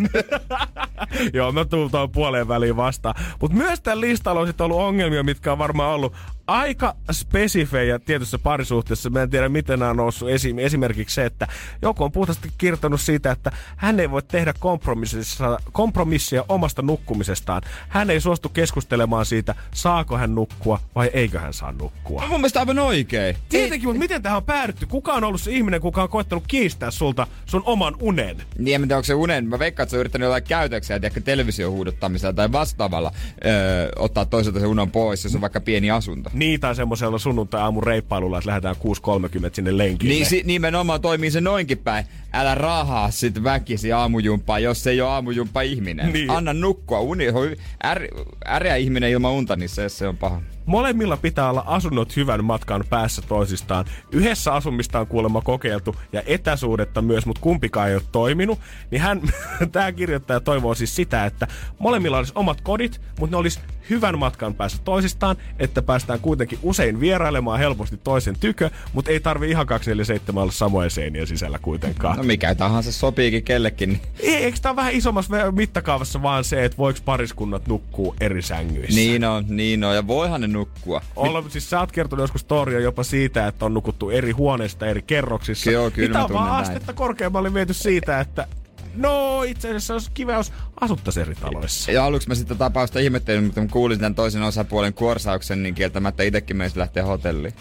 Joo, 1.35 1.53
mä 1.53 1.65
tuun 1.65 1.91
tuohon 1.91 2.11
puoleen 2.11 2.49
väliin 2.49 2.77
vastaan. 2.77 3.15
Mutta 3.41 3.57
myös 3.57 3.81
tällä 3.81 4.01
listalla 4.01 4.41
on 4.41 4.47
sit 4.47 4.61
ollut 4.61 4.81
ongelmia, 4.81 5.23
mitkä 5.23 5.53
on 5.53 5.59
varmaan 5.59 5.95
ollut 5.95 6.15
aika 6.51 6.97
spesifejä 7.13 7.99
tietyssä 7.99 8.39
parisuhteessa. 8.39 9.11
Mä 9.11 9.23
en 9.23 9.31
tiedä, 9.31 9.49
miten 9.49 9.79
nämä 9.79 9.91
on 9.91 9.97
noussut 9.97 10.31
esiin. 10.31 10.59
Esimerkiksi 10.59 11.15
se, 11.15 11.25
että 11.25 11.47
joku 11.83 12.05
on 12.05 12.13
puhtaasti 12.13 12.53
kirjoittanut 12.59 13.01
siitä, 13.01 13.31
että 13.31 13.53
hän 13.77 14.01
ei 14.01 14.11
voi 14.11 14.23
tehdä 14.23 14.55
kompromissia 15.73 16.45
omasta 16.49 16.83
nukkumisestaan. 16.83 17.63
Hän 17.89 18.11
ei 18.11 18.21
suostu 18.21 18.49
keskustelemaan 18.49 19.27
siitä, 19.27 19.55
saako 19.75 20.17
hän 20.17 20.35
nukkua 20.35 20.81
vai 20.95 21.11
eikö 21.13 21.41
hän 21.41 21.55
saa 21.55 21.73
nukkua. 21.73 22.27
Mun 22.29 22.41
mielestä 22.41 22.61
aivan 22.61 22.79
oikein. 22.79 23.37
Tietenkin, 23.49 23.89
mutta 23.89 23.99
miten 23.99 24.23
tähän 24.23 24.37
on 24.37 24.45
päädytty? 24.45 24.87
Kuka 24.87 25.13
on 25.13 25.25
ollut 25.25 25.41
se 25.41 25.51
ihminen, 25.53 25.81
kuka 25.81 26.03
on 26.03 26.09
koettanut 26.09 26.45
kiistää 26.49 26.91
sulta 26.91 27.27
sun 27.47 27.63
oman 27.67 27.95
unen? 28.01 28.37
Niin, 28.59 28.75
en 28.75 28.81
tiedä, 28.81 28.97
onko 28.97 29.05
se 29.05 29.15
unen. 29.15 29.49
Mä 29.49 29.59
veikkaan, 29.59 29.85
että 29.85 29.91
se 29.91 29.97
on 29.97 30.01
yrittänyt 30.01 30.27
jotain 30.27 30.43
käytöksiä, 30.43 31.01
ehkä 31.03 31.21
televisiohuudottamisella 31.21 32.33
tai 32.33 32.53
vastaavalla 32.53 33.13
öö, 33.47 33.89
ottaa 33.97 34.25
toiselta 34.25 34.61
se 34.61 34.67
unon 34.67 34.91
pois, 34.91 35.25
jos 35.25 35.35
on 35.35 35.41
vaikka 35.41 35.61
pieni 35.61 35.91
asunto. 35.91 36.31
Niin, 36.41 36.61
tai 36.61 36.75
semmoisella 36.75 37.19
sunnuntai-aamun 37.19 37.83
reippailulla, 37.83 38.39
että 38.39 38.49
lähdetään 38.51 38.77
6.30 38.77 38.83
sinne 39.53 39.79
lenkille. 39.79 40.15
Niin 40.15 40.27
si- 40.27 40.43
nimenomaan 40.47 41.01
toimii 41.01 41.31
se 41.31 41.41
noinkin 41.41 41.79
päin. 41.79 42.05
Älä 42.33 42.55
rahaa 42.55 43.11
sit 43.11 43.43
väkisi 43.45 43.93
aamujumppaa, 43.93 44.59
jos 44.59 44.87
ei 44.87 45.01
ole 45.01 45.11
aamujumppa 45.11 45.61
ihminen. 45.61 46.13
Niin. 46.13 46.31
Anna 46.31 46.53
nukkua. 46.53 47.01
Uni, 47.01 47.25
är, 47.85 48.03
äreä 48.47 48.77
ihminen 48.77 49.11
ilman 49.11 49.33
unta, 49.33 49.57
niin 49.57 49.69
se, 49.69 49.89
se 49.89 50.09
on 50.09 50.17
paha. 50.17 50.43
Molemmilla 50.67 51.17
pitää 51.17 51.51
olla 51.51 51.65
asunnot 51.67 52.17
hyvän 52.17 52.45
matkan 52.45 52.85
päässä 52.91 53.23
toisistaan. 53.23 53.85
Yhdessä 54.13 54.53
asumista 54.53 55.01
on 55.01 55.07
kuulemma 55.07 55.41
kokeiltu 55.41 55.97
ja 56.13 56.23
etäsuudetta 56.27 57.03
myös, 57.03 57.27
mutta 57.27 57.41
kumpikaan 57.41 57.89
ei 57.89 57.95
ole 57.95 58.03
toiminut. 58.13 58.59
Niin 58.91 59.01
hän, 59.01 59.21
tämä 59.73 59.93
kirjoittaja 59.93 60.41
toivoo 60.41 60.75
siis 60.75 60.97
sitä, 60.97 61.25
että 61.25 61.47
molemmilla 61.79 62.19
olisi 62.19 62.33
omat 62.35 62.61
kodit, 62.61 63.01
mutta 63.21 63.37
ne 63.37 63.41
olisi 63.41 63.61
hyvän 63.91 64.19
matkan 64.19 64.55
päässä 64.55 64.79
toisistaan, 64.85 65.37
että 65.59 65.83
päästään 65.83 66.21
kuitenkin 66.21 66.59
usein 66.63 67.01
vierailemaan 67.01 67.59
helposti 67.59 67.97
toisen 68.05 68.37
tykö, 68.41 68.71
mutta 68.93 69.11
ei 69.11 69.21
tarvi 69.21 69.51
ihan 69.51 69.67
247 69.67 70.43
olla 70.43 70.53
samojen 70.53 70.91
seinien 70.91 71.27
sisällä 71.27 71.59
kuitenkaan. 71.59 72.17
No 72.17 72.23
mikä 72.23 72.55
tahansa 72.55 72.93
sopiikin 72.93 73.43
kellekin. 73.45 73.89
niin- 73.89 74.01
Ei, 74.21 74.35
eikö 74.45 74.59
tämä 74.63 74.77
vähän 74.77 74.93
isommassa 74.93 75.53
mittakaavassa 75.53 76.23
vaan 76.23 76.45
se, 76.45 76.65
että 76.65 76.79
voiko 76.79 76.99
pariskunnat 77.05 77.67
nukkuu 77.69 78.15
eri 78.21 78.43
sängyissä? 78.43 78.95
Niin 79.01 79.25
on, 79.25 79.45
niin 79.49 79.85
on. 79.85 79.95
Ja 79.95 80.07
voihan 80.07 80.41
ne 80.41 80.47
nukkua. 80.47 81.03
Olla, 81.17 81.45
siis 81.49 81.71
sä 81.71 81.81
oot 81.81 81.93
kertonut 81.93 82.23
joskus 82.23 82.41
storia 82.41 82.81
jopa 82.81 83.03
siitä, 83.03 83.47
että 83.47 83.65
on 83.65 83.75
nukuttu 83.75 84.11
eri 84.11 84.31
huoneista 84.31 84.87
eri 84.87 85.03
kerroksissa. 85.03 85.71
Joo, 85.71 85.91
kyllä 85.91 86.09
Mitä 86.09 86.19
mä 86.19 86.25
on 86.25 86.33
vaan 86.33 86.63
astetta 86.63 86.93
korkeammalle 86.93 87.55
viety 87.55 87.75
siitä, 87.75 88.21
että 88.21 88.47
no 88.95 89.43
itse 89.43 89.69
asiassa 89.69 89.95
olisi 89.95 90.11
kiva, 90.15 90.33
jos 90.33 90.53
asuttaisiin 90.81 91.27
eri 91.27 91.35
taloissa. 91.35 91.93
Ja 91.93 92.05
aluksi 92.05 92.29
mä 92.29 92.35
sitä 92.35 92.55
tapausta 92.55 92.99
ihmettelin, 92.99 93.45
mutta 93.45 93.61
kun 93.61 93.71
kuulin 93.71 93.99
tämän 93.99 94.15
toisen 94.15 94.43
osapuolen 94.43 94.95
kuorsauksen, 94.95 95.63
niin 95.63 95.75
kieltämättä 95.75 96.23
itsekin 96.23 96.57
menisin 96.57 96.79
lähteä 96.79 97.05
hotelliin. 97.05 97.55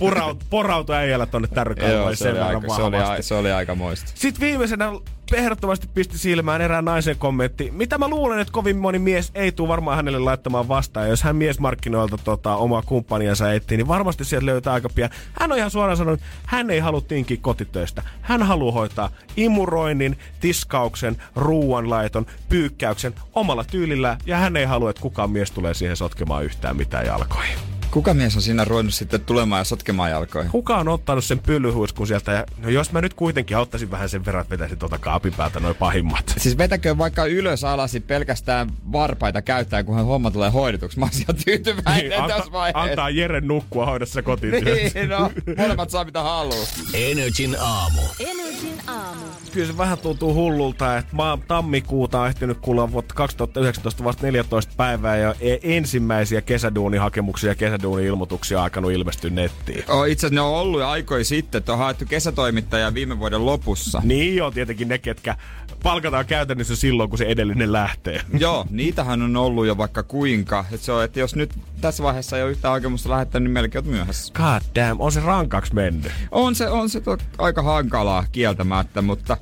Porautu 0.50 0.92
äijällä 0.92 1.26
tonne 1.26 1.48
tärkeimmään 1.48 2.02
Joo, 2.02 2.14
se 2.14 2.30
oli, 2.30 2.38
aika, 2.38 2.74
se, 2.76 2.82
oli, 2.82 2.96
se 3.22 3.34
oli 3.34 3.52
aika 3.52 3.74
moista. 3.74 4.12
Sitten 4.14 4.40
viimeisenä 4.40 4.90
ehdottomasti 5.34 5.88
pisti 5.94 6.18
silmään 6.18 6.60
erään 6.60 6.84
naisen 6.84 7.18
kommentti, 7.18 7.70
mitä 7.70 7.98
mä 7.98 8.08
luulen, 8.08 8.38
että 8.38 8.52
kovin 8.52 8.76
moni 8.76 8.98
mies 8.98 9.30
ei 9.34 9.52
tule 9.52 9.68
varmaan 9.68 9.96
hänelle 9.96 10.18
laittamaan 10.18 10.68
vastaan. 10.68 11.08
Jos 11.08 11.22
hän 11.22 11.36
miesmarkkinoilta 11.36 12.18
tota, 12.18 12.56
omaa 12.56 12.82
kumppaniansa 12.82 13.52
etsii, 13.52 13.76
niin 13.76 13.88
varmasti 13.88 14.24
sieltä 14.24 14.46
löytää 14.46 14.72
aika 14.72 14.88
pian. 14.94 15.10
Hän 15.40 15.52
on 15.52 15.58
ihan 15.58 15.70
suoraan 15.70 15.96
sanonut, 15.96 16.20
että 16.20 16.32
hän 16.46 16.70
ei 16.70 16.78
halua 16.78 17.00
tinkiä 17.00 17.36
kotitöistä. 17.40 18.02
Hän 18.22 18.42
haluaa 18.42 18.72
hoitaa 18.72 19.10
imuroinnin, 19.36 20.18
tiskauksen, 20.40 21.16
ruuanlaiton, 21.36 22.26
pyykkäyksen 22.48 23.14
omalla 23.34 23.64
tyylillä 23.64 24.18
ja 24.26 24.36
hän 24.36 24.56
ei 24.56 24.64
halua, 24.64 24.90
että 24.90 25.02
kukaan 25.02 25.30
mies 25.30 25.50
tulee 25.50 25.74
siihen 25.74 25.96
sotkemaan 25.96 26.44
yhtään 26.44 26.76
mitään 26.76 27.06
jalkoihin. 27.06 27.75
Kuka 27.90 28.14
mies 28.14 28.36
on 28.36 28.42
siinä 28.42 28.64
ruvennut 28.64 28.94
sitten 28.94 29.20
tulemaan 29.20 29.60
ja 29.60 29.64
sotkemaan 29.64 30.10
jalkoihin? 30.10 30.50
Kuka 30.50 30.76
on 30.76 30.88
ottanut 30.88 31.24
sen 31.24 31.38
pyllyhuiskun 31.38 32.06
sieltä 32.06 32.32
ja 32.32 32.44
no 32.58 32.68
jos 32.68 32.92
mä 32.92 33.00
nyt 33.00 33.14
kuitenkin 33.14 33.56
auttaisin 33.56 33.90
vähän 33.90 34.08
sen 34.08 34.24
verran, 34.24 34.42
että 34.42 34.50
vetäisin 34.52 34.78
tuota 34.78 34.98
kaapin 34.98 35.32
päältä 35.34 35.60
noin 35.60 35.76
pahimmat. 35.76 36.34
Siis 36.38 36.58
vetäkö 36.58 36.98
vaikka 36.98 37.24
ylös 37.24 37.64
alasi 37.64 38.00
pelkästään 38.00 38.68
varpaita 38.92 39.42
käyttää, 39.42 39.84
kunhan 39.84 40.06
homma 40.06 40.30
tulee 40.30 40.50
hoidetuksi. 40.50 40.98
Mä 40.98 41.08
oon 41.28 41.36
tyytyväinen 41.44 42.10
Niin, 42.10 42.22
tässä 42.22 42.34
anta, 42.36 42.52
vaiheessa. 42.52 42.90
antaa 42.90 43.10
Jere 43.10 43.40
nukkua 43.40 43.86
se 44.04 44.22
kotityössä. 44.22 44.98
Niin, 45.00 45.08
no, 45.10 45.30
molemmat 45.58 45.90
saa 45.90 46.04
mitä 46.04 46.22
haluu. 46.22 46.64
Energin 46.94 47.56
aamu. 47.60 48.00
Energin 48.20 48.80
aamu. 48.86 49.20
Kyllä 49.52 49.66
se 49.66 49.78
vähän 49.78 49.98
tuntuu 49.98 50.34
hullulta, 50.34 50.96
että 50.98 51.16
mä 51.16 51.38
tammikuuta 51.48 52.20
on 52.20 52.28
ehtinyt 52.28 52.58
kuulla 52.60 52.92
vuotta 52.92 53.14
2019 53.14 54.04
vasta 54.04 54.26
14 54.26 54.72
päivää 54.76 55.16
ja 55.16 55.34
e- 55.40 55.56
ensimmäisiä 55.62 56.40
kesäduunihakemuksia 56.40 57.54
ja 57.86 57.90
kesäduuni-ilmoituksia 57.90 58.62
alkanut 58.62 58.92
ilmestyä 58.92 59.30
nettiin. 59.30 59.84
Oh, 59.88 60.06
itse 60.08 60.26
asiassa 60.26 60.34
ne 60.34 60.40
on 60.40 60.60
ollut 60.60 60.80
jo 60.80 60.88
aikoja 60.88 61.24
sitten, 61.24 61.58
että 61.58 61.72
on 61.72 61.78
haettu 61.78 62.04
kesätoimittaja 62.08 62.94
viime 62.94 63.18
vuoden 63.18 63.46
lopussa. 63.46 64.00
Niin 64.04 64.42
on 64.42 64.52
tietenkin 64.52 64.88
ne, 64.88 64.98
ketkä 64.98 65.36
palkataan 65.82 66.26
käytännössä 66.26 66.76
silloin, 66.76 67.08
kun 67.08 67.18
se 67.18 67.24
edellinen 67.24 67.72
lähtee. 67.72 68.20
Joo, 68.38 68.66
niitähän 68.70 69.22
on 69.22 69.36
ollut 69.36 69.66
jo 69.66 69.78
vaikka 69.78 70.02
kuinka. 70.02 70.64
Et 70.72 70.80
se 70.80 70.92
on, 70.92 71.04
että 71.04 71.20
jos 71.20 71.34
nyt 71.36 71.54
tässä 71.80 72.02
vaiheessa 72.02 72.36
ei 72.36 72.42
ole 72.42 72.50
yhtään 72.50 72.72
hakemusta 72.72 73.10
lähettänyt, 73.10 73.44
niin 73.44 73.52
melkein 73.52 73.84
oot 73.84 73.92
myöhässä. 73.92 74.32
God 74.34 74.82
damn, 74.82 75.00
on 75.00 75.12
se 75.12 75.20
rankaksi 75.20 75.74
mennyt. 75.74 76.12
On 76.30 76.54
se, 76.54 76.68
on 76.68 76.90
se 76.90 77.00
to, 77.00 77.18
aika 77.38 77.62
hankalaa 77.62 78.24
kieltämättä, 78.32 79.02
mutta, 79.02 79.36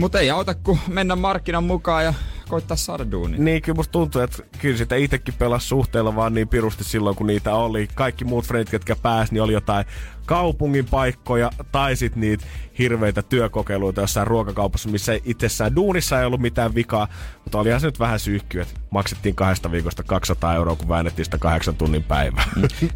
mutta 0.00 0.20
ei 0.20 0.30
auta 0.30 0.54
kuin 0.54 0.80
mennä 0.88 1.16
markkinan 1.16 1.64
mukaan 1.64 2.04
ja 2.04 2.14
koittaa 2.48 2.76
saada 2.76 3.10
duuni. 3.10 3.38
Niin, 3.38 3.62
kyllä 3.62 3.76
musta 3.76 3.92
tuntuu, 3.92 4.22
että 4.22 4.42
kyllä 4.58 4.76
sitä 4.76 4.96
itsekin 4.96 5.34
pelasi 5.38 5.66
suhteella 5.66 6.16
vaan 6.16 6.34
niin 6.34 6.48
pirusti 6.48 6.84
silloin, 6.84 7.16
kun 7.16 7.26
niitä 7.26 7.54
oli. 7.54 7.88
Kaikki 7.94 8.24
muut 8.24 8.46
frendit, 8.46 8.70
ketkä 8.70 8.96
pääsi, 8.96 9.32
niin 9.32 9.42
oli 9.42 9.52
jotain 9.52 9.84
kaupungin 10.26 10.86
paikkoja 10.86 11.50
tai 11.72 11.96
sit 11.96 12.16
niitä 12.16 12.44
hirveitä 12.78 13.22
työkokeiluita 13.22 14.00
jossain 14.00 14.26
ruokakaupassa, 14.26 14.88
missä 14.88 15.12
itsessään 15.24 15.76
duunissa 15.76 16.20
ei 16.20 16.26
ollut 16.26 16.40
mitään 16.40 16.74
vikaa, 16.74 17.08
mutta 17.44 17.58
olihan 17.58 17.80
se 17.80 17.86
nyt 17.86 17.98
vähän 17.98 18.20
syyhky, 18.20 18.60
että 18.60 18.80
maksettiin 18.90 19.34
kahdesta 19.34 19.72
viikosta 19.72 20.02
200 20.02 20.54
euroa, 20.54 20.76
kun 20.76 20.88
väännettiin 20.88 21.24
sitä 21.24 21.38
kahdeksan 21.38 21.76
tunnin 21.76 22.02
päivää. 22.02 22.44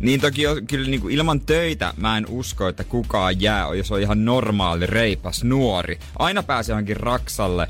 Niin 0.00 0.20
toki 0.20 0.42
kyllä 0.68 0.90
niin 0.90 1.00
kuin 1.00 1.14
ilman 1.14 1.40
töitä 1.40 1.94
mä 1.96 2.18
en 2.18 2.26
usko, 2.28 2.68
että 2.68 2.84
kukaan 2.84 3.40
jää, 3.40 3.74
jos 3.74 3.92
on 3.92 4.00
ihan 4.00 4.24
normaali, 4.24 4.86
reipas, 4.86 5.44
nuori. 5.44 5.98
Aina 6.18 6.42
pääsee 6.42 6.72
johonkin 6.72 6.96
raksalle 6.96 7.68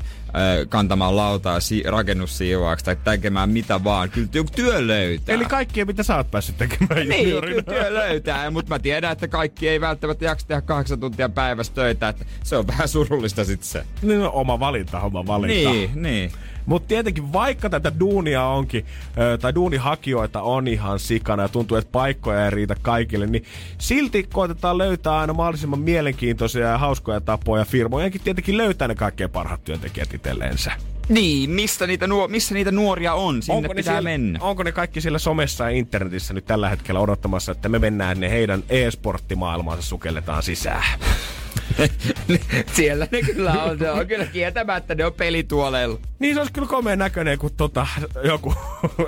kantamaan 0.69 1.15
lautaa 1.15 1.59
si- 1.59 1.83
rakennussiivaaksi 1.85 2.85
tai 2.85 2.95
tekemään 3.03 3.49
mitä 3.49 3.83
vaan. 3.83 4.09
Kyllä 4.09 4.27
joku 4.33 4.49
työ 4.55 4.87
löytää. 4.87 5.35
Eli 5.35 5.45
kaikkia, 5.45 5.85
mitä 5.85 6.03
sä 6.03 6.15
oot 6.15 6.31
päässyt 6.31 6.57
tekemään 6.57 7.09
Niin, 7.09 7.23
juniorina. 7.29 7.61
kyllä 7.63 7.81
työ 7.81 7.93
löytää, 7.93 8.51
mutta 8.51 8.69
mä 8.69 8.79
tiedän, 8.79 9.11
että 9.11 9.27
kaikki 9.27 9.69
ei 9.69 9.81
välttämättä 9.81 10.25
jaksa 10.25 10.47
tehdä 10.47 10.61
kahdeksan 10.61 10.99
tuntia 10.99 11.29
päivässä 11.29 11.73
töitä, 11.73 12.09
että 12.09 12.25
se 12.43 12.57
on 12.57 12.67
vähän 12.67 12.87
surullista 12.87 13.45
sit 13.45 13.63
se. 13.63 13.83
Niin, 14.01 14.19
no, 14.19 14.31
oma 14.33 14.59
valinta, 14.59 14.99
oma 15.01 15.27
valinta. 15.27 15.69
Niin, 15.71 15.89
niin. 15.95 16.31
Mutta 16.65 16.87
tietenkin 16.87 17.33
vaikka 17.33 17.69
tätä 17.69 17.91
duunia 17.99 18.43
onkin, 18.43 18.85
tai 19.41 19.55
duunihakijoita 19.55 20.41
on 20.41 20.67
ihan 20.67 20.99
sikana 20.99 21.43
ja 21.43 21.49
tuntuu, 21.49 21.77
että 21.77 21.91
paikkoja 21.91 22.45
ei 22.45 22.51
riitä 22.51 22.75
kaikille, 22.81 23.27
niin 23.27 23.43
silti 23.77 24.27
koitetaan 24.33 24.77
löytää 24.77 25.19
aina 25.19 25.33
mahdollisimman 25.33 25.79
mielenkiintoisia 25.79 26.67
ja 26.67 26.77
hauskoja 26.77 27.21
tapoja 27.21 27.65
firmojenkin 27.65 28.21
tietenkin 28.21 28.57
löytää 28.57 28.87
ne 28.87 28.95
kaikkein 28.95 29.29
parhaat 29.29 29.63
työntekijät 29.63 30.13
itselleensä. 30.13 30.71
Niin, 31.09 31.49
missä 31.49 31.87
niitä, 31.87 32.07
nuo- 32.07 32.27
missä 32.27 32.53
niitä 32.53 32.71
nuoria 32.71 33.13
on? 33.13 33.41
Sinne 33.41 33.61
ne 33.61 33.69
pitää 33.69 33.83
siellä, 33.83 34.09
mennä. 34.09 34.39
onko 34.41 34.63
ne 34.63 34.71
kaikki 34.71 35.01
siellä 35.01 35.19
somessa 35.19 35.63
ja 35.63 35.69
internetissä 35.69 36.33
nyt 36.33 36.45
tällä 36.45 36.69
hetkellä 36.69 36.99
odottamassa, 36.99 37.51
että 37.51 37.69
me 37.69 37.79
mennään 37.79 38.19
ne 38.19 38.29
heidän 38.29 38.63
e-sporttimaailmaansa 38.69 39.83
sukelletaan 39.83 40.43
sisään? 40.43 40.99
Siellä 42.75 43.07
ne 43.11 43.21
kyllä 43.21 43.63
on. 43.63 43.77
Ne 43.77 43.91
on 43.91 44.07
kyllä 44.07 44.25
kieltämättä, 44.25 44.95
ne 44.95 45.05
on 45.05 45.13
pelituoleilla. 45.13 45.99
Niin 46.19 46.33
se 46.33 46.39
olisi 46.39 46.53
kyllä 46.53 46.67
komeen 46.67 46.99
näköinen, 46.99 47.37
kun 47.37 47.51
tota, 47.57 47.87
joku 48.23 48.53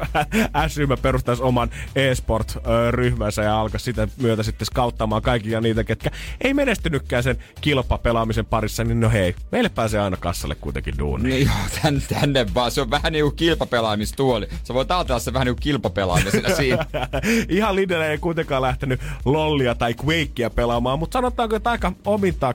S-ryhmä 0.68 0.98
perustaisi 0.98 1.44
oman 1.44 1.70
e-sport-ryhmänsä 1.96 3.44
ja 3.44 3.60
alkaisi 3.60 3.84
sitä 3.84 4.08
myötä 4.22 4.44
sitten 4.44 4.66
skauttaamaan 4.66 5.22
kaikkia 5.22 5.62
niitä, 5.62 5.84
ketkä 5.84 6.12
ei 6.42 6.54
menestynytkään 6.54 7.24
sen 7.24 7.38
kilpapelaamisen 7.62 8.46
parissa, 8.46 8.84
niin 8.84 9.00
no 9.00 9.10
hei, 9.10 9.36
meille 9.52 9.70
pääsee 9.70 10.00
aina 10.02 10.18
kassalle 10.18 10.56
kuitenkin 10.56 10.98
duuni. 10.98 11.30
Niin 11.30 11.46
joo, 11.46 11.82
tänne, 11.82 12.02
tänne 12.20 12.46
vaan. 12.54 12.72
Se 12.72 12.82
on 12.82 12.92
vähän 12.92 13.14
niinku 13.14 13.32
kilpapelaamistuoli. 13.32 14.48
Sä 14.64 14.74
voit 14.74 14.92
ajatella 14.92 15.20
se 15.20 15.34
vähän 15.34 15.46
niinku 15.46 15.62
kilpapelaamisena 15.62 16.56
siinä. 16.56 16.86
Ihan 17.50 17.76
Lidl 17.76 18.02
ei 18.02 18.18
kuitenkaan 18.18 18.62
lähtenyt 18.62 19.02
lollia 19.26 19.76
tai 19.76 19.96
Quakea 20.06 20.50
pelaamaan, 20.50 21.00
mutta 21.00 21.18
sanotaanko, 21.18 21.56
että 21.56 21.70
aika 21.70 21.92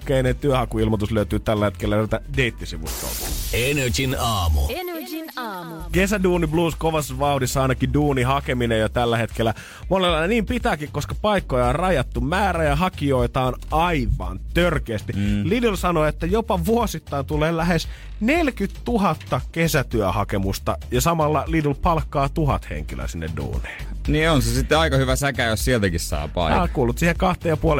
omintakeinen 0.02 0.36
työhakuilmoitus 0.36 1.12
löytyy 1.12 1.40
tällä 1.40 1.64
hetkellä 1.64 1.96
näiltä 1.96 2.20
deittisivustolta. 2.36 3.32
Energin 3.52 4.16
aamu. 4.18 4.60
Energin 4.68 5.30
aamu. 5.36 5.74
Kesäduuni 5.92 6.46
blues 6.46 6.74
kovassa 6.76 7.18
vauhdissa 7.18 7.62
ainakin 7.62 7.94
duuni 7.94 8.22
hakeminen 8.22 8.80
jo 8.80 8.88
tällä 8.88 9.16
hetkellä. 9.16 9.54
Monella 9.88 10.26
niin 10.26 10.46
pitääkin, 10.46 10.88
koska 10.92 11.14
paikkoja 11.22 11.66
on 11.66 11.74
rajattu. 11.74 12.20
Määrä 12.20 12.64
ja 12.64 12.76
hakijoita 12.76 13.42
on 13.42 13.54
aivan 13.70 14.40
törkeästi. 14.54 15.12
Mm. 15.12 15.42
Lidl 15.44 15.74
sanoi, 15.74 16.08
että 16.08 16.26
jopa 16.26 16.64
vuosittain 16.64 17.26
tulee 17.26 17.56
lähes 17.56 17.88
40 18.20 18.80
000 18.88 19.16
kesätyöhakemusta 19.52 20.78
ja 20.90 21.00
samalla 21.00 21.44
Lidl 21.46 21.74
palkkaa 21.82 22.28
tuhat 22.28 22.70
henkilöä 22.70 23.06
sinne 23.06 23.30
duuniin. 23.36 23.91
Niin 24.08 24.30
on 24.30 24.42
se 24.42 24.54
sitten 24.54 24.78
aika 24.78 24.96
hyvä 24.96 25.16
säkä, 25.16 25.44
jos 25.44 25.64
sieltäkin 25.64 26.00
saa 26.00 26.20
Tää 26.20 26.28
paikan. 26.28 26.62
on 26.62 26.68
kuullut 26.72 26.98
siihen 26.98 27.16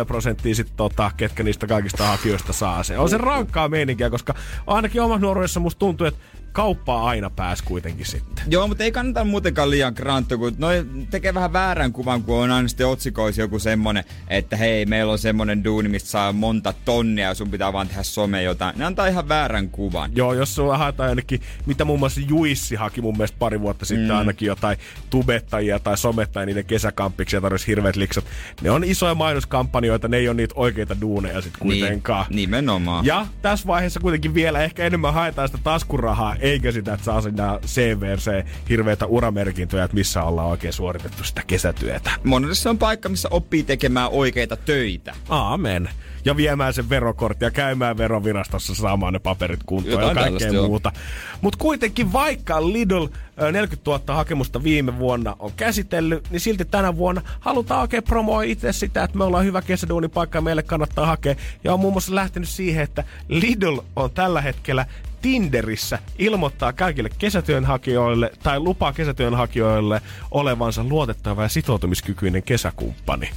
2,5 0.01 0.05
prosenttia 0.07 0.55
sit 0.55 0.73
tota, 0.77 1.11
ketkä 1.17 1.43
niistä 1.43 1.67
kaikista 1.67 2.07
hakijoista 2.07 2.53
saa 2.53 2.83
se. 2.83 2.99
On 2.99 3.09
se 3.09 3.19
rankkaa 3.19 3.69
meininkiä, 3.69 4.11
koska 4.11 4.35
ainakin 4.67 5.03
omassa 5.03 5.21
nuoruudessa 5.21 5.61
musta 5.61 5.79
tuntuu, 5.79 6.07
että 6.07 6.21
kauppaa 6.53 7.05
aina 7.05 7.31
pääs 7.31 7.63
kuitenkin 7.63 8.07
sitten. 8.07 8.45
Joo, 8.49 8.69
mutta 8.69 8.85
ei 8.85 8.93
kannata 8.93 9.25
muutenkaan 9.25 9.71
liian 9.71 9.95
kranttu, 9.95 10.39
kun 10.39 10.55
noi 10.59 10.87
tekee 11.11 11.35
vähän 11.35 11.53
väärän 11.53 11.93
kuvan, 11.93 12.23
kun 12.23 12.37
on 12.37 12.51
aina 12.51 12.69
sitten 12.69 12.87
otsikoissa 12.87 13.41
joku 13.41 13.59
semmonen, 13.59 14.05
että 14.29 14.57
hei, 14.57 14.87
meillä 14.87 15.13
on 15.13 15.19
semmonen 15.19 15.65
duuni, 15.65 15.89
mistä 15.89 16.11
saa 16.11 16.33
monta 16.33 16.75
tonnia 16.85 17.29
ja 17.29 17.35
sun 17.35 17.51
pitää 17.51 17.73
vaan 17.73 17.89
tehdä 17.89 18.03
some 18.03 18.43
jotain. 18.43 18.79
Ne 18.79 18.85
antaa 18.85 19.07
ihan 19.07 19.29
väärän 19.29 19.69
kuvan. 19.69 20.11
Joo, 20.15 20.35
jos 20.35 20.55
sulla 20.55 20.79
haetaan 20.79 21.09
ainakin, 21.09 21.41
mitä 21.67 21.85
muun 21.85 21.99
muassa 21.99 22.21
Juissi 22.29 22.75
haki 22.75 23.01
mun 23.01 23.17
mielestä 23.17 23.37
pari 23.39 23.61
vuotta 23.61 23.85
sitten 23.85 24.09
mm. 24.09 24.17
ainakin 24.17 24.47
jotain 24.47 24.79
tubettajia 25.11 25.79
tai 25.79 25.99
somettajia 25.99 26.47
niiden 26.47 26.65
kesäkamppiksi 26.65 27.37
ja 27.37 27.41
tarvitsisi 27.41 27.69
hirveät 27.69 27.97
liksat. 27.97 28.25
Ne 28.63 28.71
on 28.71 28.85
isoja 28.85 29.15
mainoskampanjoita, 29.15 30.09
ne 30.09 30.17
ei 30.17 30.29
ole 30.29 30.37
niitä 30.37 30.55
oikeita 30.57 30.97
duuneja 31.01 31.41
sit 31.41 31.57
kuitenkaan. 31.57 32.27
Niin, 32.29 32.37
nimenomaan. 32.37 33.05
Ja 33.05 33.27
tässä 33.43 33.67
vaiheessa 33.67 34.01
kuitenkin 34.01 34.35
vielä 34.35 34.63
ehkä 34.63 34.85
enemmän 34.85 35.15
haetaan 35.15 35.49
sitä 35.49 35.59
taskurahaa, 35.65 36.37
eikä 36.43 36.73
sitä, 36.73 36.95
että 36.95 37.05
saa 37.05 37.21
sinä 37.21 37.59
CVRC 37.67 38.47
hirveitä 38.69 39.07
uramerkintöjä, 39.07 39.85
että 39.85 39.95
missä 39.95 40.23
ollaan 40.23 40.49
oikein 40.49 40.73
suoritettu 40.73 41.25
sitä 41.25 41.43
kesätyötä. 41.47 42.11
Monelle 42.25 42.55
se 42.55 42.69
on 42.69 42.79
paikka, 42.79 43.09
missä 43.09 43.29
oppii 43.31 43.63
tekemään 43.63 44.09
oikeita 44.11 44.57
töitä. 44.57 45.15
Aamen. 45.29 45.89
Ja 46.25 46.37
viemään 46.37 46.75
sen 46.75 46.89
verokortti 46.89 47.45
ja 47.45 47.51
käymään 47.51 47.99
verovirastossa 47.99 48.75
saamaan 48.75 49.13
ne 49.13 49.19
paperit 49.19 49.61
kuntoon 49.67 50.03
Jotain 50.03 50.17
ja 50.17 50.23
kaikkea 50.23 50.63
muuta. 50.63 50.93
Mutta 51.41 51.59
kuitenkin 51.59 52.13
vaikka 52.13 52.73
Lidl 52.73 53.07
ö, 53.43 53.53
40 53.53 53.91
000 53.91 54.15
hakemusta 54.15 54.63
viime 54.63 54.99
vuonna 54.99 55.37
on 55.39 55.53
käsitellyt, 55.57 56.31
niin 56.31 56.41
silti 56.41 56.65
tänä 56.65 56.97
vuonna 56.97 57.23
halutaan 57.41 57.81
oikein 57.81 58.03
promoa 58.03 58.43
itse 58.43 58.73
sitä, 58.73 59.05
että 59.05 59.19
me 59.19 59.25
ollaan 59.25 59.45
hyvä 59.45 59.63
kesäduunipaikka 59.63 60.39
ja 60.39 60.43
meille 60.43 60.63
kannattaa 60.63 61.07
hakea. 61.07 61.35
Ja 61.65 61.75
on 61.75 61.81
muun 61.81 61.93
muassa 61.93 62.15
lähtenyt 62.15 62.49
siihen, 62.49 62.83
että 62.83 63.05
Lidl 63.29 63.79
on 63.97 64.11
tällä 64.11 64.41
hetkellä 64.41 64.87
Tinderissä 65.23 65.99
ilmoittaa 66.19 66.73
kaikille 66.73 67.11
kesätyönhakijoille 67.19 68.31
tai 68.43 68.61
lupaa 68.61 68.93
kesätyönhakijoille 68.93 70.03
olevansa 70.31 70.85
luotettava 70.85 71.43
ja 71.43 71.49
sitoutumiskykyinen 71.49 72.43
kesäkumppani. 72.43 73.31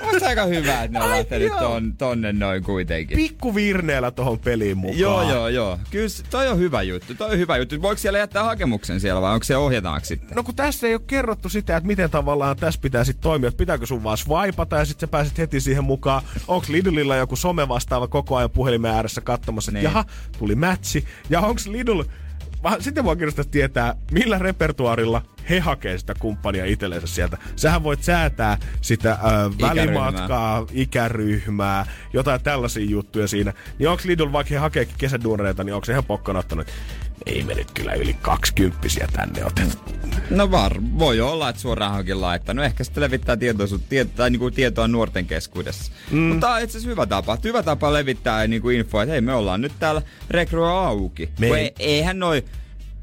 On 0.00 0.22
aika 0.26 0.44
hyvä, 0.44 0.82
että 0.82 0.98
ne 0.98 1.04
on 1.04 1.10
lähtenyt 1.10 1.52
ton, 1.58 1.94
tonne 1.98 2.32
noin 2.32 2.62
kuitenkin. 2.64 3.16
Pikku 3.16 3.54
virneellä 3.54 4.10
tohon 4.10 4.38
peliin 4.38 4.76
mukaan. 4.76 4.98
Joo, 4.98 5.30
joo, 5.30 5.48
joo. 5.48 5.78
Kyllä 5.90 6.08
toi 6.30 6.48
on 6.48 6.58
hyvä 6.58 6.82
juttu. 6.82 7.14
Toi 7.14 7.30
on 7.30 7.38
hyvä 7.38 7.56
juttu. 7.56 7.82
Voiko 7.82 7.98
siellä 7.98 8.18
jättää 8.18 8.44
hakemuksen 8.44 9.00
siellä 9.00 9.20
vai 9.20 9.32
onko 9.34 9.44
se 9.44 9.56
ohjataanko 9.56 10.04
sitten? 10.04 10.34
No 10.36 10.42
kun 10.42 10.54
tässä 10.54 10.86
ei 10.86 10.94
ole 10.94 11.02
kerrottu 11.06 11.48
sitä, 11.48 11.76
että 11.76 11.86
miten 11.86 12.10
tavallaan 12.10 12.56
tässä 12.56 12.80
pitää 12.80 13.04
sitten 13.04 13.22
toimia, 13.22 13.48
että 13.48 13.58
pitääkö 13.58 13.86
sun 13.86 14.04
vaan 14.04 14.18
swipata 14.18 14.76
ja 14.76 14.84
sitten 14.84 15.08
sä 15.08 15.10
pääset 15.10 15.38
heti 15.38 15.60
siihen 15.60 15.84
mukaan. 15.84 16.22
Onko 16.48 16.66
Lidlillä 16.68 17.16
joku 17.16 17.36
some 17.36 17.68
vastaava 17.68 18.08
koko 18.08 18.36
ajan 18.36 18.50
puhelimen 18.50 18.90
ääressä 18.90 19.20
katsomassa, 19.20 19.70
että 19.70 19.78
Niin. 19.78 19.84
jaha, 19.84 20.04
tuli 20.38 20.54
matchi. 20.54 21.05
Ja 21.30 21.40
onko 21.40 21.60
Lidl, 21.68 22.02
sitten 22.80 23.04
mua 23.04 23.16
kiinnostaisi 23.16 23.50
tietää, 23.50 23.94
millä 24.10 24.38
repertuarilla 24.38 25.22
he 25.50 25.60
hakee 25.60 25.98
sitä 25.98 26.14
kumppania 26.18 26.64
itsellensä 26.64 27.06
sieltä. 27.06 27.38
Sähän 27.56 27.82
voit 27.82 28.02
säätää 28.02 28.58
sitä 28.80 29.12
ö, 29.12 29.50
välimatkaa, 29.60 30.66
ikäryhmää, 30.72 31.86
jotain 32.12 32.42
tällaisia 32.42 32.84
juttuja 32.84 33.28
siinä. 33.28 33.52
Niin 33.78 33.88
onko 33.88 34.02
Lidl, 34.06 34.32
vaikka 34.32 34.54
he 34.54 34.58
hakeekin 34.58 34.94
kesäduunereita, 34.98 35.64
niin 35.64 35.74
onko 35.74 35.84
se 35.84 35.92
ihan 35.92 36.04
pokkana 36.04 36.38
ottanut, 36.38 36.66
ei 37.26 37.42
me 37.44 37.54
nyt 37.54 37.70
kyllä 37.70 37.92
yli 37.92 38.14
kaksikymppisiä 38.22 39.08
tänne 39.12 39.44
otet. 39.44 39.78
No 40.30 40.50
var, 40.50 40.80
voi 40.98 41.20
olla, 41.20 41.48
että 41.48 41.62
suoraan 41.62 41.94
onkin 41.94 42.20
laittanut. 42.20 42.64
Ehkä 42.64 42.84
sitten 42.84 43.02
levittää 43.02 43.36
tietoisuutta, 43.36 43.86
tieto, 43.88 44.10
tai 44.16 44.30
niinku 44.30 44.50
tietoa 44.50 44.88
nuorten 44.88 45.26
keskuudessa. 45.26 45.92
Mm. 46.10 46.18
Mutta 46.18 46.46
tää 46.46 46.56
on 46.56 46.62
itse 46.62 46.78
asiassa 46.78 46.90
hyvä 46.90 47.06
tapa. 47.06 47.38
Hyvä 47.44 47.62
tapa 47.62 47.92
levittää 47.92 48.46
niinku 48.46 48.68
infoa, 48.68 49.02
että 49.02 49.10
hei 49.12 49.20
me 49.20 49.34
ollaan 49.34 49.60
nyt 49.60 49.72
täällä 49.78 50.02
rekrua 50.30 50.86
auki. 50.86 51.28
Me- 51.38 51.48
Me... 51.50 51.56
Ei, 51.60 51.72
eihän 51.78 52.18
noi 52.18 52.44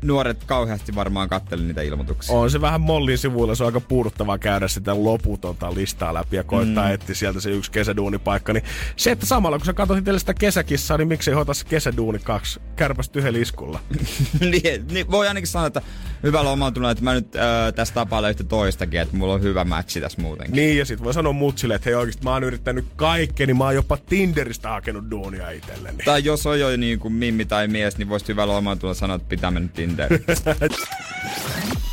nuoret 0.03 0.43
kauheasti 0.43 0.95
varmaan 0.95 1.29
kattele 1.29 1.63
niitä 1.63 1.81
ilmoituksia. 1.81 2.35
On 2.35 2.51
se 2.51 2.61
vähän 2.61 2.81
Mollin 2.81 3.17
sivuilla, 3.17 3.55
se 3.55 3.63
on 3.63 3.67
aika 3.67 3.79
puuduttavaa 3.79 4.37
käydä 4.37 4.67
sitä 4.67 5.03
loputonta 5.03 5.73
listaa 5.73 6.13
läpi 6.13 6.35
ja 6.35 6.43
koittaa 6.43 6.87
mm. 6.87 6.93
etsiä 6.93 7.15
sieltä 7.15 7.39
se 7.39 7.49
yksi 7.49 7.71
kesäduunipaikka. 7.71 8.53
Niin 8.53 8.63
se, 8.95 9.11
että 9.11 9.25
samalla 9.25 9.57
kun 9.57 9.65
sä 9.65 9.73
katsot 9.73 9.97
itselle 9.97 10.19
sitä 10.19 10.33
kesäkissaa, 10.33 10.97
niin 10.97 11.07
miksei 11.07 11.33
hoita 11.33 11.53
se 11.53 11.65
kesäduuni 11.65 12.19
kaksi 12.19 12.59
kärpästä 12.75 13.19
yhdellä 13.19 13.39
iskulla. 13.39 13.79
niin, 14.51 14.87
niin, 14.91 15.11
voi 15.11 15.27
ainakin 15.27 15.47
sanoa, 15.47 15.67
että 15.67 15.81
hyvällä 16.23 16.51
omalla 16.51 16.91
että 16.91 17.03
mä 17.03 17.13
nyt 17.13 17.35
äh, 17.35 17.73
tästä 17.75 17.93
tapailen 17.93 18.29
yhtä 18.29 18.43
toistakin, 18.43 18.99
että 18.99 19.17
mulla 19.17 19.33
on 19.33 19.41
hyvä 19.41 19.63
matchi 19.63 20.01
tässä 20.01 20.21
muutenkin. 20.21 20.55
niin, 20.55 20.77
ja 20.77 20.85
sit 20.85 21.03
voi 21.03 21.13
sanoa 21.13 21.33
mutsille, 21.33 21.75
että 21.75 21.89
hei 21.89 21.95
oikeesti 21.95 22.23
mä 22.23 22.33
oon 22.33 22.43
yrittänyt 22.43 22.85
kaikkeni, 22.95 23.53
mä 23.53 23.63
oon 23.63 23.75
jopa 23.75 23.97
Tinderistä 23.97 24.69
hakenut 24.69 25.11
duunia 25.11 25.49
itselleni. 25.49 25.97
Tai 26.05 26.23
jos 26.23 26.45
on 26.45 26.59
jo 26.59 26.77
niin 26.77 26.99
kuin 26.99 27.13
mimmi 27.13 27.45
tai 27.45 27.67
mies, 27.67 27.97
niin 27.97 28.09
voisi 28.09 28.27
hyvällä 28.27 28.57
omalla 28.57 28.93
sanoa, 28.93 29.15
että 29.15 29.29
pitää 29.29 29.51
mennä 29.51 29.69
Tinderiin. 29.73 30.25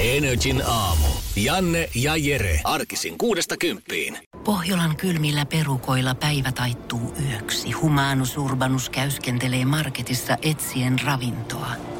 Energin 0.01 0.63
aamu. 0.67 1.07
Janne 1.37 1.89
ja 1.95 2.17
Jere. 2.17 2.61
Arkisin 2.65 3.19
kuudesta 3.19 3.57
kymppiin. 3.57 4.19
Pohjolan 4.45 4.97
kylmillä 4.97 5.47
perukoilla 5.47 6.15
päivä 6.15 6.53
taittuu 6.53 7.15
yöksi. 7.31 7.73
Humanus 7.73 8.39
Urbanus 8.39 8.91
käyskentelee 8.91 9.65
marketissa 9.65 10.37
etsien 10.43 10.97
ravintoa. 11.05 12.00